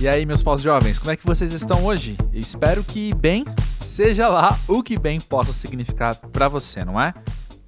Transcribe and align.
E 0.00 0.08
aí, 0.08 0.24
meus 0.24 0.42
pós-jovens, 0.42 0.98
como 0.98 1.10
é 1.10 1.16
que 1.16 1.26
vocês 1.26 1.52
estão 1.52 1.84
hoje? 1.84 2.16
Eu 2.32 2.40
espero 2.40 2.82
que 2.82 3.12
bem, 3.14 3.44
seja 3.80 4.28
lá 4.28 4.58
o 4.66 4.82
que 4.82 4.98
bem 4.98 5.20
possa 5.20 5.52
significar 5.52 6.16
para 6.16 6.48
você, 6.48 6.82
não 6.82 6.98
é? 6.98 7.12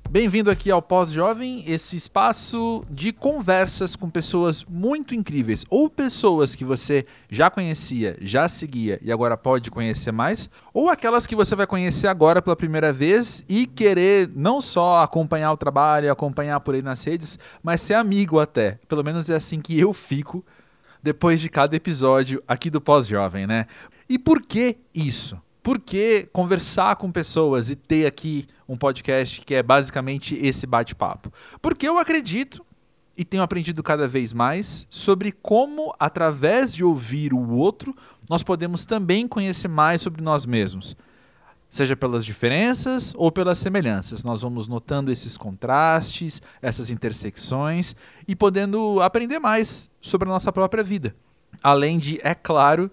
Bem-vindo 0.09 0.51
aqui 0.51 0.71
ao 0.71 0.81
Pós-Jovem, 0.81 1.63
esse 1.71 1.95
espaço 1.95 2.87
de 2.89 3.13
conversas 3.13 3.95
com 3.95 4.09
pessoas 4.09 4.65
muito 4.65 5.15
incríveis, 5.15 5.67
ou 5.69 5.91
pessoas 5.91 6.55
que 6.55 6.65
você 6.65 7.05
já 7.29 7.51
conhecia, 7.51 8.17
já 8.19 8.49
seguia 8.49 8.99
e 9.03 9.13
agora 9.13 9.37
pode 9.37 9.71
conhecer 9.71 10.11
mais, 10.11 10.49
ou 10.73 10.89
aquelas 10.89 11.27
que 11.27 11.37
você 11.37 11.55
vai 11.55 11.67
conhecer 11.67 12.07
agora 12.07 12.41
pela 12.41 12.57
primeira 12.57 12.95
vez 12.95 13.45
e 13.47 13.67
querer 13.67 14.31
não 14.35 14.59
só 14.59 15.03
acompanhar 15.03 15.53
o 15.53 15.57
trabalho, 15.59 16.11
acompanhar 16.11 16.61
por 16.61 16.75
aí 16.75 16.81
nas 16.81 17.05
redes, 17.05 17.39
mas 17.63 17.83
ser 17.83 17.93
amigo 17.93 18.41
até. 18.41 18.79
Pelo 18.89 19.05
menos 19.05 19.29
é 19.29 19.35
assim 19.35 19.61
que 19.61 19.79
eu 19.79 19.93
fico 19.93 20.43
depois 21.03 21.41
de 21.41 21.49
cada 21.49 21.75
episódio 21.75 22.43
aqui 22.47 22.71
do 22.71 22.81
Pós-Jovem, 22.81 23.47
né? 23.47 23.67
E 24.09 24.19
por 24.19 24.43
que 24.43 24.77
isso? 24.95 25.41
Por 25.63 25.79
que 25.79 26.29
conversar 26.33 26.97
com 26.97 27.11
pessoas 27.11 27.71
e 27.71 27.77
ter 27.77 28.07
aqui 28.07 28.47
um 28.69 28.77
podcast 28.77 29.41
que 29.43 29.55
é 29.55 29.63
basicamente 29.63 30.37
esse 30.41 30.67
bate-papo? 30.67 31.33
Porque 31.61 31.89
eu 31.89 31.99
acredito 31.99 32.65
e 33.17 33.25
tenho 33.25 33.43
aprendido 33.43 33.83
cada 33.83 34.09
vez 34.09 34.33
mais 34.33 34.87
sobre 34.91 35.31
como, 35.31 35.95
através 35.99 36.75
de 36.75 36.83
ouvir 36.83 37.33
o 37.33 37.51
outro, 37.51 37.95
nós 38.29 38.43
podemos 38.43 38.85
também 38.85 39.29
conhecer 39.29 39.69
mais 39.69 40.03
sobre 40.03 40.23
nós 40.23 40.47
mesmos. 40.47 40.97
Seja 41.73 41.97
pelas 41.97 42.23
diferenças 42.23 43.15
ou 43.17 43.33
pelas 43.33 43.57
semelhanças. 43.57 44.23
Nós 44.23 44.43
vamos 44.43 44.69
notando 44.69 45.11
esses 45.11 45.39
contrastes, 45.39 46.43
essas 46.61 46.91
intersecções 46.91 47.97
e 48.29 48.37
podendo 48.37 49.01
aprender 49.01 49.39
mais 49.39 49.91
sobre 49.99 50.29
a 50.29 50.33
nossa 50.33 50.53
própria 50.53 50.85
vida. 50.85 51.17
Além 51.63 51.99
de, 51.99 52.21
é 52.23 52.35
claro, 52.35 52.91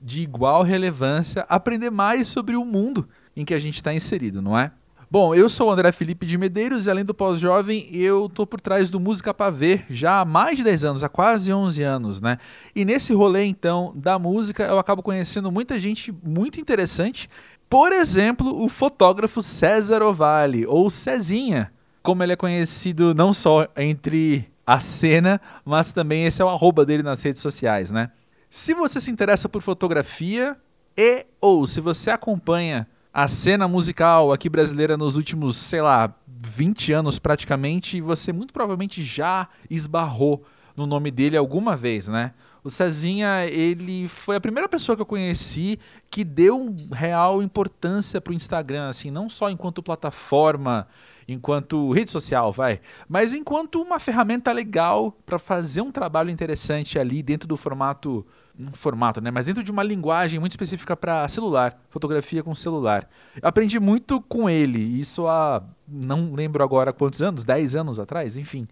de 0.00 0.22
igual 0.22 0.62
relevância 0.62 1.44
aprender 1.46 1.90
mais 1.90 2.26
sobre 2.26 2.56
o 2.56 2.64
mundo 2.64 3.06
em 3.36 3.44
que 3.44 3.52
a 3.52 3.60
gente 3.60 3.74
está 3.74 3.92
inserido, 3.92 4.40
não 4.40 4.58
é? 4.58 4.72
Bom, 5.12 5.34
eu 5.34 5.46
sou 5.46 5.68
o 5.68 5.70
André 5.70 5.92
Felipe 5.92 6.24
de 6.24 6.38
Medeiros 6.38 6.86
e 6.86 6.90
além 6.90 7.04
do 7.04 7.12
pós-jovem, 7.12 7.86
eu 7.94 8.30
tô 8.30 8.46
por 8.46 8.62
trás 8.62 8.88
do 8.88 8.98
Música 8.98 9.34
para 9.34 9.50
Ver 9.50 9.84
já 9.90 10.20
há 10.20 10.24
mais 10.24 10.56
de 10.56 10.64
10 10.64 10.86
anos, 10.86 11.04
há 11.04 11.08
quase 11.10 11.52
11 11.52 11.82
anos, 11.82 12.18
né? 12.22 12.38
E 12.74 12.82
nesse 12.82 13.12
rolê 13.12 13.44
então 13.44 13.92
da 13.94 14.18
música, 14.18 14.64
eu 14.64 14.78
acabo 14.78 15.02
conhecendo 15.02 15.52
muita 15.52 15.78
gente 15.78 16.10
muito 16.24 16.58
interessante. 16.58 17.28
Por 17.72 17.90
exemplo, 17.90 18.62
o 18.62 18.68
fotógrafo 18.68 19.40
César 19.40 20.02
Ovalle, 20.02 20.66
ou 20.66 20.90
Cezinha, 20.90 21.72
como 22.02 22.22
ele 22.22 22.34
é 22.34 22.36
conhecido 22.36 23.14
não 23.14 23.32
só 23.32 23.66
entre 23.74 24.46
a 24.66 24.78
cena, 24.78 25.40
mas 25.64 25.90
também 25.90 26.26
esse 26.26 26.42
é 26.42 26.44
o 26.44 26.50
arroba 26.50 26.84
dele 26.84 27.02
nas 27.02 27.22
redes 27.22 27.40
sociais, 27.40 27.90
né? 27.90 28.10
Se 28.50 28.74
você 28.74 29.00
se 29.00 29.10
interessa 29.10 29.48
por 29.48 29.62
fotografia 29.62 30.54
e 30.94 31.24
ou 31.40 31.66
se 31.66 31.80
você 31.80 32.10
acompanha 32.10 32.86
a 33.10 33.26
cena 33.26 33.66
musical 33.66 34.34
aqui 34.34 34.50
brasileira 34.50 34.98
nos 34.98 35.16
últimos, 35.16 35.56
sei 35.56 35.80
lá, 35.80 36.14
20 36.28 36.92
anos 36.92 37.18
praticamente, 37.18 38.02
você 38.02 38.34
muito 38.34 38.52
provavelmente 38.52 39.02
já 39.02 39.48
esbarrou 39.70 40.44
no 40.76 40.86
nome 40.86 41.10
dele 41.10 41.38
alguma 41.38 41.74
vez, 41.74 42.06
né? 42.06 42.34
O 42.64 42.70
Cezinha, 42.70 43.44
ele 43.46 44.06
foi 44.08 44.36
a 44.36 44.40
primeira 44.40 44.68
pessoa 44.68 44.94
que 44.94 45.02
eu 45.02 45.06
conheci 45.06 45.78
que 46.08 46.22
deu 46.22 46.74
real 46.92 47.42
importância 47.42 48.20
para 48.20 48.30
o 48.30 48.34
Instagram, 48.34 48.88
assim, 48.88 49.10
não 49.10 49.28
só 49.28 49.50
enquanto 49.50 49.82
plataforma 49.82 50.86
enquanto 51.26 51.90
rede 51.92 52.10
social, 52.10 52.52
vai, 52.52 52.80
mas 53.08 53.32
enquanto 53.32 53.80
uma 53.80 53.98
ferramenta 53.98 54.52
legal 54.52 55.16
para 55.24 55.38
fazer 55.38 55.80
um 55.80 55.90
trabalho 55.90 56.30
interessante 56.30 56.98
ali 56.98 57.22
dentro 57.22 57.48
do 57.48 57.56
formato 57.56 58.26
um 58.58 58.70
formato, 58.72 59.18
né? 59.18 59.30
Mas 59.30 59.46
dentro 59.46 59.62
de 59.62 59.70
uma 59.70 59.82
linguagem 59.82 60.38
muito 60.38 60.52
específica 60.52 60.94
para 60.94 61.26
celular, 61.26 61.80
fotografia 61.88 62.42
com 62.42 62.54
celular. 62.54 63.08
Eu 63.40 63.48
aprendi 63.48 63.80
muito 63.80 64.20
com 64.20 64.48
ele, 64.48 64.78
isso 64.78 65.26
há 65.26 65.62
não 65.88 66.34
lembro 66.34 66.62
agora 66.62 66.92
quantos 66.92 67.22
anos, 67.22 67.44
10 67.44 67.76
anos 67.76 67.98
atrás, 67.98 68.36
enfim. 68.36 68.68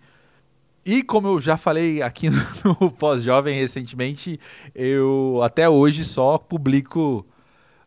E 0.84 1.02
como 1.02 1.28
eu 1.28 1.40
já 1.40 1.56
falei 1.56 2.00
aqui 2.02 2.28
no 2.64 2.90
Pós-Jovem 2.90 3.58
recentemente, 3.58 4.40
eu 4.74 5.40
até 5.42 5.68
hoje 5.68 6.04
só 6.04 6.38
publico 6.38 7.26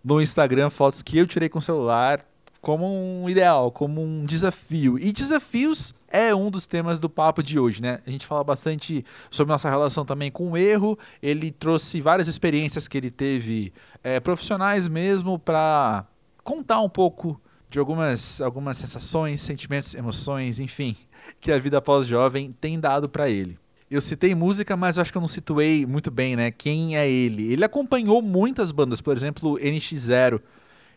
no 0.03 0.21
Instagram 0.21 0.69
fotos 0.69 1.01
que 1.01 1.17
eu 1.17 1.25
tirei 1.25 1.49
com 1.49 1.59
celular, 1.59 2.23
como 2.61 2.85
um 2.85 3.27
ideal, 3.27 3.71
como 3.71 4.01
um 4.01 4.25
desafio. 4.25 4.99
E 4.99 5.11
desafios 5.11 5.93
é 6.07 6.33
um 6.35 6.51
dos 6.51 6.67
temas 6.67 6.99
do 6.99 7.09
papo 7.09 7.41
de 7.41 7.57
hoje, 7.59 7.81
né? 7.81 7.99
A 8.05 8.09
gente 8.09 8.27
fala 8.27 8.43
bastante 8.43 9.03
sobre 9.31 9.51
nossa 9.51 9.69
relação 9.69 10.05
também 10.05 10.31
com 10.31 10.51
o 10.51 10.57
erro. 10.57 10.97
Ele 11.21 11.51
trouxe 11.51 11.99
várias 11.99 12.27
experiências 12.27 12.87
que 12.87 12.97
ele 12.97 13.09
teve 13.09 13.73
é, 14.03 14.19
profissionais 14.19 14.87
mesmo 14.87 15.39
para 15.39 16.05
contar 16.43 16.79
um 16.81 16.89
pouco 16.89 17.41
de 17.73 17.79
algumas, 17.79 18.39
algumas 18.39 18.77
sensações, 18.77 19.41
sentimentos, 19.41 19.95
emoções, 19.95 20.59
enfim, 20.59 20.95
que 21.41 21.51
a 21.51 21.57
vida 21.57 21.81
pós-jovem 21.81 22.55
tem 22.61 22.79
dado 22.79 23.09
para 23.09 23.29
ele. 23.29 23.57
Eu 23.89 23.99
citei 23.99 24.33
música, 24.33 24.77
mas 24.77 24.97
acho 24.97 25.11
que 25.11 25.17
eu 25.17 25.21
não 25.21 25.27
situei 25.27 25.85
muito 25.85 26.09
bem, 26.09 26.35
né? 26.35 26.51
Quem 26.51 26.95
é 26.95 27.09
ele? 27.09 27.51
Ele 27.51 27.65
acompanhou 27.65 28.21
muitas 28.21 28.71
bandas, 28.71 29.01
por 29.01 29.15
exemplo, 29.15 29.57
NX0 29.57 30.39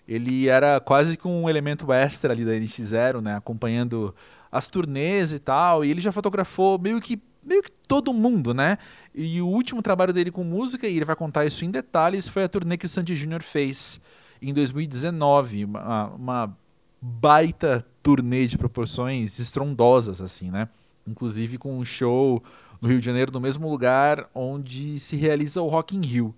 ele 0.07 0.49
era 0.49 0.79
quase 0.79 1.17
que 1.17 1.27
um 1.27 1.49
elemento 1.49 1.93
extra 1.93 2.33
ali 2.33 2.45
da 2.45 2.53
NX0, 2.53 3.21
né? 3.21 3.37
Acompanhando 3.37 4.15
as 4.53 4.69
turnês 4.69 5.33
e 5.33 5.39
tal. 5.39 5.85
E 5.85 5.91
ele 5.91 6.01
já 6.01 6.13
fotografou 6.13 6.79
meio 6.79 7.01
que, 7.01 7.21
meio 7.43 7.63
que 7.63 7.73
todo 7.89 8.13
mundo, 8.13 8.55
né? 8.55 8.79
E 9.13 9.41
o 9.43 9.49
último 9.49 9.83
trabalho 9.83 10.13
dele 10.13 10.31
com 10.31 10.45
música, 10.45 10.87
e 10.87 10.95
ele 10.95 11.05
vai 11.05 11.17
contar 11.17 11.45
isso 11.45 11.65
em 11.65 11.71
detalhes, 11.71 12.29
foi 12.29 12.45
a 12.45 12.49
turnê 12.49 12.77
que 12.77 12.87
o 12.87 12.89
Sandy 12.89 13.17
Jr. 13.17 13.43
fez 13.43 14.01
em 14.41 14.55
2019. 14.55 15.65
Uma, 15.65 16.07
uma 16.11 16.57
baita 17.01 17.85
turnê 18.03 18.47
de 18.47 18.57
proporções 18.57 19.39
estrondosas, 19.39 20.21
assim, 20.21 20.51
né? 20.51 20.69
Inclusive 21.07 21.59
com 21.59 21.79
um 21.79 21.85
show 21.85 22.43
no 22.81 22.89
Rio 22.89 22.99
de 22.99 23.07
Janeiro, 23.07 23.33
no 23.33 23.41
mesmo 23.41 23.71
lugar 23.71 24.29
onde 24.35 24.99
se 24.99 25.17
realiza 25.17 25.61
o 25.61 25.69
Rock 25.69 25.97
in 25.97 26.01
Rio. 26.01 26.35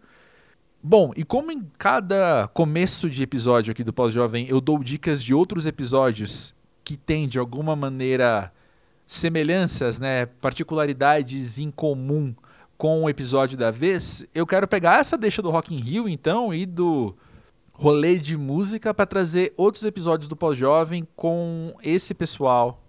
Bom, 0.83 1.13
e 1.17 1.25
como 1.25 1.51
em 1.51 1.69
cada 1.77 2.49
começo 2.55 3.11
de 3.11 3.23
episódio 3.23 3.73
aqui 3.73 3.83
do 3.83 3.93
Pós-Jovem 3.93 4.47
eu 4.49 4.61
dou 4.61 4.83
dicas 4.83 5.23
de 5.23 5.35
outros 5.35 5.67
episódios 5.67 6.55
que 6.85 6.97
têm 6.97 7.29
de 7.29 7.39
alguma 7.39 7.75
maneira 7.75 8.53
semelhanças, 9.07 9.99
né, 9.99 10.27
particularidades 10.27 11.59
em 11.59 11.71
comum 11.71 12.35
com 12.77 13.03
o 13.03 13.11
episódio 13.11 13.59
da 13.59 13.73
vez, 13.73 14.25
eu 14.33 14.47
quero 14.47 14.69
pegar 14.69 15.01
essa 15.01 15.19
deixa 15.19 15.43
do 15.43 15.51
Rock 15.51 15.75
in 15.75 15.81
Rio 15.81 16.09
então 16.09 16.55
e 16.55 16.65
do 16.65 17.17
rolê 17.78 18.19
de 18.19 18.37
música 18.37 18.93
para 18.93 19.06
trazer 19.06 19.55
outros 19.56 19.84
episódios 19.84 20.28
do 20.28 20.34
Pós-Jovem 20.34 21.06
com 21.15 21.72
esse 21.81 22.12
pessoal 22.12 22.83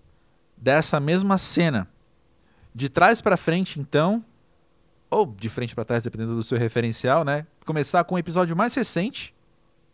dessa 0.57 0.99
mesma 0.99 1.37
cena. 1.37 1.87
De 2.73 2.89
trás 2.89 3.21
para 3.21 3.37
frente, 3.37 3.79
então, 3.79 4.25
ou 5.07 5.27
de 5.27 5.47
frente 5.47 5.75
para 5.75 5.85
trás, 5.85 6.01
dependendo 6.01 6.35
do 6.35 6.43
seu 6.43 6.57
referencial, 6.57 7.23
né? 7.23 7.45
Começar 7.67 8.03
com 8.03 8.15
o 8.15 8.17
episódio 8.17 8.55
mais 8.55 8.73
recente, 8.73 9.33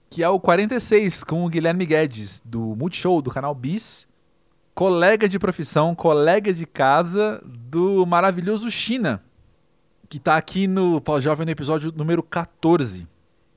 que 0.10 0.24
é 0.24 0.30
o 0.30 0.40
46, 0.40 1.26
com 1.26 1.46
o 1.46 1.50
Guilherme 1.50 1.86
Guedes, 1.86 2.42
do 2.46 2.74
Multishow, 2.78 3.22
do 3.22 3.32
canal 3.32 3.54
Bis. 3.54 4.08
Colega 4.74 5.28
de 5.28 5.38
profissão, 5.38 5.94
colega 5.94 6.54
de 6.54 6.66
casa 6.66 7.42
do 7.46 8.06
maravilhoso 8.06 8.72
China, 8.72 9.22
que 10.08 10.18
está 10.18 10.38
aqui 10.38 10.68
no 10.68 11.02
Pós-Jovem 11.02 11.46
no 11.46 11.52
episódio 11.52 11.92
número 11.94 12.24
14. 12.24 13.06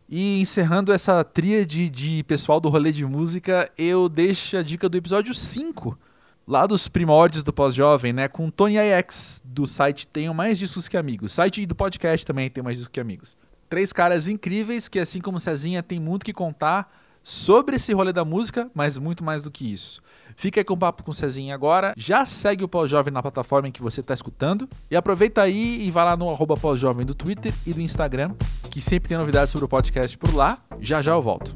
E 0.09 0.41
encerrando 0.41 0.91
essa 0.91 1.23
tríade 1.23 1.91
de 1.91 2.23
pessoal 2.23 2.59
do 2.59 2.71
rolê 2.71 2.91
de 2.91 3.05
música, 3.05 3.71
eu 3.77 4.09
deixo 4.09 4.57
a 4.57 4.63
dica 4.63 4.89
do 4.89 4.97
episódio 4.97 5.35
5, 5.35 5.99
lá 6.47 6.67
dos 6.67 6.89
primórdios 6.89 7.45
do 7.45 7.53
pós-jovem, 7.53 8.11
né? 8.15 8.27
Com 8.27 8.51
Tony 8.51 8.77
IX, 8.79 9.43
do 9.45 9.67
site 9.67 10.09
Tenho 10.09 10.33
Mais 10.33 10.59
Discos 10.59 10.89
Que 10.89 10.97
Amigos. 10.97 11.33
Site 11.33 11.67
do 11.67 11.75
podcast 11.75 12.25
também 12.25 12.49
tem 12.49 12.65
mais 12.65 12.79
discos 12.79 12.91
que 12.91 12.99
amigos. 12.99 13.37
Três 13.69 13.93
caras 13.93 14.29
incríveis 14.29 14.89
que, 14.89 14.99
assim 14.99 15.21
como 15.21 15.39
Cezinha, 15.39 15.83
tem 15.83 16.01
muito 16.01 16.25
que 16.25 16.33
contar 16.33 16.91
sobre 17.29 17.77
esse 17.77 17.93
rolê 17.93 18.11
da 18.11 18.25
música, 18.25 18.71
mas 18.73 18.97
muito 18.97 19.23
mais 19.23 19.43
do 19.43 19.51
que 19.51 19.71
isso. 19.71 20.01
Fica 20.35 20.61
aí 20.61 20.65
com 20.65 20.73
o 20.73 20.79
papo 20.79 21.03
com 21.03 21.11
o 21.11 21.15
Cezinha 21.15 21.55
agora. 21.55 21.93
Já 21.95 22.25
segue 22.25 22.65
o 22.65 22.69
Pós-Jovem 22.69 23.13
na 23.13 23.21
plataforma 23.21 23.69
em 23.69 23.71
que 23.71 23.83
você 23.83 24.01
está 24.01 24.15
escutando. 24.15 24.67
E 24.91 24.97
aproveita 24.97 25.43
aí 25.43 25.87
e 25.87 25.91
vai 25.91 26.07
lá 26.07 26.17
no 26.17 26.31
arroba 26.31 26.55
Pós-Jovem 26.55 27.05
do 27.05 27.15
Twitter 27.15 27.53
e 27.67 27.75
do 27.75 27.83
Instagram, 27.83 28.35
que 28.71 28.81
sempre 28.81 29.11
tem 29.11 29.19
novidades 29.19 29.53
sobre 29.53 29.67
o 29.67 29.69
podcast 29.69 30.17
por 30.17 30.35
lá. 30.35 30.59
Já 30.81 31.03
já 31.03 31.13
eu 31.13 31.21
volto. 31.21 31.55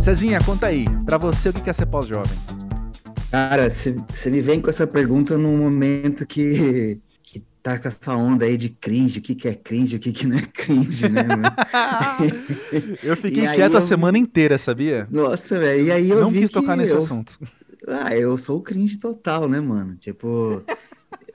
Cezinha, 0.00 0.40
conta 0.40 0.68
aí, 0.68 0.86
pra 1.04 1.18
você 1.18 1.50
o 1.50 1.52
que 1.52 1.68
é 1.68 1.72
ser 1.74 1.84
pós-jovem? 1.84 2.32
Cara, 3.30 3.68
você 3.68 4.30
me 4.30 4.40
vem 4.40 4.58
com 4.58 4.70
essa 4.70 4.86
pergunta 4.86 5.36
num 5.36 5.58
momento 5.58 6.26
que 6.26 6.98
tá 7.62 7.78
com 7.78 7.86
essa 7.86 8.14
onda 8.16 8.44
aí 8.44 8.56
de 8.56 8.68
cringe, 8.68 9.20
o 9.20 9.22
que, 9.22 9.34
que 9.34 9.46
é 9.46 9.54
cringe, 9.54 9.96
o 9.96 10.00
que, 10.00 10.12
que 10.12 10.26
não 10.26 10.36
é 10.36 10.42
cringe, 10.42 11.08
né? 11.08 11.22
eu 13.02 13.16
fiquei 13.16 13.46
quieto 13.46 13.72
eu... 13.72 13.78
a 13.78 13.82
semana 13.82 14.18
inteira, 14.18 14.58
sabia? 14.58 15.06
Nossa, 15.10 15.58
velho, 15.58 15.86
e 15.86 15.92
aí 15.92 16.10
eu 16.10 16.20
Não 16.20 16.30
vi 16.30 16.40
quis 16.40 16.50
tocar 16.50 16.76
nesse 16.76 16.92
eu... 16.92 16.98
assunto. 16.98 17.38
Ah, 17.86 18.16
eu 18.16 18.36
sou 18.36 18.58
o 18.58 18.62
cringe 18.62 18.98
total, 18.98 19.48
né, 19.48 19.60
mano? 19.60 19.96
Tipo, 19.96 20.62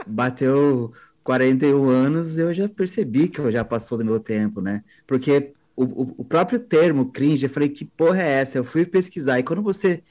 bateu 0.05 0.91
41 1.23 1.87
anos, 1.87 2.37
eu 2.37 2.53
já 2.53 2.67
percebi 2.67 3.27
que 3.27 3.39
eu 3.39 3.51
já 3.51 3.63
passou 3.63 3.97
do 3.97 4.05
meu 4.05 4.19
tempo, 4.19 4.61
né? 4.61 4.83
Porque 5.05 5.53
o, 5.75 5.83
o, 5.83 6.15
o 6.19 6.25
próprio 6.25 6.59
termo 6.59 7.11
cringe, 7.11 7.45
eu 7.45 7.49
falei, 7.49 7.69
que 7.69 7.85
porra 7.85 8.21
é 8.21 8.31
essa? 8.39 8.57
Eu 8.57 8.65
fui 8.65 8.85
pesquisar, 8.85 9.39
e 9.39 9.43
quando 9.43 9.61
você 9.61 10.03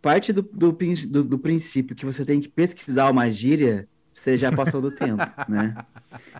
parte 0.00 0.32
do, 0.32 0.42
do, 0.42 0.70
do, 0.72 1.24
do 1.24 1.38
princípio 1.38 1.96
que 1.96 2.06
você 2.06 2.24
tem 2.24 2.40
que 2.40 2.48
pesquisar 2.48 3.10
uma 3.10 3.28
gíria, 3.28 3.88
você 4.16 4.38
já 4.38 4.50
passou 4.50 4.80
do 4.80 4.90
tempo, 4.90 5.22
né? 5.48 5.76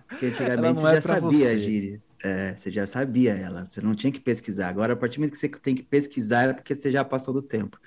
Porque 0.08 0.26
antigamente 0.26 0.80
você 0.80 0.88
é 0.88 0.94
já 0.94 1.02
sabia 1.02 1.38
você. 1.38 1.46
a 1.46 1.58
gíria. 1.58 2.02
É, 2.24 2.54
você 2.56 2.70
já 2.72 2.86
sabia 2.86 3.34
ela, 3.34 3.66
você 3.68 3.80
não 3.82 3.94
tinha 3.94 4.10
que 4.10 4.18
pesquisar. 4.18 4.68
Agora, 4.68 4.94
a 4.94 4.96
partir 4.96 5.16
do 5.16 5.20
momento 5.20 5.32
que 5.32 5.38
você 5.38 5.48
tem 5.48 5.74
que 5.74 5.82
pesquisar, 5.82 6.48
é 6.48 6.52
porque 6.54 6.74
você 6.74 6.90
já 6.90 7.04
passou 7.04 7.34
do 7.34 7.42
tempo. 7.42 7.78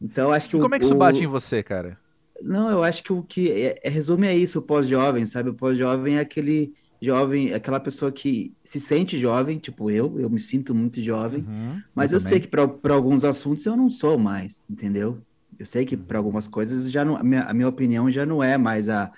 Então, 0.00 0.30
acho 0.30 0.50
que. 0.50 0.56
E 0.56 0.58
o, 0.58 0.62
como 0.62 0.74
é 0.74 0.78
que 0.78 0.84
isso 0.84 0.94
bate 0.94 1.24
em 1.24 1.26
você, 1.26 1.62
cara? 1.62 1.98
Não, 2.42 2.70
eu 2.70 2.82
acho 2.82 3.02
que 3.02 3.12
o 3.12 3.22
que 3.22 3.50
é, 3.50 3.80
é, 3.82 3.88
resume 3.88 4.26
é 4.26 4.34
isso, 4.34 4.58
o 4.58 4.62
pós-jovem, 4.62 5.26
sabe? 5.26 5.50
O 5.50 5.54
pós-jovem 5.54 6.16
é 6.16 6.20
aquele 6.20 6.74
jovem, 7.00 7.54
aquela 7.54 7.80
pessoa 7.80 8.12
que 8.12 8.54
se 8.62 8.78
sente 8.78 9.18
jovem, 9.18 9.58
tipo 9.58 9.90
eu, 9.90 10.20
eu 10.20 10.28
me 10.28 10.38
sinto 10.40 10.74
muito 10.74 11.00
jovem, 11.00 11.44
uhum, 11.48 11.80
mas 11.94 12.12
eu, 12.12 12.16
eu 12.16 12.20
sei 12.20 12.40
que 12.40 12.48
para 12.48 12.94
alguns 12.94 13.24
assuntos 13.24 13.64
eu 13.64 13.74
não 13.74 13.88
sou 13.88 14.18
mais, 14.18 14.66
entendeu? 14.68 15.18
Eu 15.60 15.66
sei 15.66 15.84
que 15.84 15.96
para 15.96 16.18
algumas 16.18 16.48
coisas 16.48 16.90
já 16.90 17.04
não, 17.04 17.16
a 17.16 17.22
minha, 17.22 17.42
a 17.42 17.52
minha 17.54 17.68
opinião 17.68 18.10
já 18.10 18.24
não 18.24 18.42
é 18.42 18.56
mais 18.56 18.88
a, 18.88 19.12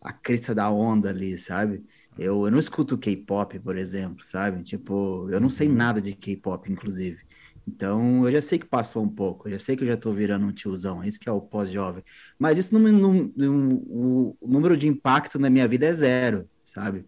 a 0.00 0.12
crista 0.12 0.54
da 0.54 0.70
onda 0.70 1.10
ali, 1.10 1.38
sabe? 1.38 1.84
Eu, 2.18 2.44
eu 2.44 2.50
não 2.50 2.58
escuto 2.58 2.98
K-pop, 2.98 3.58
por 3.60 3.76
exemplo, 3.76 4.24
sabe? 4.24 4.62
Tipo, 4.64 5.28
eu 5.30 5.40
não 5.40 5.48
sei 5.48 5.68
uhum. 5.68 5.74
nada 5.74 6.00
de 6.00 6.14
K-pop, 6.14 6.70
inclusive. 6.70 7.20
Então, 7.66 8.24
eu 8.24 8.32
já 8.32 8.42
sei 8.42 8.58
que 8.58 8.66
passou 8.66 9.04
um 9.04 9.08
pouco, 9.08 9.46
eu 9.46 9.52
já 9.52 9.58
sei 9.58 9.76
que 9.76 9.84
eu 9.84 9.86
já 9.86 9.94
estou 9.94 10.12
virando 10.14 10.46
um 10.46 10.52
tiozão, 10.52 11.04
isso 11.04 11.20
que 11.20 11.28
é 11.28 11.32
o 11.32 11.40
pós-jovem. 11.40 12.02
Mas 12.38 12.58
isso, 12.58 12.76
no, 12.76 12.80
no, 12.80 13.32
no, 13.36 14.36
o 14.40 14.48
número 14.48 14.76
de 14.76 14.88
impacto 14.88 15.38
na 15.38 15.50
minha 15.50 15.68
vida 15.68 15.86
é 15.86 15.92
zero, 15.92 16.48
sabe? 16.64 17.04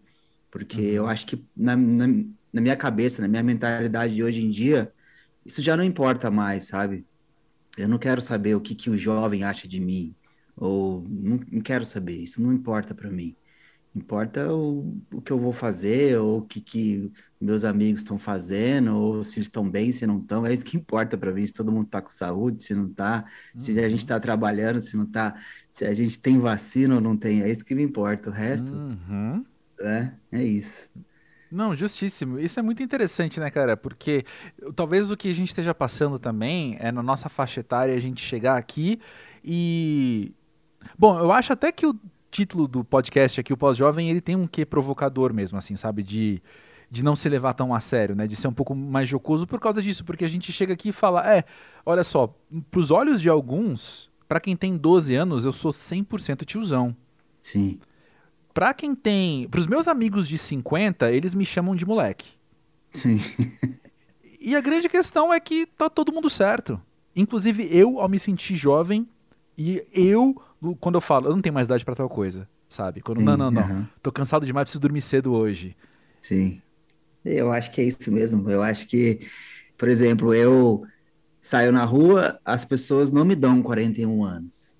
Porque 0.49 0.79
uhum. 0.79 0.87
eu 0.87 1.07
acho 1.07 1.25
que 1.25 1.43
na, 1.57 1.75
na, 1.75 2.07
na, 2.53 2.61
minha 2.61 2.75
cabeça, 2.77 3.21
na 3.21 3.27
minha 3.27 3.43
mentalidade 3.43 4.15
de 4.15 4.23
hoje 4.23 4.45
em 4.45 4.49
dia, 4.49 4.93
isso 5.45 5.61
já 5.61 5.75
não 5.75 5.83
importa 5.83 6.31
mais, 6.31 6.67
sabe? 6.67 7.05
Eu 7.77 7.87
não 7.87 7.97
quero 7.97 8.21
saber 8.21 8.55
o 8.55 8.61
que, 8.61 8.75
que 8.75 8.89
o 8.89 8.97
jovem 8.97 9.43
acha 9.43 9.67
de 9.67 9.79
mim, 9.79 10.15
ou 10.55 11.05
não, 11.09 11.39
não 11.51 11.61
quero 11.61 11.85
saber, 11.85 12.17
isso 12.17 12.41
não 12.41 12.53
importa 12.53 12.93
para 12.93 13.09
mim. 13.09 13.35
Importa 13.93 14.53
o, 14.53 14.97
o 15.11 15.21
que 15.21 15.31
eu 15.31 15.39
vou 15.39 15.51
fazer, 15.51 16.17
ou 16.17 16.39
o 16.39 16.41
que, 16.43 16.61
que 16.61 17.11
meus 17.39 17.65
amigos 17.65 18.01
estão 18.01 18.17
fazendo, 18.17 18.95
ou 18.95 19.23
se 19.23 19.39
eles 19.39 19.47
estão 19.47 19.69
bem, 19.69 19.91
se 19.91 20.07
não 20.07 20.19
estão. 20.19 20.45
É 20.45 20.53
isso 20.53 20.63
que 20.63 20.77
importa 20.77 21.17
para 21.17 21.33
mim, 21.33 21.45
se 21.45 21.51
todo 21.51 21.73
mundo 21.73 21.87
está 21.87 22.01
com 22.01 22.09
saúde, 22.09 22.63
se 22.63 22.73
não 22.73 22.85
está, 22.87 23.25
uhum. 23.53 23.59
se 23.59 23.77
a 23.77 23.89
gente 23.89 23.99
está 23.99 24.15
uhum. 24.15 24.21
trabalhando, 24.21 24.81
se 24.81 24.95
não 24.95 25.03
está, 25.03 25.35
se 25.69 25.83
a 25.83 25.93
gente 25.93 26.17
tem 26.19 26.39
vacina 26.39 26.95
ou 26.95 27.01
não 27.01 27.17
tem. 27.17 27.41
É 27.41 27.51
isso 27.51 27.65
que 27.65 27.75
me 27.75 27.83
importa. 27.83 28.29
O 28.29 28.33
resto, 28.33 28.71
uhum. 28.71 29.45
é, 29.81 30.13
é 30.31 30.43
isso. 30.43 30.89
Não, 31.51 31.75
justíssimo. 31.75 32.39
Isso 32.39 32.59
é 32.59 32.63
muito 32.63 32.81
interessante, 32.81 33.39
né, 33.39 33.51
cara? 33.51 33.75
Porque 33.75 34.23
talvez 34.75 35.11
o 35.11 35.17
que 35.17 35.27
a 35.27 35.33
gente 35.33 35.49
esteja 35.49 35.75
passando 35.75 36.17
também 36.17 36.77
é 36.79 36.91
na 36.91 37.03
nossa 37.03 37.27
faixa 37.27 37.59
etária 37.59 37.93
a 37.93 37.99
gente 37.99 38.21
chegar 38.21 38.57
aqui 38.57 38.99
e. 39.43 40.31
Bom, 40.97 41.19
eu 41.19 41.31
acho 41.31 41.53
até 41.53 41.71
que 41.71 41.85
o 41.85 41.93
título 42.31 42.67
do 42.67 42.83
podcast 42.83 43.39
aqui, 43.39 43.51
o 43.51 43.57
Pós-Jovem, 43.57 44.09
ele 44.09 44.21
tem 44.21 44.35
um 44.35 44.47
quê 44.47 44.65
provocador 44.65 45.33
mesmo, 45.33 45.57
assim, 45.57 45.75
sabe? 45.75 46.01
De, 46.01 46.41
de 46.89 47.03
não 47.03 47.15
se 47.15 47.27
levar 47.27 47.53
tão 47.53 47.73
a 47.73 47.79
sério, 47.79 48.15
né? 48.15 48.25
De 48.25 48.35
ser 48.35 48.47
um 48.47 48.53
pouco 48.53 48.73
mais 48.73 49.07
jocoso 49.07 49.45
por 49.45 49.59
causa 49.59 49.81
disso, 49.81 50.05
porque 50.05 50.25
a 50.25 50.27
gente 50.27 50.51
chega 50.51 50.73
aqui 50.73 50.89
e 50.89 50.93
fala, 50.93 51.29
é, 51.29 51.43
olha 51.85 52.03
só, 52.03 52.33
pros 52.71 52.89
olhos 52.89 53.21
de 53.21 53.29
alguns, 53.29 54.09
para 54.27 54.39
quem 54.39 54.55
tem 54.55 54.77
12 54.77 55.13
anos, 55.13 55.45
eu 55.45 55.51
sou 55.51 55.71
100% 55.71 56.45
tiozão. 56.45 56.95
Sim. 57.41 57.79
Pra 58.53 58.73
quem 58.73 58.93
tem, 58.93 59.47
pros 59.49 59.65
meus 59.65 59.87
amigos 59.87 60.27
de 60.27 60.37
50, 60.37 61.11
eles 61.11 61.33
me 61.33 61.45
chamam 61.45 61.75
de 61.75 61.85
moleque. 61.85 62.29
Sim. 62.93 63.19
E 64.39 64.55
a 64.55 64.61
grande 64.61 64.89
questão 64.89 65.33
é 65.33 65.39
que 65.39 65.65
tá 65.65 65.89
todo 65.89 66.11
mundo 66.11 66.29
certo. 66.29 66.81
Inclusive 67.15 67.67
eu, 67.71 67.99
ao 67.99 68.09
me 68.09 68.19
sentir 68.19 68.55
jovem, 68.55 69.07
e 69.57 69.85
eu 69.93 70.35
quando 70.79 70.95
eu 70.95 71.01
falo, 71.01 71.27
eu 71.27 71.35
não 71.35 71.41
tenho 71.41 71.53
mais 71.53 71.67
idade 71.67 71.83
para 71.83 71.95
tal 71.95 72.09
coisa, 72.09 72.47
sabe? 72.69 73.01
Quando, 73.01 73.19
Sim, 73.19 73.25
não, 73.25 73.35
não, 73.37 73.51
não. 73.51 73.63
Uhum. 73.63 73.87
Tô 74.01 74.11
cansado 74.11 74.45
demais, 74.45 74.65
preciso 74.65 74.81
dormir 74.81 75.01
cedo 75.01 75.33
hoje. 75.33 75.75
Sim. 76.21 76.61
Eu 77.25 77.51
acho 77.51 77.71
que 77.71 77.81
é 77.81 77.83
isso 77.83 78.11
mesmo. 78.11 78.49
Eu 78.49 78.61
acho 78.61 78.87
que, 78.87 79.27
por 79.77 79.87
exemplo, 79.87 80.33
eu 80.33 80.83
saio 81.41 81.71
na 81.71 81.83
rua, 81.83 82.39
as 82.45 82.63
pessoas 82.63 83.11
não 83.11 83.25
me 83.25 83.35
dão 83.35 83.61
41 83.61 84.23
anos. 84.23 84.75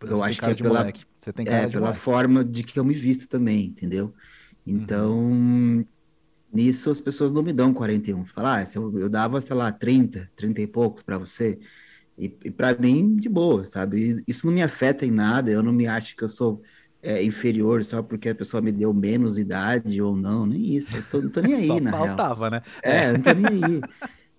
Eu 0.00 0.18
Você 0.18 0.24
acho 0.24 0.42
que 0.42 0.50
é 0.50 0.54
pela, 0.54 0.80
moleque. 0.80 1.04
Você 1.22 1.32
tem 1.32 1.46
é, 1.48 1.68
pela 1.68 1.94
forma 1.94 2.44
de 2.44 2.64
que 2.64 2.78
eu 2.78 2.84
me 2.84 2.94
visto 2.94 3.28
também, 3.28 3.66
entendeu? 3.66 4.12
Então, 4.66 5.18
uhum. 5.20 5.84
nisso 6.52 6.90
as 6.90 7.00
pessoas 7.00 7.30
não 7.30 7.42
me 7.42 7.52
dão 7.52 7.72
41. 7.72 8.24
Falar, 8.24 8.58
ah, 8.60 8.64
eu, 8.74 8.98
eu 8.98 9.08
dava, 9.08 9.40
sei 9.40 9.54
lá, 9.54 9.70
30, 9.70 10.30
30 10.34 10.60
e 10.62 10.66
poucos 10.66 11.02
para 11.02 11.18
você. 11.18 11.60
E, 12.18 12.36
e 12.44 12.50
para 12.50 12.76
mim, 12.76 13.14
de 13.16 13.28
boa, 13.28 13.64
sabe? 13.64 14.22
Isso 14.26 14.46
não 14.46 14.52
me 14.52 14.62
afeta 14.62 15.06
em 15.06 15.10
nada, 15.12 15.50
eu 15.50 15.62
não 15.62 15.72
me 15.72 15.86
acho 15.86 16.16
que 16.16 16.24
eu 16.24 16.28
sou 16.28 16.60
é, 17.00 17.22
inferior 17.22 17.84
só 17.84 18.02
porque 18.02 18.28
a 18.28 18.34
pessoa 18.34 18.60
me 18.60 18.72
deu 18.72 18.92
menos 18.92 19.38
idade 19.38 20.02
ou 20.02 20.16
não, 20.16 20.44
nem 20.44 20.74
isso. 20.74 20.96
Eu 20.96 21.02
tô, 21.04 21.20
não 21.20 21.30
tô 21.30 21.40
nem 21.40 21.54
aí, 21.54 21.66
só 21.68 21.80
na 21.80 21.92
faltava, 21.92 22.48
real. 22.48 22.50
né? 22.50 22.62
É, 22.82 23.12
não 23.12 23.22
tô 23.22 23.32
nem 23.32 23.46
aí. 23.46 23.80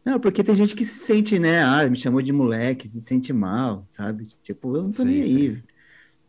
Não, 0.05 0.19
porque 0.19 0.43
tem 0.43 0.55
gente 0.55 0.75
que 0.75 0.83
se 0.83 0.99
sente, 0.99 1.39
né? 1.39 1.63
Ah, 1.63 1.89
me 1.89 1.97
chamou 1.97 2.21
de 2.21 2.33
moleque, 2.33 2.89
se 2.89 2.99
sente 2.99 3.31
mal, 3.31 3.85
sabe? 3.87 4.25
Tipo, 4.43 4.75
eu 4.75 4.83
não 4.83 4.91
tô 4.91 5.03
sim, 5.03 5.07
nem 5.07 5.21
aí. 5.21 5.63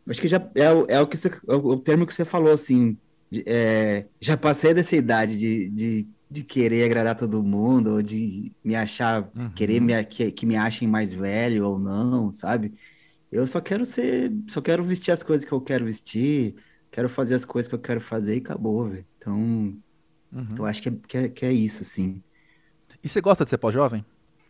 Acho 0.07 0.21
que 0.21 0.27
já 0.27 0.37
é, 0.55 0.95
é, 0.95 1.01
o 1.01 1.07
que 1.07 1.17
você, 1.17 1.29
é 1.29 1.53
o 1.55 1.77
termo 1.77 2.05
que 2.05 2.13
você 2.13 2.25
falou, 2.25 2.53
assim. 2.53 2.97
É, 3.45 4.05
já 4.21 4.37
passei 4.37 4.73
dessa 4.73 4.95
idade 4.95 5.37
de, 5.37 5.69
de 5.71 6.07
de 6.35 6.43
querer 6.43 6.83
agradar 6.83 7.15
todo 7.15 7.41
mundo, 7.43 7.93
ou 7.93 8.01
de 8.01 8.51
me 8.63 8.75
achar, 8.75 9.29
uhum. 9.35 9.49
querer 9.51 9.79
me, 9.79 10.03
que, 10.03 10.31
que 10.31 10.45
me 10.45 10.57
achem 10.57 10.87
mais 10.87 11.13
velho 11.13 11.65
ou 11.65 11.79
não, 11.79 12.31
sabe? 12.31 12.73
Eu 13.31 13.47
só 13.47 13.61
quero 13.61 13.85
ser, 13.85 14.33
só 14.47 14.61
quero 14.61 14.83
vestir 14.83 15.11
as 15.11 15.23
coisas 15.23 15.45
que 15.45 15.51
eu 15.51 15.61
quero 15.61 15.85
vestir, 15.85 16.55
quero 16.91 17.07
fazer 17.07 17.35
as 17.35 17.45
coisas 17.45 17.69
que 17.69 17.75
eu 17.75 17.79
quero 17.79 18.01
fazer 18.01 18.35
e 18.35 18.39
acabou, 18.39 18.89
velho. 18.89 19.05
Então, 19.17 19.37
uhum. 19.37 20.47
eu 20.57 20.65
acho 20.65 20.81
que 20.81 20.89
é, 20.89 20.93
que 21.07 21.17
é, 21.17 21.29
que, 21.29 21.45
é, 21.45 21.53
isso, 21.53 21.85
sim. 21.85 22.21
E 23.03 23.07
você 23.07 23.21
gosta 23.21 23.43
de 23.43 23.49
ser 23.49 23.57
pós-jovem? 23.57 24.03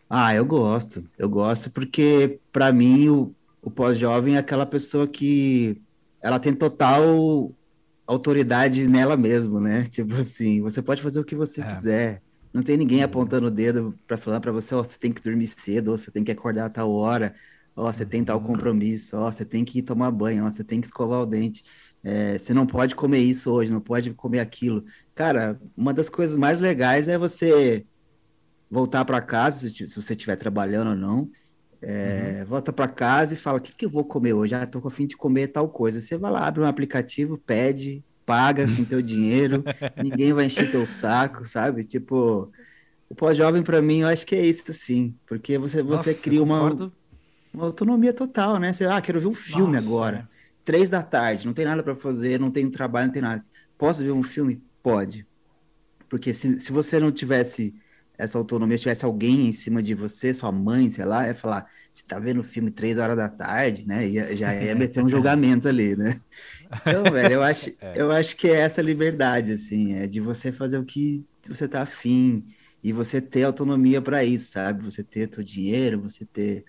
Ah, 0.08 0.34
eu 0.34 0.44
gosto. 0.44 1.08
Eu 1.18 1.28
gosto 1.28 1.70
porque, 1.70 2.40
para 2.50 2.72
mim, 2.72 3.08
o, 3.08 3.34
o 3.66 3.70
pós-jovem 3.70 4.36
é 4.36 4.38
aquela 4.38 4.64
pessoa 4.64 5.08
que 5.08 5.82
ela 6.22 6.38
tem 6.38 6.54
total 6.54 7.52
autoridade 8.06 8.86
nela 8.86 9.16
mesmo, 9.16 9.58
né? 9.58 9.82
Tipo 9.90 10.14
assim, 10.14 10.60
você 10.60 10.80
pode 10.80 11.02
fazer 11.02 11.18
o 11.18 11.24
que 11.24 11.34
você 11.34 11.60
é. 11.60 11.64
quiser. 11.66 12.22
Não 12.52 12.62
tem 12.62 12.76
ninguém 12.76 13.02
apontando 13.02 13.48
o 13.48 13.50
dedo 13.50 13.98
para 14.06 14.16
falar 14.16 14.38
para 14.38 14.52
você, 14.52 14.72
ó, 14.72 14.78
oh, 14.78 14.84
você 14.84 14.96
tem 14.96 15.12
que 15.12 15.20
dormir 15.20 15.48
cedo, 15.48 15.90
ou 15.90 15.98
você 15.98 16.12
tem 16.12 16.22
que 16.22 16.30
acordar 16.30 16.66
a 16.66 16.70
tal 16.70 16.92
hora, 16.92 17.34
ó, 17.74 17.88
oh, 17.88 17.92
você 17.92 18.06
tem 18.06 18.22
tal 18.22 18.38
uhum. 18.38 18.44
compromisso, 18.44 19.16
ó, 19.16 19.26
oh, 19.26 19.32
você 19.32 19.44
tem 19.44 19.64
que 19.64 19.80
ir 19.80 19.82
tomar 19.82 20.12
banho, 20.12 20.46
ó, 20.46 20.48
você 20.48 20.62
tem 20.62 20.80
que 20.80 20.86
escovar 20.86 21.22
o 21.22 21.26
dente. 21.26 21.64
É, 22.04 22.38
você 22.38 22.54
não 22.54 22.68
pode 22.68 22.94
comer 22.94 23.18
isso 23.18 23.50
hoje, 23.50 23.72
não 23.72 23.80
pode 23.80 24.14
comer 24.14 24.38
aquilo. 24.38 24.84
Cara, 25.12 25.60
uma 25.76 25.92
das 25.92 26.08
coisas 26.08 26.36
mais 26.36 26.60
legais 26.60 27.08
é 27.08 27.18
você 27.18 27.84
voltar 28.70 29.04
para 29.04 29.20
casa, 29.20 29.68
se 29.68 29.88
você 29.88 30.12
estiver 30.12 30.36
trabalhando 30.36 30.90
ou 30.90 30.96
não, 30.96 31.28
é, 31.82 32.38
uhum. 32.40 32.46
Volta 32.46 32.72
para 32.72 32.88
casa 32.88 33.34
e 33.34 33.36
fala: 33.36 33.58
o 33.58 33.60
que, 33.60 33.74
que 33.74 33.84
eu 33.84 33.90
vou 33.90 34.04
comer 34.04 34.32
hoje? 34.32 34.54
Ah, 34.54 34.66
tô 34.66 34.80
com 34.80 34.88
a 34.88 34.90
fim 34.90 35.06
de 35.06 35.16
comer 35.16 35.48
tal 35.48 35.68
coisa. 35.68 36.00
Você 36.00 36.16
vai 36.16 36.30
lá, 36.30 36.46
abre 36.46 36.62
um 36.62 36.66
aplicativo, 36.66 37.38
pede, 37.38 38.02
paga 38.24 38.66
com 38.66 38.84
teu 38.84 39.00
dinheiro, 39.02 39.62
ninguém 40.02 40.32
vai 40.32 40.46
encher 40.46 40.70
teu 40.70 40.86
saco, 40.86 41.44
sabe? 41.44 41.84
Tipo, 41.84 42.50
o 43.08 43.14
pós-jovem 43.14 43.62
para 43.62 43.80
mim, 43.80 44.00
eu 44.00 44.08
acho 44.08 44.26
que 44.26 44.34
é 44.34 44.44
isso, 44.44 44.72
sim, 44.72 45.14
porque 45.26 45.58
você, 45.58 45.82
você 45.82 46.10
Nossa, 46.10 46.22
cria 46.22 46.42
uma, 46.42 46.92
uma 47.54 47.64
autonomia 47.64 48.12
total, 48.12 48.58
né? 48.58 48.72
Você, 48.72 48.84
ah, 48.84 49.00
quero 49.00 49.20
ver 49.20 49.28
um 49.28 49.34
filme 49.34 49.74
Nossa, 49.74 49.86
agora, 49.86 50.16
é. 50.18 50.36
três 50.64 50.88
da 50.88 51.02
tarde, 51.02 51.46
não 51.46 51.54
tem 51.54 51.64
nada 51.64 51.82
para 51.82 51.94
fazer, 51.94 52.40
não 52.40 52.50
tem 52.50 52.68
trabalho, 52.68 53.06
não 53.06 53.12
tem 53.12 53.22
nada. 53.22 53.44
Posso 53.78 54.02
ver 54.02 54.12
um 54.12 54.22
filme? 54.22 54.62
Pode. 54.82 55.26
Porque 56.08 56.32
se, 56.32 56.58
se 56.58 56.72
você 56.72 56.98
não 56.98 57.12
tivesse 57.12 57.74
essa 58.18 58.38
autonomia, 58.38 58.76
se 58.76 58.82
tivesse 58.82 59.04
alguém 59.04 59.48
em 59.48 59.52
cima 59.52 59.82
de 59.82 59.94
você, 59.94 60.32
sua 60.32 60.50
mãe, 60.50 60.90
sei 60.90 61.04
lá, 61.04 61.26
ia 61.26 61.34
falar, 61.34 61.66
você 61.92 62.04
tá 62.04 62.18
vendo 62.18 62.40
o 62.40 62.44
filme 62.44 62.70
três 62.70 62.98
horas 62.98 63.16
da 63.16 63.28
tarde, 63.28 63.86
né? 63.86 64.08
Ia, 64.08 64.36
já 64.36 64.54
ia 64.54 64.74
meter 64.76 65.04
um 65.04 65.08
julgamento 65.08 65.68
ali, 65.68 65.96
né? 65.96 66.20
Então, 66.80 67.04
velho, 67.04 67.34
eu 67.34 67.42
acho, 67.42 67.70
é. 67.80 67.92
eu 67.96 68.10
acho 68.10 68.36
que 68.36 68.48
é 68.48 68.60
essa 68.60 68.80
liberdade, 68.82 69.52
assim, 69.52 69.94
é 69.94 70.06
de 70.06 70.20
você 70.20 70.52
fazer 70.52 70.78
o 70.78 70.84
que 70.84 71.24
você 71.46 71.68
tá 71.68 71.82
afim 71.82 72.44
e 72.82 72.92
você 72.92 73.20
ter 73.20 73.44
autonomia 73.44 74.00
para 74.00 74.24
isso, 74.24 74.52
sabe? 74.52 74.84
Você 74.84 75.02
ter 75.02 75.28
teu 75.28 75.42
dinheiro, 75.42 76.00
você 76.00 76.24
ter 76.24 76.64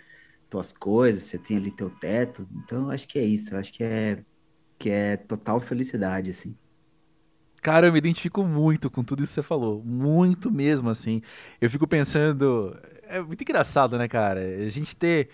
tuas 0.50 0.72
coisas, 0.72 1.24
você 1.24 1.38
tem 1.38 1.58
ali 1.58 1.72
teu 1.72 1.90
teto. 1.90 2.48
Então, 2.64 2.84
eu 2.84 2.92
acho 2.92 3.08
que 3.08 3.20
é 3.20 3.24
isso, 3.24 3.54
eu 3.54 3.60
acho 3.60 3.74
que 3.74 3.84
é, 3.84 4.24
que 4.78 4.90
é 4.90 5.18
total 5.18 5.60
felicidade, 5.60 6.32
assim. 6.32 6.56
Cara, 7.62 7.88
eu 7.88 7.92
me 7.92 7.98
identifico 7.98 8.44
muito 8.44 8.90
com 8.90 9.04
tudo 9.04 9.24
isso 9.24 9.32
que 9.32 9.36
você 9.36 9.44
falou. 9.44 9.84
Muito 9.84 10.52
mesmo, 10.52 10.90
assim. 10.90 11.22
Eu 11.60 11.70
fico 11.70 11.88
pensando. 11.88 12.78
É 13.08 13.20
muito 13.20 13.42
engraçado, 13.42 13.98
né, 13.98 14.08
cara? 14.08 14.40
A 14.40 14.68
gente 14.70 14.96
ter. 14.96 15.30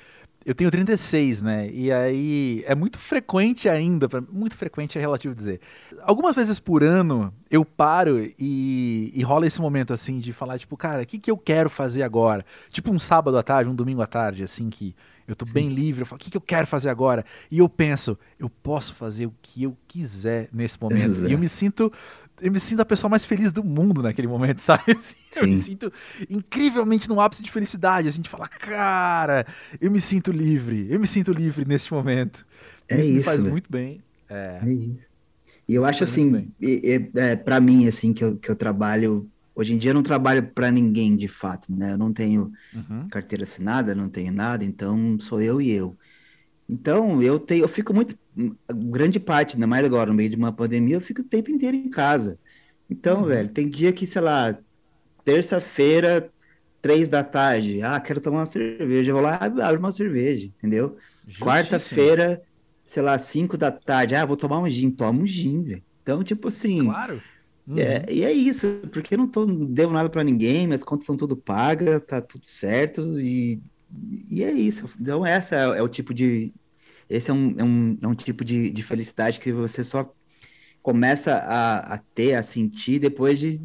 eu 0.45 0.55
tenho 0.55 0.71
36, 0.71 1.41
né? 1.41 1.69
E 1.69 1.91
aí 1.91 2.63
é 2.65 2.73
muito 2.75 2.97
frequente 2.97 3.67
ainda, 3.69 4.07
pra, 4.07 4.21
muito 4.21 4.55
frequente 4.55 4.97
é 4.97 5.01
relativo 5.01 5.35
dizer. 5.35 5.59
Algumas 6.01 6.35
vezes 6.35 6.59
por 6.59 6.83
ano 6.83 7.33
eu 7.49 7.63
paro 7.63 8.19
e, 8.39 9.11
e 9.13 9.23
rola 9.23 9.45
esse 9.47 9.61
momento 9.61 9.93
assim 9.93 10.19
de 10.19 10.33
falar, 10.33 10.57
tipo, 10.57 10.75
cara, 10.77 11.03
o 11.03 11.05
que, 11.05 11.19
que 11.19 11.31
eu 11.31 11.37
quero 11.37 11.69
fazer 11.69 12.03
agora? 12.03 12.45
Tipo 12.71 12.91
um 12.91 12.99
sábado 12.99 13.37
à 13.37 13.43
tarde, 13.43 13.69
um 13.69 13.75
domingo 13.75 14.01
à 14.01 14.07
tarde, 14.07 14.43
assim, 14.43 14.69
que 14.69 14.95
eu 15.27 15.35
tô 15.35 15.45
Sim. 15.45 15.53
bem 15.53 15.69
livre, 15.69 16.01
eu 16.01 16.05
falo, 16.05 16.21
o 16.21 16.23
que, 16.23 16.31
que 16.31 16.37
eu 16.37 16.41
quero 16.41 16.67
fazer 16.67 16.89
agora? 16.89 17.25
E 17.49 17.59
eu 17.59 17.69
penso, 17.69 18.17
eu 18.39 18.49
posso 18.49 18.93
fazer 18.93 19.25
o 19.25 19.33
que 19.41 19.63
eu 19.63 19.77
quiser 19.87 20.49
nesse 20.51 20.81
momento. 20.81 21.11
Exato. 21.11 21.29
E 21.29 21.33
eu 21.33 21.39
me 21.39 21.47
sinto 21.47 21.91
eu 22.41 22.51
me 22.51 22.59
sinto 22.59 22.81
a 22.81 22.85
pessoa 22.85 23.09
mais 23.09 23.25
feliz 23.25 23.53
do 23.53 23.63
mundo 23.63 24.01
naquele 24.01 24.27
momento, 24.27 24.59
sabe? 24.61 24.83
Assim, 24.97 25.15
eu 25.37 25.47
me 25.47 25.61
sinto 25.61 25.93
incrivelmente 26.29 27.07
no 27.07 27.21
ápice 27.21 27.41
de 27.41 27.49
felicidade, 27.49 28.07
assim, 28.07 28.21
de 28.21 28.29
falar, 28.29 28.49
cara, 28.49 29.45
eu 29.79 29.89
me 29.89 30.01
sinto 30.01 30.31
livre, 30.31 30.87
eu 30.89 30.99
me 30.99 31.07
sinto 31.07 31.31
livre 31.31 31.63
neste 31.65 31.93
momento. 31.93 32.45
É 32.89 32.99
isso, 32.99 33.13
me 33.13 33.23
faz 33.23 33.41
véio. 33.41 33.51
muito 33.51 33.71
bem. 33.71 34.01
É, 34.29 34.59
é 34.61 34.69
isso. 34.69 35.07
E 35.67 35.75
eu 35.75 35.85
acho 35.85 36.03
assim, 36.03 36.51
é, 36.61 37.35
para 37.37 37.61
mim, 37.61 37.87
assim, 37.87 38.11
que 38.11 38.23
eu, 38.23 38.35
que 38.35 38.51
eu 38.51 38.55
trabalho, 38.55 39.29
hoje 39.55 39.73
em 39.73 39.77
dia 39.77 39.91
eu 39.91 39.95
não 39.95 40.03
trabalho 40.03 40.43
para 40.43 40.71
ninguém 40.71 41.15
de 41.15 41.27
fato, 41.27 41.71
né? 41.71 41.93
Eu 41.93 41.97
não 41.97 42.11
tenho 42.11 42.51
uhum. 42.73 43.07
carteira 43.09 43.43
assinada, 43.43 43.95
não 43.95 44.09
tenho 44.09 44.31
nada, 44.31 44.63
então 44.63 45.17
sou 45.19 45.41
eu 45.41 45.61
e 45.61 45.71
eu. 45.71 45.97
Então, 46.67 47.21
eu 47.21 47.39
tenho, 47.39 47.63
eu 47.63 47.67
fico 47.67 47.93
muito, 47.93 48.17
grande 48.73 49.19
parte, 49.19 49.55
ainda 49.55 49.67
mais 49.67 49.85
agora, 49.85 50.09
no 50.09 50.15
meio 50.15 50.29
de 50.29 50.35
uma 50.35 50.51
pandemia, 50.51 50.95
eu 50.95 51.01
fico 51.01 51.21
o 51.21 51.25
tempo 51.25 51.51
inteiro 51.51 51.75
em 51.75 51.89
casa. 51.89 52.39
Então, 52.89 53.21
uhum. 53.21 53.27
velho, 53.27 53.49
tem 53.49 53.69
dia 53.69 53.91
que, 53.91 54.07
sei 54.07 54.21
lá, 54.21 54.57
terça-feira, 55.23 56.31
três 56.81 57.07
da 57.07 57.23
tarde, 57.23 57.81
ah, 57.81 57.99
quero 57.99 58.21
tomar 58.21 58.39
uma 58.39 58.45
cerveja, 58.45 59.11
eu 59.11 59.15
vou 59.15 59.23
lá, 59.23 59.35
abro 59.35 59.79
uma 59.79 59.91
cerveja, 59.91 60.47
entendeu? 60.47 60.97
Quarta-feira, 61.39 62.41
sei 62.83 63.01
lá, 63.01 63.17
cinco 63.17 63.57
da 63.57 63.71
tarde, 63.71 64.15
ah, 64.15 64.25
vou 64.25 64.35
tomar 64.35 64.59
um 64.59 64.69
gin, 64.69 64.89
toma 64.91 65.21
um 65.21 65.27
gin, 65.27 65.63
velho. 65.63 65.83
Então, 66.01 66.23
tipo 66.23 66.49
assim. 66.49 66.85
Claro. 66.85 67.21
É, 67.67 67.71
uhum. 67.71 67.79
É, 67.79 68.05
e 68.09 68.23
é 68.23 68.31
isso, 68.31 68.67
porque 68.91 69.13
eu 69.13 69.17
não, 69.17 69.27
tô, 69.27 69.45
não 69.45 69.65
devo 69.65 69.93
nada 69.93 70.09
para 70.09 70.23
ninguém, 70.23 70.67
minhas 70.67 70.83
contas 70.83 71.03
estão 71.03 71.15
tudo 71.17 71.35
pagas, 71.37 72.01
tá 72.05 72.21
tudo 72.21 72.45
certo, 72.45 73.19
e 73.19 73.61
e 74.29 74.43
é 74.43 74.51
isso. 74.51 74.89
Então, 74.99 75.25
essa 75.25 75.55
é, 75.55 75.79
é 75.79 75.81
o 75.81 75.87
tipo 75.87 76.13
de. 76.13 76.51
Esse 77.09 77.29
é 77.29 77.33
um, 77.33 77.55
é 77.57 77.63
um, 77.63 77.97
é 78.01 78.07
um 78.07 78.15
tipo 78.15 78.43
de, 78.43 78.71
de 78.71 78.83
felicidade 78.83 79.39
que 79.39 79.51
você 79.51 79.83
só 79.83 80.11
começa 80.81 81.35
a, 81.35 81.95
a 81.95 81.97
ter, 81.97 82.33
a 82.35 82.43
sentir 82.43 82.99
depois 82.99 83.39
de 83.39 83.61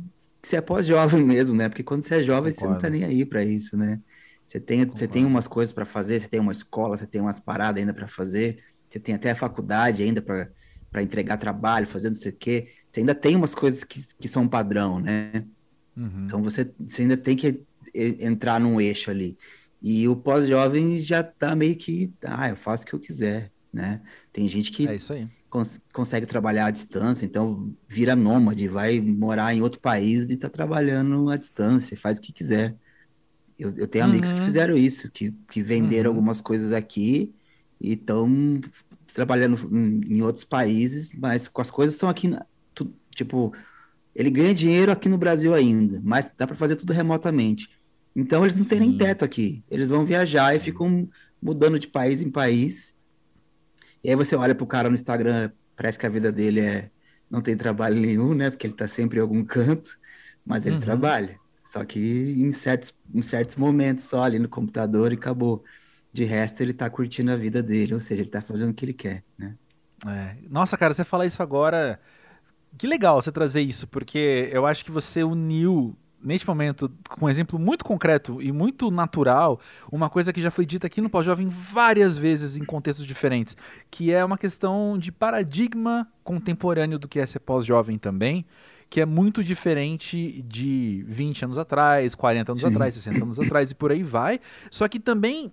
é 0.53 0.61
pós-jovem 0.61 1.25
mesmo, 1.25 1.55
né? 1.55 1.69
Porque 1.69 1.83
quando 1.83 2.03
você 2.03 2.17
é 2.17 2.23
jovem, 2.23 2.53
Concordo. 2.53 2.59
você 2.59 2.67
não 2.67 2.79
tá 2.79 2.91
nem 2.91 3.05
aí 3.05 3.25
para 3.25 3.43
isso, 3.43 3.77
né? 3.77 4.01
Você 4.47 4.59
tem, 4.59 4.85
você 4.87 5.07
tem 5.07 5.27
umas 5.27 5.47
coisas 5.47 5.73
para 5.73 5.85
fazer, 5.85 6.21
você 6.21 6.29
tem 6.29 6.41
uma 6.41 6.53
escola, 6.53 6.97
você 6.97 7.07
tem 7.07 7.21
umas 7.21 7.39
paradas 7.39 7.81
ainda 7.81 7.93
para 7.93 8.09
fazer, 8.09 8.63
você 8.89 8.99
tem 8.99 9.15
até 9.15 9.31
a 9.31 9.35
faculdade 9.35 10.03
ainda 10.03 10.23
para 10.23 10.49
entregar 10.97 11.37
trabalho, 11.37 11.87
fazer 11.87 12.09
não 12.09 12.17
sei 12.17 12.33
o 12.33 12.37
quê. 12.37 12.69
Você 12.89 13.01
ainda 13.01 13.15
tem 13.15 13.37
umas 13.37 13.55
coisas 13.55 13.85
que, 13.85 14.01
que 14.19 14.29
são 14.29 14.49
padrão, 14.49 14.99
né? 14.99 15.45
Uhum. 15.97 16.25
Então 16.27 16.43
você, 16.43 16.71
você 16.79 17.03
ainda 17.03 17.17
tem 17.17 17.37
que 17.37 17.63
entrar 17.95 18.61
num 18.61 18.81
eixo 18.81 19.11
ali. 19.11 19.37
E 19.81 20.09
o 20.09 20.17
pós-jovem 20.17 20.99
já 21.01 21.23
tá 21.23 21.55
meio 21.55 21.77
que, 21.77 22.13
ah, 22.25 22.49
eu 22.49 22.57
faço 22.57 22.85
o 22.85 22.87
que 22.87 22.95
eu 22.95 23.01
quiser, 23.01 23.53
né? 23.73 24.01
Tem 24.33 24.49
gente 24.49 24.73
que 24.73 24.89
é. 24.89 24.97
Cons 25.49 25.81
consegue 25.93 26.27
trabalhar 26.27 26.67
à 26.67 26.71
distância, 26.71 27.25
então 27.25 27.75
vira 27.89 28.15
nômade, 28.15 28.69
vai 28.69 29.01
morar 29.01 29.55
em 29.55 29.63
outro 29.63 29.81
país 29.81 30.29
e 30.31 30.37
tá 30.37 30.49
trabalhando 30.49 31.31
à 31.31 31.37
distância, 31.37 31.97
faz 31.97 32.19
o 32.19 32.21
que 32.21 32.33
quiser. 32.33 32.77
Eu, 33.59 33.73
eu 33.77 33.89
tenho 33.89 34.05
uhum. 34.05 34.11
amigos 34.11 34.33
que 34.33 34.39
uhum. 34.39 34.45
fizeram 34.45 34.77
isso, 34.77 35.11
que, 35.11 35.33
que 35.51 35.63
venderam 35.63 36.11
uhum. 36.11 36.17
algumas 36.17 36.41
coisas 36.41 36.73
aqui 36.73 37.33
e 37.81 37.93
estão 37.93 38.61
trabalhando 39.19 39.69
em, 39.73 40.23
outros 40.23 40.45
países, 40.45 41.11
mas 41.13 41.49
com 41.49 41.61
as 41.61 41.73
coisas 41.73 41.97
estão 41.97 42.09
aqui, 42.09 42.31
tu, 42.73 42.95
tipo, 43.11 43.53
ele 44.15 44.31
ganha 44.31 44.55
dinheiro 44.55 44.93
aqui 44.93 45.09
no 45.09 45.19
Brasil 45.19 45.53
ainda, 45.53 46.01
mas 46.05 46.31
dá 46.39 46.47
para 46.47 46.55
fazer 46.55 46.77
tudo 46.77 46.93
remotamente. 46.93 47.69
Então 48.15 48.45
eles 48.45 48.55
não 48.55 48.63
Sim. 48.63 48.69
têm 48.69 48.81
nem 48.81 48.97
teto 48.97 49.25
aqui. 49.25 49.65
Eles 49.69 49.89
vão 49.89 50.07
viajar 50.07 50.55
e 50.55 50.61
ficam 50.61 51.09
mudando 51.43 51.81
de 51.81 51.89
país 51.89 52.23
em 52.23 52.31
país. 52.31 52.95
E 54.05 54.09
aí 54.09 54.15
você 54.15 54.37
olha 54.37 54.55
pro 54.55 54.69
cara 54.69 54.89
no 54.89 54.95
Instagram, 54.95 55.51
parece 55.75 55.99
que 55.99 56.07
a 56.07 56.09
vida 56.09 56.31
dele 56.31 56.61
é 56.61 56.91
não 57.29 57.41
tem 57.41 57.57
trabalho 57.57 57.97
nenhum, 58.01 58.35
né? 58.35 58.51
Porque 58.51 58.69
ele 58.69 58.75
tá 58.75 58.87
sempre 58.87 59.19
em 59.19 59.23
algum 59.23 59.45
canto, 59.45 59.99
mas 60.47 60.65
ele 60.65 60.77
uhum. 60.77 60.81
trabalha. 60.81 61.41
Só 61.65 61.85
que 61.85 61.99
em 62.39 62.53
certos, 62.53 62.95
em 63.13 63.21
certos 63.21 63.57
momentos 63.57 64.05
só 64.05 64.23
ali 64.23 64.39
no 64.39 64.49
computador 64.49 65.13
e 65.13 65.17
acabou. 65.17 65.65
De 66.13 66.25
resto, 66.25 66.63
ele 66.63 66.73
tá 66.73 66.89
curtindo 66.89 67.31
a 67.31 67.37
vida 67.37 67.63
dele, 67.63 67.95
ou 67.95 68.01
seja, 68.01 68.23
ele 68.23 68.31
tá 68.31 68.41
fazendo 68.41 68.71
o 68.71 68.75
que 68.75 68.85
ele 68.85 68.95
quer, 68.95 69.23
né? 69.37 69.55
É. 70.07 70.37
Nossa, 70.49 70.77
cara, 70.77 70.95
você 70.95 71.05
falar 71.05 71.27
isso 71.27 71.43
agora. 71.43 72.01
Que 72.77 72.87
legal 72.87 73.21
você 73.21 73.33
trazer 73.33 73.61
isso, 73.61 73.87
porque 73.87 74.49
eu 74.53 74.67
acho 74.67 74.85
que 74.85 74.91
você 74.91 75.25
uniu 75.25 75.97
neste 76.23 76.47
momento, 76.47 76.91
com 77.09 77.27
um 77.27 77.29
exemplo 77.29 77.59
muito 77.59 77.85
concreto 77.85 78.43
e 78.43 78.51
muito 78.51 78.91
natural, 78.91 79.61
uma 79.91 80.11
coisa 80.11 80.33
que 80.33 80.41
já 80.41 80.51
foi 80.51 80.67
dita 80.67 80.87
aqui 80.87 81.01
no 81.01 81.09
Pós-Jovem 81.09 81.49
várias 81.49 82.17
vezes 82.17 82.57
em 82.57 82.65
contextos 82.65 83.07
diferentes, 83.07 83.57
que 83.91 84.13
é 84.13 84.25
uma 84.25 84.37
questão 84.37 84.99
de 84.99 85.13
paradigma 85.13 86.09
contemporâneo 86.25 86.99
do 86.99 87.09
que 87.09 87.21
é 87.21 87.27
ser 87.27 87.39
pós-jovem 87.41 87.99
também, 87.99 88.45
que 88.91 89.01
é 89.01 89.07
muito 89.07 89.45
diferente 89.45 90.43
de 90.43 91.05
20 91.07 91.45
anos 91.45 91.59
atrás, 91.59 92.15
40 92.15 92.53
anos 92.53 92.63
Sim. 92.63 92.69
atrás, 92.69 92.95
60 92.95 93.25
anos 93.25 93.39
atrás 93.39 93.71
e 93.71 93.75
por 93.75 93.93
aí 93.93 94.03
vai. 94.03 94.41
Só 94.71 94.89
que 94.89 94.99
também 94.99 95.53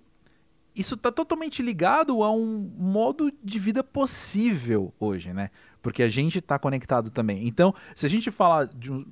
isso 0.76 0.96
está 0.96 1.12
totalmente 1.12 1.62
ligado 1.62 2.24
a 2.24 2.32
um 2.32 2.72
modo 2.78 3.32
de 3.44 3.60
vida 3.60 3.84
possível 3.84 4.94
hoje, 5.00 5.34
né? 5.34 5.50
Porque 5.82 6.04
a 6.04 6.10
gente 6.10 6.40
está 6.40 6.60
conectado 6.60 7.10
também. 7.10 7.48
Então, 7.48 7.74
se 7.96 8.06
a 8.06 8.10
gente 8.10 8.30
falar 8.32 8.68
de 8.68 8.92
um 8.92 9.06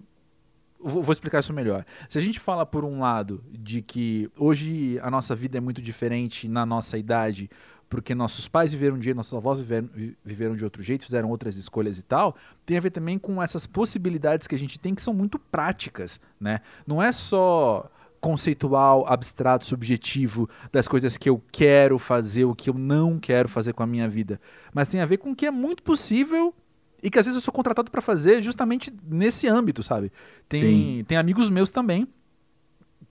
vou 0.84 1.14
explicar 1.14 1.40
isso 1.40 1.54
melhor. 1.54 1.86
Se 2.10 2.18
a 2.18 2.22
gente 2.22 2.40
fala 2.40 2.66
por 2.66 2.84
um 2.84 3.00
lado 3.00 3.44
de 3.50 3.82
que 3.82 4.30
hoje 4.38 5.00
a 5.02 5.10
nossa 5.10 5.34
vida 5.34 5.58
é 5.58 5.62
muito 5.62 5.82
diferente 5.82 6.48
na 6.48 6.66
nossa 6.66 6.98
idade, 6.98 7.50
porque 7.90 8.14
nossos 8.14 8.48
pais 8.48 8.74
viveram 8.74 8.96
de 8.96 9.00
um 9.00 9.04
jeito, 9.04 9.18
nossos 9.18 9.34
avós 9.34 9.60
viveram, 9.60 9.90
viveram 10.26 10.56
de 10.56 10.64
outro 10.64 10.82
jeito, 10.84 11.06
fizeram 11.06 11.30
outras 11.30 11.56
escolhas 11.56 11.98
e 11.98 12.04
tal, 12.04 12.36
tem 12.66 12.78
a 12.78 12.82
ver 12.82 12.90
também 12.90 13.18
com 13.18 13.42
essas 13.42 13.66
possibilidades 13.66 14.48
que 14.48 14.56
a 14.56 14.60
gente 14.60 14.80
tem 14.80 14.94
que 14.94 15.02
são 15.02 15.14
muito 15.14 15.40
práticas, 15.40 16.20
né? 16.40 16.60
Não 16.86 17.02
é 17.02 17.12
só 17.12 17.90
conceitual, 18.24 19.04
abstrato, 19.06 19.66
subjetivo 19.66 20.50
das 20.72 20.88
coisas 20.88 21.18
que 21.18 21.30
eu 21.30 21.44
quero 21.52 22.00
fazer, 22.00 22.46
o 22.46 22.56
que 22.56 22.70
eu 22.70 22.74
não 22.74 23.20
quero 23.20 23.50
fazer 23.50 23.74
com 23.74 23.84
a 23.84 23.86
minha 23.86 24.08
vida, 24.08 24.40
mas 24.74 24.88
tem 24.88 25.02
a 25.02 25.06
ver 25.06 25.18
com 25.18 25.32
o 25.32 25.36
que 25.36 25.46
é 25.46 25.52
muito 25.52 25.84
possível 25.84 26.56
e 27.04 27.10
que 27.10 27.20
às 27.20 27.26
vezes 27.26 27.38
eu 27.38 27.44
sou 27.44 27.54
contratado 27.54 27.92
para 27.92 28.02
fazer 28.02 28.42
justamente 28.42 28.90
nesse 29.06 29.46
âmbito, 29.46 29.84
sabe? 29.84 30.10
Tem, 30.48 31.04
tem 31.04 31.18
amigos 31.18 31.50
meus 31.50 31.70
também 31.70 32.08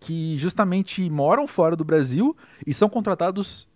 que 0.00 0.38
justamente 0.38 1.09
moram 1.11 1.47
fora 1.47 1.76
do 1.76 1.85
Brasil 1.85 2.35
e 2.66 2.73
são 2.73 2.88
contratados 2.88 3.69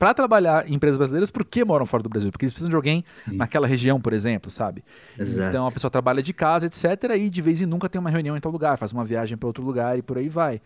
para 0.00 0.14
trabalhar 0.14 0.66
em 0.66 0.76
empresas 0.76 0.96
brasileiras 0.96 1.30
porque 1.30 1.62
moram 1.62 1.84
fora 1.84 2.02
do 2.02 2.08
Brasil, 2.08 2.32
porque 2.32 2.46
eles 2.46 2.54
precisam 2.54 2.70
de 2.70 2.74
alguém 2.74 3.04
Sim. 3.12 3.36
naquela 3.36 3.66
região, 3.66 4.00
por 4.00 4.14
exemplo, 4.14 4.50
sabe? 4.50 4.82
Exato. 5.18 5.50
Então 5.50 5.66
a 5.66 5.70
pessoa 5.70 5.90
trabalha 5.90 6.22
de 6.22 6.32
casa, 6.32 6.64
etc, 6.64 6.84
e 7.18 7.28
de 7.28 7.42
vez 7.42 7.60
em 7.60 7.66
nunca 7.66 7.86
tem 7.86 8.00
uma 8.00 8.08
reunião 8.08 8.34
em 8.34 8.40
tal 8.40 8.50
lugar, 8.50 8.78
faz 8.78 8.92
uma 8.92 9.04
viagem 9.04 9.36
para 9.36 9.46
outro 9.46 9.62
lugar 9.62 9.98
e 9.98 10.02
por 10.02 10.16
aí 10.16 10.30
vai. 10.30 10.62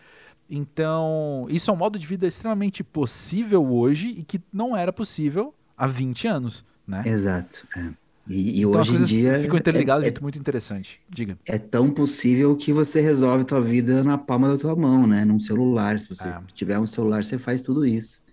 Então, 0.49 1.47
isso 1.49 1.69
é 1.69 1.73
um 1.73 1.75
modo 1.75 1.99
de 1.99 2.07
vida 2.07 2.25
extremamente 2.25 2.81
possível 2.81 3.69
hoje 3.69 4.07
e 4.07 4.23
que 4.23 4.39
não 4.53 4.77
era 4.77 4.93
possível 4.93 5.53
há 5.77 5.85
20 5.85 6.29
anos, 6.29 6.63
né? 6.87 7.01
Exato. 7.05 7.67
É. 7.75 7.89
E, 8.29 8.59
e 8.59 8.63
então, 8.63 8.79
hoje 8.79 8.95
em 8.95 9.03
dia. 9.03 9.41
Ficam 9.41 9.57
interligadas 9.57 10.07
é, 10.07 10.11
é, 10.11 10.21
muito 10.21 10.39
interessante. 10.39 11.01
Diga. 11.09 11.37
É 11.45 11.57
tão 11.57 11.89
possível 11.89 12.55
que 12.55 12.71
você 12.71 13.01
resolve 13.01 13.43
tua 13.43 13.59
vida 13.59 14.01
na 14.01 14.17
palma 14.17 14.47
da 14.47 14.57
tua 14.57 14.77
mão, 14.77 15.05
né? 15.05 15.25
Num 15.25 15.41
celular. 15.41 15.99
Se 15.99 16.07
você 16.07 16.29
é. 16.29 16.39
tiver 16.53 16.79
um 16.79 16.85
celular, 16.85 17.25
você 17.25 17.37
faz 17.37 17.61
tudo 17.61 17.85
isso. 17.85 18.23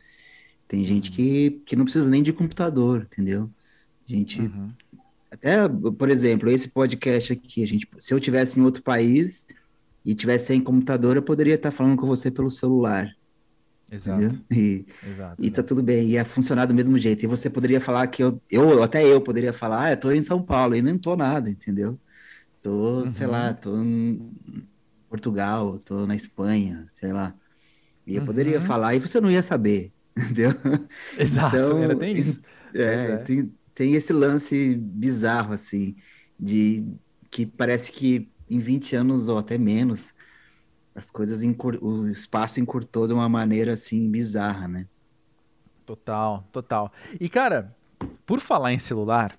Tem 0.73 0.87
gente 0.87 1.11
uhum. 1.11 1.17
que, 1.17 1.51
que 1.67 1.77
não 1.77 1.85
precisa 1.85 2.09
nem 2.09 2.23
de 2.23 2.33
computador, 2.33 3.07
entendeu? 3.13 3.51
Gente. 4.07 4.41
Uhum. 4.41 4.71
Até, 5.31 5.69
por 5.69 6.09
exemplo, 6.09 6.51
esse 6.51 6.67
podcast 6.67 7.35
aqui, 7.35 7.63
a 7.63 7.67
gente, 7.67 7.87
se 7.99 8.15
eu 8.15 8.19
tivesse 8.19 8.59
em 8.59 8.63
outro 8.63 8.83
país 8.83 9.47
e 10.03 10.15
tivesse 10.15 10.47
sem 10.47 10.63
computador, 10.63 11.15
eu 11.15 11.23
poderia 11.23 11.57
estar 11.57 11.73
falando 11.73 11.99
com 11.99 12.07
você 12.07 12.31
pelo 12.31 12.51
celular. 12.51 13.15
Exato. 13.91 14.43
E, 14.51 14.87
Exato, 15.07 15.45
e 15.45 15.51
tá 15.51 15.63
tudo 15.63 15.83
bem, 15.83 16.09
ia 16.09 16.25
funcionar 16.25 16.65
do 16.65 16.75
mesmo 16.75 16.97
jeito. 16.97 17.23
E 17.23 17.27
você 17.27 17.51
poderia 17.51 17.79
falar 17.79 18.07
que 18.07 18.25
eu, 18.25 18.41
eu 18.51 18.83
até 18.83 19.05
eu 19.05 19.21
poderia 19.21 19.53
falar, 19.53 19.83
ah, 19.83 19.91
eu 19.91 19.97
tô 19.99 20.11
em 20.11 20.23
São 20.23 20.43
Paulo, 20.43 20.75
e 20.75 20.81
nem 20.81 20.97
tô 20.97 21.15
nada, 21.15 21.51
entendeu? 21.51 22.01
Tô, 22.63 23.03
uhum. 23.03 23.13
sei 23.13 23.27
lá, 23.27 23.49
uhum. 23.49 23.55
tô 23.57 23.83
em 23.83 24.33
Portugal, 25.07 25.79
tô 25.81 26.07
na 26.07 26.17
Espanha, 26.17 26.89
sei 26.99 27.13
lá. 27.13 27.35
E 28.07 28.15
eu 28.15 28.21
uhum. 28.21 28.27
poderia 28.27 28.59
falar, 28.63 28.95
e 28.95 29.01
você 29.01 29.21
não 29.21 29.31
ia 29.31 29.43
saber, 29.43 29.92
entendeu? 30.17 30.53
Exato, 31.19 31.57
então, 31.57 31.77
ainda 31.77 31.97
tem 31.97 32.17
isso. 32.17 32.41
É, 32.75 32.83
é. 32.83 33.17
Tem, 33.19 33.53
tem 33.75 33.95
esse 33.95 34.13
lance 34.13 34.77
bizarro, 34.77 35.53
assim, 35.53 35.97
de 36.39 36.87
que 37.31 37.47
parece 37.47 37.91
que 37.93 38.31
em 38.49 38.59
20 38.59 38.95
anos 38.97 39.29
ou 39.29 39.39
até 39.39 39.57
menos 39.57 40.13
as 40.95 41.11
coisas 41.11 41.43
encur... 41.43 41.79
o 41.83 42.07
espaço 42.09 42.61
encurtou 42.61 43.07
de 43.07 43.15
uma 43.15 43.29
maneira 43.29 43.73
assim 43.73 44.11
bizarra, 44.11 44.69
né? 44.69 44.87
Total, 45.87 46.47
total. 46.53 46.93
E 47.19 47.29
cara, 47.29 47.75
por 48.27 48.41
falar 48.41 48.73
em 48.73 48.79
celular, 48.79 49.39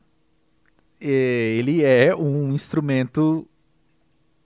é, 1.00 1.10
ele 1.58 1.84
é 1.84 2.16
um 2.16 2.54
instrumento 2.54 3.48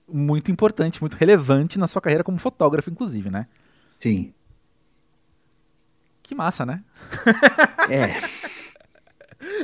muito 0.06 0.50
importante, 0.50 1.00
muito 1.00 1.14
relevante 1.14 1.78
na 1.78 1.86
sua 1.86 2.00
carreira 2.00 2.24
como 2.24 2.38
fotógrafo, 2.38 2.90
inclusive, 2.90 3.30
né? 3.30 3.46
Sim. 3.98 4.32
Que 6.28 6.34
massa, 6.34 6.66
né? 6.66 6.82
É. 7.88 8.20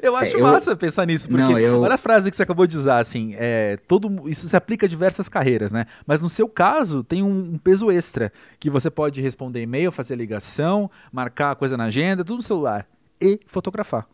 Eu 0.02 0.14
acho 0.16 0.36
É, 0.36 0.40
eu- 0.40 0.42
massa 0.42 0.74
pensar 0.76 1.04
nisso, 1.04 1.28
porque 1.28 1.42
Não, 1.42 1.58
eu- 1.58 1.80
olha 1.82 1.94
a 1.94 1.98
frase 1.98 2.30
que 2.30 2.36
você 2.36 2.44
acabou 2.44 2.64
de 2.66 2.76
usar, 2.78 2.98
assim, 3.00 3.34
é, 3.36 3.76
todo, 3.88 4.28
isso 4.30 4.48
se 4.48 4.56
aplica 4.56 4.86
a 4.86 4.88
diversas 4.88 5.28
carreiras, 5.28 5.72
né? 5.72 5.86
Mas 6.06 6.22
no 6.22 6.28
seu 6.28 6.48
caso, 6.48 7.02
tem 7.02 7.22
um, 7.24 7.54
um 7.54 7.58
peso 7.58 7.90
extra, 7.90 8.32
que 8.60 8.70
você 8.70 8.88
pode 8.88 9.20
responder 9.20 9.60
e-mail, 9.62 9.90
fazer 9.90 10.14
ligação, 10.14 10.88
marcar 11.12 11.56
coisa 11.56 11.76
na 11.76 11.84
agenda, 11.84 12.24
tudo 12.24 12.36
no 12.36 12.42
celular, 12.42 12.86
e 13.20 13.40
fotografar. 13.46 14.06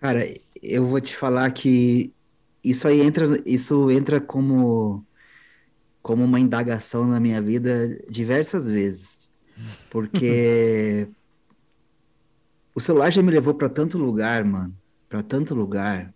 Cara, 0.00 0.24
eu 0.62 0.86
vou 0.86 1.00
te 1.00 1.14
falar 1.14 1.50
que 1.52 2.12
isso 2.64 2.88
aí 2.88 3.00
entra, 3.02 3.38
isso 3.44 3.90
entra 3.90 4.18
como, 4.18 5.04
como 6.02 6.24
uma 6.24 6.40
indagação 6.40 7.06
na 7.06 7.20
minha 7.20 7.40
vida 7.40 7.98
diversas 8.08 8.68
vezes. 8.68 9.30
Porque 9.90 11.06
o 12.74 12.80
celular 12.80 13.10
já 13.10 13.22
me 13.22 13.30
levou 13.30 13.54
para 13.54 13.68
tanto 13.68 13.98
lugar, 13.98 14.44
mano, 14.44 14.76
para 15.08 15.22
tanto 15.22 15.54
lugar. 15.54 16.14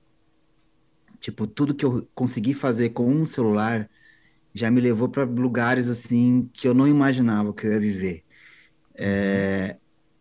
Tipo, 1.20 1.46
tudo 1.46 1.74
que 1.74 1.84
eu 1.84 2.06
consegui 2.14 2.54
fazer 2.54 2.90
com 2.90 3.10
um 3.10 3.24
celular 3.24 3.88
já 4.54 4.70
me 4.70 4.80
levou 4.80 5.08
para 5.08 5.24
lugares 5.24 5.88
assim 5.88 6.48
que 6.52 6.68
eu 6.68 6.74
não 6.74 6.86
imaginava 6.86 7.52
que 7.52 7.66
eu 7.66 7.72
ia 7.72 7.80
viver. 7.80 8.24
É, 8.96 9.76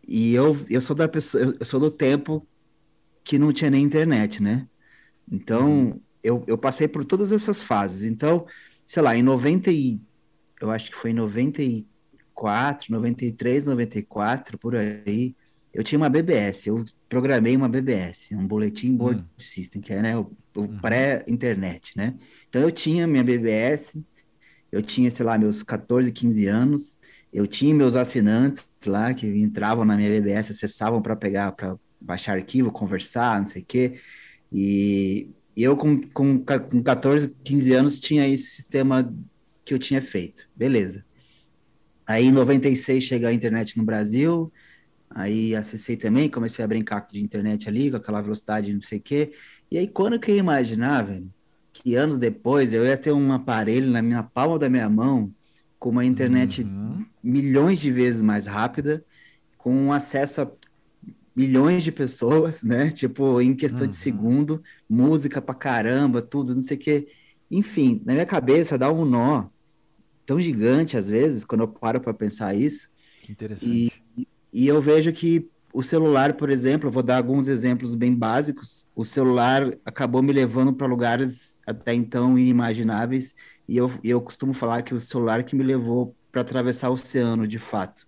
e 0.06 0.34
eu, 0.34 0.56
eu 0.68 0.80
sou 0.80 0.96
da 0.96 1.08
pessoa, 1.08 1.56
eu 1.58 1.64
sou 1.64 1.78
do 1.78 1.90
tempo 1.90 2.46
que 3.22 3.38
não 3.38 3.52
tinha 3.52 3.70
nem 3.70 3.84
internet, 3.84 4.42
né? 4.42 4.68
Então, 5.30 6.00
eu, 6.22 6.44
eu 6.46 6.58
passei 6.58 6.88
por 6.88 7.04
todas 7.04 7.32
essas 7.32 7.62
fases. 7.62 8.02
Então, 8.10 8.46
sei 8.86 9.02
lá, 9.02 9.16
em 9.16 9.22
90 9.22 9.70
e, 9.70 10.00
eu 10.60 10.70
acho 10.70 10.90
que 10.90 10.96
foi 10.96 11.10
em 11.10 11.14
94, 11.14 12.92
93, 12.92 13.64
94, 13.64 14.58
por 14.58 14.74
aí, 14.74 15.34
eu 15.74 15.82
tinha 15.82 15.98
uma 15.98 16.08
BBS, 16.08 16.68
eu 16.68 16.84
programei 17.08 17.56
uma 17.56 17.68
BBS, 17.68 18.32
um 18.32 18.46
Bulletin 18.46 18.94
Board 18.94 19.22
Hum. 19.22 19.26
System, 19.36 19.82
que 19.82 19.92
é, 19.92 20.00
né, 20.00 20.16
o, 20.16 20.30
o 20.54 20.68
pré-internet, 20.80 21.96
né? 21.96 22.14
Então, 22.48 22.62
eu 22.62 22.70
tinha 22.70 23.06
minha 23.06 23.24
BBS, 23.24 24.00
eu 24.70 24.80
tinha, 24.80 25.10
sei 25.10 25.26
lá, 25.26 25.36
meus 25.36 25.62
14, 25.64 26.12
15 26.12 26.46
anos, 26.46 27.00
eu 27.32 27.46
tinha 27.48 27.74
meus 27.74 27.96
assinantes 27.96 28.68
lá 28.86 29.12
que 29.12 29.26
entravam 29.26 29.84
na 29.84 29.96
minha 29.96 30.08
BBS, 30.08 30.52
acessavam 30.52 31.02
para 31.02 31.16
pegar, 31.16 31.50
para 31.52 31.76
baixar 32.00 32.34
arquivo, 32.36 32.70
conversar, 32.70 33.40
não 33.40 33.46
sei 33.46 33.62
o 33.62 33.64
quê. 33.64 33.98
E 34.52 35.28
eu, 35.56 35.76
com, 35.76 36.00
com, 36.10 36.38
com 36.38 36.82
14, 36.82 37.34
15 37.42 37.72
anos, 37.72 37.98
tinha 37.98 38.28
esse 38.28 38.46
sistema 38.46 39.12
que 39.64 39.74
eu 39.74 39.78
tinha 39.78 40.00
feito. 40.00 40.48
Beleza. 40.54 41.04
Aí, 42.06 42.26
em 42.26 42.32
96, 42.32 43.02
chega 43.02 43.28
a 43.28 43.32
internet 43.32 43.76
no 43.76 43.84
Brasil. 43.84 44.52
Aí, 45.14 45.54
acessei 45.56 45.96
também, 45.96 46.28
comecei 46.30 46.64
a 46.64 46.68
brincar 46.68 47.06
de 47.08 47.22
internet 47.22 47.68
ali, 47.68 47.90
com 47.90 47.96
aquela 47.98 48.20
velocidade, 48.22 48.72
não 48.74 48.82
sei 48.82 48.98
o 48.98 49.02
quê. 49.02 49.32
E 49.70 49.78
aí, 49.78 49.88
quando 49.88 50.18
que 50.20 50.30
eu 50.30 50.34
ia 50.36 50.40
imaginar, 50.40 51.02
velho, 51.06 51.32
que 51.72 51.94
anos 51.96 52.16
depois 52.18 52.72
eu 52.72 52.84
ia 52.86 52.96
ter 52.98 53.12
um 53.12 53.32
aparelho 53.32 53.90
na 53.90 54.02
minha 54.02 54.22
palma 54.22 54.58
da 54.58 54.68
minha 54.70 54.88
mão, 54.88 55.32
com 55.78 55.90
uma 55.90 56.04
internet 56.04 56.72
Uhum. 56.84 57.06
milhões 57.22 57.80
de 57.80 57.90
vezes 57.92 58.22
mais 58.22 58.46
rápida, 58.46 59.04
com 59.58 59.92
acesso 59.92 60.42
a 60.42 60.52
milhões 61.34 61.82
de 61.82 61.92
pessoas, 61.92 62.62
né? 62.62 62.90
Tipo, 62.92 63.40
em 63.40 63.54
questão 63.56 63.86
Uhum. 63.86 63.88
de 63.88 63.94
segundo, 63.96 64.62
música 64.88 65.40
pra 65.42 65.54
caramba, 65.54 66.22
tudo, 66.22 66.54
não 66.54 66.62
sei 66.62 66.76
o 66.76 66.80
quê. 66.80 67.08
Enfim, 67.50 68.02
na 68.04 68.12
minha 68.14 68.26
cabeça 68.26 68.78
dá 68.78 68.90
um 68.92 69.04
nó 69.04 69.48
tão 70.26 70.40
gigante 70.40 70.96
às 70.96 71.08
vezes, 71.08 71.44
quando 71.44 71.62
eu 71.62 71.68
paro 71.72 72.00
para 72.00 72.14
pensar 72.14 72.54
isso, 72.56 72.88
Que 73.20 73.32
interessante. 73.32 73.84
e 73.84 73.93
eu 74.68 74.80
vejo 74.80 75.12
que 75.12 75.50
o 75.72 75.82
celular, 75.82 76.34
por 76.36 76.50
exemplo, 76.50 76.90
vou 76.90 77.02
dar 77.02 77.16
alguns 77.16 77.48
exemplos 77.48 77.94
bem 77.94 78.14
básicos. 78.14 78.86
O 78.94 79.04
celular 79.04 79.76
acabou 79.84 80.22
me 80.22 80.32
levando 80.32 80.72
para 80.74 80.86
lugares 80.86 81.58
até 81.66 81.92
então 81.94 82.38
inimagináveis, 82.38 83.34
e 83.66 83.76
eu, 83.76 83.90
e 84.02 84.10
eu 84.10 84.20
costumo 84.22 84.54
falar 84.54 84.82
que 84.82 84.94
o 84.94 85.00
celular 85.00 85.42
que 85.44 85.56
me 85.56 85.64
levou 85.64 86.16
para 86.30 86.42
atravessar 86.42 86.90
o 86.90 86.92
oceano, 86.94 87.46
de 87.48 87.58
fato. 87.58 88.04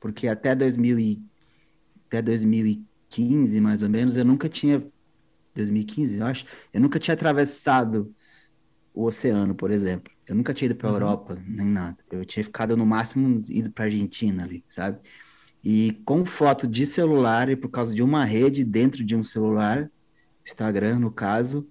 Porque 0.00 0.28
até 0.28 0.54
2000 0.54 0.98
e, 0.98 1.22
até 2.08 2.22
2015, 2.22 3.60
mais 3.60 3.82
ou 3.82 3.88
menos, 3.90 4.16
eu 4.16 4.24
nunca 4.24 4.48
tinha 4.48 4.84
2015, 5.54 6.18
eu 6.18 6.26
acho, 6.26 6.46
eu 6.72 6.80
nunca 6.80 6.98
tinha 6.98 7.14
atravessado 7.14 8.14
o 8.92 9.04
oceano, 9.06 9.54
por 9.54 9.70
exemplo. 9.70 10.12
Eu 10.26 10.34
nunca 10.34 10.54
tinha 10.54 10.66
ido 10.66 10.76
para 10.76 10.88
a 10.88 10.92
Uhum. 10.92 10.96
Europa, 10.96 11.36
nem 11.46 11.66
nada. 11.66 11.98
Eu 12.10 12.24
tinha 12.24 12.44
ficado 12.44 12.76
no 12.76 12.86
máximo 12.86 13.40
ido 13.48 13.72
para 13.72 13.84
Argentina 13.86 14.44
ali, 14.44 14.64
sabe? 14.68 15.00
E 15.64 15.92
com 16.04 16.24
foto 16.24 16.68
de 16.68 16.86
celular 16.86 17.48
e 17.48 17.56
por 17.56 17.70
causa 17.70 17.94
de 17.94 18.02
uma 18.02 18.24
rede 18.24 18.64
dentro 18.64 19.02
de 19.02 19.16
um 19.16 19.24
celular, 19.24 19.90
Instagram 20.46 20.98
no 20.98 21.10
caso, 21.10 21.66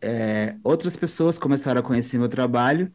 é, 0.00 0.56
outras 0.62 0.96
pessoas 0.96 1.38
começaram 1.38 1.80
a 1.80 1.82
conhecer 1.82 2.18
meu 2.18 2.28
trabalho 2.28 2.92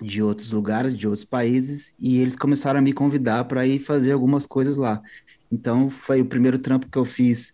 de 0.00 0.22
outros 0.22 0.52
lugares, 0.52 0.96
de 0.96 1.08
outros 1.08 1.24
países, 1.24 1.92
e 1.98 2.20
eles 2.20 2.36
começaram 2.36 2.78
a 2.78 2.82
me 2.82 2.92
convidar 2.92 3.44
para 3.44 3.66
ir 3.66 3.80
fazer 3.80 4.12
algumas 4.12 4.46
coisas 4.46 4.76
lá. 4.76 5.02
Então 5.50 5.90
foi 5.90 6.20
o 6.20 6.26
primeiro 6.26 6.58
trampo 6.58 6.88
que 6.88 6.96
eu 6.96 7.04
fiz 7.04 7.52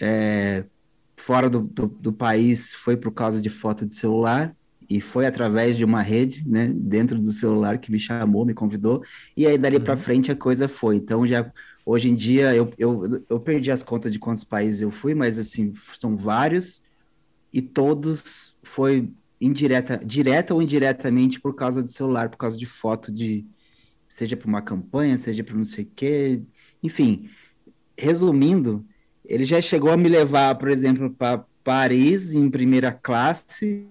é, 0.00 0.64
fora 1.16 1.48
do, 1.48 1.60
do, 1.60 1.86
do 1.86 2.12
país, 2.12 2.74
foi 2.74 2.96
por 2.96 3.12
causa 3.12 3.40
de 3.40 3.48
foto 3.48 3.86
de 3.86 3.94
celular. 3.94 4.54
E 4.96 5.00
foi 5.00 5.26
através 5.26 5.76
de 5.76 5.84
uma 5.84 6.02
rede, 6.02 6.48
né, 6.48 6.68
dentro 6.74 7.18
do 7.20 7.32
celular 7.32 7.78
que 7.78 7.90
me 7.90 7.98
chamou, 7.98 8.44
me 8.46 8.54
convidou, 8.54 9.02
e 9.36 9.46
aí 9.46 9.58
dali 9.58 9.80
para 9.80 9.94
Uhum. 9.94 10.00
frente 10.02 10.30
a 10.32 10.36
coisa 10.36 10.68
foi. 10.68 10.96
Então 10.96 11.26
já 11.26 11.50
hoje 11.84 12.08
em 12.10 12.14
dia 12.14 12.54
eu, 12.54 12.72
eu, 12.78 13.02
eu 13.28 13.40
perdi 13.40 13.70
as 13.70 13.82
contas 13.82 14.12
de 14.12 14.18
quantos 14.18 14.44
países 14.44 14.80
eu 14.82 14.90
fui, 14.90 15.14
mas 15.14 15.38
assim, 15.38 15.72
são 15.98 16.16
vários, 16.16 16.82
e 17.52 17.62
todos 17.62 18.56
foi 18.62 19.12
indireta, 19.40 20.00
direta 20.04 20.54
ou 20.54 20.62
indiretamente 20.62 21.40
por 21.40 21.54
causa 21.54 21.82
do 21.82 21.90
celular, 21.90 22.28
por 22.30 22.38
causa 22.38 22.56
de 22.58 22.66
foto 22.66 23.12
de, 23.12 23.46
seja 24.08 24.36
para 24.36 24.48
uma 24.48 24.62
campanha, 24.62 25.18
seja 25.18 25.44
para 25.44 25.56
não 25.56 25.64
sei 25.64 25.84
o 25.84 25.92
quê, 25.96 26.42
enfim, 26.82 27.28
resumindo, 27.98 28.86
ele 29.24 29.44
já 29.44 29.60
chegou 29.60 29.90
a 29.90 29.96
me 29.96 30.08
levar, 30.08 30.54
por 30.56 30.68
exemplo, 30.68 31.10
para 31.14 31.44
Paris 31.64 32.34
em 32.34 32.50
primeira 32.50 32.92
classe, 32.92 33.88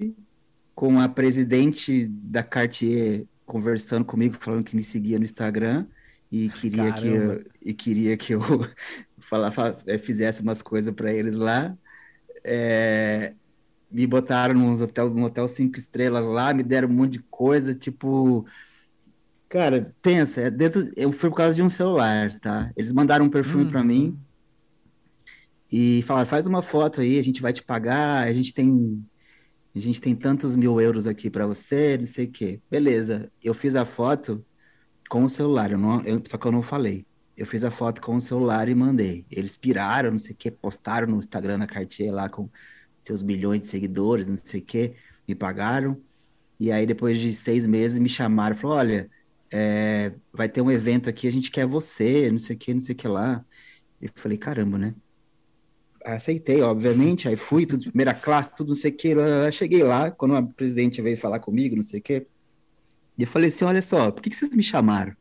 com 0.76 1.00
a 1.00 1.08
presidente 1.10 2.08
da 2.08 2.44
Cartier 2.44 3.28
conversando 3.46 4.06
comigo, 4.06 4.38
falando 4.40 4.64
que 4.64 4.76
me 4.76 4.84
seguia 4.84 5.20
no 5.20 5.26
Instagram 5.26 5.88
e 6.32 6.50
queria 6.50 6.94
que 6.94 7.08
eu, 7.10 7.22
Caramba. 7.22 7.46
e 7.62 7.74
queria 7.74 8.18
que 8.18 8.34
eu 8.34 8.42
eh, 9.88 9.98
fizesse 9.98 10.42
umas 10.42 10.62
coisas 10.62 10.94
para 10.94 11.14
eles 11.14 11.36
lá. 11.36 11.78
É, 12.44 13.36
me 13.92 14.08
botaram 14.08 14.56
num 14.56 14.74
hotel, 14.82 15.10
num 15.12 15.24
hotel 15.26 15.48
cinco 15.48 15.78
estrelas 15.78 16.26
lá, 16.26 16.54
me 16.54 16.64
deram 16.64 16.90
um 16.90 16.94
monte 16.94 17.14
de 17.14 17.24
coisa, 17.24 17.76
tipo, 17.76 18.46
cara, 19.50 19.96
pensa, 20.02 20.42
é 20.42 20.52
dentro, 20.52 20.90
eu 20.96 21.12
fui 21.12 21.30
por 21.30 21.38
causa 21.38 21.56
de 21.56 21.62
um 21.64 21.70
celular, 21.70 22.40
tá? 22.40 22.72
Eles 22.76 22.92
mandaram 22.92 23.26
um 23.26 23.30
perfume 23.30 23.66
para 23.66 23.84
Uhum. 23.84 23.84
mim 23.84 24.20
e 25.72 26.04
falaram, 26.04 26.28
faz 26.28 26.46
uma 26.48 26.62
foto 26.62 27.02
aí, 27.02 27.18
a 27.20 27.24
gente 27.24 27.42
vai 27.42 27.54
te 27.54 27.64
pagar, 27.64 28.28
a 28.28 28.34
gente 28.34 28.54
tem 28.54 29.06
a 29.76 29.80
gente 29.80 30.02
tem 30.02 30.16
tantos 30.16 30.56
mil 30.56 30.80
euros 30.82 31.08
aqui 31.08 31.30
para 31.30 31.48
você, 31.48 31.98
não 31.98 32.06
sei 32.06 32.26
o 32.26 32.32
quê. 32.32 32.62
Beleza, 32.70 33.32
eu 33.42 33.54
fiz 33.54 33.76
a 33.76 33.86
foto 33.86 34.46
com 35.10 35.24
o 35.26 35.30
celular, 35.30 35.72
eu 35.72 35.78
não, 35.78 36.02
eu- 36.06 36.22
só 36.28 36.38
que 36.38 36.48
eu 36.48 36.52
não 36.52 36.62
falei. 36.62 37.06
Eu 37.36 37.46
fiz 37.46 37.64
a 37.64 37.72
foto 37.72 38.02
com 38.02 38.16
o 38.16 38.22
celular 38.22 38.70
e 38.70 38.76
mandei. 38.76 39.26
Eles 39.32 39.58
piraram, 39.58 40.12
não 40.12 40.20
sei 40.20 40.34
o 40.34 40.38
quê, 40.38 40.52
postaram 40.52 41.08
no 41.08 41.18
Instagram 41.20 41.60
da 41.60 41.68
Cartier 41.68 42.14
lá 42.14 42.30
com 42.30 42.50
seus 43.04 43.24
milhões 43.24 43.62
de 43.62 43.68
seguidores, 43.68 44.28
não 44.28 44.38
sei 44.38 44.62
o 44.62 44.66
quê, 44.66 44.96
me 45.28 45.36
pagaram. 45.36 46.02
E 46.60 46.72
aí, 46.72 46.86
depois 46.86 47.20
de 47.20 47.34
seis 47.36 47.66
meses, 47.68 48.00
me 48.00 48.10
chamaram, 48.10 48.56
falaram, 48.56 48.80
olha, 48.92 49.12
é, 49.54 50.16
vai 50.32 50.50
ter 50.50 50.62
um 50.62 50.72
evento 50.72 51.10
aqui, 51.10 51.28
a 51.28 51.32
gente 51.32 51.52
quer 51.52 51.66
você, 51.68 52.32
não 52.32 52.40
sei 52.40 52.56
o 52.56 52.60
quê, 52.60 52.74
não 52.74 52.82
sei 52.82 52.96
o 52.96 52.98
que 52.98 53.08
lá. 53.08 53.46
Eu 54.02 54.12
falei, 54.16 54.38
caramba, 54.38 54.78
né? 54.80 54.96
Aceitei, 56.06 56.62
obviamente, 56.62 57.28
aí 57.28 57.36
fui, 57.38 57.66
tudo 57.66 57.82
de 57.82 57.90
primeira 57.90 58.14
classe, 58.14 58.56
tudo 58.56 58.70
não 58.70 58.76
sei 58.76 58.92
o 58.92 58.96
que. 58.96 59.14
lá. 59.16 59.52
Cheguei 59.52 59.84
lá, 59.84 60.12
quando 60.12 60.36
a 60.36 60.44
presidente 60.44 61.02
veio 61.02 61.18
falar 61.18 61.40
comigo, 61.40 61.76
não 61.76 61.84
sei 61.84 62.00
o 62.00 62.04
que. 62.04 62.28
Eu 63.18 63.28
falei 63.28 63.50
assim: 63.50 63.66
olha 63.66 63.82
só, 63.82 64.12
por 64.12 64.22
que 64.22 64.30
que 64.30 64.36
vocês 64.36 64.56
me 64.56 64.64
chamaram? 64.64 65.16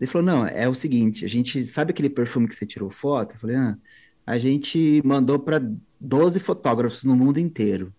Ele 0.00 0.10
falou: 0.10 0.26
não, 0.26 0.46
é 0.46 0.68
o 0.68 0.74
seguinte, 0.74 1.24
a 1.24 1.28
gente 1.28 1.64
sabe 1.64 1.92
aquele 1.92 2.10
perfume 2.10 2.48
que 2.48 2.54
você 2.54 2.66
tirou 2.66 2.90
foto? 2.90 3.34
Eu 3.34 3.38
falei: 3.40 3.56
ah, 3.56 3.78
a 4.26 4.38
gente 4.38 5.02
mandou 5.04 5.38
para 5.38 5.62
12 6.00 6.40
fotógrafos 6.40 7.04
no 7.04 7.16
mundo 7.16 7.38
inteiro. 7.38 7.94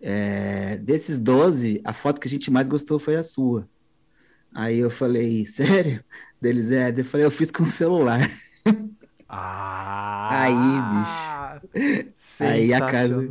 É, 0.00 0.76
desses 0.78 1.18
12, 1.18 1.80
a 1.84 1.92
foto 1.92 2.20
que 2.20 2.28
a 2.28 2.30
gente 2.30 2.50
mais 2.50 2.68
gostou 2.68 2.98
foi 2.98 3.16
a 3.16 3.22
sua. 3.22 3.68
Aí 4.54 4.78
eu 4.78 4.90
falei: 4.90 5.44
sério? 5.48 6.04
Deles 6.40 6.70
é. 6.70 6.94
Eu 6.96 7.04
falei: 7.04 7.26
eu 7.26 7.30
fiz 7.30 7.50
com 7.50 7.64
o 7.64 7.68
celular. 7.68 8.30
Ah! 9.28 10.28
Aí, 10.30 12.00
bicho. 12.00 12.12
Aí 12.40 12.72
a 12.72 12.80
casa, 12.80 13.28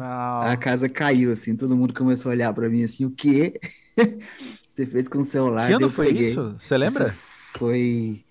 a 0.51 0.57
casa 0.57 0.89
caiu, 0.89 1.31
assim, 1.31 1.55
todo 1.55 1.75
mundo 1.77 1.93
começou 1.93 2.29
a 2.29 2.33
olhar 2.33 2.53
pra 2.53 2.69
mim 2.69 2.83
assim, 2.83 3.05
o 3.05 3.12
quê? 3.12 3.60
Você 4.69 4.86
fez 4.86 5.07
com 5.07 5.19
o 5.19 5.25
celular? 5.25 5.67
Que 5.67 5.73
ano 5.73 5.89
foi 5.89 6.07
peguei. 6.07 6.29
isso? 6.29 6.55
Você 6.60 6.77
lembra? 6.77 7.07
Isso 7.07 7.17
foi. 7.57 8.23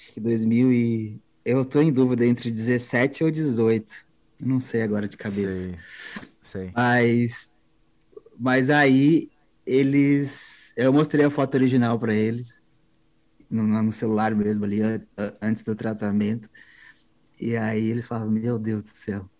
Acho 0.00 0.12
que 0.14 0.20
2000 0.20 0.72
e. 0.72 1.22
Eu 1.44 1.64
tô 1.64 1.80
em 1.80 1.92
dúvida 1.92 2.26
entre 2.26 2.50
17 2.50 3.22
ou 3.24 3.30
18. 3.30 4.04
Eu 4.40 4.46
não 4.48 4.58
sei 4.58 4.82
agora 4.82 5.06
de 5.06 5.16
cabeça. 5.16 5.52
Sei, 5.52 5.76
sei. 6.42 6.70
Mas. 6.74 7.54
Mas 8.36 8.68
aí 8.68 9.30
eles. 9.64 10.72
Eu 10.76 10.92
mostrei 10.92 11.24
a 11.24 11.30
foto 11.30 11.54
original 11.54 11.98
pra 11.98 12.14
eles. 12.14 12.59
No, 13.50 13.62
no 13.64 13.92
celular 13.92 14.34
mesmo, 14.34 14.64
ali, 14.64 14.80
an- 14.82 15.00
an- 15.18 15.36
antes 15.42 15.62
do 15.64 15.74
tratamento. 15.76 16.48
E 17.40 17.56
aí 17.56 17.86
eles 17.88 18.06
falavam, 18.06 18.30
meu 18.32 18.58
Deus 18.58 18.82
do 18.82 18.88
céu. 18.90 19.30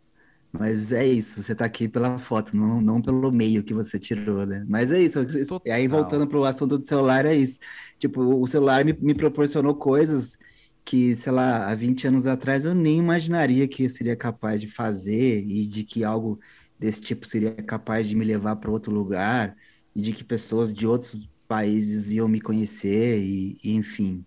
Mas 0.53 0.93
é 0.93 1.07
isso, 1.07 1.43
você 1.43 1.55
tá 1.55 1.65
aqui 1.67 1.89
pela 1.89 2.19
foto, 2.19 2.57
não, 2.57 2.81
não 2.81 3.03
pelo 3.03 3.33
meio 3.33 3.65
que 3.65 3.75
você 3.75 3.99
tirou, 4.01 4.47
né? 4.47 4.65
Mas 4.69 4.93
é 4.93 5.01
isso. 5.01 5.21
isso- 5.23 5.61
E 5.65 5.71
aí, 5.71 5.89
voltando 5.89 6.27
pro 6.29 6.45
assunto 6.45 6.79
do 6.79 6.87
celular, 6.87 7.27
é 7.27 7.37
isso. 7.37 7.59
Tipo, 7.99 8.23
o 8.23 8.47
celular 8.49 8.85
me, 8.85 8.93
me 8.95 9.15
proporcionou 9.15 9.77
coisas 9.77 10.39
que, 10.85 11.17
sei 11.17 11.33
lá, 11.33 11.69
há 11.71 11.75
20 11.77 12.07
anos 12.09 12.27
atrás 12.27 12.65
eu 12.65 12.75
nem 12.75 12.99
imaginaria 12.99 13.69
que 13.69 13.85
eu 13.85 13.91
seria 13.91 14.17
capaz 14.17 14.61
de 14.61 14.69
fazer 14.69 15.41
e 15.45 15.67
de 15.67 15.85
que 15.85 16.05
algo 16.05 16.41
desse 16.79 17.01
tipo 17.01 17.27
seria 17.27 17.53
capaz 17.55 18.09
de 18.09 18.17
me 18.17 18.25
levar 18.25 18.57
para 18.57 18.71
outro 18.71 18.93
lugar 18.93 19.57
e 19.95 20.01
de 20.01 20.13
que 20.13 20.25
pessoas 20.25 20.73
de 20.73 20.87
outros 20.87 21.30
países 21.51 22.13
iam 22.13 22.29
me 22.29 22.41
conhecer 22.41 23.19
e, 23.19 23.59
e, 23.65 23.75
enfim. 23.75 24.25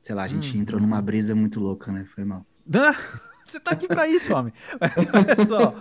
Sei 0.00 0.14
lá, 0.14 0.22
a 0.24 0.28
gente 0.28 0.56
entrou 0.56 0.80
numa 0.80 1.02
brisa 1.02 1.34
muito 1.34 1.60
louca, 1.60 1.92
né? 1.92 2.06
Foi 2.14 2.24
mal. 2.24 2.46
Você 3.46 3.60
tá 3.60 3.72
aqui 3.72 3.86
pra 3.86 4.08
isso, 4.08 4.34
homem. 4.34 4.54
Olha 4.80 5.46
só. 5.46 5.74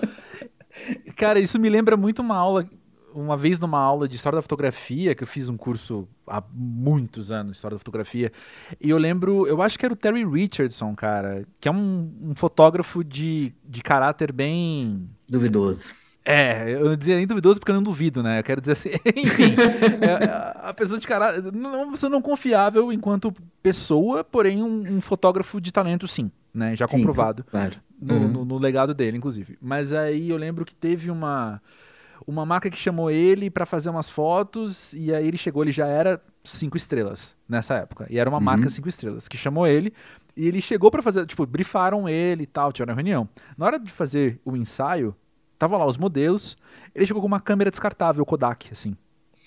Cara, 1.15 1.39
isso 1.39 1.57
me 1.57 1.69
lembra 1.69 1.95
muito 1.95 2.21
uma 2.21 2.35
aula, 2.35 2.69
uma 3.13 3.37
vez 3.37 3.57
numa 3.57 3.79
aula 3.79 4.05
de 4.05 4.17
história 4.17 4.35
da 4.35 4.41
fotografia, 4.41 5.15
que 5.15 5.23
eu 5.23 5.27
fiz 5.27 5.47
um 5.47 5.55
curso 5.55 6.07
há 6.27 6.43
muitos 6.53 7.31
anos 7.31 7.55
história 7.55 7.75
da 7.75 7.79
fotografia. 7.79 8.29
E 8.81 8.89
eu 8.89 8.97
lembro, 8.97 9.47
eu 9.47 9.61
acho 9.61 9.79
que 9.79 9.85
era 9.85 9.93
o 9.93 9.97
Terry 9.97 10.25
Richardson, 10.25 10.93
cara, 10.93 11.47
que 11.61 11.69
é 11.69 11.71
um, 11.71 12.13
um 12.21 12.35
fotógrafo 12.35 13.01
de, 13.01 13.53
de 13.63 13.81
caráter 13.81 14.33
bem. 14.33 15.09
Duvidoso. 15.29 15.93
É, 16.27 16.73
eu 16.73 16.85
não 16.85 16.95
dizia 16.95 17.15
nem 17.17 17.27
duvidoso 17.27 17.59
porque 17.59 17.71
eu 17.71 17.75
não 17.75 17.83
duvido, 17.83 18.23
né? 18.23 18.39
Eu 18.39 18.43
quero 18.43 18.59
dizer 18.59 18.71
assim, 18.73 18.89
enfim, 19.15 19.55
é, 20.01 20.67
a 20.67 20.73
pessoa 20.73 20.99
de 20.99 21.05
caráter, 21.07 21.51
não, 21.53 21.91
você 21.91 22.09
não 22.09 22.19
confiável 22.21 22.91
enquanto 22.91 23.31
pessoa, 23.61 24.23
porém 24.23 24.63
um, 24.63 24.83
um 24.95 25.01
fotógrafo 25.01 25.61
de 25.61 25.71
talento, 25.71 26.07
sim, 26.07 26.31
né? 26.53 26.75
Já 26.75 26.87
Sim, 26.87 26.97
comprovado 26.97 27.43
claro. 27.43 27.75
no, 28.01 28.15
Uhum. 28.15 28.27
no- 28.29 28.45
no 28.45 28.57
legado 28.57 28.91
dele, 28.93 29.17
inclusive. 29.17 29.55
Mas 29.61 29.93
aí 29.93 30.29
eu 30.31 30.37
lembro 30.37 30.65
que 30.65 30.73
teve 30.75 31.11
uma 31.11 31.61
uma 32.25 32.45
marca 32.45 32.69
que 32.71 32.77
chamou 32.77 33.11
ele 33.11 33.49
pra 33.51 33.65
fazer 33.65 33.89
umas 33.89 34.09
fotos 34.09 34.93
e 34.93 35.13
aí 35.13 35.27
ele 35.27 35.37
chegou, 35.37 35.61
ele 35.63 35.71
já 35.71 35.85
era 35.85 36.19
cinco 36.45 36.75
estrelas 36.77 37.35
nessa 37.47 37.75
época 37.75 38.07
e 38.09 38.17
era 38.17 38.27
uma 38.29 38.37
Uhum. 38.39 38.43
marca 38.43 38.69
cinco 38.69 38.87
estrelas 38.89 39.27
que 39.27 39.37
chamou 39.37 39.67
ele 39.67 39.93
e 40.35 40.47
ele 40.47 40.59
chegou 40.61 40.89
pra 40.89 41.03
fazer, 41.03 41.25
tipo, 41.27 41.45
brifaram 41.45 42.09
ele 42.09 42.43
e 42.43 42.47
tal, 42.47 42.71
tiveram 42.71 42.93
uma 42.93 42.95
reunião. 42.95 43.29
Na 43.57 43.65
hora 43.67 43.77
de 43.77 43.91
fazer 43.91 44.39
o 44.45 44.55
ensaio, 44.55 45.13
tava 45.57 45.77
lá 45.77 45.85
os 45.85 45.97
modelos, 45.97 46.57
ele 46.93 47.05
chegou 47.05 47.21
com 47.21 47.27
uma 47.27 47.39
câmera 47.39 47.69
descartável 47.69 48.25
Kodak, 48.25 48.69
assim, 48.71 48.95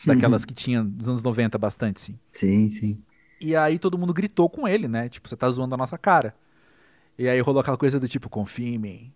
daquelas 0.04 0.44
que 0.44 0.54
tinha 0.54 0.82
nos 0.82 1.08
anos 1.08 1.22
90 1.22 1.56
bastante, 1.58 2.02
assim. 2.02 2.18
Sim, 2.32 2.68
sim. 2.70 3.02
E 3.40 3.54
aí 3.54 3.78
todo 3.78 3.96
mundo 3.96 4.12
gritou 4.12 4.48
com 4.48 4.66
ele, 4.66 4.88
né? 4.88 5.08
Tipo, 5.08 5.28
você 5.28 5.36
tá 5.36 5.48
zoando 5.48 5.74
a 5.74 5.78
nossa 5.78 5.96
cara. 5.96 6.34
E 7.16 7.28
aí 7.28 7.40
rolou 7.40 7.60
aquela 7.60 7.76
coisa 7.76 7.98
do 7.98 8.08
tipo, 8.08 8.28
confia 8.28 8.74
em 8.74 8.78
mim. 8.78 9.12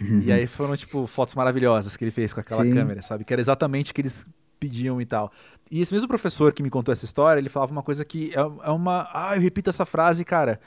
E 0.00 0.32
aí 0.32 0.46
foram, 0.46 0.76
tipo, 0.76 1.06
fotos 1.06 1.34
maravilhosas 1.34 1.96
que 1.96 2.04
ele 2.04 2.10
fez 2.10 2.32
com 2.32 2.40
aquela 2.40 2.62
Sim. 2.64 2.72
câmera, 2.72 3.02
sabe? 3.02 3.24
Que 3.24 3.32
era 3.32 3.40
exatamente 3.40 3.90
o 3.90 3.94
que 3.94 4.00
eles 4.00 4.24
pediam 4.58 5.00
e 5.00 5.06
tal. 5.06 5.32
E 5.70 5.80
esse 5.80 5.92
mesmo 5.92 6.08
professor 6.08 6.52
que 6.52 6.62
me 6.62 6.70
contou 6.70 6.92
essa 6.92 7.04
história, 7.04 7.40
ele 7.40 7.48
falava 7.48 7.72
uma 7.72 7.82
coisa 7.82 8.04
que 8.04 8.30
é, 8.34 8.38
é 8.38 8.70
uma. 8.70 9.08
Ah, 9.12 9.36
eu 9.36 9.40
repito 9.40 9.70
essa 9.70 9.84
frase, 9.84 10.24
cara, 10.24 10.60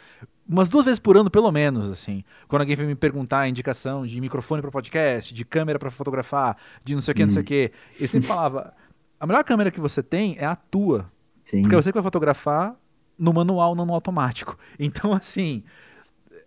umas 0.52 0.68
duas 0.68 0.86
vezes 0.86 1.00
por 1.00 1.16
ano, 1.16 1.32
pelo 1.32 1.52
menos, 1.52 1.90
assim. 1.90 2.24
Quando 2.48 2.62
alguém 2.62 2.76
vem 2.76 2.88
me 2.88 2.96
perguntar 2.96 3.40
a 3.40 3.50
indicação 3.50 4.06
de 4.06 4.20
microfone 4.20 4.62
para 4.62 4.70
podcast, 4.70 5.34
de 5.34 5.46
câmera 5.46 5.80
para 5.80 5.90
fotografar, 5.90 6.58
de 6.84 6.94
não 6.94 7.02
sei 7.02 7.14
o 7.14 7.16
que, 7.16 7.24
não 7.24 7.32
sei 7.32 7.42
o 7.42 7.46
que. 7.46 7.72
Ele 7.98 8.08
sempre 8.08 8.28
falava: 8.30 8.74
a 9.20 9.26
melhor 9.26 9.44
câmera 9.44 9.72
que 9.72 9.80
você 9.80 10.04
tem 10.04 10.36
é 10.38 10.46
a 10.46 10.56
tua. 10.56 11.10
Sim. 11.44 11.62
Porque 11.62 11.76
é 11.76 11.82
você 11.82 11.90
que 11.90 11.96
vai 11.96 12.04
fotografar 12.04 12.76
no 13.18 13.34
manual, 13.34 13.76
não 13.76 13.86
no 13.86 13.94
automático. 13.94 14.58
Então, 14.78 15.14
assim, 15.14 15.64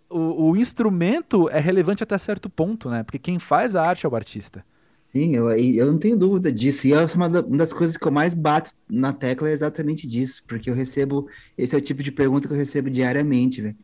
o, 0.09 0.49
o 0.51 0.57
instrumento 0.57 1.49
é 1.49 1.59
relevante 1.59 2.03
até 2.03 2.17
certo 2.17 2.49
ponto, 2.49 2.89
né? 2.89 3.03
Porque 3.03 3.17
quem 3.17 3.39
faz 3.39 3.75
a 3.75 3.81
arte 3.81 4.05
é 4.05 4.09
o 4.09 4.15
artista. 4.15 4.63
Sim, 5.15 5.33
eu, 5.33 5.49
eu 5.49 5.85
não 5.85 5.97
tenho 5.97 6.17
dúvida 6.17 6.51
disso. 6.51 6.85
E 6.85 6.93
é 6.93 6.97
uma 7.15 7.29
das 7.29 7.71
coisas 7.71 7.95
que 7.95 8.05
eu 8.05 8.11
mais 8.11 8.35
bato 8.35 8.71
na 8.89 9.13
tecla 9.13 9.49
é 9.49 9.53
exatamente 9.53 10.05
disso, 10.05 10.43
porque 10.45 10.69
eu 10.69 10.73
recebo, 10.73 11.29
esse 11.57 11.73
é 11.73 11.77
o 11.77 11.81
tipo 11.81 12.03
de 12.03 12.11
pergunta 12.11 12.47
que 12.47 12.53
eu 12.53 12.57
recebo 12.57 12.89
diariamente, 12.89 13.61
velho. 13.61 13.77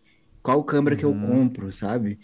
Qual 0.43 0.63
câmera 0.63 0.95
que 0.95 1.05
eu 1.05 1.13
Uhum. 1.13 1.15
compro, 1.15 1.71
sabe? 1.73 2.19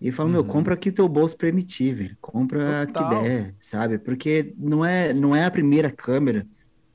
E 0.00 0.08
eu 0.08 0.12
falo, 0.12 0.28
meu, 0.30 0.44
Uhum. 0.44 0.46
compra 0.46 0.76
que 0.76 0.92
teu 0.92 1.08
bolso 1.08 1.36
permitir, 1.36 1.94
velho. 1.94 2.18
Compra 2.20 2.82
a 2.82 2.86
que 2.86 3.04
Total. 3.04 3.04
der, 3.04 3.54
sabe? 3.60 3.98
Porque 3.98 4.54
não 4.58 4.84
é, 4.84 5.12
não 5.14 5.34
é 5.36 5.44
a 5.44 5.50
primeira 5.50 5.90
câmera 5.92 6.46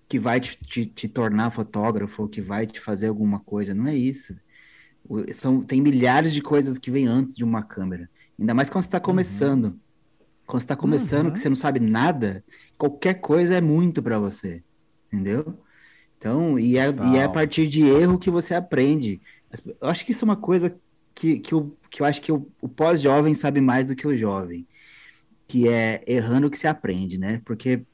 que 0.09 0.19
vai 0.19 0.39
te, 0.41 0.57
te, 0.57 0.85
te 0.87 1.07
tornar 1.09 1.51
fotógrafo 1.51 2.23
ou 2.23 2.29
que 2.29 2.41
vai 2.41 2.67
te 2.67 2.79
fazer 2.81 3.07
alguma 3.09 3.39
coisa, 3.41 3.73
não 3.75 3.87
é 3.87 3.95
isso. 3.95 4.35
São, 5.33 5.63
tem 5.63 5.81
milhares 5.81 6.33
de 6.33 6.41
coisas 6.41 6.77
que 6.77 6.91
vêm 6.91 7.07
antes 7.07 7.35
de 7.35 7.43
uma 7.43 7.63
câmera. 7.63 8.09
Ainda 8.37 8.53
mais 8.53 8.69
quando 8.69 8.83
você 8.83 8.87
está 8.89 8.99
começando. 8.99 9.79
Quando 10.45 10.61
você 10.61 10.65
está 10.65 10.75
começando, 10.77 11.31
Uhum. 11.31 11.33
que 11.33 11.39
você 11.39 11.49
não 11.49 11.55
sabe 11.57 11.79
nada, 11.79 12.43
qualquer 12.77 13.15
coisa 13.21 13.55
é 13.55 13.61
muito 13.61 14.03
para 14.03 14.19
você, 14.19 14.63
entendeu? 15.11 15.63
Então, 16.17 16.59
e 16.59 16.77
é, 16.77 16.87
e 17.01 17.17
é 17.17 17.23
a 17.25 17.29
Total. 17.29 17.29
partir 17.29 17.67
de 17.67 17.83
erro 17.85 18.19
que 18.19 18.31
você 18.31 18.55
aprende. 18.55 19.21
Eu 19.81 19.87
acho 19.89 20.05
que 20.05 20.11
isso 20.11 20.23
é 20.25 20.27
uma 20.27 20.37
coisa 20.39 20.79
que, 21.15 21.39
que, 21.39 21.53
eu, 21.53 21.77
que 21.89 22.01
eu 22.01 22.05
acho 22.05 22.21
que 22.21 22.31
o, 22.31 22.51
o 22.61 22.69
pós-jovem 22.69 23.33
sabe 23.33 23.61
mais 23.61 23.85
do 23.85 23.95
que 23.95 24.07
o 24.07 24.15
jovem, 24.17 24.67
que 25.47 25.69
é 25.69 26.03
errando 26.07 26.49
que 26.51 26.57
se 26.57 26.67
aprende, 26.67 27.17
né? 27.17 27.41
Porque 27.45 27.85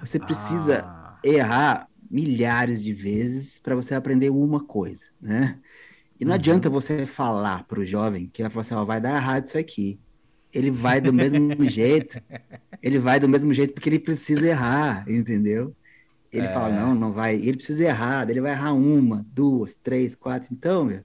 você 0.00 0.20
precisa 0.20 0.90
Ah, 0.90 1.22
errar 1.22 1.88
milhares 2.10 2.82
de 2.84 2.94
vezes 2.94 3.58
para 3.60 3.76
você 3.76 3.94
aprender 3.94 4.30
uma 4.30 4.64
coisa, 4.66 5.06
né? 5.20 5.60
E 6.20 6.24
não 6.24 6.34
Uhum. 6.34 6.34
adianta 6.34 6.70
você 6.70 7.06
falar 7.06 7.64
para 7.66 7.80
o 7.80 7.84
jovem 7.84 8.30
que 8.30 8.42
vai 8.42 8.50
falar 8.50 8.62
assim, 8.62 8.74
ó, 8.74 8.84
vai 8.84 9.00
dar 9.00 9.16
errado 9.16 9.46
isso 9.46 9.58
aqui. 9.58 10.00
Ele 10.52 10.70
vai 10.70 11.00
do 11.00 11.12
mesmo 11.12 11.56
jeito, 11.66 12.18
ele 12.82 12.98
vai 12.98 13.20
do 13.20 13.28
mesmo 13.28 13.52
jeito 13.54 13.74
porque 13.74 13.88
ele 13.88 14.00
precisa 14.00 14.48
errar, 14.48 15.04
entendeu? 15.10 15.76
Ele 16.32 16.48
fala, 16.48 16.74
É. 16.74 16.80
não, 16.80 16.94
não 16.94 17.12
vai. 17.12 17.34
Ele 17.36 17.54
precisa 17.56 17.84
errar, 17.84 18.28
ele 18.30 18.40
vai 18.40 18.52
errar 18.52 18.72
uma, 18.72 19.24
duas, 19.28 19.74
três, 19.74 20.14
quatro. 20.14 20.48
Então, 20.52 20.84
meu, 20.84 21.04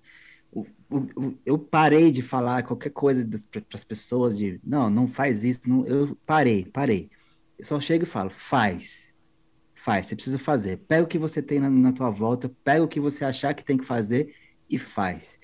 eu 1.46 1.60
parei 1.60 2.12
de 2.12 2.22
falar 2.22 2.63
qualquer 2.63 2.92
coisa 2.92 3.28
para 3.52 3.62
as 3.74 3.84
pessoas 3.84 4.38
de, 4.38 4.60
não, 4.63 4.90
não 4.90 5.08
faz 5.08 5.44
isso. 5.44 5.62
Não, 5.68 5.86
eu 5.86 6.18
parei, 6.26 6.66
parei. 6.66 7.10
Eu 7.58 7.66
só 7.66 7.80
chego 7.80 8.04
e 8.04 8.08
falo, 8.08 8.30
faz. 8.30 9.16
Faz, 9.76 10.08
você 10.08 10.16
precisa 10.16 10.40
fazer. 10.40 10.78
Pega 10.88 11.04
o 11.04 11.08
que 11.08 11.18
você 11.18 11.42
tem 11.42 11.60
na, 11.60 11.70
na 11.70 11.92
tua 11.94 12.10
volta, 12.10 12.50
pega 12.63 12.84
o 12.84 12.88
que 12.88 13.00
você 13.00 13.24
achar 13.26 13.54
que 13.54 13.63
tem 13.63 13.78
que 13.78 13.86
fazer 13.86 14.34
e 14.70 14.78
faz. 14.78 15.40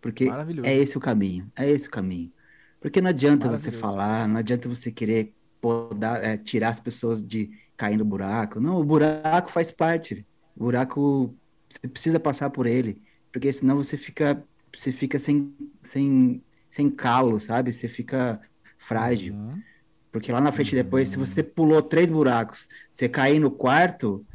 Porque 0.00 0.28
é 0.64 0.76
esse 0.76 0.96
o 0.96 1.00
caminho, 1.00 1.50
é 1.56 1.68
esse 1.68 1.88
o 1.88 1.90
caminho. 1.90 2.32
Porque 2.80 3.00
não 3.00 3.10
adianta 3.10 3.48
você 3.48 3.70
falar, 3.72 4.28
não 4.28 4.36
adianta 4.36 4.68
você 4.68 4.92
querer 4.92 5.34
podar, 5.60 6.22
é, 6.22 6.36
tirar 6.36 6.68
as 6.68 6.78
pessoas 6.80 7.20
de 7.20 7.50
cair 7.78 7.96
no 7.96 8.04
buraco. 8.04 8.60
Não, 8.60 8.78
o 8.78 8.84
buraco 8.84 9.50
faz 9.50 9.70
parte. 9.70 10.26
O 10.54 10.64
buraco, 10.64 11.34
você 11.70 11.88
precisa 11.88 12.20
passar 12.20 12.50
por 12.50 12.66
ele, 12.66 13.00
porque 13.32 13.50
senão 13.52 13.76
você 13.76 13.96
fica, 13.96 14.44
você 14.76 14.92
fica 14.92 15.18
sem, 15.18 15.54
sem, 15.80 16.42
sem 16.68 16.90
calo, 16.90 17.40
sabe? 17.40 17.72
Você 17.72 17.88
fica 17.88 18.40
frágil. 18.76 19.34
Uhum. 19.34 19.62
Porque 20.10 20.32
lá 20.32 20.40
na 20.40 20.50
frente 20.52 20.74
depois, 20.74 21.08
se 21.08 21.16
você 21.16 21.42
pulou 21.42 21.80
três 21.80 22.10
buracos, 22.10 22.68
você 22.90 23.08
cair 23.08 23.38
no 23.38 23.50
quarto, 23.50 24.26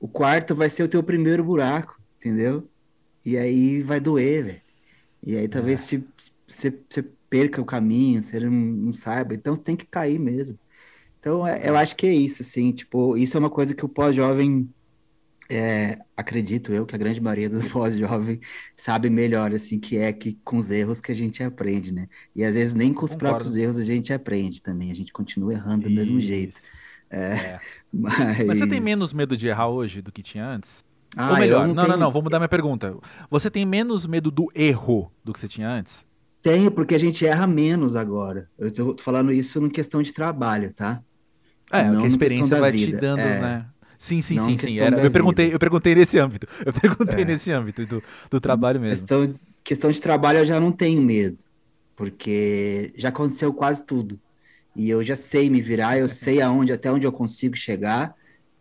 o 0.00 0.08
quarto 0.08 0.54
vai 0.54 0.68
ser 0.68 0.82
o 0.82 0.88
teu 0.88 1.02
primeiro 1.02 1.44
buraco, 1.44 2.00
entendeu? 2.18 2.68
E 3.24 3.38
aí 3.38 3.82
vai 3.82 4.00
doer, 4.00 4.44
velho. 4.44 4.60
E 5.24 5.36
aí 5.36 5.48
talvez 5.48 5.86
te- 5.86 6.04
você, 6.48 6.76
você 6.88 7.02
perca 7.28 7.60
o 7.60 7.64
caminho, 7.64 8.22
você 8.22 8.40
não, 8.40 8.50
não 8.50 8.92
saiba. 8.92 9.34
Então 9.34 9.54
tem 9.54 9.76
que 9.76 9.86
cair 9.86 10.18
mesmo. 10.18 10.58
Então 11.28 11.46
é- 11.46 11.68
eu 11.68 11.76
acho 11.76 11.94
que 11.94 12.06
é 12.06 12.14
isso, 12.14 12.42
assim, 12.42 12.72
tipo, 12.72 13.14
isso 13.16 13.36
é 13.36 13.40
uma 13.40 13.50
coisa 13.50 13.74
que 13.74 13.84
o 13.84 13.88
pós-jovem, 13.88 14.72
é, 15.50 15.98
acredito 16.16 16.72
eu, 16.72 16.86
que 16.86 16.94
a 16.94 16.98
grande 16.98 17.20
maioria 17.20 17.50
do 17.50 17.58
pós-jovem 17.70 18.40
sabe 18.76 19.10
melhor, 19.10 19.52
assim, 19.54 19.78
que 19.78 19.98
é 19.98 20.12
que 20.12 20.38
com 20.44 20.58
os 20.58 20.70
erros 20.70 21.00
que 21.00 21.12
a 21.12 21.14
gente 21.14 21.42
aprende, 21.42 21.92
né? 21.92 22.08
E 22.34 22.44
às 22.44 22.54
vezes 22.54 22.74
nem 22.74 22.94
com 22.94 23.04
os 23.04 23.12
Concordo. 23.12 23.18
próprios 23.18 23.56
erros 23.56 23.76
a 23.78 23.84
gente 23.84 24.12
aprende 24.12 24.62
também, 24.62 24.90
a 24.90 24.94
gente 24.94 25.12
continua 25.12 25.52
errando 25.52 25.88
do 25.88 25.94
mesmo 25.94 26.20
jeito. 26.20 26.60
É. 27.10 27.58
Mas, 27.92 28.46
Mas 28.46 28.58
você 28.58 28.66
tem 28.66 28.80
menos 28.80 29.12
medo 29.12 29.36
de 29.36 29.48
errar 29.48 29.68
hoje 29.68 30.00
do 30.02 30.12
que 30.12 30.22
tinha 30.22 30.46
antes? 30.46 30.84
Ah, 31.16 31.30
Ou 31.32 31.36
melhor, 31.36 31.66
não, 31.66 31.74
não, 31.74 31.84
tenho... 31.84 31.96
não, 31.96 32.06
não, 32.06 32.10
vou 32.10 32.22
mudar 32.22 32.38
minha 32.38 32.48
pergunta. 32.48 32.96
Você 33.30 33.50
tem 33.50 33.66
menos 33.66 34.06
medo 34.06 34.30
do 34.30 34.50
erro 34.54 35.12
do 35.24 35.32
que 35.32 35.40
você 35.40 35.48
tinha 35.48 35.68
antes? 35.68 36.06
Tenho, 36.42 36.70
porque 36.70 36.94
a 36.94 36.98
gente 36.98 37.26
erra 37.26 37.46
menos 37.46 37.96
agora. 37.96 38.50
Eu 38.58 38.72
tô 38.72 38.96
falando 38.98 39.32
isso 39.32 39.58
em 39.64 39.68
questão 39.70 40.02
de 40.02 40.12
trabalho, 40.12 40.72
tá? 40.72 41.02
É, 41.70 41.90
não 41.90 42.00
que 42.00 42.06
a 42.06 42.08
experiência 42.08 42.58
vai 42.58 42.72
vida. 42.72 42.96
te 42.96 43.00
dando, 43.00 43.20
é. 43.20 43.40
né? 43.40 43.66
Sim, 43.98 44.22
sim, 44.22 44.38
sim, 44.38 44.56
sim. 44.56 44.78
Era, 44.78 45.00
eu, 45.00 45.10
perguntei, 45.10 45.52
eu 45.52 45.58
perguntei 45.58 45.94
nesse 45.94 46.18
âmbito. 46.18 46.46
Eu 46.64 46.72
perguntei 46.72 47.22
é. 47.22 47.24
nesse 47.24 47.50
âmbito 47.50 47.84
do, 47.84 48.02
do 48.30 48.40
trabalho 48.40 48.80
mesmo. 48.80 49.04
Questão, 49.04 49.34
questão 49.64 49.90
de 49.90 50.00
trabalho 50.00 50.38
eu 50.38 50.44
já 50.44 50.60
não 50.60 50.70
tenho 50.70 51.02
medo, 51.02 51.38
porque 51.96 52.92
já 52.96 53.08
aconteceu 53.08 53.52
quase 53.52 53.82
tudo. 53.84 54.18
E 54.74 54.88
eu 54.88 55.02
já 55.02 55.16
sei 55.16 55.50
me 55.50 55.60
virar, 55.60 55.98
eu 55.98 56.06
sei 56.06 56.40
aonde, 56.40 56.72
até 56.72 56.90
onde 56.92 57.04
eu 57.04 57.10
consigo 57.10 57.56
chegar. 57.56 58.14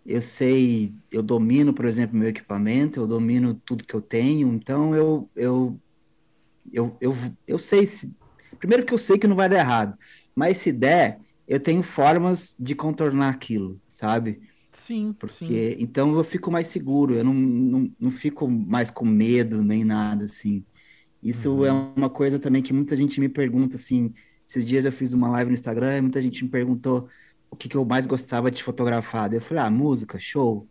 Eu 0.04 0.22
sei, 0.22 0.92
eu 1.12 1.22
domino, 1.22 1.72
por 1.72 1.86
exemplo, 1.86 2.18
meu 2.18 2.30
equipamento, 2.30 3.00
eu 3.00 3.06
domino 3.06 3.62
tudo 3.64 3.84
que 3.84 3.94
eu 3.94 4.02
tenho, 4.02 4.52
então 4.54 4.96
eu, 4.96 5.30
eu, 5.36 5.78
eu, 6.74 6.98
eu, 7.00 7.16
eu 7.48 7.60
sei 7.60 7.86
se. 7.86 8.16
Primeiro 8.58 8.86
que 8.86 8.94
eu 8.94 8.98
sei 8.98 9.20
que 9.20 9.28
não 9.28 9.36
vai 9.36 9.48
dar 9.48 9.60
errado, 9.60 9.96
mas 10.34 10.58
se 10.58 10.72
der, 10.72 11.20
eu 11.48 11.60
tenho 11.60 11.82
formas 11.82 12.56
de 12.60 12.76
contornar 12.76 13.30
aquilo, 13.30 13.80
sabe? 13.90 14.42
Sim, 14.74 15.14
porque 15.18 15.72
sim. 15.72 15.78
então 15.80 16.16
eu 16.16 16.24
fico 16.24 16.52
mais 16.52 16.68
seguro, 16.68 17.16
eu 17.16 17.24
não, 17.24 17.34
não, 17.34 17.92
não 18.00 18.12
fico 18.12 18.48
mais 18.48 18.92
com 18.92 19.06
medo 19.06 19.64
nem 19.64 19.84
nada 19.84 20.26
assim. 20.26 20.64
Isso 21.22 21.52
uhum. 21.52 21.66
é 21.66 21.72
uma 21.72 22.10
coisa 22.10 22.38
também 22.38 22.62
que 22.62 22.74
muita 22.74 22.96
gente 22.96 23.20
me 23.20 23.30
pergunta 23.30 23.76
assim. 23.76 24.14
Esses 24.48 24.66
dias 24.66 24.86
eu 24.86 24.92
fiz 24.92 25.14
uma 25.14 25.30
live 25.30 25.50
no 25.50 25.54
Instagram 25.56 25.98
e 25.98 26.02
muita 26.02 26.22
gente 26.22 26.44
me 26.44 26.50
perguntou 26.50 27.10
o 27.50 27.56
que, 27.56 27.68
que 27.68 27.76
eu 27.76 27.84
mais 27.86 28.06
gostava 28.06 28.52
de 28.52 28.64
fotografar. 28.64 29.34
Eu 29.34 29.42
falei, 29.42 29.64
ah, 29.64 29.70
música, 29.70 30.20
show. 30.20 30.68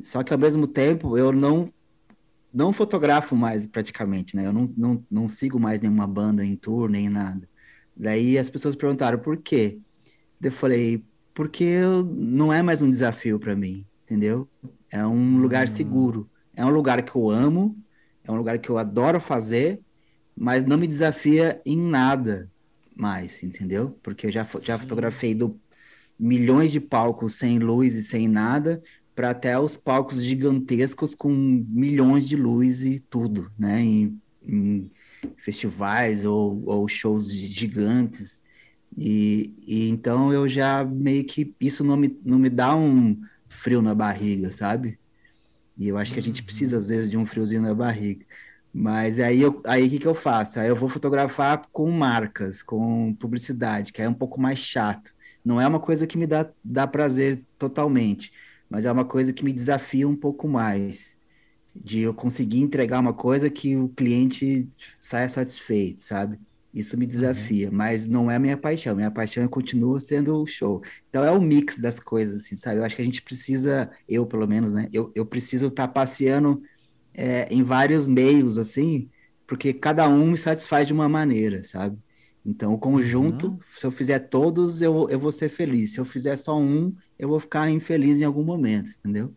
Só 0.00 0.22
que 0.22 0.32
ao 0.32 0.38
mesmo 0.38 0.66
tempo 0.66 1.16
eu 1.18 1.32
não 1.32 1.72
não 2.52 2.72
fotografo 2.72 3.34
mais 3.34 3.66
praticamente, 3.66 4.36
né? 4.36 4.46
Eu 4.46 4.52
não, 4.52 4.72
não, 4.76 5.04
não 5.10 5.28
sigo 5.28 5.58
mais 5.58 5.80
nenhuma 5.80 6.06
banda 6.06 6.44
em 6.44 6.54
tour, 6.54 6.88
nem 6.88 7.08
nada. 7.08 7.48
Daí 7.96 8.38
as 8.38 8.48
pessoas 8.48 8.76
perguntaram 8.76 9.18
por 9.18 9.36
quê. 9.38 9.80
Eu 10.42 10.52
falei, 10.52 11.02
porque 11.32 11.80
não 12.06 12.52
é 12.52 12.62
mais 12.62 12.80
um 12.82 12.90
desafio 12.90 13.38
para 13.38 13.56
mim, 13.56 13.84
entendeu? 14.04 14.48
É 14.90 15.04
um 15.06 15.38
lugar 15.38 15.64
hum. 15.64 15.68
seguro. 15.68 16.30
É 16.56 16.64
um 16.64 16.70
lugar 16.70 17.02
que 17.02 17.16
eu 17.16 17.30
amo, 17.30 17.76
é 18.22 18.30
um 18.30 18.36
lugar 18.36 18.58
que 18.58 18.70
eu 18.70 18.78
adoro 18.78 19.20
fazer, 19.20 19.80
mas 20.36 20.64
não 20.64 20.78
me 20.78 20.86
desafia 20.86 21.60
em 21.66 21.76
nada 21.76 22.50
mais, 22.94 23.42
entendeu? 23.42 23.98
Porque 24.02 24.26
eu 24.26 24.30
já, 24.30 24.46
já 24.62 24.78
fotografei 24.78 25.34
do 25.34 25.58
milhões 26.18 26.70
de 26.70 26.80
palcos 26.80 27.34
sem 27.34 27.58
luz 27.58 27.94
e 27.94 28.02
sem 28.02 28.28
nada, 28.28 28.80
para 29.14 29.30
até 29.30 29.58
os 29.58 29.76
palcos 29.76 30.22
gigantescos 30.22 31.14
com 31.14 31.30
milhões 31.68 32.28
de 32.28 32.36
luz 32.36 32.84
e 32.84 33.00
tudo, 33.00 33.50
né? 33.58 33.80
Em, 33.80 34.20
em 34.42 34.90
festivais 35.36 36.24
ou, 36.24 36.62
ou 36.66 36.88
shows 36.88 37.32
gigantes. 37.32 38.43
E, 38.96 39.54
e, 39.66 39.88
então 39.88 40.32
eu 40.32 40.48
já 40.48 40.84
meio 40.84 41.24
que 41.24 41.54
isso 41.60 41.82
não 41.84 41.96
me, 41.96 42.18
não 42.24 42.38
me 42.38 42.48
dá 42.50 42.74
um 42.76 43.20
frio 43.48 43.82
na 43.82 43.94
barriga, 43.94 44.52
sabe? 44.52 44.98
E 45.76 45.88
eu 45.88 45.98
acho 45.98 46.12
que 46.12 46.20
a 46.20 46.22
gente 46.22 46.42
precisa, 46.42 46.76
às 46.78 46.86
vezes, 46.88 47.10
de 47.10 47.18
um 47.18 47.26
friozinho 47.26 47.62
na 47.62 47.74
barriga. 47.74 48.24
Mas 48.72 49.20
aí 49.20 49.40
eu, 49.40 49.62
aí 49.66 49.86
o 49.86 49.90
que, 49.90 49.98
que 50.00 50.06
eu 50.06 50.14
faço? 50.14 50.58
Aí 50.58 50.68
eu 50.68 50.76
vou 50.76 50.88
fotografar 50.88 51.62
com 51.72 51.90
marcas, 51.90 52.62
com 52.62 53.14
publicidade, 53.14 53.92
que 53.92 54.02
é 54.02 54.08
um 54.08 54.14
pouco 54.14 54.40
mais 54.40 54.58
chato. 54.58 55.14
Não 55.44 55.60
é 55.60 55.66
uma 55.66 55.80
coisa 55.80 56.06
que 56.06 56.18
me 56.18 56.26
dá, 56.26 56.50
dá 56.64 56.86
prazer 56.86 57.44
totalmente, 57.58 58.32
mas 58.68 58.84
é 58.84 58.92
uma 58.92 59.04
coisa 59.04 59.32
que 59.32 59.44
me 59.44 59.52
desafia 59.52 60.08
um 60.08 60.16
pouco 60.16 60.48
mais. 60.48 61.16
De 61.74 62.00
eu 62.00 62.14
conseguir 62.14 62.60
entregar 62.60 63.00
uma 63.00 63.14
coisa 63.14 63.50
que 63.50 63.76
o 63.76 63.88
cliente 63.90 64.68
saia 64.98 65.28
satisfeito, 65.28 66.02
sabe? 66.02 66.38
Isso 66.74 66.98
me 66.98 67.06
desafia, 67.06 67.68
uhum. 67.68 67.76
mas 67.76 68.06
não 68.06 68.28
é 68.28 68.36
minha 68.36 68.56
paixão. 68.56 68.96
Minha 68.96 69.10
paixão 69.10 69.46
continua 69.46 70.00
sendo 70.00 70.42
o 70.42 70.46
show. 70.46 70.82
Então 71.08 71.22
é 71.22 71.30
o 71.30 71.40
mix 71.40 71.78
das 71.78 72.00
coisas, 72.00 72.42
assim, 72.42 72.56
sabe? 72.56 72.80
Eu 72.80 72.84
acho 72.84 72.96
que 72.96 73.02
a 73.02 73.04
gente 73.04 73.22
precisa, 73.22 73.88
eu 74.08 74.26
pelo 74.26 74.46
menos, 74.48 74.72
né? 74.72 74.88
Eu, 74.92 75.12
eu 75.14 75.24
preciso 75.24 75.68
estar 75.68 75.86
tá 75.86 75.92
passeando 75.92 76.60
é, 77.14 77.46
em 77.48 77.62
vários 77.62 78.08
meios, 78.08 78.58
assim, 78.58 79.08
porque 79.46 79.72
cada 79.72 80.08
um 80.08 80.32
me 80.32 80.36
satisfaz 80.36 80.84
de 80.84 80.92
uma 80.92 81.08
maneira, 81.08 81.62
sabe? 81.62 81.96
Então 82.44 82.74
o 82.74 82.78
conjunto, 82.78 83.46
uhum. 83.46 83.58
se 83.78 83.86
eu 83.86 83.92
fizer 83.92 84.18
todos, 84.18 84.82
eu, 84.82 85.06
eu 85.08 85.18
vou 85.18 85.30
ser 85.30 85.48
feliz. 85.48 85.92
Se 85.92 86.00
eu 86.00 86.04
fizer 86.04 86.34
só 86.36 86.58
um, 86.58 86.92
eu 87.16 87.28
vou 87.28 87.38
ficar 87.38 87.70
infeliz 87.70 88.20
em 88.20 88.24
algum 88.24 88.42
momento, 88.42 88.90
entendeu? 88.98 89.32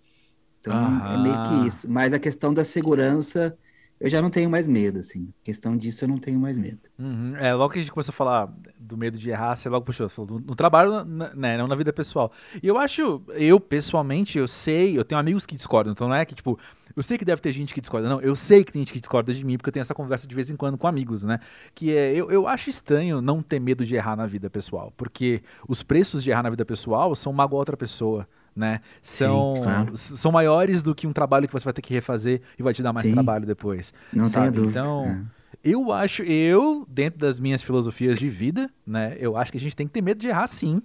Então 0.59 0.73
uhum. 0.73 1.05
é 1.05 1.17
meio 1.21 1.43
que 1.43 1.67
isso. 1.67 1.89
Mas 1.89 2.13
a 2.13 2.19
questão 2.19 2.51
da 2.51 2.65
segurança 2.65 3.55
eu 3.99 4.09
já 4.09 4.21
não 4.21 4.29
tenho 4.29 4.49
mais 4.49 4.67
medo, 4.67 4.99
assim. 4.99 5.33
Questão 5.43 5.75
disso 5.75 6.03
eu 6.03 6.07
não 6.07 6.17
tenho 6.17 6.39
mais 6.39 6.57
medo. 6.57 6.79
Uhum. 6.99 7.35
É, 7.35 7.53
logo 7.53 7.73
que 7.73 7.79
a 7.79 7.81
gente 7.81 7.91
começou 7.91 8.11
a 8.11 8.15
falar 8.15 8.53
do 8.79 8.95
medo 8.95 9.17
de 9.17 9.29
errar, 9.29 9.55
você 9.55 9.67
logo 9.69 9.85
puxou, 9.85 10.07
falou 10.07 10.39
no, 10.39 10.55
trabalho, 10.55 11.03
né, 11.03 11.57
não 11.57 11.67
na 11.67 11.75
vida 11.75 11.91
pessoal. 11.91 12.31
E 12.61 12.67
eu 12.67 12.77
acho, 12.77 13.21
eu 13.29 13.59
pessoalmente, 13.59 14.37
eu 14.37 14.47
sei, 14.47 14.97
eu 14.97 15.03
tenho 15.03 15.19
amigos 15.19 15.45
que 15.45 15.55
discordam, 15.55 15.93
então 15.93 16.07
não 16.07 16.15
é 16.15 16.25
que, 16.25 16.35
tipo, 16.35 16.59
eu 16.95 17.01
sei 17.01 17.17
que 17.17 17.25
deve 17.25 17.41
ter 17.41 17.51
gente 17.51 17.73
que 17.73 17.81
discorda, 17.81 18.07
não, 18.07 18.21
eu 18.21 18.35
sei 18.35 18.63
que 18.63 18.71
tem 18.71 18.81
gente 18.81 18.93
que 18.93 18.99
discorda 18.99 19.33
de 19.33 19.43
mim, 19.43 19.57
porque 19.57 19.69
eu 19.69 19.73
tenho 19.73 19.81
essa 19.81 19.95
conversa 19.95 20.27
de 20.27 20.35
vez 20.35 20.49
em 20.49 20.55
quando 20.55 20.77
com 20.77 20.87
amigos, 20.87 21.23
né? 21.23 21.39
Que 21.73 21.95
é, 21.95 22.11
eu, 22.13 22.29
eu 22.29 22.47
acho 22.47 22.69
estranho 22.69 23.19
não 23.19 23.41
ter 23.41 23.59
medo 23.59 23.83
de 23.83 23.95
errar 23.95 24.15
na 24.15 24.27
vida 24.27 24.49
pessoal, 24.49 24.93
porque 24.95 25.41
os 25.67 25.81
preços 25.81 26.23
de 26.23 26.29
errar 26.29 26.43
na 26.43 26.49
vida 26.51 26.65
pessoal 26.65 27.15
são 27.15 27.33
magoar 27.33 27.59
outra 27.59 27.77
pessoa 27.77 28.27
né? 28.57 28.81
São, 29.03 29.55
Sim, 29.55 29.61
claro. 29.61 29.97
são 29.97 30.31
maiores 30.31 30.81
do 30.81 30.95
que 30.95 31.05
um 31.05 31.13
trabalho 31.13 31.47
que 31.47 31.53
você 31.53 31.63
vai 31.63 31.73
ter 31.73 31.81
que 31.81 31.93
refazer 31.93 32.41
e 32.57 32.63
vai 32.63 32.73
te 32.73 32.81
dar 32.81 32.91
mais 32.91 33.05
Sim. 33.05 33.13
trabalho 33.13 33.45
depois. 33.45 33.93
Não 34.11 34.29
tenho 34.29 34.51
dúvida. 34.51 34.79
Então, 34.79 35.05
é. 35.05 35.21
eu 35.63 35.91
acho, 35.91 36.23
eu, 36.23 36.85
dentro 36.89 37.19
das 37.19 37.39
minhas 37.39 37.61
filosofias 37.61 38.17
de 38.17 38.27
vida, 38.27 38.69
né? 38.85 39.15
Eu 39.19 39.37
acho 39.37 39.51
que 39.51 39.57
a 39.57 39.61
gente 39.61 39.75
tem 39.75 39.85
que 39.85 39.93
ter 39.93 40.01
medo 40.01 40.19
de 40.19 40.27
errar 40.27 40.47
sim, 40.47 40.81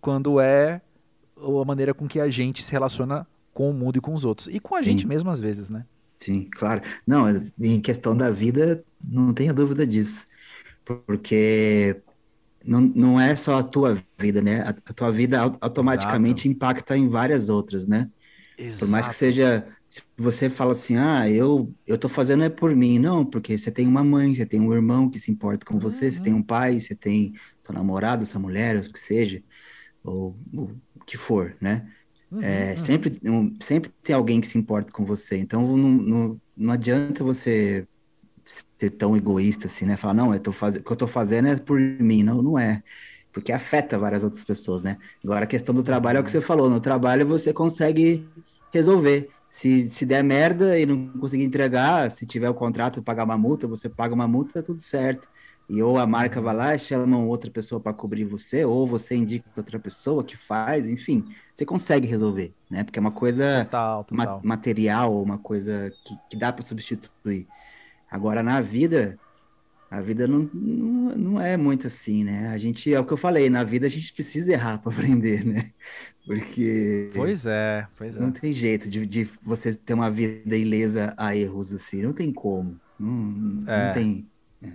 quando 0.00 0.40
é 0.40 0.80
a 1.36 1.64
maneira 1.64 1.92
com 1.92 2.06
que 2.06 2.20
a 2.20 2.30
gente 2.30 2.62
se 2.62 2.70
relaciona 2.70 3.26
com 3.52 3.68
o 3.68 3.74
mundo 3.74 3.96
e 3.96 4.00
com 4.00 4.14
os 4.14 4.24
outros. 4.24 4.46
E 4.46 4.60
com 4.60 4.76
a 4.76 4.82
gente 4.82 5.06
mesmo, 5.06 5.28
às 5.28 5.40
vezes, 5.40 5.68
né? 5.68 5.84
Sim, 6.16 6.48
claro. 6.52 6.82
Não, 7.04 7.26
em 7.60 7.80
questão 7.80 8.16
da 8.16 8.30
vida, 8.30 8.84
não 9.02 9.34
tenho 9.34 9.52
dúvida 9.52 9.84
disso. 9.84 10.24
Porque 10.84 12.00
não, 12.64 12.80
não 12.80 13.20
é 13.20 13.34
só 13.36 13.58
a 13.58 13.62
tua 13.62 14.02
vida, 14.18 14.42
né? 14.42 14.60
A, 14.62 14.68
a 14.70 14.92
tua 14.92 15.10
vida 15.10 15.40
automaticamente 15.60 16.46
Exato. 16.46 16.56
impacta 16.56 16.96
em 16.96 17.08
várias 17.08 17.48
outras, 17.48 17.86
né? 17.86 18.08
Exato. 18.56 18.80
Por 18.80 18.88
mais 18.88 19.08
que 19.08 19.14
seja, 19.14 19.66
se 19.88 20.02
você 20.16 20.48
fala 20.48 20.72
assim, 20.72 20.96
ah, 20.96 21.28
eu 21.28 21.72
eu 21.86 21.98
tô 21.98 22.08
fazendo 22.08 22.44
é 22.44 22.48
por 22.48 22.74
mim, 22.74 22.98
não, 22.98 23.24
porque 23.24 23.58
você 23.58 23.70
tem 23.70 23.86
uma 23.86 24.04
mãe, 24.04 24.34
você 24.34 24.46
tem 24.46 24.60
um 24.60 24.72
irmão 24.72 25.08
que 25.10 25.18
se 25.18 25.30
importa 25.30 25.66
com 25.66 25.78
você, 25.78 26.06
uhum. 26.06 26.12
você 26.12 26.20
tem 26.22 26.34
um 26.34 26.42
pai, 26.42 26.80
você 26.80 26.94
tem 26.94 27.34
seu 27.64 27.74
namorado, 27.74 28.24
sua 28.26 28.40
mulher, 28.40 28.76
o 28.76 28.92
que 28.92 29.00
seja, 29.00 29.42
ou, 30.02 30.36
ou 30.54 30.70
o 30.96 31.04
que 31.04 31.16
for, 31.16 31.56
né? 31.60 31.88
Uhum, 32.30 32.42
é, 32.42 32.70
uhum. 32.70 32.76
Sempre, 32.76 33.20
um, 33.28 33.56
sempre 33.60 33.90
tem 34.02 34.16
alguém 34.16 34.40
que 34.40 34.48
se 34.48 34.58
importa 34.58 34.92
com 34.92 35.04
você, 35.04 35.36
então 35.36 35.76
não, 35.76 35.90
não, 35.90 36.40
não 36.56 36.72
adianta 36.72 37.22
você 37.22 37.86
ser 38.78 38.90
tão 38.90 39.16
egoísta 39.16 39.66
assim, 39.66 39.86
né? 39.86 39.96
Falar, 39.96 40.14
não, 40.14 40.32
eu 40.32 40.40
tô 40.40 40.52
faz... 40.52 40.76
o 40.76 40.82
que 40.82 40.90
eu 40.90 40.96
tô 40.96 41.06
fazendo 41.06 41.48
é 41.48 41.56
por 41.56 41.78
mim. 41.78 42.22
Não, 42.22 42.42
não 42.42 42.58
é. 42.58 42.82
Porque 43.32 43.52
afeta 43.52 43.98
várias 43.98 44.24
outras 44.24 44.44
pessoas, 44.44 44.82
né? 44.82 44.98
Agora, 45.24 45.44
a 45.44 45.46
questão 45.46 45.74
do 45.74 45.82
trabalho 45.82 46.18
é 46.18 46.20
o 46.20 46.24
que 46.24 46.30
você 46.30 46.40
falou. 46.40 46.68
No 46.68 46.80
trabalho 46.80 47.26
você 47.26 47.52
consegue 47.52 48.28
resolver. 48.72 49.30
Se, 49.48 49.90
se 49.90 50.06
der 50.06 50.24
merda 50.24 50.78
e 50.78 50.86
não 50.86 51.08
conseguir 51.18 51.44
entregar, 51.44 52.10
se 52.10 52.24
tiver 52.24 52.48
o 52.48 52.54
contrato 52.54 53.02
pagar 53.02 53.24
uma 53.24 53.36
multa, 53.36 53.66
você 53.66 53.88
paga 53.88 54.14
uma 54.14 54.26
multa, 54.26 54.54
tá 54.54 54.62
tudo 54.62 54.80
certo. 54.80 55.28
E 55.68 55.82
ou 55.82 55.98
a 55.98 56.06
marca 56.06 56.40
vai 56.40 56.54
lá 56.54 56.74
e 56.74 56.78
chama 56.78 57.18
outra 57.18 57.50
pessoa 57.50 57.80
para 57.80 57.92
cobrir 57.92 58.24
você, 58.24 58.64
ou 58.64 58.86
você 58.86 59.14
indica 59.14 59.48
outra 59.56 59.78
pessoa 59.78 60.24
que 60.24 60.36
faz, 60.36 60.88
enfim, 60.88 61.24
você 61.54 61.64
consegue 61.64 62.06
resolver, 62.06 62.52
né? 62.68 62.82
Porque 62.84 62.98
é 62.98 63.00
uma 63.00 63.12
coisa 63.12 63.64
total, 63.64 64.04
total. 64.04 64.40
Ma 64.42 64.56
material, 64.56 65.22
uma 65.22 65.38
coisa 65.38 65.92
que, 66.04 66.14
que 66.30 66.36
dá 66.36 66.52
para 66.52 66.62
substituir. 66.62 67.46
Agora, 68.12 68.42
na 68.42 68.60
vida, 68.60 69.18
a 69.90 69.98
vida 70.02 70.28
não, 70.28 70.50
não, 70.52 71.16
não, 71.16 71.40
é 71.40 71.56
muito 71.56 71.86
assim, 71.86 72.22
né? 72.22 72.48
A 72.48 72.58
gente, 72.58 72.92
é 72.92 73.00
o 73.00 73.06
que 73.06 73.12
eu 73.14 73.16
falei, 73.16 73.48
na 73.48 73.64
vida 73.64 73.86
a 73.86 73.88
gente 73.88 74.12
precisa 74.12 74.52
errar 74.52 74.76
para 74.76 74.92
aprender, 74.92 75.46
né? 75.46 75.70
Porque. 76.26 77.10
Pois 77.14 77.46
é, 77.46 77.86
pois 77.96 78.14
é. 78.14 78.20
Não 78.20 78.30
tem 78.30 78.52
jeito 78.52 78.90
de, 78.90 79.06
de 79.06 79.24
você 79.42 79.74
ter 79.74 79.94
uma 79.94 80.10
vida 80.10 80.54
ilesa 80.54 81.14
a 81.16 81.34
erros 81.34 81.72
assim, 81.72 82.02
não 82.02 82.12
tem 82.12 82.30
como. 82.30 82.78
Não, 83.00 83.64
é. 83.66 83.86
não 83.86 83.94
tem. 83.94 84.26
É. 84.62 84.68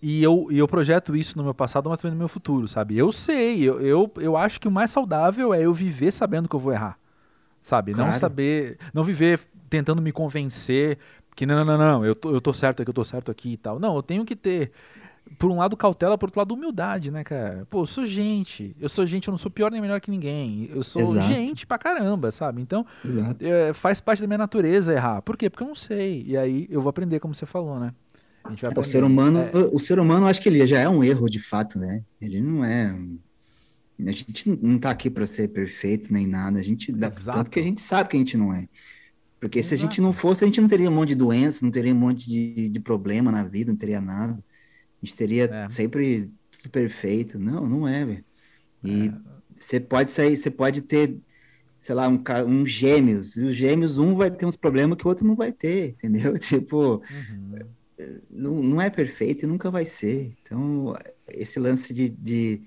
E 0.00 0.22
eu, 0.22 0.46
e 0.48 0.56
eu 0.56 0.68
projeto 0.68 1.16
isso 1.16 1.36
no 1.36 1.42
meu 1.42 1.52
passado, 1.52 1.90
mas 1.90 1.98
também 1.98 2.14
no 2.14 2.20
meu 2.20 2.28
futuro, 2.28 2.68
sabe? 2.68 2.96
Eu 2.96 3.10
sei, 3.10 3.60
eu, 3.60 3.80
eu, 3.80 4.12
eu 4.18 4.36
acho 4.36 4.60
que 4.60 4.68
o 4.68 4.70
mais 4.70 4.90
saudável 4.90 5.52
é 5.52 5.62
eu 5.62 5.74
viver 5.74 6.12
sabendo 6.12 6.48
que 6.48 6.54
eu 6.54 6.60
vou 6.60 6.72
errar, 6.72 6.96
sabe? 7.60 7.92
Claro. 7.92 8.12
Não 8.12 8.16
saber, 8.16 8.78
não 8.94 9.02
viver 9.02 9.40
tentando 9.68 10.00
me 10.00 10.12
convencer 10.12 10.98
que 11.34 11.46
não, 11.46 11.64
não, 11.64 11.64
não, 11.64 11.78
não, 11.78 12.04
eu 12.04 12.14
tô, 12.14 12.30
eu 12.30 12.40
tô 12.40 12.52
certo 12.52 12.82
aqui, 12.82 12.90
eu 12.90 12.94
tô 12.94 13.04
certo 13.04 13.30
aqui 13.30 13.52
e 13.52 13.56
tal. 13.56 13.78
Não, 13.78 13.96
eu 13.96 14.02
tenho 14.02 14.24
que 14.24 14.36
ter 14.36 14.72
por 15.38 15.50
um 15.50 15.56
lado 15.56 15.76
cautela, 15.76 16.18
por 16.18 16.26
outro 16.26 16.40
lado 16.40 16.54
humildade, 16.54 17.10
né, 17.10 17.24
cara? 17.24 17.66
Pô, 17.70 17.82
eu 17.82 17.86
sou 17.86 18.04
gente, 18.06 18.76
eu 18.78 18.88
sou 18.88 19.06
gente, 19.06 19.28
eu 19.28 19.32
não 19.32 19.38
sou 19.38 19.50
pior 19.50 19.70
nem 19.70 19.80
melhor 19.80 20.00
que 20.00 20.10
ninguém, 20.10 20.70
eu 20.72 20.84
sou 20.84 21.00
Exato. 21.00 21.26
gente 21.26 21.66
pra 21.66 21.78
caramba, 21.78 22.30
sabe? 22.30 22.60
Então, 22.60 22.86
é, 23.40 23.72
faz 23.72 24.00
parte 24.00 24.20
da 24.20 24.26
minha 24.26 24.38
natureza 24.38 24.92
errar. 24.92 25.22
Por 25.22 25.36
quê? 25.36 25.48
Porque 25.48 25.62
eu 25.62 25.68
não 25.68 25.74
sei, 25.74 26.24
e 26.26 26.36
aí 26.36 26.66
eu 26.70 26.80
vou 26.80 26.90
aprender 26.90 27.20
como 27.20 27.34
você 27.34 27.46
falou, 27.46 27.78
né? 27.78 27.94
É, 28.62 28.78
o 28.78 28.84
ser 28.84 29.02
humano, 29.02 29.38
é... 29.40 29.50
o 29.72 29.78
ser 29.78 29.98
humano, 29.98 30.26
acho 30.26 30.42
que 30.42 30.50
ele 30.50 30.66
já 30.66 30.78
é 30.78 30.88
um 30.88 31.02
erro 31.02 31.30
de 31.30 31.40
fato, 31.40 31.78
né? 31.78 32.02
Ele 32.20 32.42
não 32.42 32.62
é 32.62 32.94
a 33.98 34.10
gente 34.10 34.48
não 34.48 34.78
tá 34.78 34.90
aqui 34.90 35.08
para 35.08 35.26
ser 35.26 35.48
perfeito 35.48 36.12
nem 36.12 36.26
nada, 36.26 36.58
a 36.58 36.62
gente 36.62 36.90
dá 36.90 37.10
tanto 37.10 37.50
que 37.50 37.60
a 37.60 37.62
gente 37.62 37.80
sabe 37.80 38.08
que 38.10 38.16
a 38.16 38.18
gente 38.18 38.36
não 38.36 38.52
é. 38.52 38.68
Porque 39.44 39.58
Exato. 39.58 39.68
se 39.68 39.74
a 39.74 39.76
gente 39.76 40.00
não 40.00 40.10
fosse, 40.10 40.42
a 40.42 40.46
gente 40.46 40.58
não 40.58 40.66
teria 40.66 40.88
um 40.88 40.94
monte 40.94 41.10
de 41.10 41.16
doença, 41.16 41.62
não 41.62 41.70
teria 41.70 41.92
um 41.92 41.98
monte 41.98 42.26
de, 42.26 42.70
de 42.70 42.80
problema 42.80 43.30
na 43.30 43.44
vida, 43.44 43.70
não 43.70 43.76
teria 43.76 44.00
nada. 44.00 44.32
A 44.32 45.04
gente 45.04 45.14
teria 45.14 45.44
é. 45.44 45.68
sempre 45.68 46.30
tudo 46.50 46.70
perfeito. 46.70 47.38
Não, 47.38 47.68
não 47.68 47.86
é, 47.86 48.06
velho. 48.06 48.24
E 48.82 49.08
é. 49.08 49.14
você 49.60 49.78
pode 49.78 50.12
sair, 50.12 50.34
você 50.34 50.50
pode 50.50 50.80
ter, 50.80 51.18
sei 51.78 51.94
lá, 51.94 52.08
um, 52.08 52.22
um 52.46 52.64
gêmeos, 52.64 53.36
e 53.36 53.42
os 53.42 53.54
gêmeos, 53.54 53.98
um 53.98 54.14
vai 54.14 54.30
ter 54.30 54.46
uns 54.46 54.56
problemas 54.56 54.96
que 54.96 55.04
o 55.04 55.08
outro 55.10 55.26
não 55.26 55.36
vai 55.36 55.52
ter, 55.52 55.90
entendeu? 56.02 56.38
Tipo, 56.38 57.02
uhum. 57.10 57.54
não, 58.30 58.62
não 58.62 58.80
é 58.80 58.88
perfeito 58.88 59.44
e 59.44 59.46
nunca 59.46 59.70
vai 59.70 59.84
ser. 59.84 60.34
Então, 60.40 60.96
esse 61.28 61.60
lance 61.60 61.92
de, 61.92 62.08
de, 62.08 62.62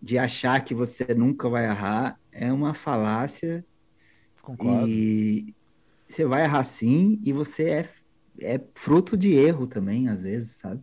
de 0.00 0.16
achar 0.16 0.64
que 0.64 0.76
você 0.76 1.12
nunca 1.12 1.48
vai 1.48 1.64
errar 1.64 2.16
é 2.30 2.52
uma 2.52 2.72
falácia. 2.72 3.64
Concordo. 4.40 4.86
E 4.86 5.52
você 6.06 6.24
vai 6.24 6.44
errar 6.44 6.64
sim, 6.64 7.20
e 7.24 7.32
você 7.32 7.70
é, 7.70 7.88
é 8.42 8.60
fruto 8.74 9.16
de 9.16 9.32
erro 9.32 9.66
também, 9.66 10.08
às 10.08 10.22
vezes, 10.22 10.56
sabe? 10.56 10.82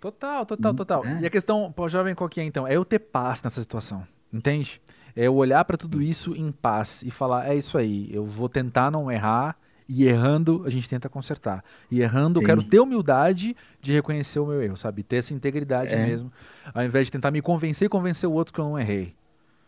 Total, 0.00 0.44
total, 0.44 0.72
hum, 0.72 0.76
total. 0.76 1.04
É. 1.04 1.20
E 1.22 1.26
a 1.26 1.30
questão, 1.30 1.72
pô, 1.72 1.88
jovem, 1.88 2.14
qual 2.14 2.28
que 2.28 2.40
é 2.40 2.44
então? 2.44 2.66
É 2.66 2.76
eu 2.76 2.84
ter 2.84 2.98
paz 2.98 3.42
nessa 3.42 3.60
situação, 3.60 4.06
entende? 4.32 4.80
É 5.16 5.26
eu 5.26 5.34
olhar 5.34 5.64
para 5.64 5.76
tudo 5.76 6.02
isso 6.02 6.34
em 6.34 6.50
paz 6.52 7.02
e 7.02 7.10
falar, 7.10 7.48
é 7.48 7.54
isso 7.54 7.78
aí, 7.78 8.08
eu 8.12 8.24
vou 8.24 8.48
tentar 8.48 8.90
não 8.90 9.10
errar, 9.10 9.56
e 9.88 10.06
errando 10.06 10.62
a 10.64 10.70
gente 10.70 10.88
tenta 10.88 11.08
consertar. 11.08 11.62
E 11.90 12.00
errando 12.00 12.38
Sim. 12.38 12.44
eu 12.44 12.46
quero 12.46 12.62
ter 12.62 12.80
humildade 12.80 13.56
de 13.80 13.92
reconhecer 13.92 14.38
o 14.38 14.46
meu 14.46 14.62
erro, 14.62 14.76
sabe? 14.76 15.02
Ter 15.02 15.16
essa 15.16 15.34
integridade 15.34 15.92
é. 15.92 16.06
mesmo, 16.06 16.32
ao 16.72 16.82
invés 16.84 17.06
de 17.06 17.12
tentar 17.12 17.30
me 17.30 17.42
convencer 17.42 17.86
e 17.86 17.88
convencer 17.88 18.28
o 18.28 18.32
outro 18.32 18.52
que 18.52 18.60
eu 18.60 18.64
não 18.64 18.78
errei. 18.78 19.14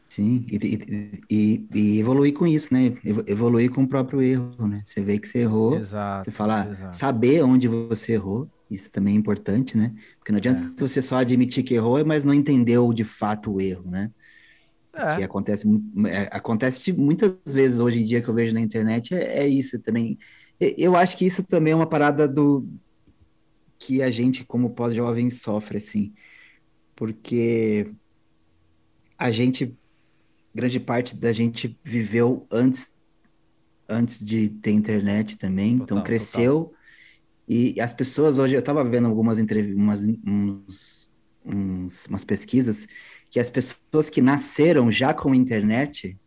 Sim, 0.09 0.47
e, 0.49 1.19
e, 1.29 1.67
e, 1.75 1.99
evoluir 1.99 2.33
com 2.33 2.47
isso, 2.47 2.73
né? 2.73 2.97
Evoluir 3.27 3.71
com 3.71 3.83
o 3.83 3.89
próprio 3.89 4.23
erro, 4.23 4.67
né? 4.67 4.83
Você 4.85 5.03
vê 5.03 5.19
que 5.19 5.29
você 5.29 5.41
errou, 5.41 5.77
exato, 5.77 6.25
você 6.25 6.31
fala, 6.31 6.69
exato. 6.71 6.97
saber 6.97 7.43
onde 7.43 7.69
você 7.69 8.13
errou, 8.13 8.49
isso 8.71 8.91
também 8.91 9.15
é 9.15 9.19
importante, 9.19 9.77
né? 9.77 9.93
Porque 10.19 10.33
não 10.33 10.39
adianta 10.39 10.63
é. 10.63 10.67
você 10.79 11.03
só 11.03 11.17
admitir 11.17 11.65
que 11.65 11.75
errou, 11.75 12.03
mas 12.05 12.25
não 12.25 12.33
entendeu 12.33 12.93
de 12.93 13.05
fato 13.05 13.55
o 13.55 13.61
erro, 13.61 13.91
né? 13.91 14.11
É. 14.93 15.17
Que 15.17 15.23
acontece, 15.25 15.69
é, 16.07 16.29
acontece 16.33 16.93
muitas 16.93 17.37
vezes 17.53 17.81
hoje 17.81 18.01
em 18.01 18.05
dia 18.05 18.23
que 18.23 18.29
eu 18.29 18.35
vejo 18.35 18.55
na 18.55 18.61
internet, 18.61 19.15
é, 19.15 19.41
é 19.41 19.47
isso 19.47 19.79
também. 19.83 20.19
Eu 20.59 20.97
acho 20.97 21.19
que 21.19 21.27
isso 21.27 21.43
também 21.43 21.73
é 21.73 21.77
uma 21.77 21.87
parada 21.87 22.27
do 22.27 22.67
que 23.79 24.03
a 24.03 24.11
gente, 24.11 24.45
como 24.45 24.71
pós-jovem, 24.71 25.29
sofre, 25.29 25.77
assim. 25.77 26.15
Porque 26.95 27.91
a 29.19 29.31
gente 29.31 29.77
grande 30.57 30.81
parte 30.81 31.15
da 31.15 31.33
gente 31.33 31.79
viveu 31.85 32.47
antes 32.51 32.95
antes 33.89 34.19
de 34.19 34.49
ter 34.49 34.73
internet 34.73 35.39
também, 35.39 35.75
então 35.75 35.87
total, 35.87 35.99
então 35.99 36.05
cresceu 36.05 36.55
total. 36.65 36.79
e 37.49 37.81
as 37.81 37.93
pessoas 37.93 38.39
hoje 38.39 38.57
eu 38.57 38.61
estava 38.61 38.83
vendo 38.83 39.07
algumas 39.07 39.39
entrevistas, 39.39 40.03
uns, 40.27 41.11
uns, 41.45 42.07
umas 42.07 42.25
pesquisas 42.25 42.89
que 43.31 43.39
as 43.39 43.49
pessoas 43.49 44.11
que 44.11 44.21
nasceram 44.21 44.91
já 44.91 45.15
com 45.15 45.33
internet 45.33 46.19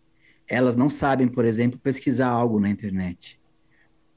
elas 0.48 0.76
não 0.76 0.90
sabem, 0.90 1.28
por 1.28 1.46
exemplo, 1.46 1.80
pesquisar 1.80 2.28
algo 2.28 2.60
na 2.60 2.70
internet, 2.70 3.40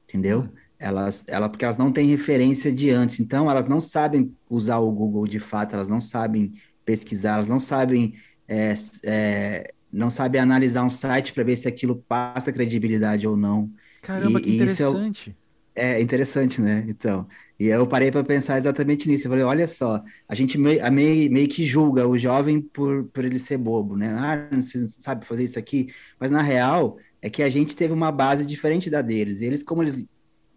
entendeu? 0.07 0.41
Hum. 0.41 0.49
Elas, 0.79 1.23
ela, 1.29 1.47
porque 1.47 1.63
elas 1.63 1.77
não 1.77 1.91
têm 1.91 2.07
referência 2.07 2.71
de 2.71 2.89
antes, 2.89 3.19
então 3.19 3.49
elas 3.49 3.65
não 3.65 3.79
sabem 3.79 4.35
usar 4.49 4.79
o 4.79 4.91
Google 4.91 5.25
de 5.27 5.39
fato, 5.39 5.75
elas 5.75 5.87
não 5.87 6.01
sabem 6.01 6.51
pesquisar, 6.83 7.35
elas 7.35 7.47
não 7.47 7.59
sabem 7.59 8.15
é, 8.47 8.73
é, 9.05 9.73
não 9.93 10.09
sabe 10.09 10.39
analisar 10.39 10.83
um 10.83 10.89
site 10.89 11.31
para 11.31 11.43
ver 11.43 11.55
se 11.55 11.67
aquilo 11.67 12.03
passa 12.07 12.51
credibilidade 12.51 13.27
ou 13.27 13.37
não. 13.37 13.71
Caramba, 14.01 14.39
e, 14.39 14.43
que 14.43 14.55
interessante. 14.55 15.35
É, 15.75 15.93
é, 15.93 16.01
interessante, 16.01 16.59
né? 16.59 16.83
Então, 16.87 17.27
e 17.59 17.67
eu 17.67 17.85
parei 17.85 18.11
para 18.11 18.23
pensar 18.23 18.57
exatamente 18.57 19.07
nisso. 19.07 19.27
Eu 19.27 19.31
falei, 19.31 19.45
olha 19.45 19.67
só, 19.67 20.03
a 20.27 20.35
gente 20.35 20.57
meio, 20.57 20.91
meio, 20.91 21.31
meio 21.31 21.47
que 21.47 21.63
julga 21.63 22.07
o 22.07 22.17
jovem 22.17 22.59
por, 22.59 23.05
por 23.05 23.23
ele 23.23 23.39
ser 23.39 23.57
bobo, 23.57 23.95
né? 23.95 24.07
Ah, 24.09 24.49
não 24.51 24.61
sabe 24.99 25.25
fazer 25.25 25.43
isso 25.43 25.59
aqui. 25.59 25.93
Mas 26.19 26.31
na 26.31 26.41
real, 26.41 26.97
é 27.21 27.29
que 27.29 27.43
a 27.43 27.49
gente 27.49 27.75
teve 27.75 27.93
uma 27.93 28.11
base 28.11 28.45
diferente 28.45 28.89
da 28.89 29.01
deles. 29.01 29.41
E 29.41 29.45
eles, 29.45 29.63
como 29.63 29.83
eles 29.83 30.03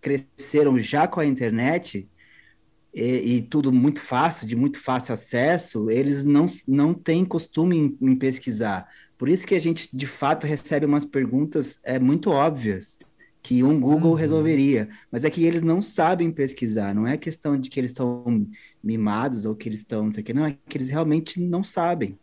cresceram 0.01 0.79
já 0.79 1.07
com 1.07 1.21
a 1.21 1.27
internet, 1.27 2.09
e, 2.97 3.37
e, 3.37 3.43
tudo 3.43 3.71
muito 3.71 4.01
fácil, 4.01 4.47
de 4.47 4.57
muito 4.57 4.81
fácil 4.81 5.13
acesso, 5.13 5.91
eles 5.91 6.25
não, 6.25 6.47
não 6.67 6.95
têm 6.95 7.27
costume 7.27 7.77
em, 7.77 7.99
em, 8.01 8.17
pesquisar. 8.17 8.89
Por 9.19 9.29
isso 9.29 9.47
que 9.47 9.55
a 9.55 9.59
gente, 9.59 9.89
de 9.93 10.07
fato, 10.07 10.47
recebe 10.47 10.85
umas 10.87 11.05
perguntas 11.05 11.81
é, 11.83 11.99
muito 11.99 12.31
óbvias 12.31 12.99
que 13.43 13.63
um 13.63 13.81
Google 13.81 14.11
uhum. 14.11 14.17
resolveria, 14.17 14.89
mas 15.11 15.25
é 15.25 15.31
que 15.31 15.45
eles 15.45 15.63
não 15.63 15.81
sabem 15.81 16.33
pesquisar, 16.33 16.93
não 16.93 17.07
é 17.07 17.17
questão 17.17 17.57
de 17.57 17.71
que 17.71 17.79
eles 17.79 17.93
estão 17.93 18.25
mimados 18.83 19.45
ou 19.45 19.55
que 19.55 19.69
eles 19.69 19.81
estão, 19.81 20.07
não 20.07 20.13
sei 20.13 20.23
o 20.23 20.27
que, 20.27 20.35
não, 20.35 20.45
é 20.45 20.59
que 20.69 20.77
eles 20.77 20.91
realmente 20.91 21.41
não 21.41 21.63
sabem. 21.63 22.19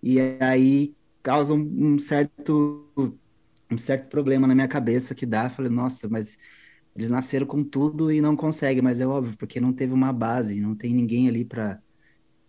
E 0.00 0.20
aí 0.40 0.94
causa 1.20 1.52
um, 1.52 1.98
certo 1.98 2.86
um 3.70 3.76
certo 3.76 4.08
problema 4.08 4.46
na 4.46 4.54
minha 4.54 4.68
cabeça 4.68 5.14
que 5.14 5.26
dá, 5.26 5.50
falei, 5.50 5.70
nossa, 5.70 6.08
mas 6.08 6.38
eles 6.94 7.08
nasceram 7.08 7.46
com 7.46 7.62
tudo 7.62 8.12
e 8.12 8.20
não 8.20 8.36
conseguem, 8.36 8.82
mas 8.82 9.00
é 9.00 9.06
óbvio, 9.06 9.36
porque 9.36 9.60
não 9.60 9.72
teve 9.72 9.92
uma 9.92 10.12
base, 10.12 10.60
não 10.60 10.74
tem 10.74 10.94
ninguém 10.94 11.28
ali 11.28 11.44
para 11.44 11.80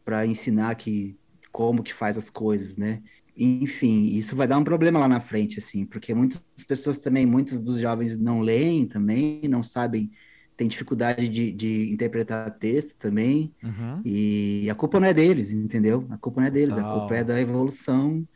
para 0.05 0.25
ensinar 0.25 0.73
que 0.75 1.15
como 1.51 1.83
que 1.83 1.93
faz 1.93 2.17
as 2.17 2.29
coisas, 2.29 2.77
né? 2.77 3.03
Enfim, 3.45 4.05
isso 4.07 4.35
vai 4.35 4.47
dar 4.47 4.57
um 4.57 4.63
problema 4.63 4.99
lá 4.99 5.07
na 5.07 5.19
frente, 5.19 5.59
assim, 5.59 5.85
porque 5.85 6.13
muitas 6.13 6.43
pessoas 6.67 6.97
também, 6.97 7.25
muitos 7.25 7.59
dos 7.61 7.79
jovens 7.79 8.17
não 8.17 8.41
leem 8.41 8.85
também, 8.85 9.41
não 9.47 9.63
sabem, 9.63 10.11
têm 10.57 10.67
dificuldade 10.67 11.29
de, 11.29 11.51
de 11.51 11.91
interpretar 11.91 12.51
texto 12.57 12.97
também, 12.97 13.53
uhum. 13.63 14.01
e 14.03 14.69
a 14.69 14.75
culpa 14.75 14.99
não 14.99 15.07
é 15.07 15.13
deles, 15.13 15.51
entendeu? 15.51 16.05
A 16.09 16.17
culpa 16.17 16.41
não 16.41 16.47
é 16.47 16.51
deles, 16.51 16.77
a 16.77 16.83
culpa 16.83 17.15
é 17.15 17.23
da 17.23 17.39
evolução 17.39 18.27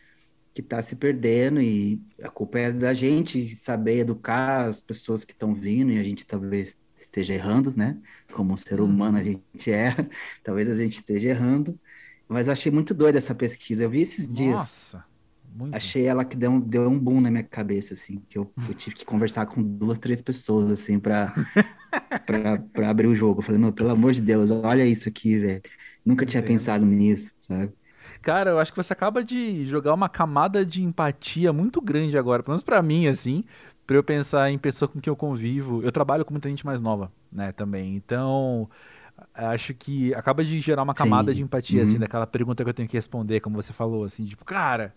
que 0.54 0.62
está 0.62 0.82
se 0.82 0.96
perdendo, 0.96 1.62
e 1.62 2.02
a 2.22 2.30
culpa 2.30 2.60
é 2.60 2.72
da 2.72 2.94
gente 2.94 3.56
saber 3.56 4.00
educar 4.00 4.66
as 4.66 4.82
pessoas 4.82 5.26
que 5.26 5.34
estão 5.34 5.54
vindo, 5.54 5.92
e 5.92 6.00
a 6.00 6.04
gente 6.04 6.26
talvez 6.26 6.80
esteja 6.96 7.34
errando, 7.34 7.74
né? 7.76 7.98
Como 8.32 8.54
um 8.54 8.58
ser 8.58 8.80
humano 8.80 9.18
a 9.18 9.22
uhum. 9.22 9.26
gente 9.26 9.72
é, 9.72 9.96
talvez 10.44 10.70
a 10.70 10.76
gente 10.76 10.94
esteja 10.94 11.30
errando, 11.30 11.78
mas 12.34 12.48
eu 12.48 12.54
achei 12.54 12.72
muito 12.72 12.94
doida 12.94 13.18
essa 13.18 13.36
pesquisa. 13.36 13.84
Eu 13.84 13.90
vi 13.90 14.02
esses 14.02 14.28
Nossa, 14.28 14.36
dias. 14.38 14.56
Nossa. 14.60 15.06
Muito. 15.56 15.76
Achei 15.76 16.06
ela 16.08 16.26
que 16.26 16.36
deu 16.36 16.50
um, 16.52 16.60
deu 16.60 16.90
um 16.90 16.98
boom 16.98 17.22
na 17.22 17.30
minha 17.30 17.44
cabeça, 17.44 17.94
assim, 17.94 18.24
que 18.28 18.38
eu, 18.38 18.52
eu 18.68 18.74
tive 18.74 18.96
que 18.96 19.06
conversar 19.06 19.46
com 19.46 19.62
duas, 19.62 20.00
três 20.00 20.20
pessoas, 20.20 20.72
assim, 20.72 21.00
pra, 21.00 21.32
pra, 22.26 22.58
pra 22.74 22.90
abrir 22.90 23.08
o 23.08 23.16
jogo. 23.16 23.40
Eu 23.40 23.44
falei, 23.44 23.62
meu, 23.62 23.72
pelo 23.72 23.92
amor 23.92 24.14
de 24.14 24.22
Deus, 24.22 24.50
olha 24.50 24.86
isso 24.86 25.08
aqui, 25.08 25.38
velho. 25.38 25.62
Nunca 26.04 26.26
tinha 26.26 26.42
pensado 26.42 26.86
nisso, 26.86 27.36
sabe? 27.40 27.72
Cara, 28.22 28.52
eu 28.52 28.60
acho 28.60 28.72
que 28.72 28.78
você 28.78 28.94
acaba 28.94 29.24
de 29.24 29.66
jogar 29.66 29.94
uma 29.94 30.10
camada 30.10 30.66
de 30.66 30.84
empatia 30.84 31.54
muito 31.54 31.82
grande 31.82 32.18
agora, 32.18 32.42
pelo 32.42 32.54
menos 32.54 32.64
pra 32.64 32.82
mim, 32.82 33.08
assim, 33.08 33.44
pra 33.86 33.96
eu 33.96 34.04
pensar 34.04 34.50
em 34.50 34.58
pessoa 34.58 34.90
com 34.90 35.00
quem 35.00 35.12
eu 35.12 35.16
convivo. 35.16 35.82
Eu 35.84 35.92
trabalho 35.92 36.26
com 36.26 36.34
muita 36.34 36.50
gente 36.50 36.66
mais 36.66 36.82
nova, 36.82 37.12
né, 37.32 37.52
também. 37.52 37.96
Então, 37.96 38.70
acho 39.34 39.74
que 39.74 40.14
acaba 40.14 40.44
de 40.44 40.60
gerar 40.60 40.84
uma 40.84 40.94
camada 40.94 41.32
Sim. 41.32 41.38
de 41.38 41.44
empatia, 41.44 41.82
assim, 41.82 41.92
uhum. 41.92 41.96
assim, 41.96 42.00
daquela 42.00 42.28
pergunta 42.28 42.64
que 42.64 42.70
eu 42.70 42.74
tenho 42.74 42.88
que 42.88 42.98
responder, 42.98 43.40
como 43.40 43.62
você 43.62 43.74
falou, 43.74 44.04
assim, 44.04 44.26
tipo, 44.26 44.44
cara, 44.46 44.94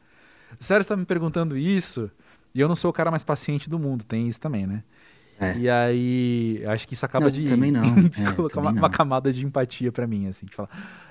sério 0.60 0.82
você 0.82 0.88
tá 0.88 0.96
me 0.96 1.04
perguntando 1.04 1.56
isso? 1.56 2.10
E 2.54 2.60
eu 2.60 2.68
não 2.68 2.74
sou 2.74 2.90
o 2.90 2.94
cara 2.94 3.10
mais 3.10 3.22
paciente 3.22 3.68
do 3.68 3.78
mundo, 3.78 4.04
tem 4.04 4.28
isso 4.28 4.40
também, 4.40 4.66
né? 4.66 4.82
É. 5.38 5.58
E 5.58 5.68
aí, 5.68 6.62
acho 6.66 6.88
que 6.88 6.94
isso 6.94 7.04
acaba 7.04 7.26
não, 7.26 7.30
de, 7.30 7.44
também 7.44 7.70
não. 7.70 7.94
de 8.08 8.24
é, 8.24 8.32
colocar 8.32 8.60
uma, 8.60 8.70
uma, 8.70 8.90
camada 8.90 9.30
de 9.30 9.44
empatia 9.44 9.92
para 9.92 10.06
mim, 10.06 10.26
assim, 10.28 10.46
de 10.46 10.54
falar, 10.54 10.70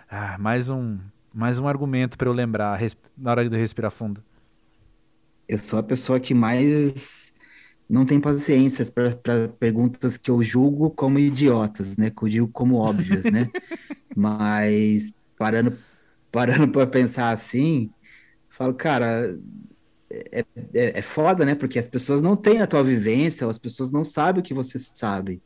ah, 0.09 0.37
mais 0.39 0.69
um, 0.69 0.97
mais 1.33 1.59
um 1.59 1.67
argumento 1.67 2.17
para 2.17 2.27
eu 2.27 2.33
lembrar 2.33 2.79
na 3.15 3.31
hora 3.31 3.47
de 3.47 3.55
respirar 3.55 3.91
fundo. 3.91 4.23
Eu 5.47 5.59
sou 5.59 5.77
a 5.77 5.83
pessoa 5.83 6.19
que 6.19 6.33
mais 6.33 7.31
não 7.89 8.05
tem 8.05 8.19
paciência 8.19 8.85
para 8.91 9.47
perguntas 9.59 10.17
que 10.17 10.31
eu 10.31 10.41
julgo 10.41 10.89
como 10.89 11.19
idiotas, 11.19 11.95
né? 11.97 12.09
Que 12.09 12.23
eu 12.23 12.29
digo 12.29 12.47
como 12.47 12.77
óbvias, 12.77 13.23
né? 13.25 13.49
Mas 14.15 15.11
parando 15.37 15.77
parando 16.35 16.67
para 16.67 16.85
pensar 16.85 17.31
assim, 17.31 17.89
falo, 18.49 18.73
cara, 18.73 19.39
é, 20.09 20.45
é, 20.73 20.99
é 20.99 21.01
foda, 21.01 21.45
né? 21.45 21.55
Porque 21.55 21.79
as 21.79 21.87
pessoas 21.87 22.21
não 22.21 22.35
têm 22.35 22.61
a 22.61 22.67
tua 22.67 22.83
vivência, 22.83 23.45
ou 23.45 23.51
as 23.51 23.57
pessoas 23.57 23.89
não 23.89 24.03
sabem 24.03 24.41
o 24.41 24.43
que 24.43 24.53
você 24.53 24.77
sabe. 24.77 25.41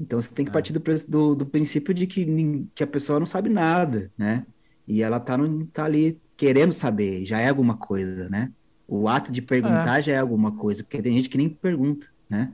Então 0.00 0.20
você 0.20 0.34
tem 0.34 0.44
que 0.44 0.50
é. 0.50 0.52
partir 0.52 0.72
do, 0.72 0.82
do, 1.06 1.34
do, 1.36 1.46
princípio 1.46 1.94
de 1.94 2.08
que, 2.08 2.66
que 2.74 2.82
a 2.82 2.86
pessoa 2.88 3.20
não 3.20 3.26
sabe 3.26 3.48
nada, 3.48 4.10
né? 4.18 4.44
E 4.86 5.00
ela 5.00 5.20
tá, 5.20 5.36
no, 5.38 5.64
tá 5.66 5.84
ali 5.84 6.20
querendo 6.36 6.72
saber, 6.72 7.24
já 7.24 7.40
é 7.40 7.48
alguma 7.48 7.76
coisa, 7.76 8.28
né? 8.28 8.50
O 8.86 9.08
ato 9.08 9.32
de 9.32 9.40
perguntar 9.40 9.98
é. 9.98 10.02
já 10.02 10.12
é 10.12 10.18
alguma 10.18 10.52
coisa, 10.52 10.82
porque 10.82 11.00
tem 11.00 11.16
gente 11.16 11.28
que 11.28 11.38
nem 11.38 11.48
pergunta, 11.48 12.08
né? 12.28 12.52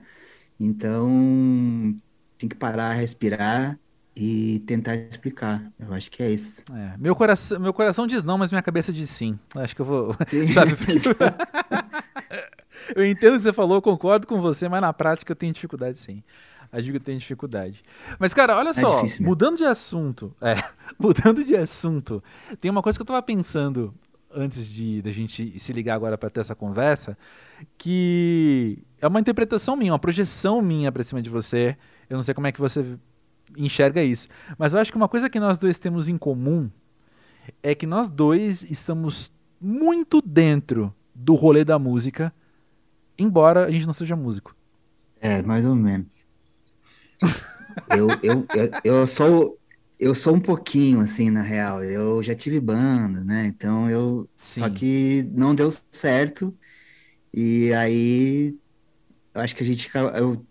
Então 0.58 1.96
tem 2.36 2.48
que 2.48 2.54
parar, 2.54 2.92
respirar 2.92 3.78
e 4.14 4.60
tentar 4.60 4.96
explicar. 4.96 5.70
Eu 5.78 5.92
acho 5.94 6.10
que 6.10 6.22
é 6.22 6.30
isso. 6.30 6.62
É. 6.72 6.94
Meu, 6.98 7.14
coração, 7.14 7.60
meu 7.60 7.72
coração 7.72 8.06
diz 8.06 8.24
não, 8.24 8.36
mas 8.36 8.50
minha 8.50 8.62
cabeça 8.62 8.92
diz 8.92 9.08
sim. 9.10 9.38
Acho 9.54 9.74
que 9.74 9.82
eu 9.82 9.86
vou. 9.86 10.16
Sim, 10.26 10.48
sabe? 10.52 10.72
eu 12.94 13.06
entendo 13.06 13.34
o 13.34 13.36
que 13.36 13.42
você 13.42 13.52
falou, 13.52 13.80
concordo 13.80 14.26
com 14.26 14.40
você, 14.40 14.68
mas 14.68 14.80
na 14.80 14.92
prática 14.92 15.32
eu 15.32 15.36
tenho 15.36 15.52
dificuldade 15.52 15.98
sim. 15.98 16.22
Acho 16.70 16.90
que 16.90 16.96
eu 16.96 17.00
tenho 17.00 17.18
dificuldade. 17.18 17.82
Mas, 18.18 18.34
cara, 18.34 18.56
olha 18.56 18.70
é 18.70 18.74
só, 18.74 19.02
mudando 19.20 19.56
de 19.56 19.64
assunto. 19.64 20.34
É, 20.40 20.62
mudando 20.98 21.42
de 21.42 21.56
assunto. 21.56 22.22
Tem 22.60 22.70
uma 22.70 22.82
coisa 22.82 22.98
que 22.98 23.02
eu 23.02 23.06
tava 23.06 23.22
pensando 23.22 23.94
antes 24.34 24.68
de 24.68 25.02
da 25.02 25.10
gente 25.10 25.58
se 25.58 25.72
ligar 25.72 25.94
agora 25.94 26.18
para 26.18 26.30
ter 26.30 26.40
essa 26.40 26.54
conversa, 26.54 27.16
que 27.76 28.78
é 29.00 29.06
uma 29.06 29.20
interpretação 29.20 29.76
minha, 29.76 29.92
uma 29.92 29.98
projeção 29.98 30.60
minha 30.60 30.92
para 30.92 31.02
cima 31.02 31.22
de 31.22 31.30
você. 31.30 31.76
Eu 32.08 32.16
não 32.16 32.22
sei 32.22 32.34
como 32.34 32.46
é 32.46 32.52
que 32.52 32.60
você 32.60 32.98
enxerga 33.56 34.02
isso, 34.02 34.28
mas 34.58 34.72
eu 34.72 34.80
acho 34.80 34.90
que 34.90 34.96
uma 34.96 35.08
coisa 35.08 35.30
que 35.30 35.40
nós 35.40 35.58
dois 35.58 35.78
temos 35.78 36.08
em 36.08 36.18
comum 36.18 36.70
é 37.62 37.74
que 37.74 37.86
nós 37.86 38.10
dois 38.10 38.62
estamos 38.62 39.32
muito 39.60 40.20
dentro 40.20 40.94
do 41.14 41.34
rolê 41.34 41.64
da 41.64 41.78
música, 41.78 42.32
embora 43.18 43.66
a 43.66 43.70
gente 43.70 43.86
não 43.86 43.92
seja 43.92 44.14
músico. 44.14 44.54
É, 45.20 45.42
mais 45.42 45.66
ou 45.66 45.74
menos. 45.74 46.26
eu, 47.90 48.08
eu, 48.22 48.46
eu, 48.54 48.70
eu 48.84 49.06
sou 49.06 49.57
eu 49.98 50.14
sou 50.14 50.34
um 50.34 50.40
pouquinho 50.40 51.00
assim 51.00 51.30
na 51.30 51.42
real. 51.42 51.82
Eu 51.84 52.22
já 52.22 52.34
tive 52.34 52.60
banda, 52.60 53.24
né? 53.24 53.46
Então 53.46 53.90
eu 53.90 54.28
Sim. 54.38 54.60
só 54.60 54.70
que 54.70 55.22
não 55.32 55.54
deu 55.54 55.70
certo 55.90 56.56
e 57.32 57.72
aí 57.74 58.56
eu 59.34 59.40
acho 59.40 59.56
que 59.56 59.62
a 59.62 59.66
gente 59.66 59.90
eu 60.16 60.46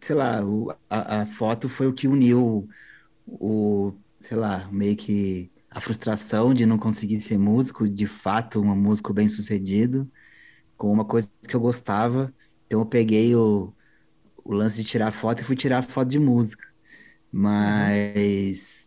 sei 0.00 0.16
lá, 0.16 0.44
o, 0.44 0.70
a, 0.88 1.22
a, 1.22 1.26
foto 1.26 1.68
foi 1.68 1.86
o 1.86 1.92
que 1.92 2.08
uniu 2.08 2.68
o, 3.26 3.92
sei 4.20 4.36
lá, 4.36 4.68
meio 4.72 4.96
que 4.96 5.50
a 5.70 5.80
frustração 5.80 6.54
de 6.54 6.66
não 6.66 6.78
conseguir 6.78 7.20
ser 7.20 7.38
músico, 7.38 7.88
de 7.88 8.06
fato, 8.06 8.60
um 8.60 8.74
músico 8.76 9.12
bem 9.12 9.28
sucedido, 9.28 10.10
com 10.76 10.92
uma 10.92 11.04
coisa 11.04 11.30
que 11.48 11.54
eu 11.54 11.60
gostava. 11.60 12.32
Então 12.66 12.80
eu 12.80 12.86
peguei 12.86 13.34
o, 13.34 13.74
o 14.44 14.54
lance 14.54 14.78
de 14.78 14.84
tirar 14.84 15.12
foto 15.12 15.40
e 15.42 15.44
fui 15.44 15.56
tirar 15.56 15.82
foto 15.82 16.08
de 16.08 16.18
música. 16.18 16.66
Mas, 17.32 18.85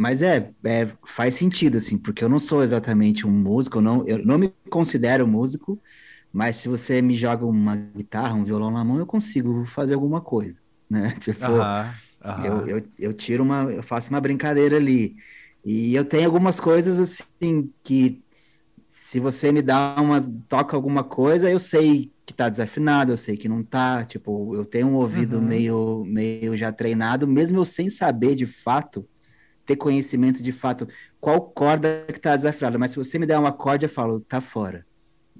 mas 0.00 0.22
é, 0.22 0.50
é, 0.64 0.88
faz 1.04 1.34
sentido, 1.34 1.76
assim, 1.76 1.98
porque 1.98 2.24
eu 2.24 2.28
não 2.30 2.38
sou 2.38 2.62
exatamente 2.62 3.26
um 3.26 3.30
músico, 3.30 3.76
eu 3.76 3.82
não, 3.82 4.06
eu 4.06 4.24
não 4.24 4.38
me 4.38 4.50
considero 4.70 5.28
músico, 5.28 5.78
mas 6.32 6.56
se 6.56 6.70
você 6.70 7.02
me 7.02 7.14
joga 7.14 7.44
uma 7.44 7.76
guitarra, 7.76 8.32
um 8.32 8.42
violão 8.42 8.70
na 8.70 8.82
mão, 8.82 8.98
eu 8.98 9.04
consigo 9.04 9.66
fazer 9.66 9.92
alguma 9.92 10.22
coisa, 10.22 10.58
né? 10.88 11.14
Tipo, 11.20 11.44
Eu, 12.46 12.66
eu, 12.66 12.86
eu 12.98 13.12
tiro 13.12 13.44
uma, 13.44 13.64
eu 13.64 13.82
faço 13.82 14.08
uma 14.08 14.22
brincadeira 14.22 14.76
ali. 14.76 15.16
E 15.62 15.94
eu 15.94 16.06
tenho 16.06 16.24
algumas 16.24 16.58
coisas 16.58 16.98
assim 16.98 17.70
que 17.82 18.22
se 18.88 19.20
você 19.20 19.52
me 19.52 19.60
dá 19.60 19.96
uma, 19.98 20.18
toca 20.48 20.74
alguma 20.74 21.04
coisa, 21.04 21.50
eu 21.50 21.58
sei 21.58 22.10
que 22.24 22.32
tá 22.32 22.48
desafinado, 22.48 23.12
eu 23.12 23.18
sei 23.18 23.36
que 23.36 23.50
não 23.50 23.62
tá, 23.62 24.02
tipo, 24.06 24.54
eu 24.54 24.64
tenho 24.64 24.86
um 24.86 24.94
ouvido 24.94 25.36
uhum. 25.36 25.42
meio, 25.42 26.04
meio 26.06 26.56
já 26.56 26.72
treinado, 26.72 27.28
mesmo 27.28 27.58
eu 27.58 27.66
sem 27.66 27.90
saber 27.90 28.34
de 28.34 28.46
fato, 28.46 29.06
ter 29.70 29.76
conhecimento 29.76 30.42
de 30.42 30.52
fato, 30.52 30.88
qual 31.20 31.40
corda 31.40 32.04
que 32.08 32.18
tá 32.18 32.34
desafinada, 32.34 32.76
mas 32.78 32.90
se 32.90 32.96
você 32.96 33.18
me 33.18 33.26
der 33.26 33.38
uma 33.38 33.52
corda, 33.52 33.84
eu 33.84 33.88
falo, 33.88 34.20
tá 34.20 34.40
fora. 34.40 34.84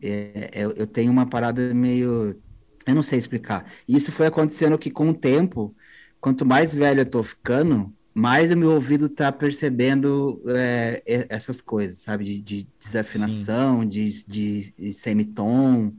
É, 0.01 0.51
eu, 0.55 0.70
é, 0.70 0.74
eu 0.83 0.87
tenho 0.87 1.11
uma 1.11 1.26
parada 1.26 1.74
meio, 1.74 2.41
eu 2.87 2.95
não 2.95 3.03
sei 3.03 3.18
explicar. 3.18 3.70
Isso 3.89 4.12
foi 4.12 4.26
acontecendo 4.26 4.78
que 4.78 4.91
com 4.91 5.11
o 5.11 5.14
tempo, 5.14 5.74
quanto 6.20 6.47
mais 6.47 6.72
velho 6.72 7.01
eu 7.01 7.07
tô 7.07 7.22
ficando, 7.24 7.93
mais 8.14 8.53
o 8.53 8.57
meu 8.57 8.72
ouvido 8.72 9.09
tá 9.09 9.33
percebendo 9.33 10.41
é, 10.49 11.26
essas 11.28 11.61
coisas, 11.61 11.99
sabe? 11.99 12.24
De, 12.24 12.41
de 12.41 12.68
desafinação, 12.78 13.85
de, 13.85 14.24
de, 14.26 14.72
de, 14.72 14.95
semitom. 14.95 15.93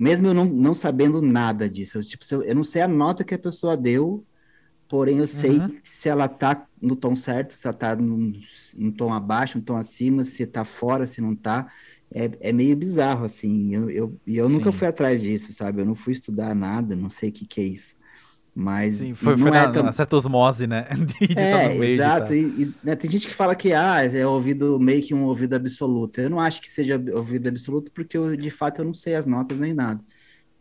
Mesmo 0.00 0.28
eu 0.28 0.34
não, 0.34 0.46
não 0.46 0.74
sabendo 0.74 1.20
nada 1.20 1.68
disso. 1.68 1.98
Eu, 1.98 2.02
tipo, 2.02 2.24
eu 2.42 2.54
não 2.54 2.64
sei 2.64 2.82
a 2.82 2.88
nota 2.88 3.24
que 3.24 3.34
a 3.34 3.38
pessoa 3.38 3.76
deu, 3.76 4.24
porém 4.88 5.18
eu 5.18 5.26
sei 5.26 5.58
uhum. 5.58 5.76
se 5.82 6.08
ela 6.08 6.28
tá 6.28 6.66
no 6.80 6.96
tom 6.96 7.14
certo, 7.14 7.52
se 7.52 7.66
ela 7.66 7.76
tá 7.76 7.96
num, 7.96 8.32
num 8.76 8.90
tom 8.90 9.12
abaixo, 9.12 9.58
num 9.58 9.64
tom 9.64 9.76
acima, 9.76 10.24
se 10.24 10.46
tá 10.46 10.64
fora, 10.64 11.06
se 11.06 11.20
não 11.20 11.34
tá. 11.34 11.66
É, 12.12 12.30
é 12.40 12.52
meio 12.52 12.76
bizarro, 12.76 13.24
assim. 13.24 13.74
Eu, 13.74 13.90
eu, 13.90 14.20
eu 14.26 14.48
nunca 14.48 14.70
fui 14.70 14.86
atrás 14.86 15.20
disso, 15.20 15.52
sabe? 15.52 15.80
Eu 15.80 15.86
não 15.86 15.94
fui 15.94 16.12
estudar 16.12 16.54
nada, 16.54 16.94
não 16.94 17.10
sei 17.10 17.30
o 17.30 17.32
que, 17.32 17.46
que 17.46 17.60
é 17.60 17.64
isso. 17.64 17.96
Mas 18.58 18.96
Sim, 18.96 19.12
foi, 19.12 19.36
não 19.36 19.48
foi 19.48 19.48
é 19.50 19.52
na, 19.52 19.70
tão... 19.70 19.82
na 19.82 19.92
certa 19.92 20.16
osmose, 20.16 20.66
né? 20.66 20.88
De, 21.20 21.38
é, 21.38 21.76
exato. 21.76 22.34
E, 22.34 22.62
e 22.62 22.74
né, 22.82 22.96
tem 22.96 23.10
gente 23.10 23.28
que 23.28 23.34
fala 23.34 23.54
que 23.54 23.72
ah, 23.74 24.02
é 24.02 24.26
ouvido 24.26 24.80
meio 24.80 25.02
que 25.02 25.12
um 25.12 25.24
ouvido 25.24 25.54
absoluto. 25.54 26.22
Eu 26.22 26.30
não 26.30 26.40
acho 26.40 26.62
que 26.62 26.70
seja 26.70 26.98
ouvido 27.12 27.48
absoluto, 27.48 27.92
porque 27.92 28.16
eu, 28.16 28.34
de 28.34 28.50
fato 28.50 28.80
eu 28.80 28.86
não 28.86 28.94
sei 28.94 29.14
as 29.14 29.26
notas 29.26 29.58
nem 29.58 29.74
nada. 29.74 30.02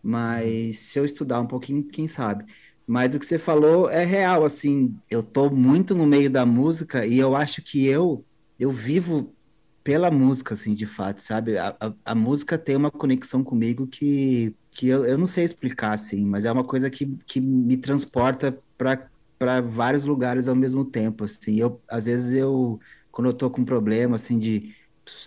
Mas 0.03 0.79
se 0.79 0.99
eu 0.99 1.05
estudar 1.05 1.39
um 1.39 1.47
pouquinho, 1.47 1.83
quem 1.87 2.05
sabe. 2.05 2.43
Mas 2.87 3.13
o 3.15 3.19
que 3.19 3.25
você 3.25 3.39
falou 3.39 3.89
é 3.89 4.05
real, 4.05 4.45
assim, 4.45 4.99
eu 5.09 5.23
tô 5.23 5.49
muito 5.49 5.95
no 5.95 6.05
meio 6.05 6.29
da 6.29 6.45
música 6.45 7.05
e 7.05 7.17
eu 7.17 7.35
acho 7.35 7.61
que 7.63 7.85
eu 7.85 8.25
eu 8.57 8.71
vivo 8.71 9.35
pela 9.83 10.09
música, 10.09 10.53
assim, 10.53 10.73
de 10.73 10.85
fato, 10.85 11.19
sabe? 11.21 11.57
A, 11.57 11.75
a, 11.79 11.93
a 12.05 12.15
música 12.15 12.57
tem 12.57 12.75
uma 12.75 12.89
conexão 12.91 13.43
comigo 13.43 13.87
que 13.87 14.55
que 14.71 14.87
eu, 14.89 15.05
eu 15.05 15.17
não 15.17 15.25
sei 15.27 15.45
explicar, 15.45 15.93
assim, 15.93 16.25
mas 16.25 16.43
é 16.43 16.51
uma 16.51 16.63
coisa 16.65 16.89
que, 16.89 17.05
que 17.25 17.39
me 17.39 17.77
transporta 17.77 18.61
para 18.77 19.61
vários 19.61 20.05
lugares 20.05 20.47
ao 20.49 20.55
mesmo 20.55 20.83
tempo, 20.85 21.23
assim. 21.23 21.55
Eu, 21.59 21.81
às 21.89 22.05
vezes 22.05 22.33
eu, 22.33 22.77
quando 23.11 23.27
eu 23.29 23.33
tô 23.33 23.49
com 23.49 23.61
um 23.61 23.65
problema, 23.65 24.15
assim, 24.17 24.37
de 24.37 24.75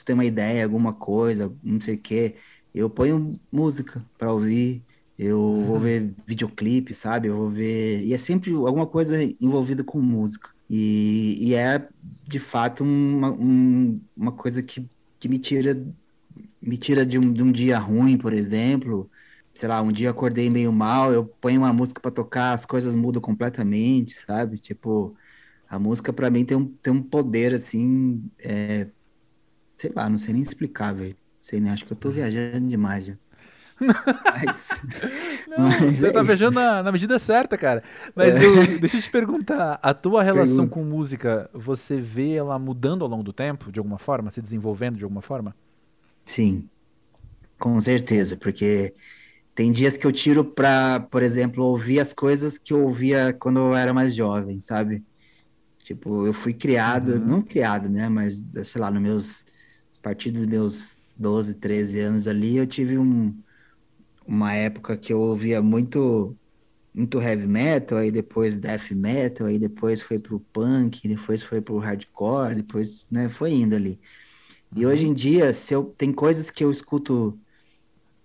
ter 0.04 0.12
uma 0.14 0.24
ideia, 0.24 0.64
alguma 0.64 0.92
coisa, 0.94 1.54
não 1.62 1.80
sei 1.80 1.94
o 1.94 2.02
quê, 2.02 2.36
eu 2.74 2.90
ponho 2.90 3.32
música 3.50 4.04
para 4.18 4.32
ouvir, 4.32 4.84
eu 5.18 5.40
uhum. 5.40 5.64
vou 5.64 5.80
ver 5.80 6.14
videoclipe, 6.26 6.94
sabe? 6.94 7.28
Eu 7.28 7.36
vou 7.36 7.50
ver... 7.50 8.04
E 8.04 8.14
é 8.14 8.18
sempre 8.18 8.52
alguma 8.52 8.86
coisa 8.86 9.22
envolvida 9.40 9.82
com 9.82 10.00
música. 10.00 10.50
E, 10.70 11.36
e 11.40 11.54
é, 11.54 11.88
de 12.26 12.38
fato, 12.38 12.84
uma, 12.84 13.30
um, 13.32 14.00
uma 14.16 14.32
coisa 14.32 14.62
que, 14.62 14.86
que 15.18 15.28
me 15.28 15.38
tira 15.38 15.76
me 16.60 16.76
tira 16.76 17.06
de 17.06 17.18
um, 17.18 17.32
de 17.32 17.42
um 17.42 17.50
dia 17.50 17.78
ruim, 17.78 18.16
por 18.18 18.32
exemplo, 18.32 19.10
sei 19.54 19.68
lá, 19.68 19.80
um 19.82 19.92
dia 19.92 20.10
acordei 20.10 20.50
meio 20.50 20.72
mal, 20.72 21.12
eu 21.12 21.24
ponho 21.24 21.60
uma 21.60 21.72
música 21.72 22.00
para 22.00 22.10
tocar, 22.10 22.52
as 22.52 22.66
coisas 22.66 22.94
mudam 22.94 23.20
completamente, 23.20 24.14
sabe? 24.14 24.58
Tipo, 24.58 25.16
a 25.68 25.78
música 25.78 26.12
para 26.12 26.30
mim 26.30 26.44
tem 26.44 26.56
um, 26.56 26.66
tem 26.66 26.92
um 26.92 27.02
poder 27.02 27.54
assim, 27.54 28.22
é, 28.38 28.86
sei 29.76 29.92
lá, 29.94 30.08
não 30.08 30.18
sei 30.18 30.34
nem 30.34 30.42
explicar, 30.42 30.94
velho. 30.94 31.16
Sei 31.40 31.60
nem, 31.60 31.72
acho 31.72 31.84
que 31.84 31.92
eu 31.92 31.96
tô 31.96 32.10
viajando 32.10 32.68
demais 32.68 33.06
já. 33.06 33.14
Mas, 34.24 34.82
não, 35.46 35.68
mas 35.68 35.96
você 35.96 36.08
é 36.08 36.10
tá 36.10 36.22
viajando 36.22 36.54
na, 36.54 36.82
na, 36.82 36.92
medida 36.92 37.18
certa, 37.18 37.56
cara. 37.56 37.82
Mas 38.14 38.36
é. 38.36 38.44
eu, 38.44 38.80
deixa 38.80 38.96
eu 38.96 39.02
te 39.02 39.10
perguntar, 39.10 39.78
a 39.82 39.94
tua 39.94 40.22
relação 40.22 40.66
Pergunta. 40.66 40.74
com 40.74 40.84
música, 40.84 41.48
você 41.52 42.00
vê 42.00 42.34
ela 42.34 42.58
mudando 42.58 43.02
ao 43.02 43.08
longo 43.08 43.22
do 43.22 43.32
tempo, 43.32 43.70
de 43.70 43.78
alguma 43.78 43.98
forma, 43.98 44.30
se 44.30 44.42
desenvolvendo 44.42 44.96
de 44.96 45.04
alguma 45.04 45.22
forma? 45.22 45.54
Sim, 46.24 46.68
com 47.58 47.80
certeza, 47.80 48.36
porque 48.36 48.92
tem 49.54 49.72
dias 49.72 49.96
que 49.96 50.06
eu 50.06 50.12
tiro 50.12 50.44
para, 50.44 51.00
por 51.00 51.22
exemplo, 51.22 51.64
ouvir 51.64 52.00
as 52.00 52.12
coisas 52.12 52.58
que 52.58 52.72
eu 52.72 52.84
ouvia 52.84 53.32
quando 53.32 53.58
eu 53.58 53.74
era 53.74 53.92
mais 53.92 54.14
jovem, 54.14 54.60
sabe? 54.60 55.04
Tipo, 55.82 56.26
eu 56.26 56.32
fui 56.32 56.52
criado, 56.52 57.14
uhum. 57.14 57.26
não 57.26 57.42
criado, 57.42 57.88
né? 57.88 58.08
Mas, 58.08 58.46
sei 58.64 58.80
lá, 58.80 58.90
nos 58.90 59.02
meus. 59.02 59.46
A 59.98 60.02
partir 60.02 60.30
dos 60.30 60.46
meus 60.46 60.98
12, 61.16 61.54
13 61.54 61.98
anos 62.00 62.28
ali, 62.28 62.56
eu 62.56 62.66
tive 62.66 62.96
um, 62.96 63.36
uma 64.28 64.54
época 64.54 64.96
que 64.96 65.12
eu 65.12 65.20
ouvia 65.20 65.62
muito 65.62 66.36
muito 66.94 67.20
heavy 67.20 67.46
metal, 67.46 67.98
aí 67.98 68.10
depois 68.10 68.58
death 68.58 68.90
metal, 68.92 69.46
aí 69.46 69.58
depois 69.58 70.02
foi 70.02 70.18
pro 70.18 70.40
punk, 70.40 71.06
depois 71.08 71.42
foi 71.42 71.60
pro 71.60 71.78
hardcore, 71.78 72.56
depois, 72.56 73.06
né, 73.10 73.28
foi 73.28 73.52
indo 73.52 73.76
ali. 73.76 74.00
E 74.76 74.86
hoje 74.86 75.06
em 75.06 75.14
dia, 75.14 75.52
se 75.54 75.74
eu 75.74 75.84
tem 75.98 76.12
coisas 76.12 76.50
que 76.50 76.64
eu 76.64 76.70
escuto 76.70 77.38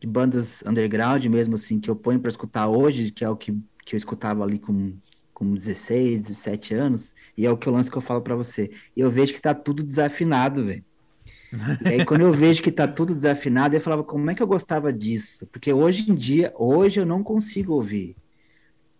de 0.01 0.07
bandas 0.07 0.63
underground 0.65 1.25
mesmo, 1.27 1.55
assim, 1.55 1.79
que 1.79 1.89
eu 1.89 1.95
ponho 1.95 2.19
para 2.19 2.29
escutar 2.29 2.67
hoje, 2.69 3.11
que 3.11 3.23
é 3.25 3.29
o 3.29 3.37
que, 3.37 3.53
que 3.85 3.95
eu 3.95 3.97
escutava 3.97 4.43
ali 4.43 4.59
com, 4.59 4.97
com 5.33 5.53
16, 5.55 6.21
17 6.27 6.73
anos, 6.75 7.13
e 7.37 7.45
é 7.45 7.51
o 7.51 7.57
que 7.57 7.67
eu 7.67 7.73
lanço 7.73 7.91
que 7.91 7.97
eu 7.97 8.01
falo 8.01 8.21
para 8.21 8.35
você. 8.35 8.71
E 8.95 9.01
eu 9.01 9.11
vejo 9.11 9.33
que 9.33 9.41
tá 9.41 9.53
tudo 9.55 9.83
desafinado, 9.83 10.65
velho. 10.65 10.85
E 11.85 11.93
aí, 11.93 12.01
quando 12.01 12.21
eu 12.21 12.33
vejo 12.33 12.63
que 12.63 12.71
tá 12.71 12.87
tudo 12.87 13.13
desafinado, 13.15 13.75
eu 13.75 13.81
falava, 13.81 14.03
como 14.03 14.29
é 14.31 14.35
que 14.35 14.41
eu 14.41 14.47
gostava 14.47 14.91
disso? 14.93 15.47
Porque 15.47 15.71
hoje 15.73 16.09
em 16.11 16.15
dia, 16.15 16.53
hoje 16.57 16.99
eu 16.99 17.05
não 17.05 17.23
consigo 17.23 17.73
ouvir. 17.73 18.17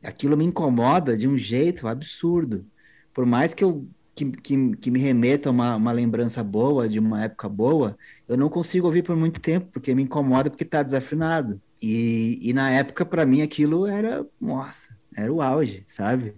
aquilo 0.04 0.38
me 0.38 0.45
incomoda 0.45 1.18
de 1.18 1.28
um 1.28 1.38
jeito 1.38 1.88
absurdo. 1.88 2.70
Por 3.14 3.26
mais 3.26 3.54
que 3.54 3.64
eu 3.64 3.89
que, 4.16 4.32
que, 4.32 4.78
que 4.78 4.91
me 4.91 4.99
remeta 4.99 5.49
a 5.49 5.51
uma, 5.51 5.76
uma 5.76 5.91
lembrança 5.91 6.43
boa, 6.43 6.88
de 6.88 6.99
uma 6.99 7.24
época 7.24 7.49
boa, 7.49 7.97
eu 8.28 8.38
não 8.38 8.47
consigo 8.49 8.86
ouvir 8.88 9.04
por 9.04 9.16
muito 9.16 9.41
tempo, 9.41 9.72
porque 9.72 9.95
me 9.95 10.04
incomoda 10.04 10.49
porque 10.51 10.64
está 10.64 10.84
desafinado. 10.84 11.62
E, 11.82 12.39
e 12.41 12.54
na 12.54 12.70
época, 12.72 13.06
para 13.06 13.26
mim, 13.26 13.41
aquilo 13.41 13.88
era, 13.88 14.26
nossa, 14.39 14.95
era 15.16 15.34
o 15.34 15.41
auge, 15.41 15.84
sabe? 15.88 16.36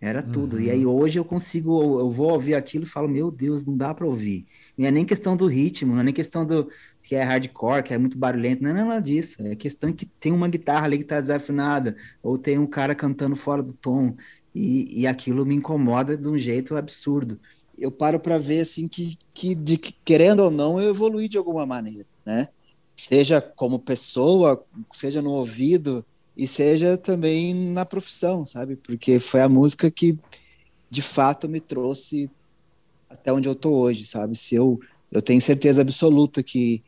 Era 0.00 0.22
tudo. 0.22 0.56
Uhum. 0.56 0.62
E 0.62 0.70
aí 0.70 0.86
hoje 0.86 1.18
eu 1.18 1.24
consigo, 1.24 1.98
eu 2.00 2.10
vou 2.10 2.30
ouvir 2.32 2.54
aquilo 2.54 2.84
e 2.84 2.88
falo, 2.88 3.08
meu 3.08 3.30
Deus, 3.30 3.64
não 3.64 3.76
dá 3.76 3.94
para 3.94 4.06
ouvir. 4.06 4.46
Não 4.76 4.86
é 4.86 4.90
nem 4.90 5.04
questão 5.04 5.36
do 5.36 5.46
ritmo, 5.46 5.94
não 5.94 6.00
é 6.00 6.04
nem 6.04 6.14
questão 6.14 6.44
do 6.44 6.68
que 7.02 7.14
é 7.14 7.22
hardcore, 7.22 7.82
que 7.82 7.94
é 7.94 7.98
muito 7.98 8.18
barulhento, 8.18 8.62
não 8.62 8.70
é 8.70 8.74
nada 8.74 9.00
disso. 9.00 9.40
É 9.40 9.54
questão 9.54 9.92
que 9.92 10.04
tem 10.06 10.32
uma 10.32 10.48
guitarra 10.48 10.84
ali 10.84 10.98
que 10.98 11.04
tá 11.04 11.20
desafinada, 11.20 11.96
ou 12.22 12.36
tem 12.36 12.58
um 12.58 12.66
cara 12.66 12.94
cantando 12.94 13.36
fora 13.36 13.62
do 13.62 13.72
tom, 13.72 14.16
e, 14.54 15.02
e 15.02 15.06
aquilo 15.06 15.46
me 15.46 15.54
incomoda 15.54 16.16
de 16.16 16.28
um 16.28 16.38
jeito 16.38 16.76
absurdo. 16.76 17.38
Eu 17.78 17.90
paro 17.90 18.18
para 18.18 18.38
ver 18.38 18.60
assim 18.60 18.88
que, 18.88 19.18
que, 19.32 19.54
de, 19.54 19.78
que, 19.78 19.92
querendo 20.04 20.40
ou 20.40 20.50
não, 20.50 20.80
eu 20.80 20.90
evolui 20.90 21.28
de 21.28 21.38
alguma 21.38 21.66
maneira, 21.66 22.06
né? 22.24 22.48
Seja 22.96 23.40
como 23.40 23.78
pessoa, 23.78 24.64
seja 24.94 25.20
no 25.20 25.30
ouvido, 25.30 26.04
e 26.36 26.46
seja 26.46 26.98
também 26.98 27.54
na 27.54 27.84
profissão, 27.84 28.44
sabe? 28.44 28.76
Porque 28.76 29.18
foi 29.18 29.40
a 29.40 29.48
música 29.48 29.90
que 29.90 30.18
de 30.90 31.00
fato 31.00 31.48
me 31.48 31.60
trouxe 31.60 32.30
até 33.08 33.32
onde 33.32 33.48
eu 33.48 33.54
tô 33.54 33.70
hoje, 33.70 34.06
sabe? 34.06 34.36
Se 34.36 34.54
eu 34.54 34.78
eu 35.10 35.22
tenho 35.22 35.40
certeza 35.40 35.82
absoluta 35.82 36.42
que 36.42 36.82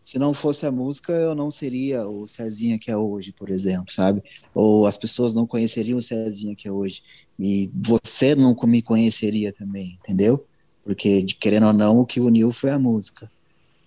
se 0.00 0.18
não 0.18 0.34
fosse 0.34 0.66
a 0.66 0.72
música, 0.72 1.12
eu 1.12 1.34
não 1.34 1.48
seria 1.48 2.04
o 2.04 2.26
Cezinha 2.26 2.76
que 2.76 2.90
é 2.90 2.96
hoje, 2.96 3.32
por 3.32 3.48
exemplo, 3.48 3.92
sabe? 3.92 4.20
Ou 4.52 4.84
as 4.84 4.96
pessoas 4.96 5.32
não 5.32 5.46
conheceriam 5.46 5.98
o 5.98 6.02
Cezinha 6.02 6.56
que 6.56 6.66
é 6.66 6.72
hoje. 6.72 7.02
E 7.38 7.70
você 7.72 8.34
não 8.34 8.56
me 8.64 8.82
conheceria 8.82 9.52
também, 9.52 9.96
entendeu? 10.02 10.44
Porque, 10.82 11.24
querendo 11.38 11.68
ou 11.68 11.72
não, 11.72 12.00
o 12.00 12.06
que 12.06 12.20
uniu 12.20 12.50
foi 12.50 12.70
a 12.70 12.78
música. 12.78 13.30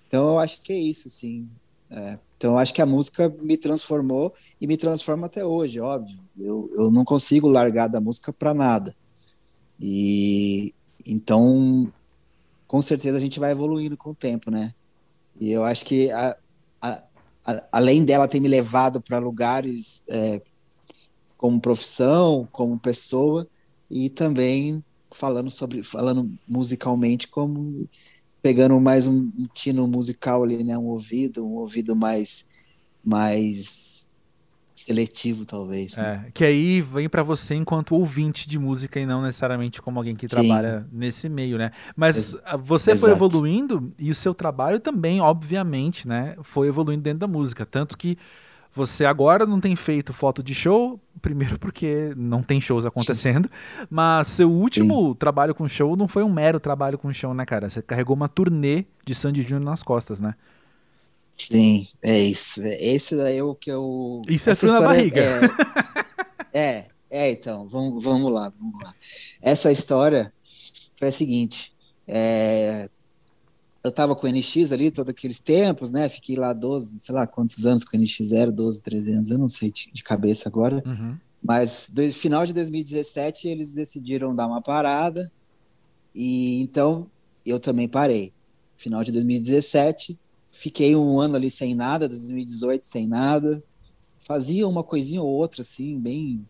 Então, 0.07 0.29
eu 0.29 0.39
acho 0.39 0.61
que 0.61 0.71
é 0.71 0.77
isso, 0.77 1.09
sim. 1.09 1.49
É, 1.91 2.17
então, 2.37 2.53
eu 2.53 2.57
acho 2.57 2.73
que 2.73 2.81
a 2.81 2.85
música 2.85 3.27
me 3.41 3.57
transformou 3.57 4.33
e 4.59 4.65
me 4.65 4.77
transforma 4.77 5.27
até 5.27 5.43
hoje, 5.43 5.81
óbvio. 5.81 6.17
Eu, 6.39 6.71
eu 6.77 6.91
não 6.91 7.03
consigo 7.03 7.49
largar 7.49 7.89
da 7.89 7.99
música 7.99 8.31
para 8.31 8.53
nada. 8.53 8.95
E 9.77 10.73
então, 11.05 11.91
com 12.67 12.81
certeza 12.81 13.17
a 13.17 13.21
gente 13.21 13.39
vai 13.39 13.51
evoluindo 13.51 13.95
com 13.95 14.09
o 14.11 14.15
tempo, 14.15 14.49
né? 14.49 14.73
E 15.39 15.51
eu 15.51 15.63
acho 15.63 15.85
que 15.85 16.09
a, 16.11 16.35
a, 16.81 17.03
a, 17.45 17.63
além 17.71 18.03
dela 18.03 18.27
ter 18.27 18.39
me 18.39 18.47
levado 18.47 19.01
para 19.01 19.19
lugares 19.19 20.03
é, 20.09 20.41
como 21.37 21.59
profissão, 21.59 22.47
como 22.51 22.79
pessoa, 22.79 23.45
e 23.89 24.09
também 24.09 24.83
falando 25.11 25.49
sobre, 25.49 25.83
falando 25.83 26.31
musicalmente 26.47 27.27
como 27.27 27.87
pegando 28.41 28.79
mais 28.79 29.07
um, 29.07 29.31
tino 29.53 29.87
musical 29.87 30.43
ali, 30.43 30.63
né? 30.63 30.77
Um 30.77 30.85
ouvido, 30.85 31.45
um 31.45 31.55
ouvido 31.55 31.95
mais, 31.95 32.47
mais 33.03 34.04
seletivo, 34.75 35.45
talvez. 35.45 35.95
Né? 35.95 36.25
É, 36.27 36.31
que 36.31 36.43
aí 36.43 36.81
vem 36.81 37.07
para 37.07 37.23
você 37.23 37.55
enquanto 37.55 37.95
ouvinte 37.95 38.47
de 38.47 38.59
música 38.59 38.99
e 38.99 39.05
não 39.05 39.21
necessariamente 39.21 39.81
como 39.81 39.97
alguém 39.97 40.15
que 40.15 40.27
Sim. 40.27 40.35
trabalha 40.35 40.85
nesse 40.91 41.29
meio, 41.29 41.57
né? 41.57 41.71
Mas 41.95 42.33
Ex 42.33 42.41
você 42.59 42.91
Exato. 42.91 43.05
foi 43.05 43.11
evoluindo 43.11 43.93
e 43.97 44.11
o 44.11 44.15
seu 44.15 44.33
trabalho 44.33 44.79
também, 44.81 45.21
obviamente, 45.21 46.05
né? 46.05 46.35
Foi 46.43 46.67
evoluindo 46.67 47.01
dentro 47.03 47.19
da 47.19 47.27
música. 47.27 47.65
Tanto 47.65 47.97
que 47.97 48.17
você 48.73 49.05
agora 49.05 49.45
não 49.45 49.61
tem 49.61 49.73
feito 49.77 50.11
foto 50.11 50.43
de 50.43 50.53
show, 50.53 50.99
primeiro 51.21 51.57
porque 51.57 52.13
não 52.17 52.43
tem 52.43 52.59
shows 52.59 52.83
acontecendo, 52.85 53.49
mas 53.89 54.27
seu 54.27 54.51
último 54.51 55.11
Sim. 55.11 55.15
trabalho 55.15 55.55
com 55.55 55.65
show 55.69 55.95
não 55.95 56.09
foi 56.09 56.23
um 56.23 56.31
mero 56.31 56.59
trabalho 56.59 56.97
com 56.97 57.11
show, 57.13 57.33
né, 57.33 57.45
cara? 57.45 57.69
Você 57.69 57.81
carregou 57.81 58.13
uma 58.13 58.27
turnê 58.27 58.83
de 59.05 59.15
Sandy 59.15 59.41
Júnior 59.41 59.61
nas 59.61 59.81
costas, 59.81 60.19
né? 60.19 60.35
Sim, 61.47 61.87
é 62.01 62.19
isso. 62.19 62.61
É, 62.61 62.83
esse 62.83 63.15
daí 63.15 63.37
é 63.37 63.43
o 63.43 63.55
que 63.55 63.71
eu. 63.71 64.21
Isso 64.27 64.49
é 64.49 64.55
tudo 64.55 64.73
na 64.73 64.81
barriga. 64.81 65.21
É, 66.53 66.59
é, 66.59 66.85
é, 67.09 67.31
então, 67.31 67.67
vamos, 67.67 68.03
vamos 68.03 68.31
lá, 68.31 68.51
vamos 68.59 68.81
lá. 68.81 68.93
Essa 69.41 69.71
história 69.71 70.33
foi 70.97 71.09
a 71.09 71.11
seguinte. 71.11 71.73
É, 72.07 72.89
eu 73.83 73.91
tava 73.91 74.15
com 74.15 74.25
o 74.25 74.29
NX 74.29 74.71
ali 74.71 74.89
todos 74.89 75.11
aqueles 75.11 75.39
tempos, 75.39 75.91
né? 75.91 76.09
Fiquei 76.09 76.35
lá 76.35 76.53
12, 76.53 76.99
sei 76.99 77.13
lá 77.13 77.27
quantos 77.27 77.65
anos 77.65 77.83
com 77.83 77.95
o 77.95 77.99
NX0, 77.99 78.49
12, 78.49 78.81
13 78.81 79.13
anos, 79.13 79.29
eu 79.29 79.37
não 79.37 79.47
sei 79.47 79.71
de, 79.71 80.03
cabeça 80.03 80.49
agora. 80.49 80.81
Uhum. 80.85 81.15
Mas 81.41 81.91
no 81.95 82.11
final 82.11 82.45
de 82.45 82.53
2017 82.53 83.47
eles 83.47 83.73
decidiram 83.73 84.33
dar 84.33 84.47
uma 84.47 84.61
parada 84.61 85.31
e 86.15 86.61
então 86.61 87.07
eu 87.45 87.59
também 87.59 87.87
parei. 87.87 88.33
Final 88.75 89.03
de 89.03 89.11
2017, 89.11 90.17
fiquei 90.65 90.95
um 90.95 91.19
ano 91.19 91.35
ali 91.35 91.51
sem 91.51 91.75
nada, 91.75 92.09
2018 92.09 92.87
sem 92.87 93.07
nada. 93.07 93.63
Fazia 94.17 94.67
uma 94.67 94.83
coisinha 94.83 95.21
ou 95.21 95.29
outra 95.29 95.61
assim, 95.61 95.99
bem 95.99 96.43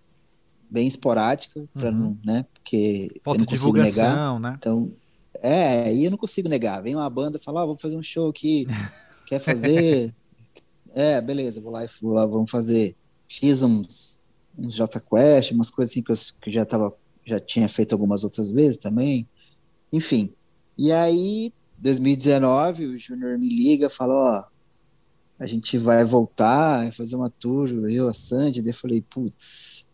bem 0.71 0.87
esporádica 0.87 1.63
para 1.73 1.89
uhum. 1.89 1.97
não, 1.97 2.17
né? 2.23 2.45
Porque 2.53 3.11
Falta 3.21 3.37
eu 3.37 3.41
não 3.41 3.45
consigo 3.45 3.77
negar. 3.77 4.39
Né? 4.39 4.55
Então, 4.57 4.91
é, 5.41 5.93
e 5.93 6.05
eu 6.05 6.11
não 6.11 6.17
consigo 6.17 6.47
negar. 6.47 6.81
Vem 6.81 6.95
uma 6.95 7.09
banda 7.09 7.37
e 7.37 7.41
fala, 7.41 7.61
ah, 7.61 7.65
vou 7.65 7.77
fazer 7.77 7.97
um 7.97 8.03
show 8.03 8.29
aqui, 8.29 8.65
quer 9.27 9.39
fazer? 9.39 10.13
é, 10.93 11.19
beleza, 11.19 11.59
vou 11.59 11.73
lá 11.73 11.83
e 11.83 11.89
vou 12.01 12.13
lá, 12.13 12.25
vamos 12.25 12.49
fazer. 12.49 12.95
Fiz 13.27 13.61
uns, 13.61 14.21
uns 14.57 14.75
J 14.75 14.97
Quest, 15.01 15.51
umas 15.51 15.69
coisas 15.69 15.91
assim 15.91 16.01
que 16.01 16.11
eu, 16.11 16.15
que 16.41 16.51
já 16.53 16.65
tava, 16.65 16.95
já 17.25 17.39
tinha 17.39 17.67
feito 17.67 17.91
algumas 17.91 18.23
outras 18.23 18.49
vezes 18.49 18.77
também. 18.77 19.27
Enfim. 19.91 20.33
E 20.77 20.91
aí 20.93 21.53
2019, 21.77 22.85
o 22.85 22.97
Júnior 22.97 23.37
me 23.37 23.49
liga, 23.49 23.89
fala, 23.89 24.13
ó, 24.13 24.43
a 25.37 25.45
gente 25.45 25.77
vai 25.77 26.03
voltar, 26.03 26.83
vai 26.83 26.91
fazer 26.91 27.15
uma 27.15 27.29
tour, 27.29 27.69
eu, 27.89 28.07
a 28.07 28.13
Sandy, 28.13 28.61
daí 28.61 28.71
eu 28.71 28.75
falei, 28.75 29.01
putz, 29.01 29.87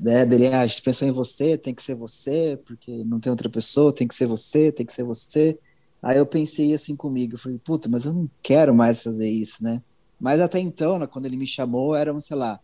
né, 0.00 0.24
dele, 0.24 0.48
ah, 0.48 0.60
a 0.60 0.66
gente 0.66 0.82
pensou 0.82 1.08
em 1.08 1.12
você, 1.12 1.56
tem 1.58 1.74
que 1.74 1.82
ser 1.82 1.94
você, 1.94 2.58
porque 2.64 3.04
não 3.04 3.18
tem 3.18 3.30
outra 3.30 3.48
pessoa, 3.48 3.92
tem 3.92 4.06
que 4.06 4.14
ser 4.14 4.26
você, 4.26 4.70
tem 4.70 4.86
que 4.86 4.92
ser 4.92 5.02
você. 5.02 5.58
Aí 6.02 6.18
eu 6.18 6.26
pensei 6.26 6.74
assim 6.74 6.96
comigo, 6.96 7.34
eu 7.34 7.38
falei, 7.38 7.58
puta, 7.58 7.88
mas 7.88 8.04
eu 8.04 8.12
não 8.12 8.28
quero 8.42 8.74
mais 8.74 9.00
fazer 9.00 9.28
isso, 9.28 9.62
né? 9.62 9.82
Mas 10.20 10.40
até 10.40 10.58
então, 10.58 10.98
né, 10.98 11.06
quando 11.06 11.26
ele 11.26 11.36
me 11.36 11.46
chamou, 11.46 11.94
eram, 11.94 12.20
sei 12.20 12.36
lá, 12.36 12.60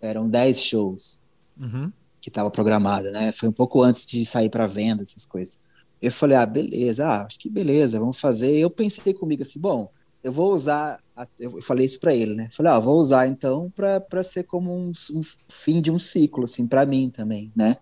eram 0.00 0.28
10 0.28 0.60
shows 0.60 1.20
uhum. 1.58 1.92
que 2.20 2.28
estava 2.28 2.50
programado, 2.50 3.10
né? 3.10 3.32
Foi 3.32 3.48
um 3.48 3.52
pouco 3.52 3.82
antes 3.82 4.04
de 4.06 4.24
sair 4.24 4.50
para 4.50 4.66
venda, 4.66 5.02
essas 5.02 5.24
coisas. 5.24 5.60
Eu 6.00 6.12
falei, 6.12 6.36
ah, 6.36 6.46
beleza, 6.46 7.06
ah, 7.06 7.24
acho 7.24 7.38
que 7.38 7.48
beleza, 7.48 7.98
vamos 7.98 8.20
fazer. 8.20 8.56
Eu 8.56 8.70
pensei 8.70 9.14
comigo 9.14 9.42
assim, 9.42 9.58
bom, 9.58 9.90
eu 10.22 10.32
vou 10.32 10.52
usar, 10.52 11.00
a, 11.16 11.26
eu 11.38 11.62
falei 11.62 11.86
isso 11.86 12.00
para 12.00 12.14
ele, 12.14 12.34
né? 12.34 12.48
Falei, 12.52 12.72
ah, 12.72 12.78
vou 12.78 12.98
usar 12.98 13.26
então 13.28 13.72
para 13.74 14.22
ser 14.22 14.44
como 14.44 14.72
um, 14.72 14.92
um, 15.14 15.22
fim 15.48 15.80
de 15.80 15.90
um 15.90 15.98
ciclo, 15.98 16.44
assim, 16.44 16.66
para 16.66 16.84
mim 16.84 17.08
também, 17.08 17.52
né? 17.54 17.76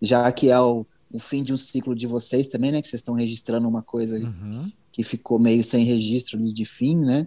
Já 0.00 0.30
que 0.32 0.50
é 0.50 0.60
o, 0.60 0.84
o, 1.12 1.18
fim 1.18 1.42
de 1.42 1.52
um 1.52 1.56
ciclo 1.56 1.94
de 1.94 2.06
vocês 2.06 2.48
também, 2.48 2.72
né? 2.72 2.82
Que 2.82 2.88
vocês 2.88 3.00
estão 3.00 3.14
registrando 3.14 3.68
uma 3.68 3.82
coisa 3.82 4.18
uhum. 4.18 4.70
que 4.92 5.02
ficou 5.02 5.38
meio 5.38 5.64
sem 5.64 5.84
registro 5.84 6.38
de 6.52 6.64
fim, 6.64 6.96
né? 6.96 7.26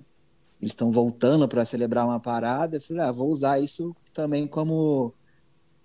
Eles 0.62 0.74
estão 0.74 0.92
voltando 0.92 1.48
para 1.48 1.64
celebrar 1.66 2.06
uma 2.06 2.20
parada. 2.20 2.78
Eu 2.78 2.82
falei, 2.82 3.04
ah, 3.04 3.12
vou 3.12 3.30
usar 3.30 3.60
isso 3.60 3.96
também 4.14 4.46
como 4.48 5.14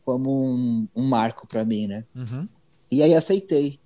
como 0.05 0.45
um, 0.45 0.89
um 0.97 1.07
marco 1.07 1.47
para 1.47 1.65
mim, 1.65 1.87
né? 1.87 2.05
Uhum. 2.17 2.49
E 2.91 3.03
aí 3.03 3.15
aceitei 3.15 3.79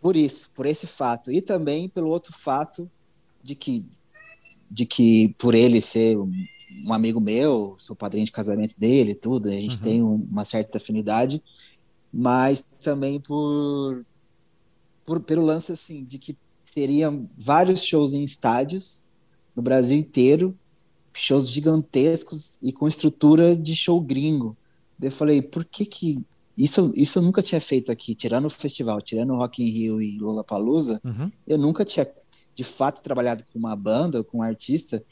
por 0.00 0.16
isso, 0.16 0.50
por 0.54 0.66
esse 0.66 0.86
fato. 0.86 1.30
E 1.30 1.40
também 1.40 1.88
pelo 1.88 2.08
outro 2.08 2.32
fato 2.32 2.90
de 3.42 3.54
que, 3.54 3.84
de 4.70 4.86
que 4.86 5.34
por 5.38 5.54
ele 5.54 5.80
ser 5.80 6.16
um 6.18 6.92
amigo 6.92 7.20
meu, 7.20 7.76
sou 7.78 7.94
padrinho 7.94 8.24
de 8.24 8.32
casamento 8.32 8.74
dele 8.78 9.14
tudo, 9.14 9.48
a 9.48 9.52
gente 9.52 9.76
uhum. 9.76 9.82
tem 9.82 10.02
uma 10.02 10.44
certa 10.44 10.78
afinidade, 10.78 11.42
mas 12.12 12.64
também 12.82 13.20
por, 13.20 14.04
por 15.04 15.20
pelo 15.20 15.44
lance 15.44 15.72
assim 15.72 16.04
de 16.04 16.18
que 16.18 16.36
seriam 16.64 17.28
vários 17.36 17.82
shows 17.82 18.14
em 18.14 18.22
estádios 18.22 19.04
no 19.54 19.62
Brasil 19.62 19.98
inteiro, 19.98 20.56
shows 21.12 21.50
gigantescos 21.50 22.58
e 22.62 22.72
com 22.72 22.86
estrutura 22.86 23.56
de 23.56 23.74
show 23.74 24.00
gringo. 24.00 24.56
Daí 24.98 25.08
eu 25.08 25.12
falei, 25.12 25.42
por 25.42 25.64
que 25.64 25.84
que 25.84 26.22
isso, 26.64 26.92
isso 26.94 27.18
eu 27.18 27.22
nunca 27.22 27.42
tinha 27.42 27.60
feito 27.60 27.90
aqui, 27.90 28.14
tirando 28.14 28.44
o 28.44 28.50
festival, 28.50 29.00
tirando 29.00 29.32
o 29.32 29.36
Rock 29.36 29.62
in 29.62 29.66
Rio 29.66 30.02
e 30.02 30.18
Lollapalooza, 30.18 31.00
uhum. 31.04 31.30
eu 31.46 31.56
nunca 31.56 31.84
tinha, 31.84 32.06
de 32.54 32.64
fato, 32.64 33.02
trabalhado 33.02 33.44
com 33.50 33.58
uma 33.58 33.74
banda, 33.74 34.22
com 34.22 34.38
um 34.38 34.42
artista, 34.42 35.02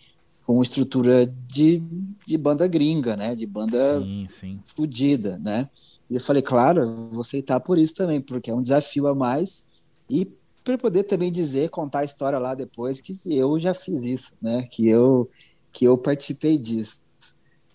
com 0.42 0.62
estrutura 0.62 1.26
de, 1.46 1.82
de 2.26 2.38
banda 2.38 2.66
gringa, 2.66 3.16
né? 3.16 3.34
De 3.34 3.46
banda 3.46 4.00
sim, 4.00 4.26
sim. 4.28 4.60
fodida, 4.64 5.38
né? 5.38 5.68
E 6.10 6.14
eu 6.14 6.20
falei, 6.20 6.42
claro, 6.42 7.10
vou 7.10 7.20
aceitar 7.20 7.60
por 7.60 7.78
isso 7.78 7.94
também, 7.94 8.20
porque 8.20 8.50
é 8.50 8.54
um 8.54 8.62
desafio 8.62 9.06
a 9.06 9.14
mais 9.14 9.66
e 10.08 10.26
para 10.64 10.76
poder 10.76 11.04
também 11.04 11.32
dizer, 11.32 11.70
contar 11.70 12.00
a 12.00 12.04
história 12.04 12.38
lá 12.38 12.54
depois 12.54 13.00
que 13.00 13.18
eu 13.24 13.58
já 13.58 13.72
fiz 13.72 14.04
isso, 14.04 14.36
né? 14.40 14.66
Que 14.70 14.88
eu 14.88 15.28
que 15.72 15.84
eu 15.84 15.96
participei 15.96 16.58
disso. 16.58 17.00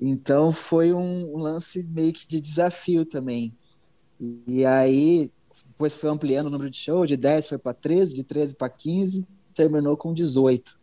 Então 0.02 0.52
foi 0.52 0.94
um, 0.94 1.34
um 1.34 1.38
lance 1.38 1.88
meio 1.90 2.12
que 2.12 2.28
de 2.28 2.42
desafio 2.42 3.06
também. 3.06 3.54
E, 4.48 4.66
aí, 4.66 5.32
depois 5.68 5.94
foi 5.94 6.10
ampliando 6.10 6.48
o 6.48 6.50
número 6.50 6.70
de 6.70 6.78
shows, 6.78 7.08
de 7.08 7.18
10 7.18 7.48
foi 7.48 7.58
para 7.58 7.74
13, 7.74 8.16
de 8.16 8.24
13 8.24 8.56
para 8.56 8.70
15, 8.70 9.28
terminou 9.54 9.98
com 9.98 10.14
18. 10.14 10.78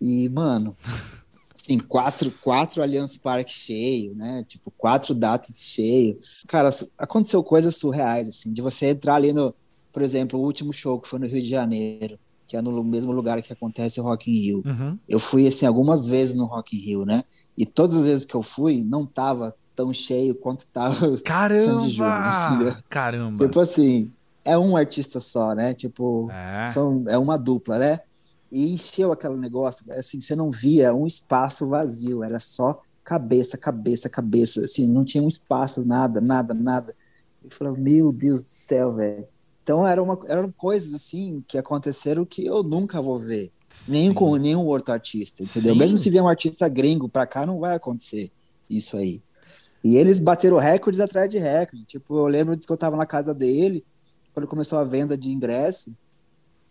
E, 0.00 0.28
mano, 0.30 0.74
assim, 1.54 1.78
quatro, 1.78 2.30
quatro 2.40 2.82
Allianz 2.82 3.16
Parque 3.16 3.52
cheio, 3.52 4.14
né? 4.14 4.44
Tipo, 4.48 4.72
quatro 4.76 5.14
datas 5.14 5.56
cheio. 5.56 6.18
Cara, 6.48 6.70
aconteceu 6.96 7.42
coisas 7.44 7.76
surreais, 7.76 8.28
assim, 8.28 8.52
de 8.52 8.62
você 8.62 8.86
entrar 8.86 9.16
ali 9.16 9.32
no, 9.32 9.54
por 9.92 10.02
exemplo, 10.02 10.40
o 10.40 10.42
último 10.42 10.72
show 10.72 10.98
que 10.98 11.08
foi 11.08 11.18
no 11.18 11.26
Rio 11.26 11.42
de 11.42 11.48
Janeiro, 11.48 12.18
que 12.46 12.56
é 12.56 12.62
no 12.62 12.82
mesmo 12.82 13.12
lugar 13.12 13.40
que 13.42 13.52
acontece 13.52 14.00
o 14.00 14.04
Rock 14.04 14.30
in 14.30 14.34
Rio. 14.34 14.62
Uhum. 14.64 14.98
Eu 15.08 15.20
fui, 15.20 15.46
assim, 15.46 15.66
algumas 15.66 16.06
vezes 16.06 16.34
no 16.34 16.46
Rock 16.46 16.76
in 16.76 16.80
Rio, 16.80 17.04
né? 17.04 17.22
E 17.56 17.66
todas 17.66 17.96
as 17.96 18.06
vezes 18.06 18.26
que 18.26 18.34
eu 18.34 18.42
fui, 18.42 18.82
não 18.82 19.04
tava 19.04 19.54
tão 19.82 19.92
cheio 19.92 20.34
quanto 20.34 20.66
tava 20.66 21.18
Caramba! 21.24 21.60
Sandy 21.60 21.90
Júnior, 21.90 22.52
entendeu? 22.52 22.76
Caramba! 22.88 23.44
Tipo 23.44 23.60
assim, 23.60 24.12
é 24.44 24.56
um 24.56 24.76
artista 24.76 25.18
só, 25.20 25.54
né? 25.54 25.74
Tipo, 25.74 26.30
É. 26.30 26.66
são, 26.66 27.04
é 27.08 27.18
uma 27.18 27.36
dupla, 27.36 27.78
né? 27.78 28.00
E 28.50 28.72
encheu 28.74 29.10
aquele 29.12 29.36
negócio, 29.36 29.90
assim, 29.94 30.20
você 30.20 30.36
não 30.36 30.50
via 30.50 30.94
um 30.94 31.06
espaço 31.06 31.68
vazio, 31.68 32.22
era 32.22 32.38
só 32.38 32.80
cabeça, 33.02 33.56
cabeça, 33.58 34.08
cabeça, 34.08 34.60
assim, 34.60 34.86
não 34.86 35.04
tinha 35.04 35.22
um 35.22 35.28
espaço, 35.28 35.84
nada, 35.86 36.20
nada, 36.20 36.54
nada. 36.54 36.94
Eu 37.42 37.50
falei, 37.50 37.74
meu 37.76 38.12
Deus 38.12 38.42
do 38.42 38.50
céu, 38.50 38.94
velho. 38.94 39.26
Então 39.62 39.86
era 39.86 40.02
uma, 40.02 40.18
eram 40.26 40.52
coisas 40.52 40.94
assim 40.94 41.42
que 41.48 41.56
aconteceram 41.56 42.24
que 42.24 42.44
eu 42.44 42.62
nunca 42.62 43.00
vou 43.00 43.16
ver, 43.16 43.50
nem 43.88 44.08
Sim. 44.08 44.14
com 44.14 44.36
nenhum 44.36 44.66
outro 44.66 44.92
artista, 44.92 45.42
entendeu? 45.42 45.72
Sim. 45.72 45.78
Mesmo 45.78 45.98
se 45.98 46.10
vier 46.10 46.22
um 46.22 46.28
artista 46.28 46.68
gringo 46.68 47.08
pra 47.08 47.26
cá, 47.26 47.46
não 47.46 47.58
vai 47.58 47.74
acontecer 47.76 48.30
isso 48.68 48.96
aí. 48.96 49.20
E 49.84 49.96
eles 49.96 50.20
bateram 50.20 50.58
recordes 50.58 51.00
atrás 51.00 51.28
de 51.28 51.38
recorde. 51.38 51.84
Tipo, 51.84 52.18
eu 52.18 52.26
lembro 52.26 52.56
que 52.58 52.70
eu 52.72 52.76
tava 52.76 52.96
na 52.96 53.06
casa 53.06 53.34
dele, 53.34 53.84
quando 54.32 54.46
começou 54.48 54.78
a 54.78 54.84
venda 54.84 55.16
de 55.18 55.30
ingresso, 55.30 55.94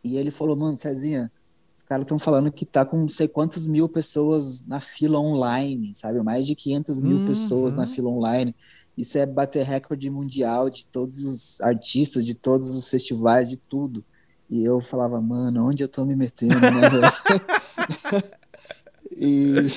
e 0.03 0.17
ele 0.17 0.31
falou, 0.31 0.55
mano, 0.55 0.75
Cezinha, 0.77 1.31
os 1.73 1.83
caras 1.83 2.03
estão 2.03 2.19
falando 2.19 2.51
que 2.51 2.65
tá 2.65 2.85
com 2.85 2.97
não 2.97 3.07
sei 3.07 3.27
quantos 3.27 3.67
mil 3.67 3.87
pessoas 3.89 4.65
na 4.65 4.79
fila 4.79 5.19
online, 5.19 5.93
sabe? 5.95 6.21
Mais 6.23 6.45
de 6.45 6.55
500 6.55 7.01
mil 7.01 7.17
Uhum. 7.17 7.23
pessoas 7.23 7.73
na 7.75 7.85
fila 7.87 8.09
online. 8.09 8.55
Isso 8.97 9.17
é 9.17 9.25
bater 9.25 9.63
recorde 9.65 10.09
mundial 10.09 10.69
de 10.69 10.85
todos 10.87 11.23
os 11.23 11.61
artistas, 11.61 12.25
de 12.25 12.35
todos 12.35 12.75
os 12.75 12.87
festivais, 12.89 13.49
de 13.49 13.57
tudo. 13.57 14.03
E 14.49 14.63
eu 14.65 14.81
falava, 14.81 15.21
mano, 15.21 15.67
onde 15.69 15.81
eu 15.83 15.87
tô 15.87 16.03
me 16.05 16.15
metendo, 16.15 16.59
né, 16.59 16.89
e, 19.17 19.67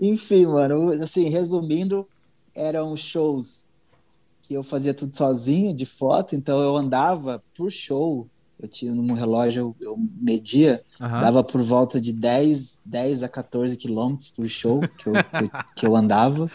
enfim, 0.00 0.46
mano, 0.46 0.90
assim, 0.92 1.28
resumindo, 1.28 2.08
eram 2.56 2.96
shows 2.96 3.68
que 4.42 4.54
eu 4.54 4.62
fazia 4.62 4.94
tudo 4.94 5.16
sozinho, 5.16 5.74
de 5.74 5.86
foto, 5.86 6.36
então 6.36 6.62
eu 6.62 6.76
andava 6.76 7.42
por 7.54 7.70
show. 7.70 8.30
Eu 8.58 8.68
tinha 8.68 8.94
num 8.94 9.12
relógio, 9.12 9.76
eu, 9.80 9.88
eu 9.92 9.96
media, 9.98 10.84
Aham. 11.00 11.16
dava 11.16 11.44
por 11.44 11.62
volta 11.62 12.00
de 12.00 12.12
10, 12.12 12.80
10 12.84 13.22
a 13.22 13.28
14 13.28 13.76
quilômetros 13.76 14.30
por 14.30 14.48
show 14.48 14.92
que 14.98 15.08
eu, 15.08 15.24
que, 15.34 15.52
que 15.74 15.86
eu 15.86 15.96
andava. 15.96 16.50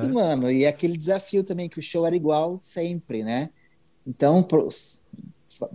E, 0.00 0.08
Aham. 0.08 0.08
mano, 0.08 0.50
e 0.50 0.66
aquele 0.66 0.96
desafio 0.96 1.44
também, 1.44 1.68
que 1.68 1.78
o 1.78 1.82
show 1.82 2.06
era 2.06 2.16
igual 2.16 2.58
sempre, 2.60 3.24
né? 3.24 3.50
Então, 4.06 4.42
pros- 4.42 5.06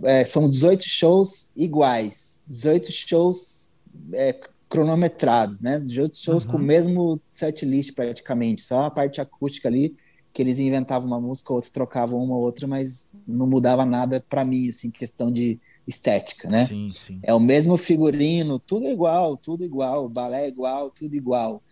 é, 0.04 0.24
são 0.24 0.48
18 0.48 0.84
shows 0.88 1.50
iguais, 1.56 2.42
18 2.46 2.90
shows 2.92 3.72
é, 4.14 4.32
cronometrados, 4.74 5.60
né? 5.60 5.78
18 5.78 6.16
shows 6.16 6.44
Uhum. 6.44 6.50
com 6.50 6.56
o 6.56 6.60
mesmo 6.60 7.20
set 7.30 7.64
list 7.64 7.94
praticamente, 7.94 8.60
só 8.62 8.84
a 8.86 8.90
parte 8.90 9.20
acústica 9.20 9.68
ali, 9.68 9.96
que 10.32 10.42
eles 10.42 10.58
inventavam 10.58 11.06
uma 11.06 11.20
música, 11.20 11.52
outra 11.52 11.70
trocavam 11.70 12.22
uma 12.22 12.34
ou 12.34 12.42
outra, 12.42 12.66
mas 12.66 13.10
não 13.26 13.46
mudava 13.46 13.84
nada 13.84 14.24
pra 14.28 14.44
mim, 14.44 14.68
assim, 14.68 14.90
questão 14.90 15.30
de 15.30 15.60
estética, 15.86 16.48
né? 16.48 16.66
Sim, 16.66 16.92
sim. 16.94 17.20
É 17.22 17.32
o 17.32 17.38
mesmo 17.38 17.76
figurino, 17.76 18.58
tudo 18.58 18.86
igual, 18.88 19.36
tudo 19.36 19.64
igual, 19.64 20.08
balé 20.08 20.48
igual, 20.48 20.90
tudo 20.90 21.14
igual. 21.14 21.62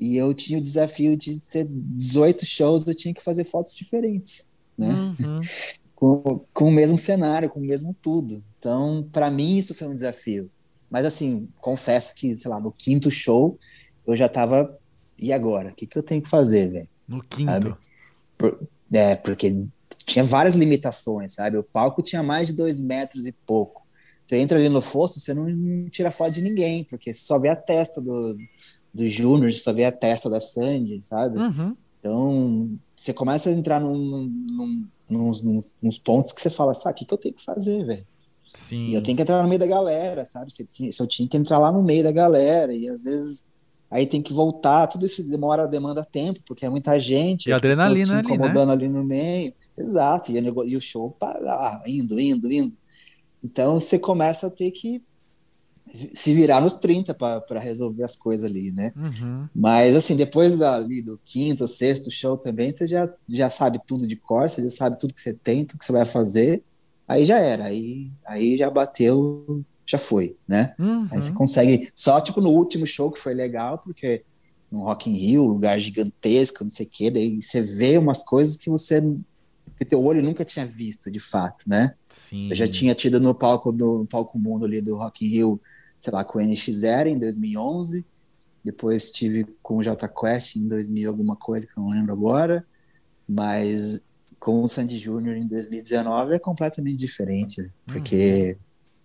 E 0.00 0.16
eu 0.16 0.34
tinha 0.34 0.58
o 0.58 0.62
desafio 0.62 1.16
de 1.16 1.34
ser 1.34 1.66
18 1.68 2.44
shows, 2.44 2.86
eu 2.86 2.94
tinha 2.94 3.14
que 3.14 3.22
fazer 3.22 3.44
fotos 3.44 3.74
diferentes, 3.74 4.48
né? 4.76 4.92
Uhum. 5.20 5.40
Com, 5.98 6.44
com 6.54 6.68
o 6.68 6.70
mesmo 6.70 6.96
cenário, 6.96 7.50
com 7.50 7.58
o 7.58 7.64
mesmo 7.64 7.92
tudo. 7.92 8.40
Então, 8.56 9.04
para 9.10 9.28
mim, 9.32 9.56
isso 9.56 9.74
foi 9.74 9.88
um 9.88 9.96
desafio. 9.96 10.48
Mas, 10.90 11.04
assim, 11.04 11.48
confesso 11.60 12.14
que, 12.14 12.34
sei 12.34 12.50
lá, 12.50 12.58
no 12.58 12.72
quinto 12.72 13.10
show, 13.10 13.58
eu 14.06 14.16
já 14.16 14.28
tava. 14.28 14.76
E 15.18 15.32
agora? 15.32 15.70
O 15.70 15.74
que, 15.74 15.86
que 15.86 15.98
eu 15.98 16.02
tenho 16.02 16.22
que 16.22 16.28
fazer, 16.28 16.70
velho? 16.70 16.88
No 17.06 17.22
quinto. 17.22 17.76
Por- 18.36 18.68
é, 18.92 19.16
porque 19.16 19.64
tinha 20.06 20.24
várias 20.24 20.54
limitações, 20.54 21.34
sabe? 21.34 21.58
O 21.58 21.62
palco 21.62 22.02
tinha 22.02 22.22
mais 22.22 22.48
de 22.48 22.54
dois 22.54 22.80
metros 22.80 23.26
e 23.26 23.32
pouco. 23.32 23.82
Você 24.24 24.36
entra 24.36 24.58
ali 24.58 24.68
no 24.68 24.80
fosso, 24.80 25.20
você 25.20 25.32
não, 25.32 25.88
tira 25.90 26.10
foto 26.10 26.32
de 26.32 26.42
ninguém, 26.42 26.84
porque 26.84 27.12
você 27.12 27.20
só 27.20 27.38
vê 27.38 27.48
a 27.48 27.56
testa 27.56 28.00
do, 28.00 28.36
do 28.92 29.08
Júnior, 29.08 29.50
você 29.50 29.58
só 29.58 29.72
vê 29.72 29.84
a 29.84 29.92
testa 29.92 30.28
da 30.28 30.40
Sandy, 30.40 31.02
sabe? 31.02 31.38
Uhum. 31.38 31.76
Então, 31.98 32.70
você 32.94 33.12
começa 33.12 33.50
a 33.50 33.52
entrar 33.52 33.80
num, 33.80 33.96
num, 34.28 34.88
nos, 35.10 35.42
nos, 35.42 35.74
nos 35.82 35.98
pontos 35.98 36.32
que 36.32 36.40
você 36.40 36.50
fala, 36.50 36.74
sabe, 36.74 36.94
o 36.94 36.98
que, 36.98 37.04
que 37.06 37.14
eu 37.14 37.18
tenho 37.18 37.34
que 37.34 37.44
fazer, 37.44 37.84
velho? 37.84 38.06
Sim. 38.58 38.86
E 38.88 38.94
eu 38.94 39.02
tenho 39.02 39.16
que 39.16 39.22
entrar 39.22 39.42
no 39.42 39.48
meio 39.48 39.58
da 39.58 39.66
galera, 39.66 40.24
sabe? 40.24 40.50
Você 40.52 40.64
tinha, 40.64 40.90
se 40.90 41.00
eu 41.00 41.06
tinha 41.06 41.28
que 41.28 41.36
entrar 41.36 41.58
lá 41.58 41.70
no 41.70 41.82
meio 41.82 42.02
da 42.02 42.10
galera, 42.10 42.74
e 42.74 42.88
às 42.88 43.04
vezes 43.04 43.44
aí 43.90 44.04
tem 44.06 44.20
que 44.20 44.32
voltar, 44.32 44.86
tudo 44.88 45.06
isso 45.06 45.22
demora, 45.28 45.66
demanda 45.68 46.04
tempo, 46.04 46.40
porque 46.44 46.66
é 46.66 46.68
muita 46.68 46.98
gente, 46.98 47.48
E 47.48 47.52
as 47.52 47.60
pessoas 47.60 47.76
adrenalina 47.76 48.04
te 48.04 48.12
ali, 48.18 48.22
né? 48.22 48.34
incomodando 48.34 48.72
ali 48.72 48.88
no 48.88 49.04
meio. 49.04 49.54
Exato, 49.76 50.32
e, 50.32 50.38
o 50.38 50.42
nego- 50.42 50.64
e 50.64 50.76
o 50.76 50.80
show 50.80 51.10
para 51.12 51.82
indo, 51.86 52.18
indo, 52.18 52.50
indo. 52.50 52.76
Então 53.42 53.78
você 53.78 53.98
começa 53.98 54.48
a 54.48 54.50
ter 54.50 54.72
que 54.72 55.00
se 56.12 56.34
virar 56.34 56.60
nos 56.60 56.74
30 56.74 57.14
para 57.14 57.60
resolver 57.60 58.02
as 58.02 58.16
coisas 58.16 58.50
ali, 58.50 58.72
né? 58.72 58.92
Uhum. 58.96 59.48
Mas 59.54 59.96
assim, 59.96 60.16
depois 60.16 60.58
da, 60.58 60.74
ali 60.76 61.00
do 61.00 61.18
quinto, 61.24 61.66
sexto 61.66 62.10
show 62.10 62.36
também, 62.36 62.72
você 62.72 62.86
já, 62.86 63.08
já 63.28 63.48
sabe 63.48 63.80
tudo 63.86 64.06
de 64.06 64.16
cor, 64.16 64.50
você 64.50 64.62
já 64.62 64.68
sabe 64.68 64.98
tudo 64.98 65.14
que 65.14 65.20
você 65.22 65.32
tem, 65.32 65.64
tudo 65.64 65.78
que 65.78 65.84
você 65.86 65.92
vai 65.92 66.04
fazer. 66.04 66.62
Aí 67.08 67.24
já 67.24 67.38
era, 67.38 67.64
aí, 67.64 68.10
aí 68.26 68.58
já 68.58 68.68
bateu, 68.68 69.64
já 69.86 69.96
foi, 69.96 70.36
né? 70.46 70.74
Uhum. 70.78 71.08
Aí 71.10 71.20
você 71.20 71.32
consegue, 71.32 71.90
só 71.94 72.20
tipo 72.20 72.40
no 72.42 72.50
último 72.50 72.86
show 72.86 73.10
que 73.10 73.18
foi 73.18 73.32
legal, 73.32 73.78
porque 73.78 74.22
no 74.70 74.82
Rock 74.82 75.08
in 75.08 75.14
Rio, 75.14 75.46
lugar 75.46 75.78
gigantesco, 75.80 76.62
não 76.62 76.70
sei 76.70 76.84
o 76.84 76.88
quê, 76.88 77.10
daí 77.10 77.40
você 77.40 77.62
vê 77.62 77.96
umas 77.96 78.22
coisas 78.22 78.58
que 78.58 78.68
você, 78.68 79.00
que 79.78 79.86
teu 79.86 80.04
olho 80.04 80.22
nunca 80.22 80.44
tinha 80.44 80.66
visto, 80.66 81.10
de 81.10 81.18
fato, 81.18 81.64
né? 81.66 81.94
Sim. 82.10 82.50
Eu 82.50 82.54
já 82.54 82.68
tinha 82.68 82.94
tido 82.94 83.18
no 83.18 83.34
palco 83.34 83.72
do 83.72 84.00
no 84.00 84.06
palco 84.06 84.38
mundo 84.38 84.66
ali 84.66 84.82
do 84.82 84.94
Rock 84.94 85.24
in 85.24 85.30
Rio, 85.30 85.60
sei 85.98 86.12
lá, 86.12 86.22
com 86.24 86.38
o 86.38 86.42
NX0 86.42 87.06
em 87.06 87.18
2011. 87.18 88.04
Depois 88.62 89.10
tive 89.10 89.46
com 89.62 89.78
o 89.78 89.82
Jota 89.82 90.06
Quest 90.06 90.56
em 90.56 90.68
2000 90.68 91.08
alguma 91.08 91.36
coisa 91.36 91.66
que 91.66 91.72
eu 91.78 91.82
não 91.82 91.90
lembro 91.90 92.12
agora. 92.12 92.66
Mas 93.26 94.02
com 94.38 94.62
o 94.62 94.68
Sandy 94.68 94.96
Júnior 94.96 95.36
em 95.36 95.46
2019 95.46 96.34
é 96.34 96.38
completamente 96.38 96.96
diferente, 96.96 97.70
porque 97.86 98.56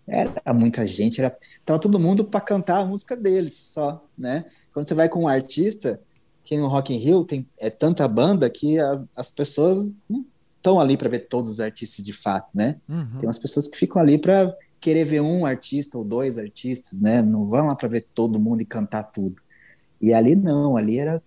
era 0.07 0.53
muita 0.53 0.85
gente, 0.85 1.21
era 1.21 1.35
tava 1.65 1.79
todo 1.79 1.99
mundo 1.99 2.25
para 2.25 2.41
cantar 2.41 2.79
a 2.79 2.85
música 2.85 3.15
deles 3.15 3.55
só, 3.55 4.05
né? 4.17 4.45
Quando 4.73 4.87
você 4.87 4.93
vai 4.93 5.07
com 5.07 5.23
um 5.23 5.27
artista, 5.27 5.99
que 6.43 6.57
no 6.57 6.67
Rock 6.67 6.93
in 6.93 6.97
Rio 6.97 7.23
tem 7.23 7.45
é 7.59 7.69
tanta 7.69 8.07
banda 8.07 8.49
que 8.49 8.79
as, 8.79 9.07
as 9.15 9.29
pessoas 9.29 9.93
não 10.09 10.25
estão 10.57 10.79
ali 10.79 10.97
para 10.97 11.09
ver 11.09 11.27
todos 11.27 11.51
os 11.51 11.59
artistas 11.59 12.03
de 12.03 12.13
fato, 12.13 12.51
né? 12.55 12.77
Uhum. 12.87 13.17
Tem 13.19 13.27
umas 13.27 13.39
pessoas 13.39 13.67
que 13.67 13.77
ficam 13.77 14.01
ali 14.01 14.17
para 14.17 14.55
querer 14.79 15.05
ver 15.05 15.21
um 15.21 15.45
artista 15.45 15.97
ou 15.97 16.03
dois 16.03 16.37
artistas, 16.37 16.99
né? 16.99 17.21
Não 17.21 17.45
vão 17.45 17.67
lá 17.67 17.75
para 17.75 17.87
ver 17.87 18.05
todo 18.13 18.39
mundo 18.39 18.61
e 18.61 18.65
cantar 18.65 19.03
tudo. 19.03 19.41
E 20.01 20.13
ali 20.13 20.35
não, 20.35 20.75
ali 20.75 20.99
era 20.99 21.21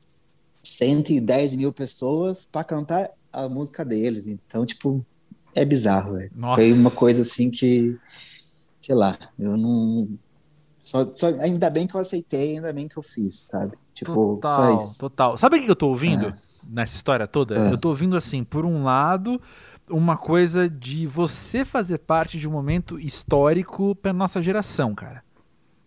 110 0.62 1.56
mil 1.56 1.72
pessoas 1.72 2.46
para 2.50 2.64
cantar 2.64 3.08
a 3.44 3.48
música 3.48 3.84
deles. 3.84 4.26
Então, 4.26 4.64
tipo, 4.66 5.04
é 5.54 5.64
bizarro, 5.64 6.14
velho. 6.14 6.30
Foi 6.54 6.72
uma 6.72 6.90
coisa 6.90 7.22
assim 7.22 7.50
que, 7.50 7.96
sei 8.78 8.94
lá, 8.94 9.16
eu 9.38 9.56
não. 9.56 10.08
Só, 10.82 11.10
só, 11.10 11.26
ainda 11.40 11.68
bem 11.68 11.86
que 11.86 11.96
eu 11.96 12.00
aceitei, 12.00 12.56
ainda 12.56 12.72
bem 12.72 12.86
que 12.86 12.96
eu 12.96 13.02
fiz, 13.02 13.34
sabe? 13.40 13.76
Tipo, 13.92 14.14
Total, 14.14 14.72
só 14.72 14.78
isso. 14.84 14.98
total. 15.00 15.36
Sabe 15.36 15.56
o 15.58 15.64
que 15.64 15.70
eu 15.70 15.74
tô 15.76 15.88
ouvindo 15.88 16.26
Ah. 16.26 16.32
nessa 16.68 16.94
história 16.96 17.26
toda? 17.26 17.56
Ah. 17.60 17.70
Eu 17.72 17.78
tô 17.78 17.88
ouvindo 17.88 18.14
assim, 18.16 18.44
por 18.44 18.64
um 18.64 18.84
lado, 18.84 19.40
uma 19.90 20.16
coisa 20.16 20.68
de 20.70 21.06
você 21.06 21.64
fazer 21.64 21.98
parte 21.98 22.38
de 22.38 22.46
um 22.46 22.52
momento 22.52 23.00
histórico 23.00 23.96
pra 23.96 24.12
nossa 24.12 24.40
geração, 24.40 24.94
cara. 24.94 25.24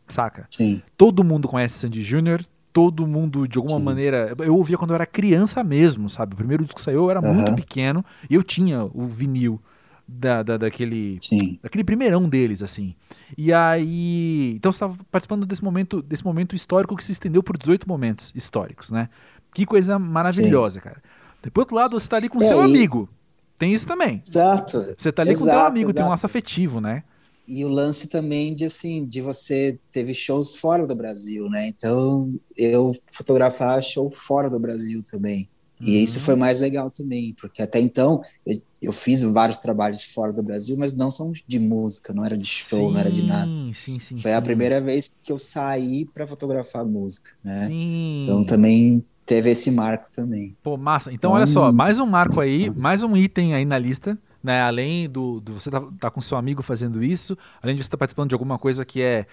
Saca? 0.08 0.48
Sim, 0.50 0.82
Todo 0.98 1.24
mundo 1.24 1.48
conhece 1.48 1.78
Sandy 1.80 2.04
Júnior, 2.04 2.44
todo 2.80 3.06
mundo, 3.06 3.46
de 3.46 3.58
alguma 3.58 3.78
Sim. 3.78 3.84
maneira. 3.84 4.34
Eu 4.38 4.56
ouvia 4.56 4.78
quando 4.78 4.92
eu 4.92 4.96
era 4.96 5.06
criança 5.06 5.62
mesmo, 5.62 6.10
sabe? 6.10 6.34
O 6.34 6.38
primeiro 6.38 6.64
disco 6.64 6.80
que 6.80 6.82
saiu 6.82 7.00
eu 7.00 7.12
era 7.12 7.22
muito 7.22 7.48
Aham. 7.48 7.56
pequeno 7.56 8.06
e 8.30 8.36
eu 8.36 8.42
tinha 8.42 8.86
o 8.94 9.06
vinil 9.06 9.62
da, 10.08 10.42
da, 10.42 10.56
daquele 10.56 11.18
sim. 11.20 11.60
aquele 11.62 11.84
primeirão 11.84 12.30
deles, 12.30 12.64
assim. 12.64 12.96
E 13.38 13.52
aí. 13.52 14.54
Então 14.56 14.72
você 14.72 14.78
estava 14.78 14.98
participando 15.12 15.46
desse 15.46 15.62
momento, 15.62 16.02
desse 16.02 16.24
momento 16.24 16.56
histórico 16.56 16.96
que 16.96 17.04
se 17.04 17.12
estendeu 17.12 17.44
por 17.44 17.58
18 17.58 17.86
momentos 17.86 18.32
históricos, 18.34 18.92
né? 18.92 19.10
Que 19.54 19.66
coisa 19.66 20.00
maravilhosa, 20.00 20.76
Sim. 20.76 20.86
cara. 20.86 21.04
Por 21.52 21.60
outro 21.60 21.76
lado, 21.76 22.00
você 22.00 22.08
tá 22.08 22.16
ali 22.16 22.30
com 22.30 22.42
é, 22.42 22.48
seu 22.48 22.62
e... 22.62 22.66
amigo. 22.66 23.10
Tem 23.58 23.74
isso 23.74 23.86
também. 23.86 24.24
Exato. 24.26 24.96
Você 24.98 25.12
tá 25.12 25.22
ali 25.22 25.32
exato, 25.32 25.46
com 25.46 25.52
teu 25.52 25.66
amigo, 25.66 25.90
exato. 25.90 25.98
tem 25.98 26.06
um 26.06 26.10
laço 26.10 26.26
afetivo, 26.26 26.80
né? 26.80 27.04
E 27.50 27.66
o 27.66 27.68
lance 27.68 28.08
também 28.08 28.54
de 28.54 28.66
assim, 28.66 29.04
de 29.04 29.22
você 29.22 29.80
teve 29.92 30.14
shows 30.14 30.56
fora 30.56 30.86
do 30.86 30.96
Brasil, 30.96 31.50
né? 31.50 31.68
Então, 31.68 32.32
eu 32.56 32.92
fotografar 33.12 33.82
show 33.82 34.08
fora 34.12 34.50
do 34.50 34.60
Brasil 34.60 35.02
também. 35.04 35.50
E 35.82 35.98
uhum. 35.98 36.04
isso 36.04 36.20
foi 36.20 36.36
mais 36.36 36.60
legal 36.60 36.92
também, 36.92 37.34
porque 37.40 37.62
até 37.62 37.80
então 37.80 38.22
eu, 38.46 38.62
eu, 38.82 38.92
fiz 38.92 39.24
vários 39.24 39.58
trabalhos 39.58 40.04
fora 40.04 40.34
do 40.34 40.44
Brasil, 40.44 40.76
mas 40.78 40.96
não 40.96 41.10
são 41.10 41.32
de 41.48 41.58
música, 41.58 42.14
não 42.14 42.26
era 42.26 42.38
de 42.38 42.46
show, 42.46 42.90
sim, 42.90 42.94
não 42.94 43.00
era 43.00 43.10
de 43.10 43.26
nada. 43.26 43.50
Sim, 43.74 43.98
sim, 43.98 44.18
foi 44.18 44.34
a 44.34 44.42
primeira 44.42 44.82
vez 44.82 45.18
que 45.24 45.32
eu 45.32 45.40
saí 45.40 46.06
para 46.06 46.28
fotografar 46.28 46.86
música, 46.86 47.32
né? 47.42 47.70
Então 47.72 48.44
também 48.44 49.04
teve 49.26 49.52
esse 49.52 49.72
marco 49.72 50.12
também. 50.12 50.54
Pô, 50.62 50.76
massa. 50.76 51.12
Então, 51.12 51.30
então 51.30 51.32
olha 51.32 51.48
só, 51.48 51.72
mais 51.72 51.98
um 52.00 52.06
marco 52.06 52.42
aí, 52.42 52.70
mais 52.70 53.02
um 53.02 53.16
item 53.16 53.56
aí 53.56 53.64
na 53.64 53.80
lista 53.80 54.18
né? 54.44 54.62
Além 54.62 55.10
do, 55.10 55.40
do 55.40 55.54
você 55.54 55.70
tá, 55.70 55.82
tá, 56.00 56.12
com 56.12 56.22
seu 56.22 56.38
amigo 56.38 56.62
fazendo 56.62 57.04
isso, 57.04 57.38
além 57.62 57.76
de 57.76 57.82
você 57.82 57.88
estar 57.88 57.98
tá 57.98 58.00
participando 58.00 58.30
de 58.30 58.36
alguma 58.36 58.58
coisa 58.58 58.86
que 58.86 59.02
é 59.02 59.26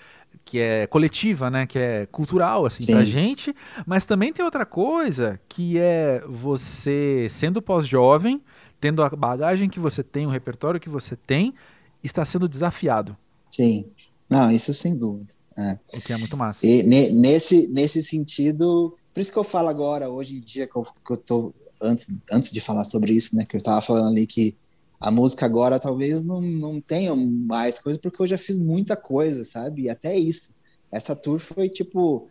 que 0.44 0.58
é 0.58 0.86
coletiva, 0.86 1.50
né? 1.50 1.66
Que 1.66 1.78
é 1.78 2.06
cultural 2.06 2.66
assim 2.66 2.82
Sim. 2.82 2.92
pra 2.92 3.04
gente, 3.04 3.54
mas 3.86 4.04
também 4.04 4.32
tem 4.32 4.44
outra 4.44 4.66
coisa 4.66 5.40
que 5.48 5.78
é 5.78 6.22
você 6.26 7.26
sendo 7.30 7.62
pós-jovem, 7.62 8.42
tendo 8.80 9.02
a 9.02 9.08
bagagem 9.08 9.68
que 9.68 9.80
você 9.80 10.02
tem, 10.02 10.26
o 10.26 10.30
repertório 10.30 10.80
que 10.80 10.88
você 10.88 11.16
tem, 11.16 11.54
está 12.02 12.24
sendo 12.24 12.48
desafiado. 12.48 13.16
Sim. 13.50 13.86
Não, 14.28 14.50
isso 14.50 14.74
sem 14.74 14.96
dúvida. 14.96 15.32
É. 15.56 15.78
O 15.96 16.00
que 16.00 16.12
é 16.12 16.16
muito 16.18 16.36
massa. 16.36 16.66
E 16.66 16.82
ne, 16.82 17.10
nesse, 17.10 17.68
nesse 17.68 18.02
sentido, 18.02 18.94
por 19.14 19.20
isso 19.20 19.32
que 19.32 19.38
eu 19.38 19.44
falo 19.44 19.68
agora, 19.68 20.10
hoje 20.10 20.36
em 20.36 20.40
dia, 20.40 20.66
que 20.66 20.76
eu, 20.76 20.82
que 20.82 21.12
eu 21.12 21.16
tô, 21.16 21.54
antes, 21.80 22.12
antes 22.30 22.52
de 22.52 22.60
falar 22.60 22.84
sobre 22.84 23.14
isso, 23.14 23.34
né, 23.34 23.46
que 23.46 23.56
eu 23.56 23.58
estava 23.58 23.80
falando 23.80 24.08
ali 24.08 24.26
que 24.26 24.54
a 25.00 25.10
música 25.10 25.44
agora 25.44 25.78
talvez 25.78 26.22
não, 26.22 26.40
não 26.40 26.80
tenha 26.80 27.14
mais 27.14 27.78
coisa, 27.78 27.98
porque 27.98 28.22
eu 28.22 28.26
já 28.26 28.38
fiz 28.38 28.56
muita 28.56 28.96
coisa, 28.96 29.44
sabe? 29.44 29.82
E 29.82 29.90
até 29.90 30.16
isso. 30.16 30.54
Essa 30.90 31.14
tour 31.14 31.38
foi 31.38 31.68
tipo. 31.68 32.28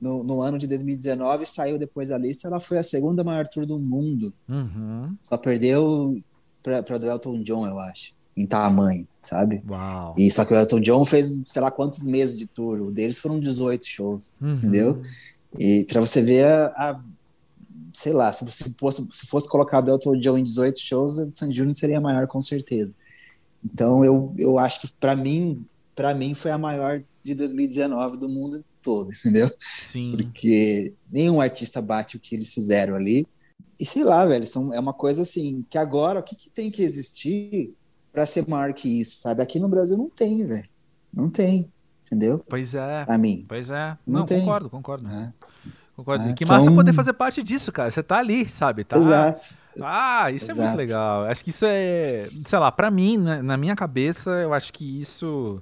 No, 0.00 0.22
no 0.22 0.40
ano 0.40 0.58
de 0.58 0.68
2019, 0.68 1.44
saiu 1.44 1.76
depois 1.76 2.10
da 2.10 2.16
lista, 2.16 2.46
ela 2.46 2.60
foi 2.60 2.78
a 2.78 2.84
segunda 2.84 3.24
maior 3.24 3.48
tour 3.48 3.66
do 3.66 3.80
mundo. 3.80 4.32
Uhum. 4.48 5.16
Só 5.20 5.36
perdeu 5.36 6.22
para 6.62 6.98
do 6.98 7.06
Elton 7.10 7.42
John, 7.42 7.66
eu 7.66 7.80
acho, 7.80 8.14
em 8.36 8.46
tamanho, 8.46 9.08
sabe? 9.20 9.60
Uau. 9.68 10.14
E 10.16 10.30
só 10.30 10.44
que 10.44 10.54
o 10.54 10.56
Elton 10.56 10.78
John 10.78 11.04
fez, 11.04 11.42
sei 11.48 11.60
lá 11.60 11.68
quantos 11.68 12.06
meses 12.06 12.38
de 12.38 12.46
tour, 12.46 12.80
o 12.80 12.92
deles 12.92 13.18
foram 13.18 13.40
18 13.40 13.84
shows, 13.84 14.36
uhum. 14.40 14.54
entendeu? 14.58 15.02
E 15.58 15.84
para 15.84 16.00
você 16.00 16.22
ver 16.22 16.44
a, 16.44 16.66
a 16.76 17.00
sei 17.92 18.12
lá, 18.12 18.32
se, 18.32 18.44
você 18.44 18.64
fosse, 18.78 19.06
se 19.12 19.26
fosse 19.26 19.48
colocado 19.48 19.90
Elton 19.90 20.18
John 20.18 20.38
em 20.38 20.44
18 20.44 20.78
shows, 20.78 21.18
a 21.18 21.26
de 21.26 21.36
San 21.36 21.52
Júnior 21.52 21.74
seria 21.74 22.00
maior 22.00 22.26
com 22.26 22.40
certeza. 22.40 22.94
Então 23.64 24.04
eu, 24.04 24.34
eu 24.38 24.58
acho 24.58 24.80
que 24.80 24.92
para 24.92 25.16
mim, 25.16 25.64
para 25.94 26.14
mim 26.14 26.34
foi 26.34 26.50
a 26.50 26.58
maior 26.58 27.02
de 27.22 27.34
2019 27.34 28.16
do 28.16 28.28
mundo 28.28 28.64
todo, 28.82 29.12
entendeu? 29.20 29.50
Sim. 29.60 30.16
Porque 30.16 30.92
nenhum 31.10 31.40
artista 31.40 31.82
bate 31.82 32.16
o 32.16 32.20
que 32.20 32.34
eles 32.34 32.52
fizeram 32.52 32.94
ali. 32.94 33.26
E 33.78 33.86
sei 33.86 34.02
lá, 34.02 34.26
velho, 34.26 34.46
são, 34.46 34.72
é 34.74 34.80
uma 34.80 34.92
coisa 34.92 35.22
assim, 35.22 35.64
que 35.70 35.78
agora 35.78 36.20
o 36.20 36.22
que, 36.22 36.34
que 36.34 36.50
tem 36.50 36.70
que 36.70 36.82
existir 36.82 37.74
para 38.12 38.26
ser 38.26 38.48
maior 38.48 38.72
que 38.72 38.88
isso, 39.00 39.18
sabe? 39.18 39.42
Aqui 39.42 39.60
no 39.60 39.68
Brasil 39.68 39.96
não 39.96 40.08
tem, 40.08 40.42
velho. 40.42 40.68
Não 41.12 41.30
tem, 41.30 41.70
entendeu? 42.04 42.44
Pois 42.48 42.74
é. 42.74 43.04
Pra 43.04 43.16
mim. 43.16 43.44
Pois 43.48 43.70
é. 43.70 43.96
Não, 44.06 44.20
não 44.20 44.26
concordo, 44.26 44.70
concordo. 44.70 45.08
É. 45.08 45.32
Concordo. 45.98 46.28
É, 46.28 46.32
que 46.32 46.46
massa 46.46 46.62
então... 46.62 46.76
poder 46.76 46.92
fazer 46.92 47.12
parte 47.12 47.42
disso, 47.42 47.72
cara. 47.72 47.90
Você 47.90 48.04
tá 48.04 48.18
ali, 48.18 48.48
sabe? 48.48 48.84
Tá... 48.84 48.96
Exato. 48.96 49.56
Ah, 49.82 50.30
isso 50.30 50.44
Exato. 50.44 50.60
é 50.60 50.64
muito 50.64 50.76
legal. 50.78 51.24
Acho 51.24 51.42
que 51.42 51.50
isso 51.50 51.64
é, 51.66 52.28
sei 52.46 52.58
lá, 52.60 52.70
para 52.70 52.88
mim, 52.88 53.16
na, 53.16 53.42
na, 53.42 53.56
minha 53.56 53.74
cabeça, 53.74 54.30
eu 54.30 54.54
acho 54.54 54.72
que 54.72 55.00
isso 55.00 55.60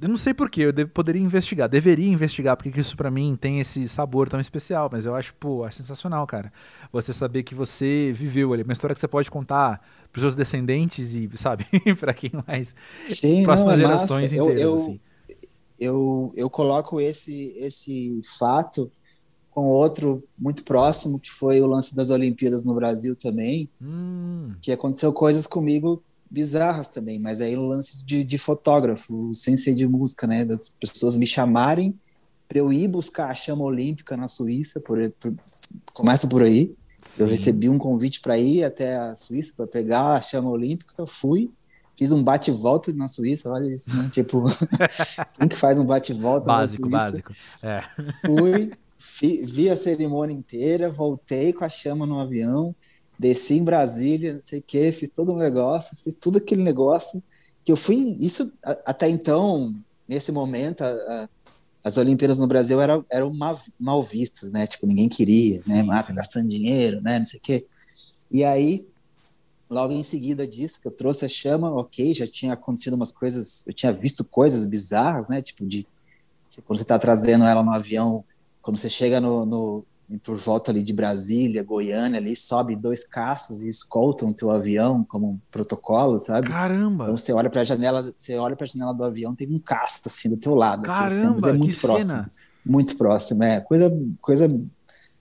eu 0.00 0.08
não 0.08 0.16
sei 0.16 0.34
porquê, 0.34 0.62
eu 0.76 0.88
poderia 0.88 1.22
investigar, 1.22 1.68
deveria 1.68 2.08
investigar, 2.08 2.56
porque 2.56 2.80
isso 2.80 2.96
para 2.96 3.08
mim 3.08 3.36
tem 3.40 3.60
esse 3.60 3.88
sabor 3.88 4.28
tão 4.28 4.40
especial, 4.40 4.88
mas 4.90 5.06
eu 5.06 5.14
acho, 5.14 5.32
pô, 5.34 5.64
é 5.64 5.70
sensacional, 5.70 6.26
cara. 6.26 6.52
Você 6.92 7.12
saber 7.12 7.44
que 7.44 7.54
você 7.54 8.12
viveu 8.12 8.52
ali, 8.52 8.62
uma 8.62 8.72
história 8.72 8.94
que 8.94 9.00
você 9.00 9.06
pode 9.06 9.30
contar 9.30 9.80
pros 10.10 10.22
seus 10.22 10.36
descendentes 10.36 11.14
e, 11.14 11.30
sabe, 11.36 11.66
para 11.98 12.12
quem 12.12 12.32
mais. 12.46 12.74
Sim, 13.04 13.44
próximas 13.44 13.78
não, 13.78 13.84
é 13.84 13.86
gerações 13.86 14.32
massa. 14.32 14.36
inteiras. 14.36 14.60
Eu, 14.60 14.70
eu, 14.70 14.80
assim. 14.80 15.00
eu, 15.78 16.32
eu 16.34 16.50
coloco 16.50 17.00
esse, 17.00 17.54
esse 17.58 18.20
fato 18.38 18.90
com 19.52 19.66
outro 19.66 20.24
muito 20.38 20.64
próximo, 20.64 21.20
que 21.20 21.30
foi 21.30 21.60
o 21.60 21.66
lance 21.66 21.94
das 21.94 22.10
Olimpíadas 22.10 22.64
no 22.64 22.74
Brasil 22.74 23.14
também, 23.14 23.68
hum. 23.80 24.52
que 24.60 24.72
aconteceu 24.72 25.12
coisas 25.12 25.46
comigo 25.46 26.02
bizarras 26.30 26.88
também, 26.88 27.18
mas 27.18 27.42
aí 27.42 27.56
o 27.56 27.66
lance 27.66 28.02
de, 28.04 28.24
de 28.24 28.38
fotógrafo, 28.38 29.34
sem 29.34 29.54
ser 29.54 29.74
de 29.74 29.86
música, 29.86 30.26
né, 30.26 30.46
das 30.46 30.70
pessoas 30.70 31.14
me 31.14 31.26
chamarem 31.26 31.94
para 32.48 32.58
eu 32.58 32.72
ir 32.72 32.88
buscar 32.88 33.30
a 33.30 33.34
chama 33.34 33.62
olímpica 33.64 34.16
na 34.16 34.28
Suíça, 34.28 34.80
por, 34.80 34.98
por 35.20 35.32
começa 35.92 36.26
por 36.26 36.42
aí. 36.42 36.74
Sim. 37.02 37.22
Eu 37.22 37.28
recebi 37.28 37.68
um 37.68 37.78
convite 37.78 38.20
para 38.20 38.38
ir 38.38 38.64
até 38.64 38.96
a 38.96 39.14
Suíça 39.14 39.52
para 39.56 39.66
pegar 39.66 40.14
a 40.14 40.20
chama 40.20 40.50
olímpica, 40.50 40.94
eu 40.96 41.06
fui, 41.06 41.50
fiz 41.96 42.12
um 42.12 42.22
bate-volta 42.22 42.92
na 42.92 43.08
Suíça, 43.08 43.50
olha 43.50 43.68
isso, 43.68 43.94
né? 43.94 44.08
Tipo, 44.10 44.44
quem 45.38 45.48
que 45.48 45.56
faz 45.56 45.78
um 45.78 45.84
bate-volta 45.84 46.46
na 46.46 46.66
Suíça? 46.66 46.88
Básico, 46.88 47.32
básico. 47.32 47.32
É. 47.62 47.84
Fui, 48.26 48.72
vi, 49.20 49.44
vi 49.44 49.70
a 49.70 49.76
cerimônia 49.76 50.34
inteira, 50.34 50.90
voltei 50.90 51.52
com 51.52 51.64
a 51.64 51.68
chama 51.68 52.06
no 52.06 52.20
avião, 52.20 52.74
desci 53.18 53.54
em 53.54 53.64
Brasília, 53.64 54.34
não 54.34 54.40
sei 54.40 54.60
o 54.60 54.62
que, 54.62 54.92
fiz 54.92 55.10
todo 55.10 55.32
um 55.32 55.36
negócio, 55.36 55.96
fiz 55.96 56.14
tudo 56.14 56.38
aquele 56.38 56.62
negócio 56.62 57.22
que 57.64 57.72
eu 57.72 57.76
fui. 57.76 58.16
Isso 58.20 58.52
até 58.62 59.08
então, 59.08 59.74
nesse 60.08 60.30
momento, 60.30 60.82
a, 60.82 60.90
a, 60.90 61.28
as 61.84 61.96
Olimpíadas 61.96 62.38
no 62.38 62.46
Brasil 62.46 62.80
eram, 62.80 63.04
eram 63.10 63.32
mal, 63.32 63.58
mal 63.78 64.02
vistas, 64.02 64.50
né? 64.50 64.66
Tipo, 64.66 64.86
ninguém 64.86 65.08
queria, 65.08 65.60
né? 65.66 65.82
Mata 65.82 66.12
ah, 66.12 66.14
gastando 66.14 66.48
dinheiro, 66.48 67.00
né? 67.00 67.18
Não 67.18 67.26
sei 67.26 67.38
o 67.38 67.42
quê. 67.42 67.66
E 68.30 68.44
aí, 68.44 68.86
logo 69.68 69.92
em 69.92 70.02
seguida 70.02 70.46
disso, 70.46 70.80
que 70.80 70.86
eu 70.86 70.92
trouxe 70.92 71.24
a 71.24 71.28
chama, 71.28 71.70
ok, 71.70 72.14
já 72.14 72.26
tinha 72.26 72.52
acontecido 72.52 72.94
umas 72.94 73.12
coisas, 73.12 73.64
eu 73.66 73.72
tinha 73.72 73.92
visto 73.92 74.24
coisas 74.24 74.66
bizarras, 74.66 75.28
né? 75.28 75.42
Tipo, 75.42 75.66
de 75.66 75.86
quando 76.66 76.78
você 76.78 76.82
está 76.82 76.98
trazendo 76.98 77.44
ela 77.44 77.62
no 77.62 77.72
avião, 77.72 78.24
quando 78.62 78.78
você 78.78 78.88
chega 78.88 79.20
no, 79.20 79.44
no, 79.44 79.84
por 80.22 80.36
volta 80.38 80.70
ali 80.70 80.82
de 80.82 80.92
Brasília, 80.92 81.62
Goiânia, 81.62 82.18
ali 82.18 82.36
sobe 82.36 82.76
dois 82.76 83.04
caças 83.04 83.62
e 83.62 83.68
escoltam 83.68 84.30
o 84.30 84.34
teu 84.34 84.50
avião 84.50 85.04
como 85.04 85.30
um 85.30 85.40
protocolo, 85.50 86.18
sabe? 86.18 86.48
Caramba! 86.48 87.04
Então 87.04 87.16
você 87.16 87.32
olha 87.32 87.50
para 87.50 87.62
a 87.62 87.64
janela, 87.64 88.12
você 88.16 88.36
olha 88.36 88.56
para 88.56 88.64
a 88.64 88.68
janela 88.68 88.92
do 88.92 89.04
avião, 89.04 89.34
tem 89.34 89.48
um 89.48 89.58
caça 89.58 90.02
assim 90.06 90.28
do 90.28 90.36
teu 90.36 90.54
lado. 90.54 90.82
Caramba, 90.82 91.06
aqui, 91.06 91.38
assim, 91.38 91.48
é 91.48 91.52
muito 91.52 91.80
próximo, 91.80 92.10
cena. 92.10 92.26
muito 92.64 92.96
próximo, 92.96 93.44
é 93.44 93.60
coisa 93.60 93.90
coisa 94.20 94.48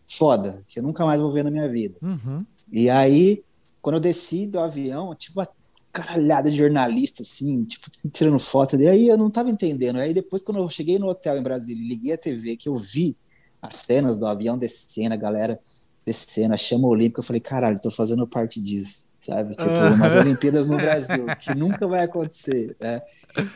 foda 0.09 0.59
que 0.67 0.79
eu 0.79 0.83
nunca 0.83 1.05
mais 1.05 1.21
vou 1.21 1.31
ver 1.31 1.43
na 1.43 1.51
minha 1.51 1.69
vida. 1.69 1.97
Uhum. 2.01 2.45
E 2.71 2.89
aí, 2.89 3.43
quando 3.81 3.95
eu 3.95 4.01
desci 4.01 4.45
do 4.45 4.59
avião, 4.59 5.15
tipo 5.15 5.39
uma 5.39 5.47
caralhada 5.91 6.49
de 6.49 6.57
jornalista 6.57 7.21
assim, 7.21 7.63
tipo 7.65 7.89
tirando 8.11 8.39
foto. 8.39 8.75
E 8.75 8.87
aí 8.87 9.07
eu 9.07 9.17
não 9.17 9.29
tava 9.29 9.49
entendendo. 9.49 9.97
Aí 9.97 10.13
depois 10.13 10.41
quando 10.41 10.59
eu 10.59 10.69
cheguei 10.69 10.97
no 10.97 11.07
hotel 11.07 11.37
em 11.37 11.43
Brasília, 11.43 11.87
liguei 11.87 12.13
a 12.13 12.17
TV 12.17 12.55
que 12.55 12.69
eu 12.69 12.75
vi 12.75 13.17
as 13.61 13.77
cenas 13.77 14.17
do 14.17 14.25
avião 14.25 14.57
descendo, 14.57 15.13
a 15.13 15.17
galera 15.17 15.59
descendo, 16.05 16.53
a 16.53 16.57
chama 16.57 16.87
olímpica, 16.87 17.19
eu 17.19 17.23
falei, 17.23 17.39
caralho, 17.39 17.79
tô 17.79 17.91
fazendo 17.91 18.25
parte 18.27 18.59
disso, 18.59 19.05
sabe? 19.19 19.55
Tipo, 19.55 19.71
umas 19.93 20.15
Olimpíadas 20.15 20.67
no 20.67 20.77
Brasil, 20.77 21.25
que 21.39 21.53
nunca 21.53 21.87
vai 21.87 22.03
acontecer, 22.03 22.75
né? 22.79 23.01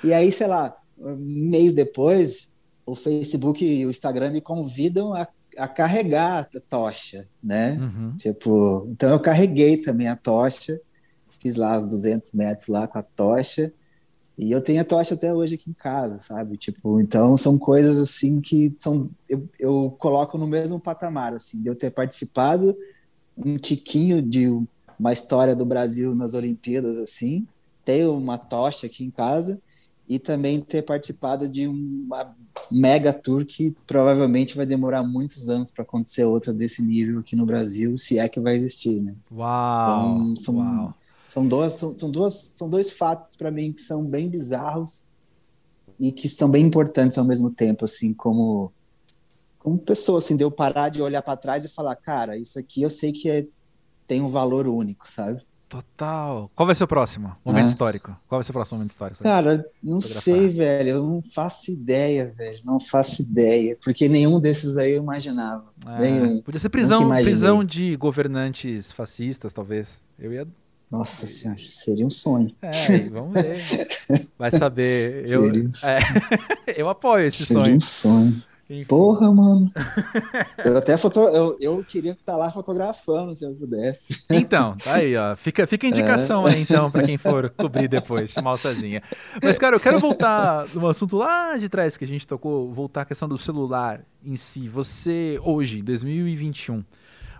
E 0.03 0.14
aí, 0.14 0.32
sei 0.32 0.47
lá, 0.47 0.78
um 0.97 1.16
mês 1.16 1.74
depois, 1.74 2.53
o 2.86 2.95
Facebook 2.95 3.66
e 3.66 3.86
o 3.86 3.89
Instagram 3.89 4.32
me 4.32 4.41
convidam 4.41 5.14
a, 5.14 5.28
a 5.58 5.68
carregar 5.68 6.47
a 6.56 6.60
tocha, 6.70 7.28
né? 7.43 7.78
Uhum. 7.80 8.16
Tipo, 8.16 8.88
então 8.91 9.10
eu 9.10 9.20
carreguei 9.20 9.78
também 9.78 10.08
a 10.08 10.16
tocha, 10.16 10.80
fiz 11.41 11.56
lá 11.56 11.78
os 11.78 11.86
200 11.86 12.32
metros 12.34 12.68
lá 12.68 12.88
com 12.88 12.99
a 12.99 13.03
tocha, 13.03 13.74
e 14.38 14.51
eu 14.51 14.61
tenho 14.61 14.81
a 14.81 14.86
tocha 14.86 15.13
até 15.13 15.33
hoje 15.33 15.55
aqui 15.55 15.69
em 15.69 15.73
casa, 15.73 16.19
sabe? 16.19 16.57
Tipo, 16.57 16.99
então 16.99 17.38
são 17.38 17.57
coisas 17.57 17.97
assim 17.97 18.41
que 18.41 18.73
são 18.77 19.09
eu, 19.29 19.47
eu 19.59 19.95
coloco 19.97 20.38
no 20.38 20.45
mesmo 20.45 20.79
patamar, 20.79 21.33
assim, 21.33 21.61
de 21.61 21.67
eu 21.67 21.75
ter 21.75 21.91
participado 21.91 22.75
um 23.38 23.57
tiquinho 23.57 24.21
de 24.21 24.47
uma 24.99 25.13
história 25.13 25.55
do 25.55 25.65
Brasil 25.65 26.13
nas 26.13 26.33
Olimpíadas, 26.33 26.97
assim, 26.97 27.47
ter 27.83 28.07
uma 28.07 28.38
tocha 28.38 28.88
aqui 28.88 29.05
em 29.05 29.11
casa 29.11 29.59
e 30.07 30.19
também 30.19 30.59
ter 30.59 30.83
participado 30.83 31.49
de 31.49 31.67
uma 31.67 32.36
mega 32.71 33.11
tour 33.11 33.45
que 33.45 33.75
provavelmente 33.88 34.55
vai 34.55 34.65
demorar 34.65 35.03
muitos 35.03 35.49
anos 35.49 35.71
para 35.71 35.83
acontecer 35.83 36.23
outra 36.25 36.53
desse 36.53 36.81
nível 36.83 37.19
aqui 37.19 37.36
no 37.36 37.45
Brasil, 37.45 37.97
se 37.97 38.19
é 38.19 38.27
que 38.27 38.39
vai 38.39 38.55
existir, 38.55 39.01
né? 39.01 39.15
Uau! 39.31 40.21
Então, 40.21 40.36
são, 40.36 40.55
uau. 40.57 40.93
São, 41.26 41.47
duas, 41.47 41.73
são, 41.73 41.93
são, 41.95 42.11
duas, 42.11 42.34
são 42.34 42.69
dois 42.69 42.91
fatos 42.91 43.36
para 43.36 43.51
mim 43.51 43.71
que 43.71 43.82
são 43.82 44.05
bem 44.05 44.30
bizarros 44.30 45.05
e 45.99 46.11
que 46.11 46.30
são 46.30 46.49
bem 46.49 46.65
importantes 46.65 47.17
ao 47.17 47.26
mesmo 47.26 47.49
tempo, 47.49 47.86
assim, 47.86 48.13
como 48.13 48.71
como 49.65 49.84
pessoa, 49.84 50.19
assim, 50.19 50.38
deu 50.38 50.51
parar 50.51 50.89
de 50.89 51.01
olhar 51.01 51.23
para 51.23 51.36
trás 51.36 51.65
e 51.65 51.69
falar, 51.69 51.95
cara, 51.95 52.38
isso 52.38 52.59
aqui 52.59 52.84
eu 52.84 52.89
sei 52.89 53.11
que 53.11 53.28
é, 53.28 53.47
tem 54.05 54.21
um 54.21 54.30
valor 54.30 54.67
único, 54.67 55.09
sabe? 55.09 55.41
Total. 55.67 56.51
Qual 56.55 56.67
vai 56.67 56.76
ser 56.76 56.84
o 56.84 56.88
próximo 56.88 57.36
momento 57.43 57.69
histórico? 57.69 58.15
Qual 58.28 58.38
vai 58.38 58.43
ser 58.43 58.51
o 58.51 58.53
próximo 58.53 58.78
momento 58.78 58.91
histórico? 58.91 59.23
Cara, 59.23 59.65
não 59.82 59.99
sei, 59.99 60.47
velho. 60.49 60.89
Eu 60.89 61.03
não 61.03 61.21
faço 61.21 61.71
ideia, 61.71 62.32
velho. 62.38 62.59
Não 62.63 62.80
faço 62.80 63.23
ideia. 63.23 63.76
Porque 63.84 64.07
nenhum 64.07 64.39
desses 64.39 64.78
aí 64.78 64.91
eu 64.91 65.01
imaginava. 65.01 65.65
Nenhum. 65.99 66.41
Podia 66.43 66.59
ser 66.59 66.69
prisão, 66.69 67.09
prisão 67.09 67.63
de 67.63 67.95
governantes 67.95 68.91
fascistas, 68.91 69.51
talvez. 69.51 70.03
Eu 70.19 70.32
ia 70.32 70.47
nossa 70.89 71.27
senhora, 71.27 71.59
seria 71.61 72.05
um 72.05 72.11
sonho. 72.11 72.53
É, 72.61 72.71
vamos 73.11 73.41
ver. 73.41 73.57
Vai 74.38 74.51
saber. 74.51 75.27
Eu, 75.27 75.43
um... 75.43 75.67
é, 75.86 76.73
eu 76.79 76.89
apoio 76.89 77.27
esse 77.27 77.45
seria 77.45 77.63
sonho. 77.63 77.75
um 77.75 77.79
sonho. 77.79 78.43
Enfim. 78.67 78.86
Porra, 78.86 79.31
mano. 79.31 79.71
Eu 80.65 80.77
até 80.77 80.97
foto... 80.97 81.19
eu, 81.19 81.55
eu 81.61 81.83
queria 81.83 82.13
estar 82.13 82.36
lá 82.36 82.51
fotografando 82.51 83.36
se 83.36 83.45
eu 83.45 83.53
pudesse. 83.53 84.25
Então, 84.31 84.75
tá 84.77 84.95
aí, 84.95 85.15
ó. 85.15 85.36
Fica, 85.36 85.67
fica 85.67 85.86
a 85.86 85.89
indicação 85.89 86.47
é. 86.47 86.51
aí, 86.51 86.61
então, 86.61 86.89
para 86.89 87.03
quem 87.03 87.15
for 87.15 87.51
cobrir 87.51 87.88
depois, 87.88 88.33
Cezinha. 88.57 89.03
Mas, 89.43 89.59
cara, 89.59 89.75
eu 89.75 89.79
quero 89.79 89.99
voltar 89.99 90.65
no 90.73 90.89
assunto 90.89 91.15
lá 91.15 91.57
de 91.57 91.69
trás 91.69 91.95
que 91.95 92.03
a 92.03 92.07
gente 92.07 92.25
tocou, 92.25 92.73
voltar 92.73 93.01
à 93.01 93.05
questão 93.05 93.29
do 93.29 93.38
celular 93.38 94.03
em 94.23 94.36
si. 94.36 94.67
Você, 94.67 95.39
hoje, 95.43 95.83
2021, 95.83 96.83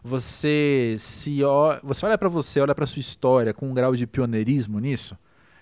você 0.06 0.96
se 1.00 1.40
você 1.84 2.06
olha 2.06 2.18
para 2.18 2.30
você, 2.30 2.60
olha 2.60 2.76
para 2.76 2.86
sua 2.86 3.00
história 3.00 3.56
com 3.56 3.68
um 3.68 3.74
grau 3.74 3.96
de 3.96 4.06
pioneirismo 4.06 4.80
nisso? 4.80 5.18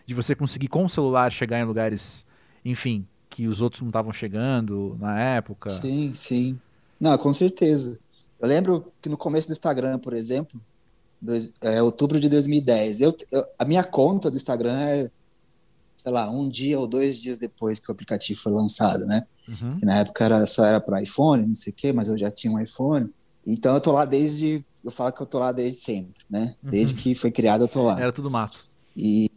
De 0.06 0.14
você 0.14 0.36
conseguir 0.36 0.68
com 0.68 0.84
o 0.84 0.90
celular 0.90 1.32
chegar 1.32 1.62
em 1.62 1.64
lugares, 1.64 2.26
enfim, 2.66 3.08
que 3.30 3.48
os 3.48 3.62
outros 3.62 3.82
não 3.82 3.88
estavam 3.88 4.12
chegando 4.12 4.98
na 5.00 5.18
época. 5.18 5.70
Sim, 5.70 6.12
sim. 6.14 6.60
Não, 7.00 7.18
com 7.18 7.32
certeza. 7.32 7.98
Eu 8.38 8.50
lembro 8.50 8.92
que 9.02 9.08
no 9.08 9.16
começo 9.16 9.48
do 9.48 9.54
Instagram, 9.54 9.98
por 9.98 10.14
exemplo, 10.14 10.60
dois, 11.22 11.54
é, 11.62 11.82
outubro 11.82 12.20
de 12.20 12.28
2010, 12.28 13.00
eu, 13.00 13.16
eu, 13.32 13.46
a 13.58 13.64
minha 13.64 13.84
conta 13.84 14.30
do 14.30 14.36
Instagram 14.36 14.78
é, 14.78 15.10
sei 15.96 16.12
lá, 16.12 16.30
um 16.30 16.50
dia 16.50 16.78
ou 16.78 16.86
dois 16.86 17.22
dias 17.22 17.38
depois 17.38 17.80
que 17.80 17.90
o 17.90 17.94
aplicativo 17.94 18.42
foi 18.42 18.52
lançado, 18.52 19.06
né? 19.06 19.26
Uhum. 19.48 19.80
Na 19.84 20.00
época 20.00 20.26
era, 20.26 20.46
só 20.46 20.66
era 20.66 20.82
para 20.82 21.02
iPhone, 21.02 21.48
não 21.48 21.56
sei 21.56 21.72
o 21.72 21.76
quê, 21.76 21.94
mas 21.94 22.10
eu 22.10 22.18
já 22.18 22.30
tinha 22.30 22.52
um 22.52 22.60
iPhone. 22.60 23.10
Então 23.46 23.74
eu 23.74 23.82
tô 23.82 23.92
lá 23.92 24.06
desde, 24.06 24.64
eu 24.84 24.92
falo 24.92 25.12
que 25.12 25.22
eu 25.22 25.26
tô 25.26 25.40
lá 25.40 25.52
desde 25.52 25.80
sempre, 25.82 26.24
né? 26.30 26.56
Desde 26.62 26.94
uhum. 26.94 27.00
que 27.00 27.16
foi 27.16 27.32
criado 27.32 27.64
eu 27.64 27.68
tô 27.68 27.84
lá. 27.84 28.00
Era 28.00 28.14
tudo 28.14 28.32
mato. 28.32 28.66
E 28.96 29.30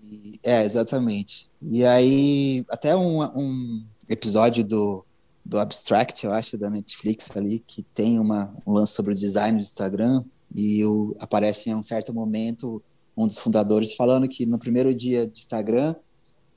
é, 0.44 0.64
exatamente. 0.64 1.48
E 1.62 1.84
aí, 1.84 2.64
até 2.68 2.94
um, 2.94 3.22
um 3.22 3.84
episódio 4.08 4.64
do, 4.64 5.04
do 5.44 5.58
Abstract, 5.58 6.24
eu 6.24 6.32
acho, 6.32 6.58
da 6.58 6.70
Netflix 6.70 7.30
ali, 7.34 7.60
que 7.66 7.82
tem 7.82 8.18
uma, 8.18 8.52
um 8.66 8.72
lance 8.72 8.92
sobre 8.92 9.12
o 9.12 9.16
design 9.16 9.58
do 9.58 9.62
Instagram, 9.62 10.24
e 10.54 10.84
o, 10.84 11.14
aparece 11.18 11.70
em 11.70 11.74
um 11.74 11.82
certo 11.82 12.12
momento 12.12 12.82
um 13.16 13.26
dos 13.26 13.38
fundadores 13.38 13.94
falando 13.94 14.28
que 14.28 14.44
no 14.44 14.58
primeiro 14.58 14.94
dia 14.94 15.26
de 15.26 15.38
Instagram, 15.38 15.94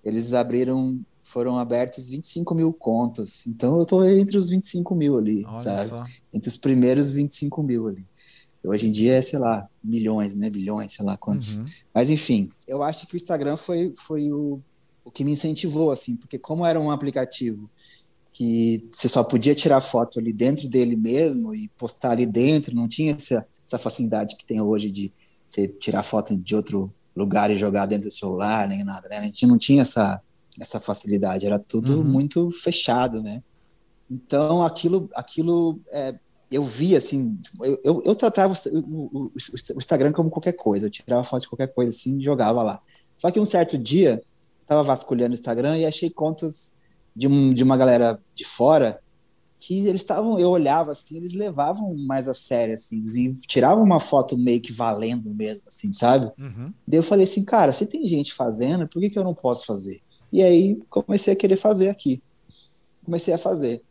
eles 0.04 0.34
abriram, 0.34 1.00
foram 1.30 1.60
abertas 1.60 2.10
25 2.10 2.56
mil 2.56 2.74
contas. 2.74 3.46
Então 3.46 3.76
eu 3.76 3.86
tô 3.86 4.04
entre 4.04 4.38
os 4.38 4.50
25 4.50 4.96
mil 4.96 5.18
ali, 5.18 5.46
Olha 5.46 5.60
sabe? 5.60 5.90
Só. 5.90 6.06
Entre 6.34 6.50
os 6.50 6.58
primeiros 6.58 7.12
25 7.12 7.62
mil 7.62 7.88
ali. 7.88 8.06
Hoje 8.66 8.88
em 8.88 8.92
dia 8.92 9.14
é, 9.14 9.22
sei 9.22 9.38
lá, 9.38 9.70
milhões, 9.84 10.34
né? 10.34 10.50
Bilhões, 10.50 10.94
sei 10.94 11.06
lá 11.06 11.16
quantos. 11.16 11.58
Uhum. 11.58 11.66
Mas 11.94 12.10
enfim, 12.10 12.50
eu 12.68 12.82
acho 12.82 13.06
que 13.08 13.16
o 13.16 13.18
Instagram 13.18 13.58
foi, 13.58 13.94
foi 13.96 14.32
o, 14.32 14.60
o 15.06 15.12
que 15.12 15.24
me 15.24 15.32
incentivou, 15.32 15.92
assim, 15.92 16.16
porque 16.16 16.40
como 16.40 16.66
era 16.66 16.80
um 16.80 16.90
aplicativo 16.90 17.70
que 18.34 18.88
você 18.92 19.08
só 19.08 19.24
podia 19.24 19.54
tirar 19.54 19.82
foto 19.82 20.20
ali 20.20 20.34
dentro 20.34 20.68
dele 20.68 20.96
mesmo 20.96 21.54
e 21.54 21.68
postar 21.78 22.12
ali 22.12 22.26
dentro, 22.26 22.76
não 22.76 22.88
tinha 22.88 23.14
essa, 23.14 23.46
essa 23.66 23.78
facilidade 23.78 24.36
que 24.36 24.46
tem 24.46 24.62
hoje 24.62 24.90
de 24.90 25.14
você 25.48 25.68
tirar 25.68 26.04
foto 26.04 26.36
de 26.36 26.56
outro 26.56 26.94
lugar 27.16 27.52
e 27.52 27.58
jogar 27.58 27.86
dentro 27.86 28.10
do 28.10 28.14
celular, 28.14 28.68
nem 28.68 28.84
nada, 28.84 29.10
né? 29.10 29.18
A 29.20 29.26
gente 29.26 29.46
não 29.46 29.58
tinha 29.58 29.82
essa, 29.82 30.22
essa 30.60 30.80
facilidade, 30.80 31.46
era 31.46 31.60
tudo 31.60 32.00
uhum. 32.00 32.04
muito 32.04 32.52
fechado, 32.52 33.22
né? 33.22 33.42
Então, 34.10 34.64
aquilo, 34.64 35.10
aquilo 35.14 35.80
é, 35.92 36.16
eu 36.52 36.64
via 36.64 36.98
assim, 36.98 37.40
eu, 37.62 37.80
eu, 37.84 38.04
eu 38.06 38.16
tratava 38.16 38.54
o, 38.72 38.78
o, 38.78 39.26
o, 39.26 39.78
Instagram 39.78 40.12
como 40.12 40.30
qualquer 40.30 40.54
coisa, 40.54 40.88
eu 40.88 40.90
tirava 40.90 41.24
foto 41.24 41.44
de 41.44 41.50
qualquer 41.50 41.74
coisa 41.74 41.92
assim 41.92 42.18
e 42.18 42.24
jogava 42.24 42.64
lá. 42.64 42.80
Só 43.18 43.30
que 43.30 43.40
um 43.40 43.46
certo 43.46 43.78
dia, 43.78 44.22
estava 44.62 44.82
vasculhando 44.82 45.32
o 45.32 45.34
Instagram 45.36 45.78
e 45.78 45.86
achei 45.86 46.10
contas 46.10 46.74
de, 47.16 47.28
um, 47.28 47.54
de 47.54 47.64
uma 47.64 47.78
galera 47.78 48.20
de 48.34 48.46
fora 48.46 49.00
que 49.60 49.86
eles 49.88 50.02
estavam, 50.02 50.40
eu 50.40 50.50
olhava 50.50 50.92
assim, 50.92 51.18
eles 51.18 51.34
levavam 51.34 51.94
mais 52.08 52.30
a 52.30 52.34
sério, 52.34 52.74
assim, 52.74 53.06
e 53.14 53.34
tiravam 53.46 53.84
uma 53.84 54.00
foto 54.00 54.38
meio 54.38 54.62
que 54.62 54.72
valendo 54.72 55.30
mesmo, 55.36 55.64
assim, 55.68 55.92
sabe? 55.92 56.32
Uhum. 56.40 56.74
Daí 56.88 57.00
eu 57.00 57.04
falei 57.04 57.26
assim, 57.26 57.44
cara, 57.44 57.74
se 57.74 57.86
tem 57.86 58.08
gente 58.08 58.34
fazendo, 58.34 58.88
por 58.88 59.02
que, 59.02 59.10
que 59.10 59.20
eu 59.20 59.24
não 59.24 59.34
posso 59.34 59.66
fazer? 59.66 60.00
E 60.32 60.44
aí 60.44 60.80
comecei 60.90 61.34
a 61.34 61.36
querer 61.36 61.58
fazer 61.58 61.90
aqui. 61.90 62.22
Comecei 63.04 63.34
a 63.34 63.38
fazer. 63.38 63.82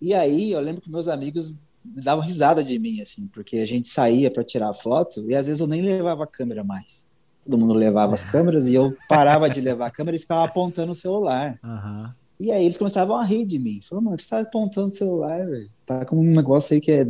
E 0.00 0.14
aí 0.14 0.52
eu 0.52 0.60
lembro 0.60 0.82
que 0.82 0.90
meus 0.90 1.08
amigos 1.08 1.54
davam 1.84 2.24
risada 2.24 2.64
de 2.64 2.78
mim, 2.78 3.00
assim, 3.00 3.26
porque 3.26 3.58
a 3.58 3.66
gente 3.66 3.88
saía 3.88 4.30
para 4.30 4.42
tirar 4.42 4.72
foto 4.72 5.22
e 5.28 5.34
às 5.34 5.46
vezes 5.46 5.60
eu 5.60 5.66
nem 5.66 5.82
levava 5.82 6.24
a 6.24 6.26
câmera 6.26 6.64
mais. 6.64 7.06
Todo 7.42 7.58
mundo 7.58 7.74
levava 7.74 8.14
as 8.14 8.24
câmeras 8.24 8.68
e 8.68 8.74
eu 8.74 8.96
parava 9.08 9.50
de 9.50 9.60
levar 9.62 9.86
a 9.86 9.90
câmera 9.90 10.16
e 10.16 10.20
ficava 10.20 10.44
apontando 10.44 10.92
o 10.92 10.94
celular. 10.94 11.58
Uhum. 11.62 12.10
E 12.40 12.50
aí 12.50 12.64
eles 12.64 12.78
começavam 12.78 13.16
a 13.16 13.24
rir 13.24 13.44
de 13.44 13.58
mim. 13.58 13.80
Falaram, 13.82 14.06
mano, 14.06 14.18
você 14.18 14.28
tá 14.28 14.40
apontando 14.40 14.88
o 14.88 14.94
celular, 14.94 15.46
velho? 15.46 15.70
Tá 15.84 16.04
com 16.04 16.16
um 16.16 16.34
negócio 16.34 16.74
aí 16.74 16.80
que 16.80 16.90
é 16.90 17.04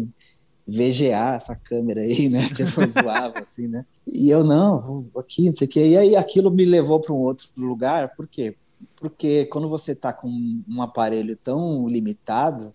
VGA, 0.66 1.34
essa 1.36 1.54
câmera 1.54 2.02
aí, 2.02 2.28
né? 2.28 2.46
Tipo, 2.52 2.86
zoava, 2.86 3.38
assim, 3.38 3.68
né? 3.68 3.86
E 4.06 4.28
eu, 4.28 4.42
não, 4.42 4.80
vou 4.80 5.08
aqui, 5.16 5.46
não 5.46 5.52
sei 5.52 5.66
o 5.66 5.70
quê. 5.70 5.88
E 5.88 5.96
aí 5.96 6.16
aquilo 6.16 6.50
me 6.50 6.64
levou 6.64 7.00
para 7.00 7.14
um 7.14 7.18
outro 7.18 7.48
lugar, 7.56 8.14
por 8.16 8.26
quê? 8.26 8.56
Porque 9.04 9.44
quando 9.44 9.68
você 9.68 9.94
tá 9.94 10.14
com 10.14 10.28
um 10.66 10.80
aparelho 10.80 11.36
tão 11.36 11.86
limitado, 11.86 12.74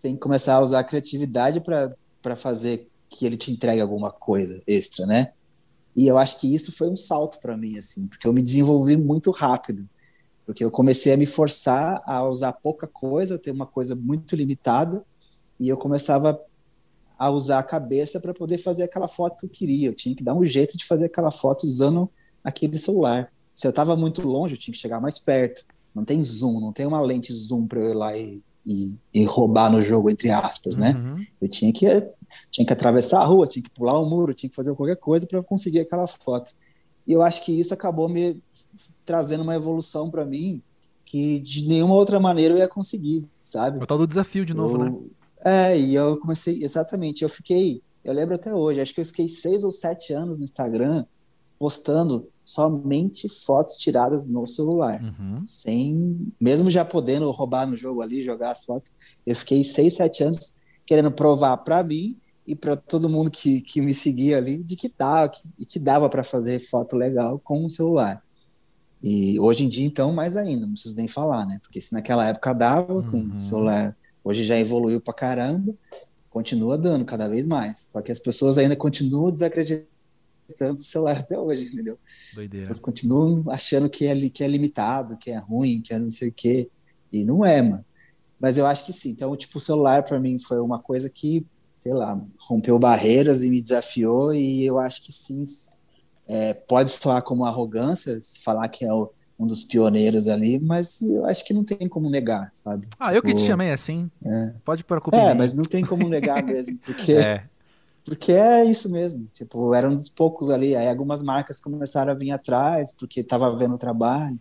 tem 0.00 0.14
que 0.14 0.20
começar 0.20 0.54
a 0.54 0.60
usar 0.60 0.78
a 0.78 0.84
criatividade 0.84 1.60
para 1.60 2.36
fazer 2.36 2.88
que 3.08 3.26
ele 3.26 3.36
te 3.36 3.50
entregue 3.50 3.80
alguma 3.80 4.12
coisa 4.12 4.62
extra, 4.68 5.04
né? 5.04 5.32
E 5.96 6.06
eu 6.06 6.16
acho 6.16 6.38
que 6.38 6.54
isso 6.54 6.70
foi 6.70 6.88
um 6.88 6.94
salto 6.94 7.40
para 7.40 7.56
mim, 7.56 7.76
assim, 7.76 8.06
porque 8.06 8.28
eu 8.28 8.32
me 8.32 8.40
desenvolvi 8.40 8.96
muito 8.96 9.32
rápido, 9.32 9.88
porque 10.46 10.64
eu 10.64 10.70
comecei 10.70 11.12
a 11.12 11.16
me 11.16 11.26
forçar 11.26 12.00
a 12.06 12.24
usar 12.24 12.52
pouca 12.52 12.86
coisa, 12.86 13.36
ter 13.36 13.50
uma 13.50 13.66
coisa 13.66 13.96
muito 13.96 14.36
limitada, 14.36 15.04
e 15.58 15.68
eu 15.68 15.76
começava 15.76 16.40
a 17.18 17.30
usar 17.30 17.58
a 17.58 17.64
cabeça 17.64 18.20
para 18.20 18.32
poder 18.32 18.58
fazer 18.58 18.84
aquela 18.84 19.08
foto 19.08 19.38
que 19.38 19.46
eu 19.46 19.50
queria. 19.50 19.88
Eu 19.88 19.94
tinha 19.94 20.14
que 20.14 20.22
dar 20.22 20.34
um 20.34 20.44
jeito 20.44 20.78
de 20.78 20.84
fazer 20.84 21.06
aquela 21.06 21.32
foto 21.32 21.64
usando 21.64 22.08
aquele 22.44 22.78
celular. 22.78 23.28
Se 23.54 23.66
eu 23.66 23.70
estava 23.70 23.96
muito 23.96 24.26
longe, 24.26 24.54
eu 24.54 24.58
tinha 24.58 24.72
que 24.72 24.78
chegar 24.78 25.00
mais 25.00 25.18
perto. 25.18 25.64
Não 25.94 26.04
tem 26.04 26.22
zoom, 26.22 26.60
não 26.60 26.72
tem 26.72 26.86
uma 26.86 27.00
lente 27.00 27.32
zoom 27.32 27.66
para 27.66 27.80
eu 27.80 27.90
ir 27.90 27.94
lá 27.94 28.16
e 28.16 28.42
e, 28.66 28.94
e, 29.12 29.24
roubar 29.24 29.70
no 29.70 29.82
jogo, 29.82 30.10
entre 30.10 30.30
aspas, 30.30 30.76
né? 30.76 30.94
Uhum. 30.96 31.24
Eu 31.40 31.48
tinha 31.48 31.72
que, 31.72 31.86
tinha 32.50 32.66
que 32.66 32.72
atravessar 32.72 33.20
a 33.20 33.24
rua, 33.24 33.46
tinha 33.46 33.62
que 33.62 33.70
pular 33.70 34.00
um 34.00 34.08
muro, 34.08 34.32
tinha 34.32 34.48
que 34.48 34.56
fazer 34.56 34.74
qualquer 34.74 34.96
coisa 34.96 35.26
para 35.26 35.42
conseguir 35.42 35.80
aquela 35.80 36.06
foto. 36.06 36.52
E 37.06 37.12
eu 37.12 37.20
acho 37.20 37.44
que 37.44 37.52
isso 37.52 37.74
acabou 37.74 38.08
me 38.08 38.42
trazendo 39.04 39.42
uma 39.42 39.54
evolução 39.54 40.10
para 40.10 40.24
mim 40.24 40.62
que 41.04 41.38
de 41.40 41.66
nenhuma 41.66 41.94
outra 41.94 42.18
maneira 42.18 42.54
eu 42.54 42.58
ia 42.58 42.68
conseguir, 42.68 43.28
sabe? 43.42 43.82
O 43.82 43.86
tal 43.86 43.98
do 43.98 44.06
desafio 44.06 44.46
de 44.46 44.54
novo, 44.54 44.78
eu, 44.78 44.84
né? 44.84 44.98
É, 45.44 45.78
e 45.78 45.94
eu 45.94 46.16
comecei, 46.16 46.64
exatamente, 46.64 47.22
eu 47.22 47.28
fiquei, 47.28 47.82
eu 48.02 48.14
lembro 48.14 48.34
até 48.34 48.52
hoje, 48.54 48.80
acho 48.80 48.94
que 48.94 49.02
eu 49.02 49.06
fiquei 49.06 49.28
seis 49.28 49.62
ou 49.62 49.70
sete 49.70 50.14
anos 50.14 50.38
no 50.38 50.44
Instagram 50.44 51.04
postando 51.58 52.28
somente 52.44 53.28
fotos 53.28 53.76
tiradas 53.76 54.26
no 54.26 54.46
celular. 54.46 55.02
Uhum. 55.02 55.42
Sem, 55.46 56.32
mesmo 56.40 56.70
já 56.70 56.84
podendo 56.84 57.30
roubar 57.30 57.66
no 57.66 57.76
jogo 57.76 58.02
ali, 58.02 58.22
jogar 58.22 58.50
as 58.50 58.64
fotos, 58.64 58.92
eu 59.26 59.34
fiquei 59.34 59.64
seis, 59.64 59.94
sete 59.94 60.22
anos 60.22 60.56
querendo 60.84 61.10
provar 61.10 61.56
para 61.58 61.82
mim 61.82 62.16
e 62.46 62.54
para 62.54 62.76
todo 62.76 63.08
mundo 63.08 63.30
que, 63.30 63.62
que 63.62 63.80
me 63.80 63.94
seguia 63.94 64.36
ali 64.36 64.62
de 64.62 64.76
que 64.76 64.92
dava, 64.96 65.30
que, 65.30 65.64
que 65.64 65.78
dava 65.78 66.08
para 66.08 66.22
fazer 66.22 66.60
foto 66.60 66.96
legal 66.96 67.38
com 67.38 67.64
o 67.64 67.70
celular. 67.70 68.22
E 69.02 69.38
hoje 69.40 69.64
em 69.64 69.68
dia, 69.68 69.84
então, 69.84 70.12
mais 70.12 70.36
ainda, 70.36 70.66
não 70.66 70.72
preciso 70.72 70.96
nem 70.96 71.08
falar, 71.08 71.46
né? 71.46 71.58
Porque 71.62 71.80
se 71.80 71.92
naquela 71.92 72.26
época 72.26 72.54
dava 72.54 72.94
uhum. 72.94 73.10
com 73.10 73.36
o 73.36 73.40
celular, 73.40 73.96
hoje 74.22 74.44
já 74.44 74.58
evoluiu 74.58 75.00
para 75.00 75.14
caramba, 75.14 75.74
continua 76.30 76.76
dando 76.76 77.04
cada 77.04 77.28
vez 77.28 77.46
mais. 77.46 77.78
Só 77.92 78.02
que 78.02 78.10
as 78.10 78.18
pessoas 78.18 78.58
ainda 78.58 78.76
continuam 78.76 79.30
desacreditando 79.30 79.93
tanto 80.52 80.82
celular 80.82 81.18
até 81.18 81.38
hoje, 81.38 81.64
entendeu? 81.66 81.98
Doideira. 82.34 82.64
Vocês 82.64 82.78
continuam 82.80 83.44
achando 83.48 83.88
que 83.88 84.06
é, 84.06 84.28
que 84.28 84.44
é 84.44 84.48
limitado, 84.48 85.16
que 85.16 85.30
é 85.30 85.38
ruim, 85.38 85.80
que 85.80 85.94
é 85.94 85.98
não 85.98 86.10
sei 86.10 86.28
o 86.28 86.32
quê. 86.32 86.70
E 87.12 87.24
não 87.24 87.44
é, 87.44 87.62
mano. 87.62 87.84
Mas 88.38 88.58
eu 88.58 88.66
acho 88.66 88.84
que 88.84 88.92
sim. 88.92 89.10
Então, 89.10 89.34
tipo, 89.36 89.58
o 89.58 89.60
celular 89.60 90.02
para 90.02 90.18
mim 90.20 90.38
foi 90.38 90.60
uma 90.60 90.78
coisa 90.78 91.08
que, 91.08 91.46
sei 91.82 91.94
lá, 91.94 92.20
rompeu 92.38 92.78
barreiras 92.78 93.42
e 93.42 93.48
me 93.48 93.62
desafiou. 93.62 94.34
E 94.34 94.64
eu 94.66 94.78
acho 94.78 95.02
que 95.02 95.12
sim, 95.12 95.44
é, 96.28 96.54
pode 96.54 96.90
soar 96.90 97.22
como 97.22 97.44
arrogância, 97.44 98.18
falar 98.42 98.68
que 98.68 98.84
é 98.84 98.92
o, 98.92 99.10
um 99.38 99.46
dos 99.46 99.64
pioneiros 99.64 100.28
ali, 100.28 100.58
mas 100.58 101.02
eu 101.02 101.24
acho 101.26 101.44
que 101.44 101.52
não 101.52 101.64
tem 101.64 101.88
como 101.88 102.08
negar, 102.08 102.50
sabe? 102.54 102.86
Ah, 102.98 103.14
eu 103.14 103.20
que 103.22 103.28
te 103.28 103.36
Tipo, 103.36 103.46
chamei 103.46 103.70
assim. 103.70 104.10
É, 104.24 104.52
Pode 104.64 104.84
em 104.84 105.18
é 105.18 105.34
mas 105.34 105.54
não 105.54 105.64
tem 105.64 105.84
como 105.84 106.08
negar 106.08 106.42
mesmo, 106.42 106.78
porque 106.84 107.12
É, 107.12 107.44
Porque 108.04 108.32
é 108.32 108.64
isso 108.64 108.90
mesmo, 108.92 109.26
tipo, 109.32 109.74
era 109.74 109.88
um 109.88 109.96
dos 109.96 110.10
poucos 110.10 110.50
ali. 110.50 110.76
Aí 110.76 110.88
algumas 110.88 111.22
marcas 111.22 111.58
começaram 111.58 112.12
a 112.12 112.14
vir 112.14 112.30
atrás, 112.30 112.92
porque 112.92 113.24
tava 113.24 113.56
vendo 113.56 113.74
o 113.74 113.78
trabalho 113.78 114.38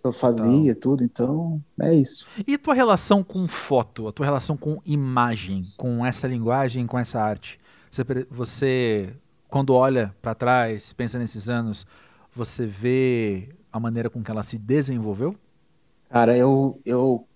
que 0.00 0.06
eu 0.06 0.12
fazia, 0.12 0.74
tudo. 0.74 1.02
Então, 1.02 1.62
é 1.80 1.94
isso. 1.94 2.26
E 2.46 2.58
tua 2.58 2.74
relação 2.74 3.24
com 3.24 3.48
foto, 3.48 4.08
a 4.08 4.12
tua 4.12 4.26
relação 4.26 4.56
com 4.56 4.80
imagem, 4.84 5.62
com 5.76 6.04
essa 6.04 6.26
linguagem, 6.26 6.86
com 6.86 6.98
essa 6.98 7.20
arte? 7.20 7.58
Você, 7.90 8.04
você 8.30 9.14
quando 9.48 9.74
olha 9.74 10.14
para 10.20 10.34
trás, 10.34 10.92
pensa 10.92 11.18
nesses 11.18 11.48
anos, 11.48 11.86
você 12.34 12.66
vê 12.66 13.50
a 13.70 13.78
maneira 13.78 14.10
com 14.10 14.22
que 14.22 14.30
ela 14.30 14.42
se 14.42 14.58
desenvolveu? 14.58 15.36
Cara, 16.08 16.36
eu, 16.36 16.80
eu 16.84 17.26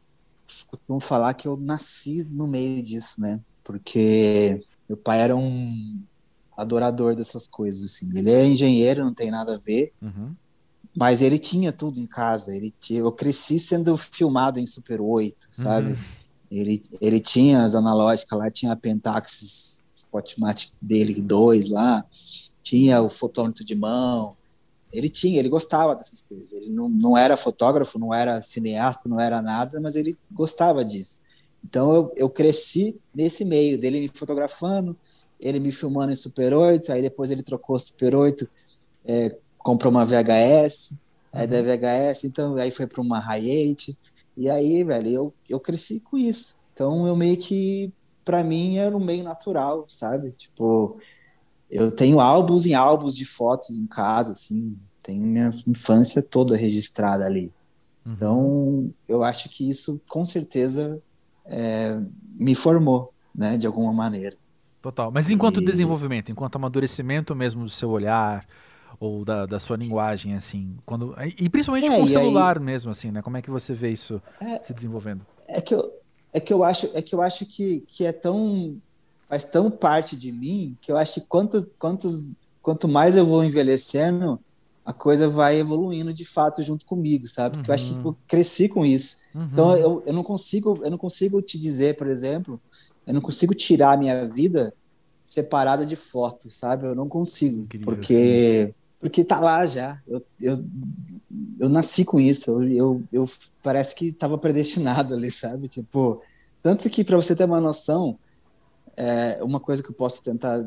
costumo 0.70 1.00
falar 1.00 1.34
que 1.34 1.46
eu 1.46 1.56
nasci 1.56 2.24
no 2.24 2.46
meio 2.46 2.82
disso, 2.82 3.20
né? 3.20 3.40
Porque 3.62 4.64
meu 4.88 4.96
pai 4.96 5.20
era 5.20 5.34
um 5.36 6.00
adorador 6.56 7.14
dessas 7.14 7.46
coisas, 7.46 7.84
assim. 7.84 8.10
Ele 8.16 8.30
é 8.30 8.46
engenheiro, 8.46 9.04
não 9.04 9.12
tem 9.14 9.30
nada 9.30 9.54
a 9.54 9.58
ver, 9.58 9.92
Uhum. 10.00 10.34
mas 10.96 11.20
ele 11.22 11.38
tinha 11.38 11.72
tudo 11.72 12.00
em 12.00 12.06
casa. 12.06 12.54
Ele 12.54 12.72
tinha, 12.80 13.00
eu 13.00 13.12
cresci 13.12 13.58
sendo 13.58 13.96
filmado 13.96 14.58
em 14.58 14.66
Super 14.66 15.00
8, 15.00 15.48
sabe? 15.52 15.92
Uhum. 15.92 15.96
Ele, 16.50 16.80
ele 17.00 17.20
tinha 17.20 17.62
as 17.62 17.74
analógicas 17.74 18.38
lá, 18.38 18.50
tinha 18.50 18.72
a 18.72 18.76
Pentax 18.76 19.82
Spotmatic 19.94 20.70
dele 20.80 21.20
2 21.20 21.68
lá, 21.68 22.04
tinha 22.62 23.02
o 23.02 23.10
fotômetro 23.10 23.64
de 23.64 23.74
mão. 23.74 24.36
Ele 24.92 25.10
tinha, 25.10 25.38
ele 25.38 25.48
gostava 25.48 25.94
dessas 25.96 26.20
coisas. 26.22 26.52
Ele 26.52 26.70
não, 26.70 26.88
não 26.88 27.18
era 27.18 27.36
fotógrafo, 27.36 27.98
não 27.98 28.14
era 28.14 28.40
cineasta, 28.40 29.08
não 29.08 29.20
era 29.20 29.42
nada, 29.42 29.80
mas 29.80 29.96
ele 29.96 30.16
gostava 30.30 30.84
disso. 30.84 31.20
Então 31.68 31.94
eu, 31.94 32.10
eu 32.16 32.30
cresci 32.30 32.96
nesse 33.14 33.44
meio 33.44 33.76
dele 33.76 34.00
me 34.00 34.08
fotografando, 34.08 34.96
ele 35.40 35.58
me 35.58 35.72
filmando 35.72 36.12
em 36.12 36.14
Super 36.14 36.54
8, 36.54 36.92
aí 36.92 37.02
depois 37.02 37.30
ele 37.30 37.42
trocou 37.42 37.78
Super 37.78 38.14
8, 38.14 38.48
é, 39.04 39.36
comprou 39.58 39.90
uma 39.90 40.04
VHS, 40.04 40.94
aí 41.32 41.46
da 41.46 41.60
VHS, 41.60 42.24
então 42.24 42.56
aí 42.56 42.70
foi 42.70 42.86
para 42.86 43.00
uma 43.00 43.20
Hi8, 43.20 43.96
e 44.36 44.48
aí, 44.48 44.84
velho, 44.84 45.10
eu, 45.10 45.34
eu 45.48 45.58
cresci 45.58 46.00
com 46.00 46.16
isso. 46.16 46.60
Então 46.72 47.06
eu 47.06 47.16
meio 47.16 47.36
que, 47.36 47.92
para 48.24 48.44
mim, 48.44 48.76
era 48.76 48.96
um 48.96 49.04
meio 49.04 49.24
natural, 49.24 49.86
sabe? 49.88 50.30
Tipo, 50.30 50.98
eu 51.70 51.90
tenho 51.90 52.20
álbuns 52.20 52.64
e 52.64 52.74
álbuns 52.74 53.16
de 53.16 53.24
fotos 53.24 53.70
em 53.70 53.86
casa, 53.86 54.32
assim, 54.32 54.76
tenho 55.02 55.22
minha 55.22 55.50
infância 55.66 56.22
toda 56.22 56.56
registrada 56.56 57.24
ali. 57.24 57.50
Uhum. 58.04 58.12
Então, 58.12 58.94
eu 59.08 59.24
acho 59.24 59.48
que 59.48 59.68
isso, 59.68 60.00
com 60.08 60.24
certeza, 60.24 61.02
é, 61.46 61.98
me 62.38 62.54
formou, 62.54 63.12
né, 63.34 63.56
de 63.56 63.66
alguma 63.66 63.92
maneira. 63.92 64.36
Total. 64.82 65.10
Mas 65.10 65.30
enquanto 65.30 65.60
E- 65.60 65.64
desenvolvimento, 65.64 66.30
enquanto 66.30 66.56
amadurecimento 66.56 67.34
mesmo 67.34 67.64
do 67.64 67.70
seu 67.70 67.90
olhar 67.90 68.46
ou 69.00 69.24
da, 69.24 69.44
da 69.46 69.58
sua 69.58 69.76
linguagem, 69.76 70.34
assim, 70.34 70.76
quando 70.86 71.14
e 71.38 71.48
principalmente 71.48 71.86
É, 71.88 71.96
com 71.96 72.02
o 72.04 72.08
e 72.08 72.16
aí- 72.16 72.22
celular 72.22 72.58
mesmo, 72.60 72.90
assim, 72.90 73.10
né? 73.10 73.20
Como 73.20 73.36
é 73.36 73.42
que 73.42 73.50
você 73.50 73.74
vê 73.74 73.90
isso 73.90 74.22
É. 74.40 74.60
se 74.64 74.72
desenvolvendo? 74.72 75.26
É 75.48 75.60
que 75.60 75.74
eu, 75.74 75.92
é 76.32 76.40
que 76.40 76.52
eu 76.52 76.62
acho, 76.64 76.90
é 76.94 77.02
que 77.02 77.14
eu 77.14 77.20
acho 77.22 77.44
que, 77.46 77.80
que 77.86 78.04
é 78.06 78.12
tão 78.12 78.76
faz 79.28 79.42
tão 79.44 79.70
parte 79.70 80.16
de 80.16 80.30
mim 80.30 80.76
que 80.80 80.92
eu 80.92 80.96
acho 80.96 81.14
que 81.14 81.20
quanto, 81.26 81.68
quantos, 81.80 82.28
quanto 82.62 82.86
mais 82.86 83.16
eu 83.16 83.26
vou 83.26 83.42
envelhecendo, 83.44 84.38
a 84.86 84.92
coisa 84.92 85.28
vai 85.28 85.58
evoluindo 85.58 86.14
de 86.14 86.24
fato 86.24 86.62
junto 86.62 86.86
comigo, 86.86 87.26
sabe? 87.26 87.56
Porque 87.56 87.70
eu 87.70 87.74
acho 87.74 87.86
que 87.88 87.98
Uhum. 87.98 88.10
eu 88.10 88.16
cresci 88.28 88.68
com 88.68 88.86
isso. 88.86 89.16
Uhum. 89.34 89.48
Então 89.52 89.76
eu, 89.76 90.02
eu 90.06 90.12
não 90.12 90.22
consigo, 90.22 90.80
eu 90.84 90.90
não 90.90 90.96
consigo 90.96 91.42
te 91.42 91.58
dizer, 91.58 91.96
por 91.96 92.06
exemplo, 92.06 92.60
eu 93.04 93.12
não 93.12 93.20
consigo 93.20 93.52
tirar 93.52 93.94
a 93.94 93.96
minha 93.96 94.28
vida 94.28 94.72
separada 95.26 95.84
de 95.84 95.96
fotos, 95.96 96.54
sabe? 96.54 96.86
Eu 96.86 96.94
não 96.94 97.08
consigo, 97.08 97.62
Incrível, 97.62 97.84
porque 97.84 98.74
porque 99.00 99.24
tá 99.24 99.38
lá 99.40 99.66
já. 99.66 100.00
Eu, 100.06 100.22
eu, 100.40 100.64
eu 101.60 101.68
nasci 101.68 102.04
com 102.04 102.18
isso. 102.18 102.50
Eu, 102.50 102.62
eu, 102.72 103.02
eu 103.12 103.24
parece 103.62 103.94
que 103.94 104.06
estava 104.06 104.38
predestinado 104.38 105.14
ali, 105.14 105.30
sabe? 105.30 105.68
Tipo, 105.68 106.22
tanto 106.62 106.88
que 106.88 107.04
para 107.04 107.16
você 107.16 107.36
ter 107.36 107.44
uma 107.44 107.60
noção, 107.60 108.18
é, 108.96 109.38
uma 109.42 109.60
coisa 109.60 109.82
que 109.82 109.90
eu 109.90 109.94
posso 109.94 110.22
tentar 110.22 110.64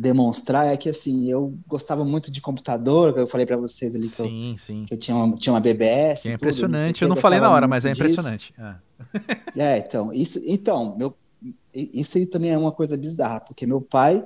demonstrar 0.00 0.66
é 0.66 0.78
que 0.78 0.88
assim, 0.88 1.30
eu 1.30 1.54
gostava 1.68 2.06
muito 2.06 2.30
de 2.30 2.40
computador, 2.40 3.12
eu 3.18 3.26
falei 3.26 3.44
para 3.44 3.58
vocês 3.58 3.94
ali 3.94 4.08
que 4.08 4.18
eu 4.18 4.24
Sim, 4.24 4.56
sim. 4.58 4.84
que 4.86 4.94
eu 4.94 4.98
tinha 4.98 5.14
uma, 5.14 5.36
tinha 5.36 5.52
uma 5.52 5.60
BBS. 5.60 5.84
É 5.90 5.92
tudo, 5.98 6.14
não 6.14 6.18
sei 6.18 6.32
o 6.32 6.34
impressionante. 6.36 6.98
quê, 6.98 7.04
Eu 7.04 7.08
não 7.08 7.16
falei 7.16 7.38
na 7.38 7.50
hora, 7.50 7.68
mas 7.68 7.84
é 7.84 7.90
impressionante. 7.90 8.54
É. 8.58 8.74
É, 9.56 9.78
então, 9.78 10.12
isso, 10.12 10.40
então, 10.46 10.96
meu, 10.96 11.14
isso 11.74 12.16
aí 12.16 12.26
também 12.26 12.50
é 12.50 12.56
uma 12.56 12.72
coisa 12.72 12.96
bizarra, 12.96 13.40
porque 13.40 13.66
meu 13.66 13.80
pai 13.80 14.24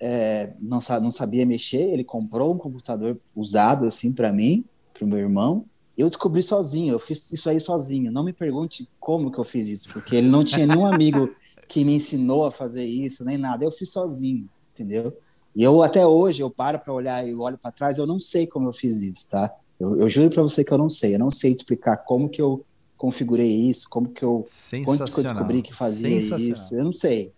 é, 0.00 0.52
não, 0.60 0.78
não 1.02 1.10
sabia 1.10 1.44
mexer, 1.44 1.82
ele 1.92 2.04
comprou 2.04 2.54
um 2.54 2.58
computador 2.58 3.18
usado 3.34 3.86
assim 3.86 4.12
para 4.12 4.32
mim, 4.32 4.64
para 4.92 5.04
o 5.04 5.08
meu 5.08 5.18
irmão. 5.18 5.66
Eu 5.98 6.08
descobri 6.08 6.42
sozinho, 6.42 6.92
eu 6.92 6.98
fiz 6.98 7.30
isso 7.32 7.48
aí 7.50 7.60
sozinho. 7.60 8.10
Não 8.12 8.24
me 8.24 8.32
pergunte 8.32 8.88
como 8.98 9.30
que 9.30 9.38
eu 9.38 9.44
fiz 9.44 9.68
isso, 9.68 9.92
porque 9.92 10.16
ele 10.16 10.28
não 10.28 10.42
tinha 10.44 10.66
nenhum 10.66 10.86
amigo 10.86 11.34
que 11.68 11.84
me 11.84 11.94
ensinou 11.94 12.46
a 12.46 12.50
fazer 12.50 12.84
isso, 12.84 13.24
nem 13.24 13.36
nada. 13.36 13.64
Eu 13.64 13.70
fiz 13.70 13.90
sozinho, 13.90 14.48
entendeu? 14.74 15.16
E 15.54 15.62
eu 15.62 15.82
até 15.82 16.06
hoje 16.06 16.42
eu 16.42 16.50
paro 16.50 16.78
para 16.78 16.92
olhar 16.92 17.26
e 17.26 17.34
olho 17.34 17.56
para 17.56 17.70
trás, 17.70 17.96
eu 17.96 18.06
não 18.06 18.18
sei 18.18 18.46
como 18.46 18.68
eu 18.68 18.72
fiz 18.72 19.00
isso, 19.02 19.28
tá? 19.28 19.54
Eu, 19.78 19.98
eu 19.98 20.10
juro 20.10 20.30
para 20.30 20.42
você 20.42 20.64
que 20.64 20.72
eu 20.72 20.78
não 20.78 20.88
sei, 20.88 21.14
eu 21.14 21.18
não 21.18 21.30
sei 21.30 21.54
te 21.54 21.58
explicar 21.58 21.98
como 21.98 22.28
que 22.28 22.42
eu 22.42 22.64
configurei 22.96 23.50
isso, 23.68 23.88
como 23.88 24.08
que 24.08 24.22
eu 24.22 24.46
quando 24.84 25.04
que 25.04 25.18
eu 25.20 25.24
descobri 25.24 25.62
que 25.62 25.74
fazia 25.74 26.08
isso, 26.36 26.74
eu 26.74 26.84
não 26.84 26.92
sei. 26.92 27.32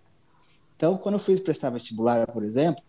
Então, 0.77 0.97
quando 0.99 1.15
eu 1.15 1.19
fui 1.19 1.39
prestar 1.41 1.71
vestibular, 1.71 2.27
por 2.31 2.43
exemplo, 2.43 2.83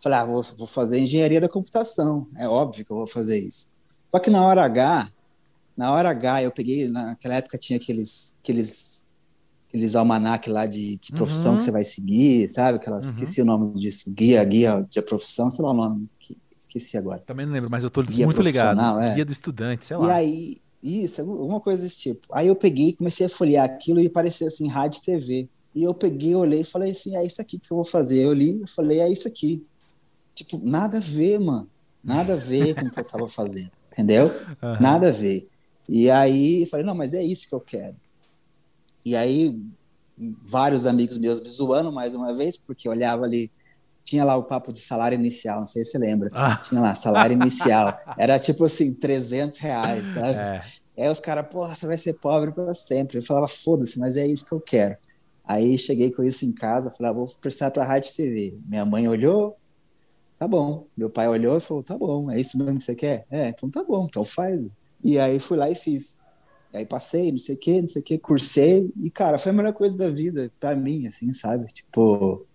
falei, 0.00 0.18
ah, 0.18 0.24
vou, 0.24 0.42
vou 0.56 0.66
fazer 0.66 0.98
engenharia 0.98 1.40
da 1.40 1.48
computação. 1.48 2.26
É 2.36 2.48
óbvio 2.48 2.84
que 2.84 2.90
eu 2.90 2.96
vou 2.96 3.06
fazer 3.06 3.38
isso. 3.38 3.68
Só 4.10 4.18
que 4.18 4.30
na 4.30 4.44
hora 4.44 4.64
H, 4.64 5.10
na 5.76 5.92
hora 5.92 6.10
H, 6.10 6.42
eu 6.42 6.50
peguei, 6.50 6.88
naquela 6.88 7.34
época 7.34 7.58
tinha 7.58 7.78
aqueles, 7.78 8.36
aqueles, 8.42 9.04
aqueles 9.70 9.94
almanac 9.94 10.50
lá 10.50 10.66
de, 10.66 10.98
de 10.98 11.12
profissão 11.12 11.52
Uhum. 11.52 11.58
que 11.58 11.64
você 11.64 11.70
vai 11.70 11.84
seguir, 11.84 12.48
sabe? 12.48 12.78
Aquelas, 12.78 13.06
Uhum. 13.06 13.12
Esqueci 13.12 13.40
o 13.40 13.44
nome 13.44 13.80
disso, 13.80 14.10
guia, 14.12 14.44
guia 14.44 14.84
de 14.88 15.00
profissão, 15.02 15.50
sei 15.50 15.64
lá 15.64 15.70
o 15.70 15.74
nome, 15.74 16.08
que- 16.18 16.36
esqueci 16.58 16.96
agora. 16.98 17.20
Também 17.20 17.46
não 17.46 17.52
lembro, 17.52 17.70
mas 17.70 17.84
eu 17.84 17.90
tô 17.90 18.02
Guia 18.02 18.26
muito 18.26 18.42
ligado. 18.42 18.80
é. 19.02 19.14
Guia 19.14 19.24
do 19.24 19.32
estudante, 19.32 19.84
sei 19.86 19.96
E 19.96 20.00
lá. 20.00 20.14
aí, 20.16 20.56
isso, 20.82 21.20
alguma 21.20 21.60
coisa 21.60 21.82
desse 21.82 21.98
tipo. 21.98 22.26
Aí 22.32 22.48
eu 22.48 22.56
peguei, 22.56 22.88
e 22.90 22.96
comecei 22.96 23.26
a 23.26 23.28
folhear 23.28 23.64
aquilo 23.64 24.00
e 24.00 24.06
apareceu 24.06 24.46
assim, 24.46 24.68
rádio 24.68 24.98
e 25.00 25.02
TV. 25.04 25.48
E 25.74 25.82
eu 25.84 25.94
peguei, 25.94 26.34
olhei 26.34 26.60
e 26.62 26.64
falei 26.64 26.90
assim, 26.92 27.16
é 27.16 27.24
isso 27.24 27.40
aqui 27.40 27.58
que 27.58 27.70
eu 27.72 27.76
vou 27.76 27.84
fazer. 27.84 28.20
Eu 28.24 28.32
li 28.32 28.62
e 28.64 28.68
falei, 28.70 29.00
é 29.00 29.08
isso 29.08 29.28
aqui. 29.28 29.62
Tipo, 30.34 30.58
nada 30.58 30.98
a 30.98 31.00
ver, 31.00 31.38
mano. 31.38 31.70
Nada 32.02 32.34
a 32.34 32.36
ver 32.36 32.76
com 32.76 32.86
o 32.86 32.90
que 32.90 32.98
eu 32.98 33.04
tava 33.04 33.28
fazendo, 33.28 33.70
entendeu? 33.92 34.30
Aham. 34.62 34.78
Nada 34.78 35.08
a 35.08 35.12
ver. 35.12 35.48
E 35.88 36.10
aí, 36.10 36.62
eu 36.62 36.66
falei, 36.68 36.86
não, 36.86 36.94
mas 36.94 37.14
é 37.14 37.22
isso 37.22 37.48
que 37.48 37.54
eu 37.54 37.60
quero. 37.60 37.96
E 39.10 39.16
aí, 39.16 39.60
vários 40.40 40.86
amigos 40.86 41.18
meus 41.18 41.40
me 41.40 41.48
zoando 41.48 41.90
mais 41.90 42.14
uma 42.14 42.32
vez, 42.32 42.56
porque 42.56 42.86
eu 42.86 42.92
olhava 42.92 43.24
ali, 43.24 43.50
tinha 44.04 44.24
lá 44.24 44.36
o 44.36 44.44
papo 44.44 44.72
de 44.72 44.78
salário 44.78 45.16
inicial, 45.16 45.58
não 45.58 45.66
sei 45.66 45.84
se 45.84 45.90
você 45.90 45.98
lembra. 45.98 46.30
Ah, 46.32 46.54
Tinha 46.58 46.80
lá, 46.80 46.94
salário 46.94 47.34
inicial. 47.34 47.98
Era 48.16 48.38
tipo 48.38 48.64
assim, 48.64 48.94
300 48.94 49.58
reais, 49.58 50.10
sabe? 50.14 50.38
é. 50.38 50.60
Aí 50.96 51.08
os 51.08 51.18
caras, 51.18 51.48
porra, 51.50 51.74
você 51.74 51.88
vai 51.88 51.96
ser 51.96 52.12
pobre 52.12 52.52
para 52.52 52.72
sempre. 52.72 53.18
Eu 53.18 53.22
falava, 53.24 53.48
foda-se, 53.48 53.98
mas 53.98 54.16
é 54.16 54.24
isso 54.24 54.46
que 54.46 54.52
eu 54.52 54.60
quero. 54.60 54.96
Aí 55.44 55.76
cheguei 55.76 56.12
com 56.12 56.22
isso 56.22 56.44
em 56.46 56.52
casa, 56.52 56.92
falei, 56.92 57.10
ah, 57.10 57.14
vou 57.14 57.26
prestar 57.40 57.72
para 57.72 57.82
a 57.82 57.86
Rádio 57.86 58.14
TV. 58.14 58.54
Minha 58.64 58.84
mãe 58.84 59.08
olhou, 59.08 59.56
tá 60.38 60.46
bom. 60.46 60.86
Meu 60.96 61.10
pai 61.10 61.26
olhou 61.26 61.58
e 61.58 61.60
falou, 61.60 61.82
tá 61.82 61.98
bom, 61.98 62.30
é 62.30 62.38
isso 62.38 62.56
mesmo 62.56 62.78
que 62.78 62.84
você 62.84 62.94
quer? 62.94 63.26
É, 63.28 63.48
então 63.48 63.68
tá 63.68 63.82
bom, 63.82 64.06
então 64.08 64.22
faz. 64.22 64.64
E 65.02 65.18
aí 65.18 65.40
fui 65.40 65.56
lá 65.56 65.68
e 65.68 65.74
fiz. 65.74 66.19
E 66.72 66.78
aí 66.78 66.86
passei, 66.86 67.32
não 67.32 67.38
sei 67.38 67.56
o 67.56 67.58
que, 67.58 67.80
não 67.82 67.88
sei 67.88 68.02
o 68.02 68.04
que, 68.04 68.18
cursei. 68.18 68.92
E, 68.96 69.10
cara, 69.10 69.38
foi 69.38 69.50
a 69.50 69.54
melhor 69.54 69.72
coisa 69.72 69.96
da 69.96 70.08
vida 70.08 70.52
para 70.60 70.76
mim, 70.76 71.06
assim, 71.06 71.32
sabe? 71.32 71.66
Tipo, 71.72 72.46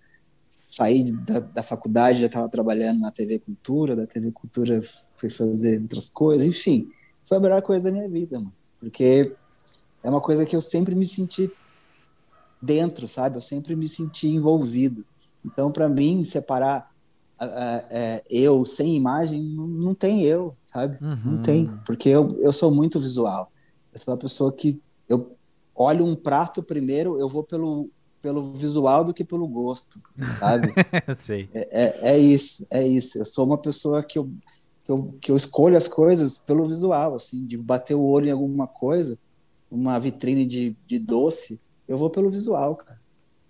saí 0.47 1.03
da, 1.23 1.39
da 1.39 1.63
faculdade, 1.63 2.19
já 2.21 2.27
estava 2.27 2.49
trabalhando 2.49 2.99
na 3.01 3.11
TV 3.11 3.39
Cultura, 3.39 3.95
da 3.95 4.07
TV 4.07 4.31
Cultura 4.31 4.81
fui 5.15 5.29
fazer 5.29 5.81
outras 5.81 6.09
coisas, 6.09 6.47
enfim 6.47 6.89
foi 7.27 7.37
a 7.37 7.39
melhor 7.39 7.61
coisa 7.61 7.85
da 7.85 7.91
minha 7.91 8.09
vida, 8.09 8.39
mano. 8.39 8.55
Porque 8.79 9.35
é 10.03 10.09
uma 10.09 10.21
coisa 10.21 10.45
que 10.45 10.55
eu 10.55 10.61
sempre 10.61 10.95
me 10.95 11.05
senti 11.05 11.51
dentro, 12.61 13.07
sabe? 13.07 13.37
Eu 13.37 13.41
sempre 13.41 13.75
me 13.75 13.87
senti 13.87 14.27
envolvido. 14.27 15.05
Então, 15.43 15.71
para 15.71 15.87
mim, 15.89 16.23
separar 16.23 16.87
a- 17.37 17.45
a- 17.45 17.87
é, 17.91 18.23
eu 18.29 18.65
sem 18.65 18.95
imagem, 18.95 19.43
não, 19.43 19.67
não 19.67 19.95
tem 19.95 20.23
eu, 20.23 20.55
sabe? 20.65 20.97
Uhum. 21.03 21.31
Não 21.31 21.41
tem, 21.41 21.67
porque 21.85 22.09
eu, 22.09 22.39
eu 22.41 22.53
sou 22.53 22.73
muito 22.73 22.99
visual. 22.99 23.51
Eu 23.95 24.01
sou 24.01 24.13
uma 24.13 24.19
pessoa 24.19 24.51
que 24.51 24.79
eu 25.07 25.35
olho 25.73 26.05
um 26.05 26.15
prato 26.15 26.61
primeiro, 26.61 27.17
eu 27.17 27.29
vou 27.29 27.43
pelo, 27.43 27.89
pelo 28.21 28.41
visual 28.41 29.05
do 29.05 29.13
que 29.13 29.23
pelo 29.23 29.47
gosto, 29.47 30.01
sabe? 30.37 30.73
Sei. 31.25 31.49
É, 31.53 32.11
é 32.11 32.17
isso, 32.17 32.67
é 32.69 32.85
isso. 32.85 33.17
Eu 33.17 33.25
sou 33.25 33.45
uma 33.45 33.57
pessoa 33.57 34.03
que 34.03 34.19
eu, 34.19 34.29
que 34.83 34.91
eu, 34.91 35.15
que 35.21 35.31
eu 35.31 35.37
escolho 35.37 35.77
as 35.77 35.87
coisas 35.87 36.37
pelo 36.39 36.67
visual, 36.67 37.15
assim, 37.15 37.45
de 37.45 37.57
bater 37.57 37.95
o 37.95 38.03
olho 38.03 38.27
em 38.27 38.31
alguma 38.31 38.67
coisa, 38.67 39.17
uma 39.71 39.97
vitrine 39.97 40.45
de, 40.45 40.75
de 40.85 40.99
doce, 40.99 41.59
eu 41.87 41.97
vou 41.97 42.09
pelo 42.09 42.29
visual, 42.29 42.75
cara. 42.75 42.99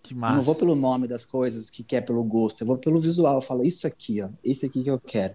Que 0.03 0.13
Eu 0.13 0.17
massa. 0.19 0.35
não 0.35 0.43
vou 0.43 0.53
pelo 0.53 0.75
nome 0.75 1.07
das 1.07 1.25
coisas 1.25 1.71
que 1.71 1.83
quer 1.83 2.01
pelo 2.01 2.23
gosto, 2.23 2.61
eu 2.61 2.67
vou 2.67 2.77
pelo 2.77 2.99
visual, 2.99 3.35
eu 3.35 3.41
falo 3.41 3.63
isso 3.63 3.87
aqui, 3.87 4.21
ó, 4.21 4.29
esse 4.43 4.67
aqui 4.67 4.83
que 4.83 4.91
eu 4.91 4.99
quero. 4.99 5.33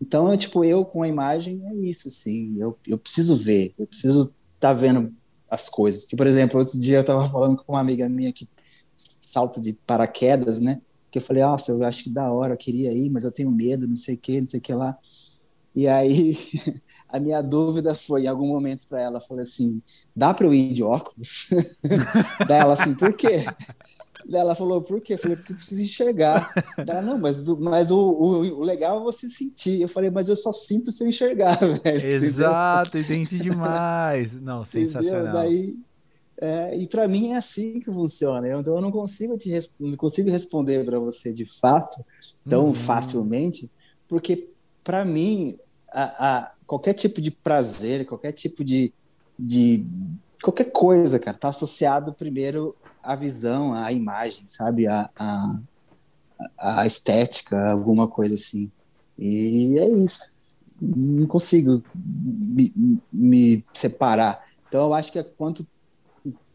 Então, 0.00 0.32
é 0.32 0.36
tipo, 0.36 0.64
eu 0.64 0.84
com 0.84 1.02
a 1.02 1.08
imagem 1.08 1.60
é 1.66 1.74
isso, 1.74 2.08
assim, 2.08 2.56
eu, 2.58 2.76
eu 2.86 2.96
preciso 2.98 3.34
ver, 3.36 3.72
eu 3.78 3.86
preciso 3.86 4.32
tá 4.62 4.72
vendo 4.72 5.12
as 5.50 5.68
coisas. 5.68 6.04
Que, 6.04 6.16
por 6.16 6.26
exemplo, 6.26 6.58
outro 6.58 6.80
dia 6.80 6.98
eu 6.98 7.04
tava 7.04 7.26
falando 7.26 7.56
com 7.56 7.72
uma 7.72 7.80
amiga 7.80 8.08
minha 8.08 8.32
que 8.32 8.48
salta 8.96 9.60
de 9.60 9.72
paraquedas, 9.72 10.60
né? 10.60 10.80
Que 11.10 11.18
eu 11.18 11.22
falei, 11.22 11.42
nossa, 11.42 11.72
eu 11.72 11.84
acho 11.84 12.04
que 12.04 12.10
da 12.10 12.30
hora, 12.30 12.54
eu 12.54 12.56
queria 12.56 12.92
ir, 12.92 13.10
mas 13.10 13.24
eu 13.24 13.32
tenho 13.32 13.50
medo, 13.50 13.88
não 13.88 13.96
sei 13.96 14.14
o 14.14 14.18
que, 14.18 14.40
não 14.40 14.46
sei 14.46 14.60
o 14.60 14.62
que 14.62 14.72
lá. 14.72 14.96
E 15.74 15.88
aí, 15.88 16.38
a 17.08 17.18
minha 17.18 17.42
dúvida 17.42 17.92
foi, 17.94 18.24
em 18.24 18.26
algum 18.28 18.46
momento 18.46 18.86
para 18.86 19.02
ela, 19.02 19.16
eu 19.16 19.22
falei 19.22 19.42
assim, 19.42 19.82
dá 20.14 20.32
para 20.32 20.46
eu 20.46 20.54
ir 20.54 20.72
de 20.72 20.82
óculos? 20.82 21.48
Daí 22.46 22.60
ela 22.60 22.74
assim, 22.74 22.94
por 22.94 23.12
quê? 23.14 23.44
Ela 24.32 24.54
falou, 24.54 24.82
por 24.82 25.00
quê? 25.00 25.14
Eu 25.14 25.18
falei, 25.18 25.36
porque 25.36 25.52
eu 25.52 25.56
preciso 25.56 25.80
enxergar. 25.80 26.52
Ela, 26.86 27.02
não, 27.02 27.18
mas, 27.18 27.46
mas 27.48 27.90
o, 27.90 27.98
o, 27.98 28.38
o 28.60 28.62
legal 28.62 29.00
é 29.00 29.02
você 29.02 29.28
sentir. 29.28 29.80
Eu 29.80 29.88
falei, 29.88 30.10
mas 30.10 30.28
eu 30.28 30.36
só 30.36 30.52
sinto 30.52 30.90
se 30.90 31.02
eu 31.02 31.08
enxergar, 31.08 31.56
velho. 31.82 32.14
Exato, 32.14 32.98
entendi 32.98 33.38
demais. 33.40 34.32
Não, 34.40 34.64
Entendeu? 34.74 34.94
sensacional. 34.94 35.32
Daí, 35.32 35.72
é, 36.40 36.76
e 36.76 36.86
para 36.88 37.06
mim 37.08 37.32
é 37.32 37.36
assim 37.36 37.80
que 37.80 37.86
funciona. 37.92 38.46
Eu- 38.48 38.58
Então 38.60 38.74
eu 38.76 38.80
não 38.80 38.90
consigo 38.92 39.36
te 39.38 39.50
não 39.78 39.96
consigo 39.96 40.30
responder 40.30 40.84
para 40.84 40.98
você 40.98 41.32
de 41.32 41.46
fato 41.60 42.04
tão 42.48 42.66
Uhum. 42.66 42.74
facilmente, 42.74 43.70
porque 44.08 44.50
para 44.84 45.04
mim 45.04 45.58
a, 45.92 46.38
a- 46.40 46.52
qualquer 46.66 46.94
tipo 46.94 47.20
de 47.20 47.30
prazer, 47.30 48.06
qualquer 48.06 48.32
tipo 48.32 48.64
de, 48.64 48.92
de 49.38 49.86
qualquer 50.42 50.70
coisa, 50.72 51.18
cara, 51.18 51.38
tá 51.38 51.48
associado 51.48 52.12
primeiro 52.14 52.74
à 53.02 53.14
visão, 53.14 53.74
à 53.74 53.90
imagem, 53.92 54.44
sabe, 54.46 54.86
à, 54.86 55.10
à, 55.18 55.58
à 56.58 56.86
estética, 56.86 57.70
alguma 57.72 58.06
coisa 58.08 58.34
assim. 58.34 58.70
E 59.18 59.76
é 59.78 59.88
isso. 59.90 60.32
Não 60.80 61.26
consigo 61.26 61.82
me, 61.94 62.72
me 63.12 63.64
separar. 63.72 64.42
Então 64.68 64.86
eu 64.86 64.94
acho 64.94 65.12
que 65.12 65.18
é 65.18 65.22
quanto 65.22 65.66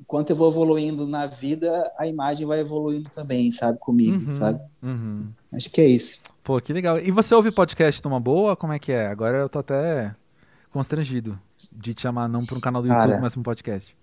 quanto 0.05 0.29
eu 0.29 0.35
vou 0.37 0.49
evoluindo 0.49 1.05
na 1.05 1.25
vida, 1.25 1.91
a 1.97 2.07
imagem 2.07 2.47
vai 2.47 2.61
evoluindo 2.61 3.09
também, 3.09 3.51
sabe, 3.51 3.77
comigo, 3.77 4.29
Uhum, 4.29 4.35
sabe? 4.35 4.61
uhum. 4.81 5.27
Acho 5.51 5.69
que 5.69 5.81
é 5.81 5.85
isso. 5.85 6.19
Pô, 6.43 6.61
que 6.61 6.71
legal. 6.71 6.97
E 6.97 7.11
você 7.11 7.35
ouve 7.35 7.51
podcast 7.51 8.01
numa 8.05 8.17
boa? 8.19 8.55
Como 8.55 8.71
é 8.71 8.79
que 8.79 8.91
é? 8.93 9.07
Agora 9.07 9.37
eu 9.39 9.49
tô 9.49 9.59
até 9.59 10.15
constrangido 10.71 11.37
de 11.71 11.93
te 11.93 12.01
chamar 12.03 12.29
não 12.29 12.45
pra 12.45 12.55
um 12.57 12.61
canal 12.61 12.81
do 12.81 12.87
Cara. 12.87 13.01
YouTube, 13.03 13.21
mas 13.21 13.33
pra 13.33 13.39
um 13.41 13.43
podcast. 13.43 13.93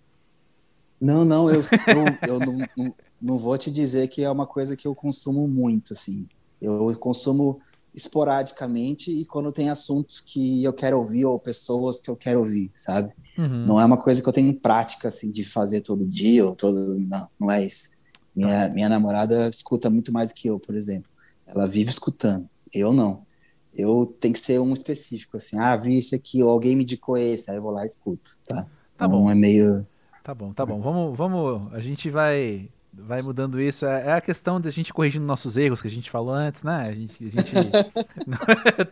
Não, 1.04 1.24
não, 1.24 1.50
eu, 1.50 1.60
eu, 1.86 2.28
eu 2.28 2.38
não, 2.40 2.58
não, 2.76 2.94
não 3.20 3.38
vou 3.38 3.56
te 3.58 3.70
dizer 3.70 4.08
que 4.08 4.22
é 4.22 4.30
uma 4.30 4.46
coisa 4.46 4.76
que 4.76 4.86
eu 4.86 4.94
consumo 4.94 5.46
muito, 5.46 5.92
assim. 5.92 6.26
Eu 6.60 6.96
consumo 6.98 7.60
esporadicamente 7.94 9.12
e 9.12 9.24
quando 9.24 9.52
tem 9.52 9.70
assuntos 9.70 10.20
que 10.20 10.64
eu 10.64 10.72
quero 10.72 10.98
ouvir 10.98 11.24
ou 11.24 11.38
pessoas 11.38 12.00
que 12.00 12.10
eu 12.10 12.16
quero 12.16 12.40
ouvir, 12.40 12.72
sabe? 12.74 13.12
Uhum. 13.38 13.66
Não 13.66 13.80
é 13.80 13.84
uma 13.84 13.96
coisa 13.96 14.20
que 14.20 14.28
eu 14.28 14.32
tenho 14.32 14.52
prática, 14.52 15.08
assim, 15.08 15.30
de 15.30 15.44
fazer 15.44 15.80
todo 15.80 16.04
dia 16.04 16.44
ou 16.44 16.56
todo... 16.56 16.98
Não, 16.98 17.28
não 17.38 17.50
é 17.50 17.64
isso. 17.64 17.90
Minha, 18.34 18.68
minha 18.70 18.88
namorada 18.88 19.48
escuta 19.48 19.88
muito 19.88 20.12
mais 20.12 20.32
que 20.32 20.48
eu, 20.48 20.58
por 20.58 20.74
exemplo. 20.74 21.10
Ela 21.46 21.66
vive 21.66 21.90
escutando. 21.90 22.48
Eu 22.72 22.92
não. 22.92 23.24
Eu 23.72 24.06
tenho 24.06 24.34
que 24.34 24.40
ser 24.40 24.58
um 24.60 24.72
específico, 24.72 25.36
assim. 25.36 25.56
Ah, 25.58 25.76
vi 25.76 25.98
esse 25.98 26.14
aqui, 26.16 26.42
ou 26.42 26.50
alguém 26.50 26.74
me 26.74 26.82
indicou 26.82 27.16
esse, 27.16 27.50
aí 27.50 27.56
eu 27.56 27.62
vou 27.62 27.70
lá 27.70 27.82
e 27.82 27.86
escuto, 27.86 28.36
tá? 28.44 28.62
Tá 28.96 29.06
então 29.06 29.10
bom. 29.10 29.30
é 29.30 29.34
meio... 29.34 29.86
Tá 30.24 30.34
bom, 30.34 30.54
tá 30.54 30.64
bom. 30.64 30.80
Vamos, 30.80 31.18
vamos. 31.18 31.70
A 31.74 31.80
gente 31.80 32.08
vai, 32.08 32.70
vai 32.90 33.20
mudando 33.20 33.60
isso. 33.60 33.84
É, 33.84 34.06
é 34.06 34.12
a 34.14 34.22
questão 34.22 34.58
da 34.58 34.70
gente 34.70 34.90
corrigindo 34.90 35.26
nossos 35.26 35.58
erros 35.58 35.82
que 35.82 35.86
a 35.86 35.90
gente 35.90 36.10
falou 36.10 36.32
antes, 36.32 36.62
né? 36.62 36.76
A 36.76 36.92
gente. 36.92 37.26
A 37.26 37.28
gente... 37.28 37.52
Não, 38.26 38.38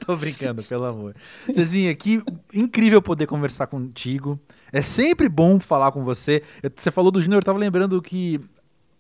Tô 0.05 0.15
brincando, 0.15 0.63
pelo 0.63 0.85
amor. 0.85 1.17
Cezinha, 1.47 1.95
que 1.95 2.23
incrível 2.53 3.01
poder 3.01 3.27
conversar 3.27 3.67
contigo. 3.67 4.39
É 4.71 4.83
sempre 4.83 5.27
bom 5.27 5.59
falar 5.59 5.91
com 5.91 6.05
você. 6.05 6.43
Você 6.77 6.91
falou 6.91 7.11
do 7.11 7.23
Júnior, 7.23 7.41
eu 7.41 7.47
tava 7.47 7.59
lembrando 7.59 8.03
que 8.03 8.39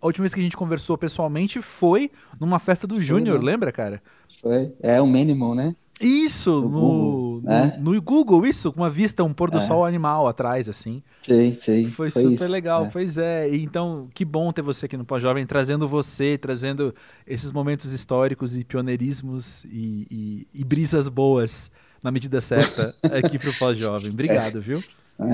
a 0.00 0.06
última 0.06 0.22
vez 0.22 0.32
que 0.32 0.40
a 0.40 0.42
gente 0.42 0.56
conversou 0.56 0.96
pessoalmente 0.96 1.60
foi 1.60 2.10
numa 2.40 2.58
festa 2.58 2.86
do 2.86 2.98
Júnior, 2.98 3.40
né? 3.40 3.44
lembra, 3.44 3.70
cara? 3.70 4.02
Foi. 4.40 4.72
É 4.82 5.02
o 5.02 5.06
mínimo, 5.06 5.54
né? 5.54 5.76
Isso, 6.06 6.50
No 6.60 6.68
no, 6.68 6.80
Google, 6.80 7.42
né? 7.44 7.76
no 7.80 8.02
Google, 8.02 8.46
isso, 8.46 8.72
com 8.72 8.80
uma 8.80 8.90
vista, 8.90 9.22
um 9.24 9.32
pôr 9.32 9.50
do 9.50 9.58
É. 9.58 9.60
sol 9.60 9.84
animal 9.84 10.26
atrás, 10.28 10.68
assim. 10.68 11.02
Sei, 11.20 11.54
sei. 11.54 11.90
Foi, 11.90 12.10
super 12.10 12.30
isso, 12.32 12.46
legal, 12.48 12.86
é. 12.86 12.90
pois 12.90 13.16
é. 13.18 13.54
Então, 13.54 14.08
que 14.12 14.24
bom 14.24 14.52
ter 14.52 14.62
você 14.62 14.86
aqui 14.86 14.96
no 14.96 15.04
Pós-Jovem, 15.04 15.46
trazendo 15.46 15.88
você, 15.88 16.36
trazendo 16.36 16.94
esses 17.26 17.52
momentos 17.52 17.92
históricos 17.92 18.56
e 18.56 18.64
pioneirismos 18.64 19.64
e, 19.64 20.06
e- 20.10 20.46
e 20.54 20.64
brisas 20.64 21.08
boas 21.08 21.70
na 22.02 22.10
medida 22.10 22.40
certa 22.40 22.92
aqui 23.16 23.38
pro 23.38 23.52
Pós-Jovem. 23.58 24.10
Obrigado, 24.12 24.60
viu? 24.60 24.80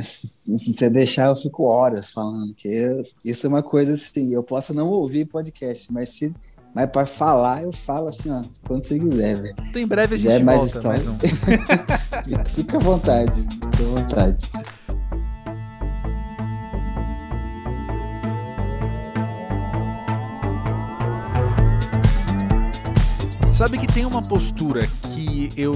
Se 0.03 0.73
você 0.73 0.91
deixar, 0.91 1.29
eu 1.29 1.37
fico 1.37 1.65
horas 1.65 2.11
falando, 2.11 2.53
que 2.55 2.69
eu- 2.69 3.01
isso 3.25 3.47
é 3.47 3.49
uma 3.49 3.63
coisa 3.63 3.93
assim, 3.93 4.35
eu 4.35 4.43
posso 4.43 4.75
não 4.75 4.89
ouvir 4.89 5.25
podcast, 5.25 5.91
mas 5.93 6.11
se 6.11 6.35
mas 6.75 6.91
para 6.91 7.07
falar, 7.07 7.63
eu 7.63 7.73
falo 7.73 8.09
assim, 8.09 8.31
ó, 8.31 8.43
quando 8.67 8.87
você 8.87 8.99
quiser, 8.99 9.37
velho. 9.37 9.55
Então, 9.69 9.83
em 9.83 9.87
breve 9.87 10.15
a 10.15 10.19
Quiser 10.19 10.33
gente 10.35 10.45
mais 10.45 10.73
volta, 10.73 10.89
mais 10.89 11.01
história. 11.01 11.11
um. 11.11 11.19
Fica, 12.29 12.45
fica 12.45 12.77
à 12.77 12.81
vontade, 12.81 13.43
fica 13.43 13.83
à 13.83 14.01
vontade. 14.01 14.51
Sabe 23.53 23.77
que 23.79 23.89
tem 23.89 24.07
uma 24.07 24.23
postura 24.23 24.87
que 24.87 25.49
eu 25.57 25.73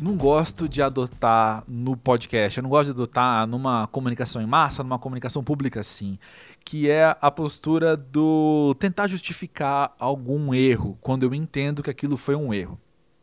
não 0.00 0.16
gosto 0.16 0.68
de 0.68 0.80
adotar 0.82 1.62
no 1.68 1.96
podcast, 1.96 2.58
eu 2.58 2.62
não 2.62 2.70
gosto 2.70 2.86
de 2.86 2.90
adotar 2.92 3.46
numa 3.46 3.86
comunicação 3.86 4.40
em 4.40 4.46
massa, 4.46 4.82
numa 4.82 4.98
comunicação 4.98 5.44
pública 5.44 5.80
assim, 5.80 6.18
que 6.64 6.90
é 6.90 7.16
a 7.20 7.30
postura 7.30 7.96
do 7.96 8.74
tentar 8.78 9.08
justificar 9.08 9.94
algum 9.98 10.54
erro 10.54 10.98
quando 11.00 11.24
eu 11.24 11.34
entendo 11.34 11.82
que 11.82 11.90
aquilo 11.90 12.16
foi 12.16 12.34
um 12.34 12.52
erro. 12.52 12.80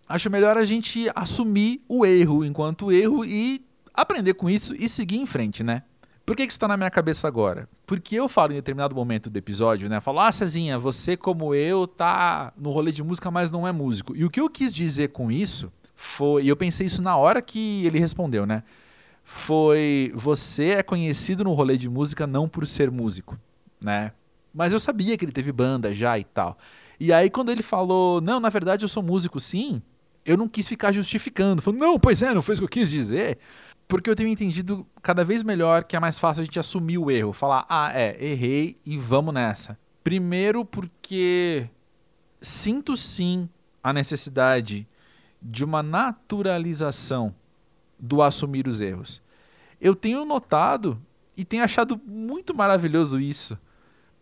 Acho 0.08 0.30
melhor 0.30 0.58
a 0.58 0.64
gente 0.64 1.10
assumir 1.16 1.84
o 1.88 2.06
erro 2.06 2.44
enquanto 2.44 2.92
erro 2.92 3.24
e 3.24 3.64
aprender 3.94 4.34
com 4.34 4.50
isso 4.50 4.74
e 4.76 4.90
seguir 4.90 5.18
em 5.18 5.26
frente, 5.26 5.64
né? 5.64 5.84
Por 6.26 6.36
que 6.36 6.46
que 6.46 6.52
isso 6.52 6.58
está 6.58 6.68
na 6.68 6.78
minha 6.78 6.92
cabeça 6.92 7.28
agora? 7.28 7.68
Porque 7.88 8.16
eu 8.16 8.30
falo 8.30 8.52
em 8.52 8.56
determinado 8.56 8.96
momento 8.96 9.32
do 9.32 9.38
episódio, 9.38 9.90
né? 9.90 10.00
Falo, 10.00 10.20
ah, 10.20 10.32
Cezinha, 10.32 10.78
você 10.78 11.18
como 11.18 11.56
eu 11.56 11.88
tá 11.88 12.54
no 12.56 12.70
rolê 12.70 12.92
de 12.92 13.04
música, 13.04 13.32
mas 13.32 13.52
não 13.52 13.68
é 13.68 13.72
músico. 13.72 14.16
E 14.16 14.24
o 14.24 14.30
que 14.30 14.40
eu 14.40 14.48
quis 14.48 14.74
dizer 14.74 15.10
com 15.10 15.32
isso 15.32 15.72
foi, 15.96 16.44
e 16.44 16.48
eu 16.48 16.56
pensei 16.56 16.86
isso 16.86 17.02
na 17.02 17.18
hora 17.18 17.42
que 17.42 17.84
ele 17.84 18.00
respondeu, 18.00 18.46
né? 18.46 18.64
Foi, 19.32 20.12
você 20.16 20.72
é 20.72 20.82
conhecido 20.82 21.44
no 21.44 21.54
rolê 21.54 21.78
de 21.78 21.88
música 21.88 22.26
não 22.26 22.50
por 22.50 22.66
ser 22.66 22.90
músico, 22.90 23.40
né? 23.80 24.12
Mas 24.52 24.74
eu 24.74 24.80
sabia 24.80 25.16
que 25.16 25.24
ele 25.24 25.32
teve 25.32 25.52
banda 25.52 25.94
já 25.94 26.18
e 26.18 26.24
tal. 26.24 26.58
E 27.00 27.14
aí 27.14 27.30
quando 27.30 27.52
ele 27.52 27.62
falou, 27.62 28.20
não, 28.20 28.40
na 28.40 28.50
verdade 28.50 28.84
eu 28.84 28.90
sou 28.90 29.04
músico 29.04 29.40
sim, 29.40 29.84
eu 30.26 30.36
não 30.36 30.48
quis 30.48 30.68
ficar 30.68 30.92
justificando. 30.92 31.62
Falando, 31.62 31.80
não, 31.80 32.00
pois 32.00 32.24
é, 32.24 32.34
não 32.34 32.42
foi 32.42 32.54
isso 32.54 32.62
que 32.62 32.66
eu 32.66 32.70
quis 32.70 32.90
dizer. 32.90 33.38
Porque 33.88 34.10
eu 34.10 34.16
tenho 34.16 34.30
entendido 34.30 34.86
cada 35.00 35.24
vez 35.24 35.44
melhor 35.44 35.84
que 35.84 35.96
é 35.96 36.00
mais 36.00 36.18
fácil 36.18 36.42
a 36.42 36.46
gente 36.46 36.60
assumir 36.60 36.98
o 36.98 37.12
erro. 37.12 37.32
Falar, 37.32 37.68
ah, 37.70 37.92
é, 37.94 38.18
errei 38.20 38.78
e 38.84 38.98
vamos 38.98 39.32
nessa. 39.32 39.78
Primeiro 40.04 40.66
porque 40.66 41.70
sinto 42.42 42.98
sim 42.98 43.48
a 43.84 43.94
necessidade 43.94 44.88
de 45.40 45.64
uma 45.64 45.84
naturalização 45.84 47.36
do 48.00 48.22
assumir 48.22 48.68
os 48.68 48.82
erros. 48.82 49.22
Eu 49.80 49.96
tenho 49.96 50.26
notado 50.26 51.00
e 51.36 51.46
tenho 51.46 51.64
achado 51.64 52.00
muito 52.06 52.54
maravilhoso 52.54 53.20
isso. 53.20 53.58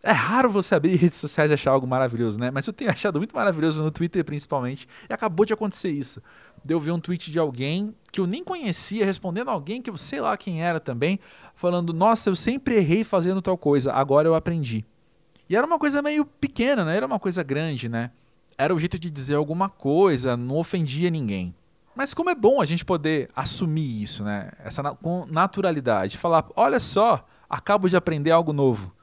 É 0.03 0.11
raro 0.11 0.49
você 0.49 0.75
abrir 0.75 0.95
redes 0.97 1.17
sociais 1.17 1.51
e 1.51 1.53
achar 1.53 1.71
algo 1.71 1.87
maravilhoso, 1.87 2.39
né? 2.39 2.51
Mas 2.51 2.67
eu 2.67 2.73
tenho 2.73 2.89
achado 2.89 3.19
muito 3.19 3.35
maravilhoso 3.35 3.81
no 3.81 3.91
Twitter, 3.91 4.23
principalmente. 4.23 4.87
E 5.09 5.13
acabou 5.13 5.45
de 5.45 5.53
acontecer 5.53 5.89
isso. 5.89 6.21
De 6.63 6.73
eu 6.73 6.79
ver 6.79 6.91
um 6.91 6.99
tweet 6.99 7.31
de 7.31 7.39
alguém 7.39 7.93
que 8.11 8.19
eu 8.19 8.27
nem 8.27 8.43
conhecia, 8.43 9.05
respondendo 9.05 9.49
alguém 9.49 9.81
que 9.81 9.89
eu 9.89 9.97
sei 9.97 10.21
lá 10.21 10.37
quem 10.37 10.63
era 10.63 10.79
também, 10.79 11.19
falando: 11.55 11.91
Nossa, 11.91 12.29
eu 12.29 12.35
sempre 12.35 12.75
errei 12.75 13.03
fazendo 13.03 13.41
tal 13.41 13.57
coisa, 13.57 13.91
agora 13.91 14.27
eu 14.27 14.35
aprendi. 14.35 14.85
E 15.49 15.55
era 15.55 15.65
uma 15.65 15.79
coisa 15.79 16.01
meio 16.01 16.25
pequena, 16.25 16.83
né? 16.85 16.97
Era 16.97 17.05
uma 17.05 17.19
coisa 17.19 17.41
grande, 17.41 17.89
né? 17.89 18.11
Era 18.57 18.73
o 18.73 18.79
jeito 18.79 18.99
de 18.99 19.09
dizer 19.09 19.35
alguma 19.35 19.69
coisa, 19.69 20.35
não 20.35 20.57
ofendia 20.57 21.09
ninguém. 21.09 21.53
Mas 21.97 22.13
como 22.13 22.29
é 22.29 22.35
bom 22.35 22.61
a 22.61 22.65
gente 22.65 22.85
poder 22.85 23.27
assumir 23.35 24.03
isso, 24.03 24.23
né? 24.23 24.51
Essa 24.63 24.83
na 24.83 24.93
com 24.93 25.25
naturalidade. 25.25 26.15
Falar: 26.15 26.47
Olha 26.55 26.79
só, 26.79 27.25
acabo 27.49 27.89
de 27.89 27.95
aprender 27.95 28.29
algo 28.29 28.53
novo 28.53 28.95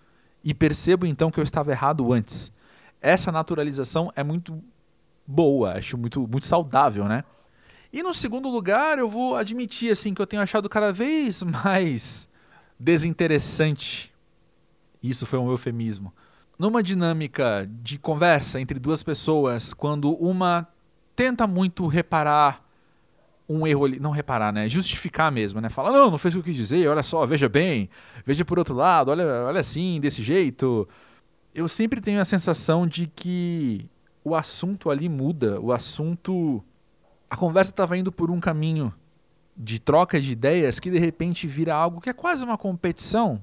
e 0.44 0.54
percebo 0.54 1.04
então 1.04 1.28
que 1.28 1.40
eu 1.40 1.42
estava 1.42 1.72
errado 1.72 2.12
antes. 2.12 2.52
Essa 3.00 3.32
naturalização 3.32 4.12
é 4.14 4.22
muito 4.22 4.62
boa, 5.26 5.72
acho 5.72 5.98
muito, 5.98 6.20
muito 6.28 6.46
saudável, 6.46 7.06
né? 7.06 7.24
E 7.92 8.00
no 8.00 8.14
segundo 8.14 8.48
lugar, 8.48 8.96
eu 8.96 9.08
vou 9.08 9.34
admitir 9.34 9.90
assim 9.90 10.14
que 10.14 10.22
eu 10.22 10.26
tenho 10.26 10.40
achado 10.42 10.68
cada 10.68 10.92
vez 10.92 11.42
mais 11.64 12.28
desinteressante. 12.78 14.14
Isso 15.02 15.26
foi 15.26 15.40
um 15.40 15.50
eufemismo. 15.50 16.14
Numa 16.56 16.80
dinâmica 16.80 17.68
de 17.68 17.98
conversa 17.98 18.60
entre 18.60 18.78
duas 18.78 19.02
pessoas, 19.02 19.74
quando 19.74 20.12
uma 20.12 20.68
tenta 21.16 21.44
muito 21.44 21.88
reparar 21.88 22.63
um 23.48 23.66
erro 23.66 23.84
ali, 23.84 24.00
não 24.00 24.10
reparar, 24.10 24.52
né? 24.52 24.68
Justificar 24.68 25.30
mesmo, 25.30 25.60
né? 25.60 25.68
Falar, 25.68 25.92
não, 25.92 26.10
não 26.10 26.18
fez 26.18 26.34
o 26.34 26.38
que 26.38 26.50
eu 26.50 26.52
quis 26.52 26.56
dizer, 26.56 26.88
olha 26.88 27.02
só, 27.02 27.24
veja 27.26 27.48
bem, 27.48 27.90
veja 28.24 28.44
por 28.44 28.58
outro 28.58 28.74
lado, 28.74 29.10
olha, 29.10 29.24
olha 29.44 29.60
assim, 29.60 30.00
desse 30.00 30.22
jeito. 30.22 30.88
Eu 31.54 31.68
sempre 31.68 32.00
tenho 32.00 32.20
a 32.20 32.24
sensação 32.24 32.86
de 32.86 33.06
que 33.06 33.86
o 34.24 34.34
assunto 34.34 34.90
ali 34.90 35.08
muda, 35.08 35.60
o 35.60 35.72
assunto. 35.72 36.64
A 37.28 37.36
conversa 37.36 37.70
estava 37.70 37.96
indo 37.96 38.10
por 38.10 38.30
um 38.30 38.40
caminho 38.40 38.92
de 39.56 39.78
troca 39.78 40.20
de 40.20 40.32
ideias 40.32 40.80
que 40.80 40.90
de 40.90 40.98
repente 40.98 41.46
vira 41.46 41.74
algo 41.74 42.00
que 42.00 42.10
é 42.10 42.12
quase 42.12 42.44
uma 42.44 42.56
competição, 42.56 43.40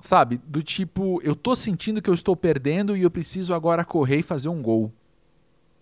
sabe? 0.00 0.40
Do 0.46 0.62
tipo, 0.62 1.20
eu 1.22 1.34
tô 1.34 1.54
sentindo 1.56 2.02
que 2.02 2.10
eu 2.10 2.14
estou 2.14 2.36
perdendo 2.36 2.96
e 2.96 3.02
eu 3.02 3.10
preciso 3.10 3.54
agora 3.54 3.84
correr 3.84 4.18
e 4.18 4.22
fazer 4.22 4.48
um 4.48 4.62
gol. 4.62 4.92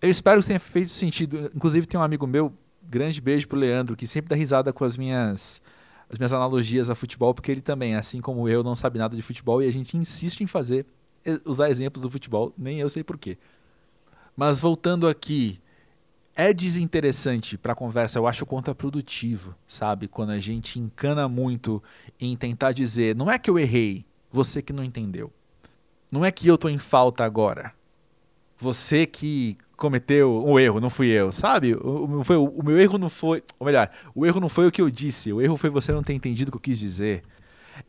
Eu 0.01 0.09
espero 0.09 0.41
que 0.41 0.47
tenha 0.47 0.59
feito 0.59 0.89
sentido. 0.89 1.51
Inclusive, 1.53 1.85
tem 1.85 1.99
um 1.99 2.03
amigo 2.03 2.25
meu, 2.25 2.53
grande 2.89 3.21
beijo 3.21 3.47
pro 3.47 3.57
Leandro, 3.57 3.95
que 3.95 4.07
sempre 4.07 4.29
dá 4.29 4.35
risada 4.35 4.73
com 4.73 4.83
as 4.83 4.97
minhas 4.97 5.61
as 6.09 6.17
minhas 6.17 6.33
analogias 6.33 6.89
a 6.89 6.95
futebol, 6.95 7.35
porque 7.35 7.51
ele 7.51 7.61
também, 7.61 7.95
assim 7.95 8.19
como 8.19 8.49
eu, 8.49 8.63
não 8.63 8.75
sabe 8.75 8.97
nada 8.97 9.15
de 9.15 9.21
futebol 9.21 9.61
e 9.61 9.67
a 9.67 9.71
gente 9.71 9.95
insiste 9.95 10.41
em 10.41 10.47
fazer 10.47 10.87
usar 11.45 11.69
exemplos 11.69 12.01
do 12.01 12.09
futebol, 12.09 12.51
nem 12.57 12.79
eu 12.79 12.89
sei 12.89 13.03
porquê. 13.03 13.37
Mas 14.35 14.59
voltando 14.59 15.07
aqui, 15.07 15.59
é 16.35 16.51
desinteressante 16.51 17.57
para 17.57 17.73
a 17.73 17.75
conversa, 17.75 18.17
eu 18.17 18.25
acho 18.25 18.45
contraprodutivo, 18.45 19.53
sabe? 19.67 20.07
Quando 20.07 20.31
a 20.31 20.39
gente 20.39 20.79
encana 20.79 21.27
muito 21.27 21.83
em 22.19 22.35
tentar 22.35 22.71
dizer, 22.71 23.15
não 23.15 23.29
é 23.29 23.37
que 23.37 23.49
eu 23.49 23.59
errei, 23.59 24.05
você 24.31 24.61
que 24.61 24.73
não 24.73 24.83
entendeu. 24.83 25.31
Não 26.11 26.25
é 26.25 26.31
que 26.31 26.47
eu 26.47 26.57
tô 26.57 26.69
em 26.69 26.77
falta 26.79 27.23
agora. 27.23 27.71
Você 28.57 29.05
que 29.05 29.57
cometeu 29.79 30.43
um 30.45 30.59
erro, 30.59 30.79
não 30.79 30.89
fui 30.89 31.07
eu, 31.07 31.31
sabe? 31.31 31.73
O, 31.73 32.23
foi, 32.23 32.37
o 32.37 32.61
meu 32.63 32.79
erro 32.79 32.97
não 32.97 33.09
foi. 33.09 33.43
Ou 33.57 33.65
melhor, 33.65 33.89
o 34.13 34.25
erro 34.25 34.39
não 34.39 34.49
foi 34.49 34.67
o 34.67 34.71
que 34.71 34.81
eu 34.81 34.89
disse, 34.89 35.33
o 35.33 35.41
erro 35.41 35.57
foi 35.57 35.69
você 35.69 35.91
não 35.91 36.03
ter 36.03 36.13
entendido 36.13 36.49
o 36.49 36.51
que 36.51 36.57
eu 36.57 36.61
quis 36.61 36.79
dizer. 36.79 37.23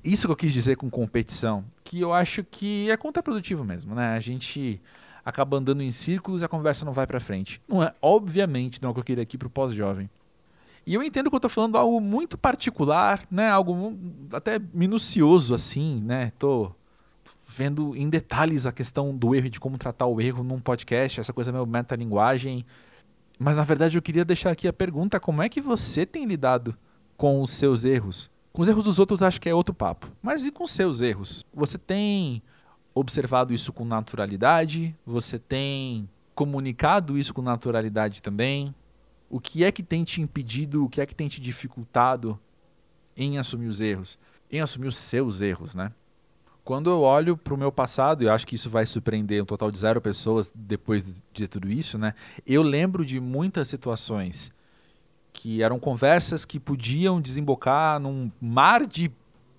Isso 0.02 0.26
que 0.26 0.32
eu 0.32 0.36
quis 0.36 0.52
dizer 0.52 0.76
com 0.76 0.88
competição, 0.88 1.64
que 1.84 2.00
eu 2.00 2.12
acho 2.12 2.44
que 2.44 2.90
é 2.90 2.96
contraprodutivo 2.96 3.64
mesmo, 3.64 3.94
né? 3.94 4.14
A 4.14 4.20
gente 4.20 4.80
acaba 5.24 5.56
andando 5.56 5.82
em 5.82 5.90
círculos 5.90 6.42
e 6.42 6.44
a 6.44 6.48
conversa 6.48 6.84
não 6.84 6.92
vai 6.92 7.06
para 7.06 7.20
frente. 7.20 7.60
Não 7.68 7.82
é, 7.82 7.92
obviamente, 8.00 8.80
não 8.80 8.88
é 8.88 8.90
o 8.90 8.94
que 8.94 9.00
eu 9.00 9.04
queria 9.04 9.22
aqui 9.22 9.36
pro 9.36 9.50
pós-jovem. 9.50 10.08
E 10.86 10.94
eu 10.94 11.02
entendo 11.02 11.28
que 11.28 11.36
eu 11.36 11.40
tô 11.40 11.48
falando 11.48 11.76
algo 11.76 12.00
muito 12.00 12.38
particular, 12.38 13.22
né? 13.30 13.50
Algo 13.50 13.98
até 14.32 14.58
minucioso 14.72 15.54
assim, 15.54 16.00
né? 16.02 16.32
Tô 16.38 16.72
vendo 17.50 17.96
em 17.96 18.08
detalhes 18.08 18.64
a 18.64 18.72
questão 18.72 19.16
do 19.16 19.34
erro 19.34 19.48
e 19.48 19.50
de 19.50 19.58
como 19.58 19.76
tratar 19.76 20.06
o 20.06 20.20
erro 20.20 20.44
num 20.44 20.60
podcast, 20.60 21.20
essa 21.20 21.32
coisa 21.32 21.50
meio 21.50 21.66
metalinguagem. 21.66 22.64
Mas 23.38 23.56
na 23.56 23.64
verdade 23.64 23.98
eu 23.98 24.02
queria 24.02 24.24
deixar 24.24 24.52
aqui 24.52 24.68
a 24.68 24.72
pergunta: 24.72 25.18
como 25.18 25.42
é 25.42 25.48
que 25.48 25.60
você 25.60 26.06
tem 26.06 26.24
lidado 26.24 26.76
com 27.16 27.42
os 27.42 27.50
seus 27.50 27.84
erros? 27.84 28.30
Com 28.52 28.62
os 28.62 28.68
erros 28.68 28.84
dos 28.84 28.98
outros 28.98 29.20
acho 29.20 29.40
que 29.40 29.48
é 29.48 29.54
outro 29.54 29.74
papo. 29.74 30.08
Mas 30.22 30.46
e 30.46 30.52
com 30.52 30.66
seus 30.66 31.00
erros? 31.00 31.44
Você 31.52 31.76
tem 31.76 32.40
observado 32.94 33.52
isso 33.52 33.72
com 33.72 33.84
naturalidade? 33.84 34.94
Você 35.04 35.38
tem 35.38 36.08
comunicado 36.34 37.18
isso 37.18 37.34
com 37.34 37.42
naturalidade 37.42 38.22
também? 38.22 38.74
O 39.28 39.40
que 39.40 39.64
é 39.64 39.72
que 39.72 39.82
tem 39.82 40.04
te 40.04 40.20
impedido, 40.20 40.84
o 40.84 40.88
que 40.88 41.00
é 41.00 41.06
que 41.06 41.14
tem 41.14 41.28
te 41.28 41.40
dificultado 41.40 42.38
em 43.16 43.38
assumir 43.38 43.66
os 43.66 43.80
erros? 43.80 44.18
Em 44.50 44.60
assumir 44.60 44.88
os 44.88 44.96
seus 44.96 45.40
erros, 45.40 45.74
né? 45.74 45.92
Quando 46.70 46.88
eu 46.88 47.00
olho 47.00 47.36
para 47.36 47.52
o 47.52 47.56
meu 47.56 47.72
passado, 47.72 48.22
e 48.22 48.28
acho 48.28 48.46
que 48.46 48.54
isso 48.54 48.70
vai 48.70 48.86
surpreender 48.86 49.42
um 49.42 49.44
total 49.44 49.72
de 49.72 49.78
zero 49.78 50.00
pessoas 50.00 50.52
depois 50.54 51.04
de 51.32 51.48
tudo 51.48 51.68
isso, 51.68 51.98
né? 51.98 52.14
Eu 52.46 52.62
lembro 52.62 53.04
de 53.04 53.18
muitas 53.18 53.66
situações 53.66 54.52
que 55.32 55.64
eram 55.64 55.80
conversas 55.80 56.44
que 56.44 56.60
podiam 56.60 57.20
desembocar 57.20 57.98
num 57.98 58.30
mar 58.40 58.86
de 58.86 59.10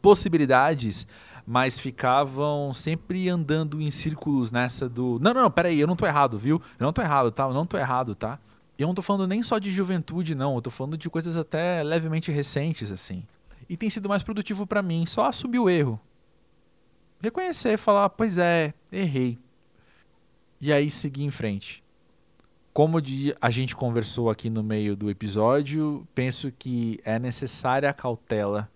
possibilidades, 0.02 1.06
mas 1.46 1.82
ficavam 1.82 2.74
sempre 2.74 3.28
andando 3.28 3.82
em 3.82 3.92
círculos 3.92 4.50
nessa 4.50 4.88
do. 4.88 5.20
Não, 5.22 5.34
não, 5.34 5.42
não, 5.42 5.52
peraí, 5.52 5.82
eu 5.82 5.88
não 5.88 5.98
tô 5.98 6.06
errado, 6.06 6.38
viu? 6.38 6.62
Eu 6.80 6.86
não 6.86 6.94
tô 6.94 7.02
errado, 7.02 7.30
tá? 7.30 7.44
Eu 7.44 7.54
não 7.54 7.66
tô 7.66 7.78
errado, 7.78 8.16
tá? 8.16 8.40
Eu 8.80 8.88
não 8.88 8.96
tô 8.96 9.02
falando 9.02 9.28
nem 9.28 9.44
só 9.44 9.60
de 9.60 9.70
juventude, 9.70 10.34
não. 10.34 10.56
Eu 10.56 10.62
tô 10.62 10.72
falando 10.72 10.98
de 10.98 11.10
coisas 11.10 11.36
até 11.36 11.84
levemente 11.84 12.32
recentes, 12.32 12.90
assim. 12.90 13.26
E 13.68 13.76
tem 13.76 13.90
sido 13.90 14.08
mais 14.08 14.24
produtivo 14.24 14.66
para 14.66 14.82
mim 14.82 15.06
só 15.06 15.26
assumir 15.26 15.60
o 15.60 15.70
erro 15.70 16.00
reconhecer, 17.22 17.77
falar, 17.77 18.10
pois 18.10 18.38
é, 18.38 18.73
errei. 18.91 19.38
E 20.60 20.72
aí 20.72 20.89
seguir 20.91 21.23
em 21.23 21.31
frente. 21.31 21.84
Como 22.73 22.98
a 23.41 23.49
gente 23.49 23.76
conversou 23.76 24.30
aqui 24.30 24.49
no 24.49 24.64
meio 24.64 24.95
do 24.95 25.10
episódio, 25.10 26.07
penso 26.15 26.52
que 26.52 26.99
é 27.03 27.19
necessária 27.19 27.89
a 27.89 27.93
cautela 27.93 28.69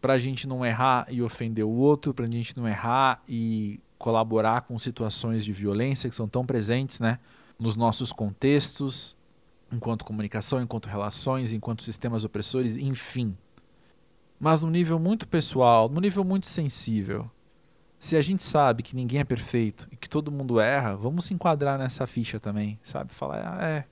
para 0.00 0.14
a 0.14 0.18
gente 0.18 0.48
não 0.48 0.64
errar 0.64 1.06
e 1.10 1.20
ofender 1.20 1.64
o 1.64 1.70
outro, 1.70 2.14
para 2.14 2.24
a 2.24 2.30
gente 2.30 2.56
não 2.56 2.66
errar 2.66 3.22
e 3.28 3.80
colaborar 3.98 4.62
com 4.62 4.78
situações 4.78 5.44
de 5.44 5.52
violência 5.52 6.08
que 6.08 6.16
são 6.16 6.28
tão 6.28 6.46
presentes, 6.46 7.00
né, 7.00 7.18
nos 7.58 7.76
nossos 7.76 8.12
contextos, 8.12 9.16
enquanto 9.72 10.04
comunicação, 10.04 10.62
enquanto 10.62 10.86
relações, 10.86 11.52
enquanto 11.52 11.82
sistemas 11.82 12.24
opressores, 12.24 12.76
enfim. 12.76 13.36
Mas 14.38 14.62
no 14.62 14.70
nível 14.70 14.98
muito 14.98 15.26
pessoal, 15.26 15.88
no 15.88 16.00
nível 16.00 16.22
muito 16.22 16.46
sensível, 16.46 17.30
se 18.06 18.16
a 18.16 18.22
gente 18.22 18.44
sabe 18.44 18.84
que 18.84 18.94
ninguém 18.94 19.18
é 19.18 19.24
perfeito 19.24 19.88
e 19.90 19.96
que 19.96 20.08
todo 20.08 20.30
mundo 20.30 20.60
erra, 20.60 20.94
vamos 20.94 21.24
se 21.24 21.34
enquadrar 21.34 21.76
nessa 21.76 22.06
ficha 22.06 22.38
também, 22.38 22.78
sabe? 22.84 23.12
Falar, 23.12 23.58
ah, 23.58 23.68
é, 23.68 23.84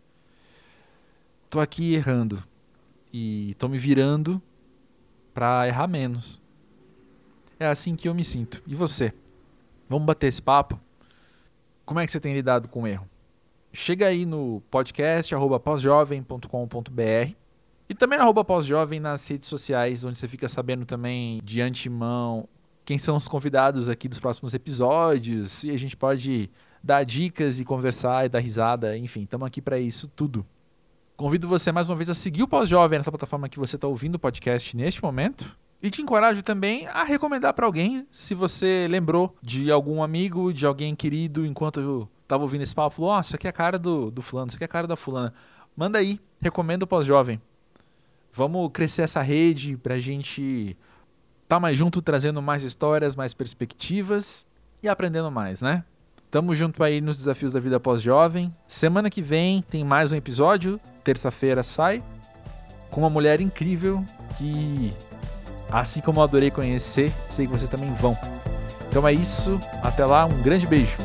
tô 1.50 1.58
aqui 1.58 1.94
errando 1.94 2.40
e 3.12 3.56
tô 3.58 3.68
me 3.68 3.76
virando 3.76 4.40
para 5.34 5.66
errar 5.66 5.88
menos. 5.88 6.40
É 7.58 7.66
assim 7.66 7.96
que 7.96 8.08
eu 8.08 8.14
me 8.14 8.22
sinto. 8.22 8.62
E 8.68 8.74
você? 8.76 9.12
Vamos 9.88 10.06
bater 10.06 10.28
esse 10.28 10.40
papo? 10.40 10.78
Como 11.84 11.98
é 11.98 12.06
que 12.06 12.12
você 12.12 12.20
tem 12.20 12.34
lidado 12.34 12.68
com 12.68 12.82
o 12.82 12.86
erro? 12.86 13.08
Chega 13.72 14.06
aí 14.06 14.24
no 14.24 14.62
podcast 14.70 15.34
pós-jovem.com.br 15.64 17.34
e 17.88 17.94
também 17.96 18.20
na 18.20 18.44
pós-jovem 18.44 19.00
nas 19.00 19.26
redes 19.26 19.48
sociais, 19.48 20.04
onde 20.04 20.16
você 20.16 20.28
fica 20.28 20.48
sabendo 20.48 20.86
também 20.86 21.40
de 21.42 21.60
antemão 21.60 22.48
quem 22.85 22.98
são 22.98 23.16
os 23.16 23.27
convidados 23.27 23.89
aqui 23.89 24.09
dos 24.09 24.20
próximos 24.20 24.52
episódios, 24.52 25.65
e 25.65 25.70
a 25.70 25.77
gente 25.77 25.97
pode 25.97 26.51
dar 26.82 27.02
dicas 27.05 27.59
e 27.59 27.65
conversar 27.65 28.27
e 28.27 28.28
dar 28.28 28.40
risada, 28.40 28.97
enfim, 28.97 29.23
estamos 29.23 29.47
aqui 29.47 29.62
para 29.62 29.78
isso 29.78 30.06
tudo. 30.09 30.44
Convido 31.16 31.48
você 31.48 31.73
mais 31.73 31.89
uma 31.89 31.97
vez 31.97 32.11
a 32.11 32.15
seguir 32.15 32.43
o 32.43 32.48
Pós-Jovem 32.48 32.98
nessa 32.98 33.11
plataforma 33.11 33.48
que 33.48 33.59
você 33.59 33.77
está 33.77 33.86
ouvindo 33.86 34.16
o 34.16 34.19
podcast 34.19 34.77
neste 34.77 35.02
momento. 35.02 35.56
E 35.81 35.89
te 35.89 36.02
encorajo 36.02 36.43
também 36.43 36.86
a 36.89 37.05
recomendar 37.05 37.55
para 37.55 37.66
alguém, 37.66 38.06
se 38.11 38.35
você 38.35 38.86
lembrou 38.90 39.35
de 39.43 39.70
algum 39.70 40.02
amigo, 40.02 40.52
de 40.52 40.66
alguém 40.66 40.94
querido, 40.94 41.47
enquanto 41.47 41.81
eu 41.81 42.09
estava 42.23 42.43
ouvindo 42.43 42.62
esse 42.62 42.74
papo, 42.74 42.97
falou, 42.97 43.16
oh, 43.16 43.20
isso 43.20 43.36
aqui 43.36 43.47
é 43.47 43.51
a 43.51 43.52
cara 43.52 43.78
do, 43.78 44.11
do 44.11 44.23
fulano, 44.23 44.48
isso 44.48 44.56
aqui 44.56 44.65
é 44.65 44.66
a 44.66 44.69
cara 44.69 44.86
da 44.86 44.97
fulana. 44.97 45.32
Manda 45.77 45.98
aí, 45.98 46.19
recomenda 46.40 46.85
o 46.85 46.89
Pós-Jovem. 46.89 47.40
Vamos 48.32 48.70
crescer 48.73 49.02
essa 49.02 49.23
rede 49.23 49.77
para 49.77 49.94
a 49.94 50.01
gente 50.01 50.77
tá 51.48 51.60
mais 51.60 51.78
junto, 51.78 52.02
trazendo 52.02 52.40
mais 52.42 52.62
histórias, 52.62 53.14
mais 53.14 53.34
perspectivas 53.34 54.44
e 54.82 54.88
aprendendo 54.88 55.30
mais, 55.30 55.62
né? 55.62 55.84
Tamo 56.30 56.54
junto 56.54 56.82
aí 56.82 57.00
nos 57.00 57.18
desafios 57.18 57.52
da 57.52 57.60
vida 57.60 57.78
pós-jovem. 57.78 58.52
Semana 58.66 59.08
que 59.08 59.22
vem 59.22 59.62
tem 59.62 59.84
mais 59.84 60.10
um 60.10 60.16
episódio. 60.16 60.80
Terça-feira 61.04 61.62
sai 61.62 62.02
com 62.90 63.02
uma 63.02 63.10
mulher 63.10 63.40
incrível 63.40 64.04
que, 64.36 64.92
assim 65.70 66.00
como 66.00 66.18
eu 66.18 66.24
adorei 66.24 66.50
conhecer, 66.50 67.10
sei 67.30 67.46
que 67.46 67.52
vocês 67.52 67.68
também 67.68 67.92
vão. 67.94 68.16
Então 68.88 69.06
é 69.06 69.12
isso. 69.12 69.58
Até 69.82 70.04
lá, 70.04 70.24
um 70.24 70.42
grande 70.42 70.66
beijo. 70.66 70.96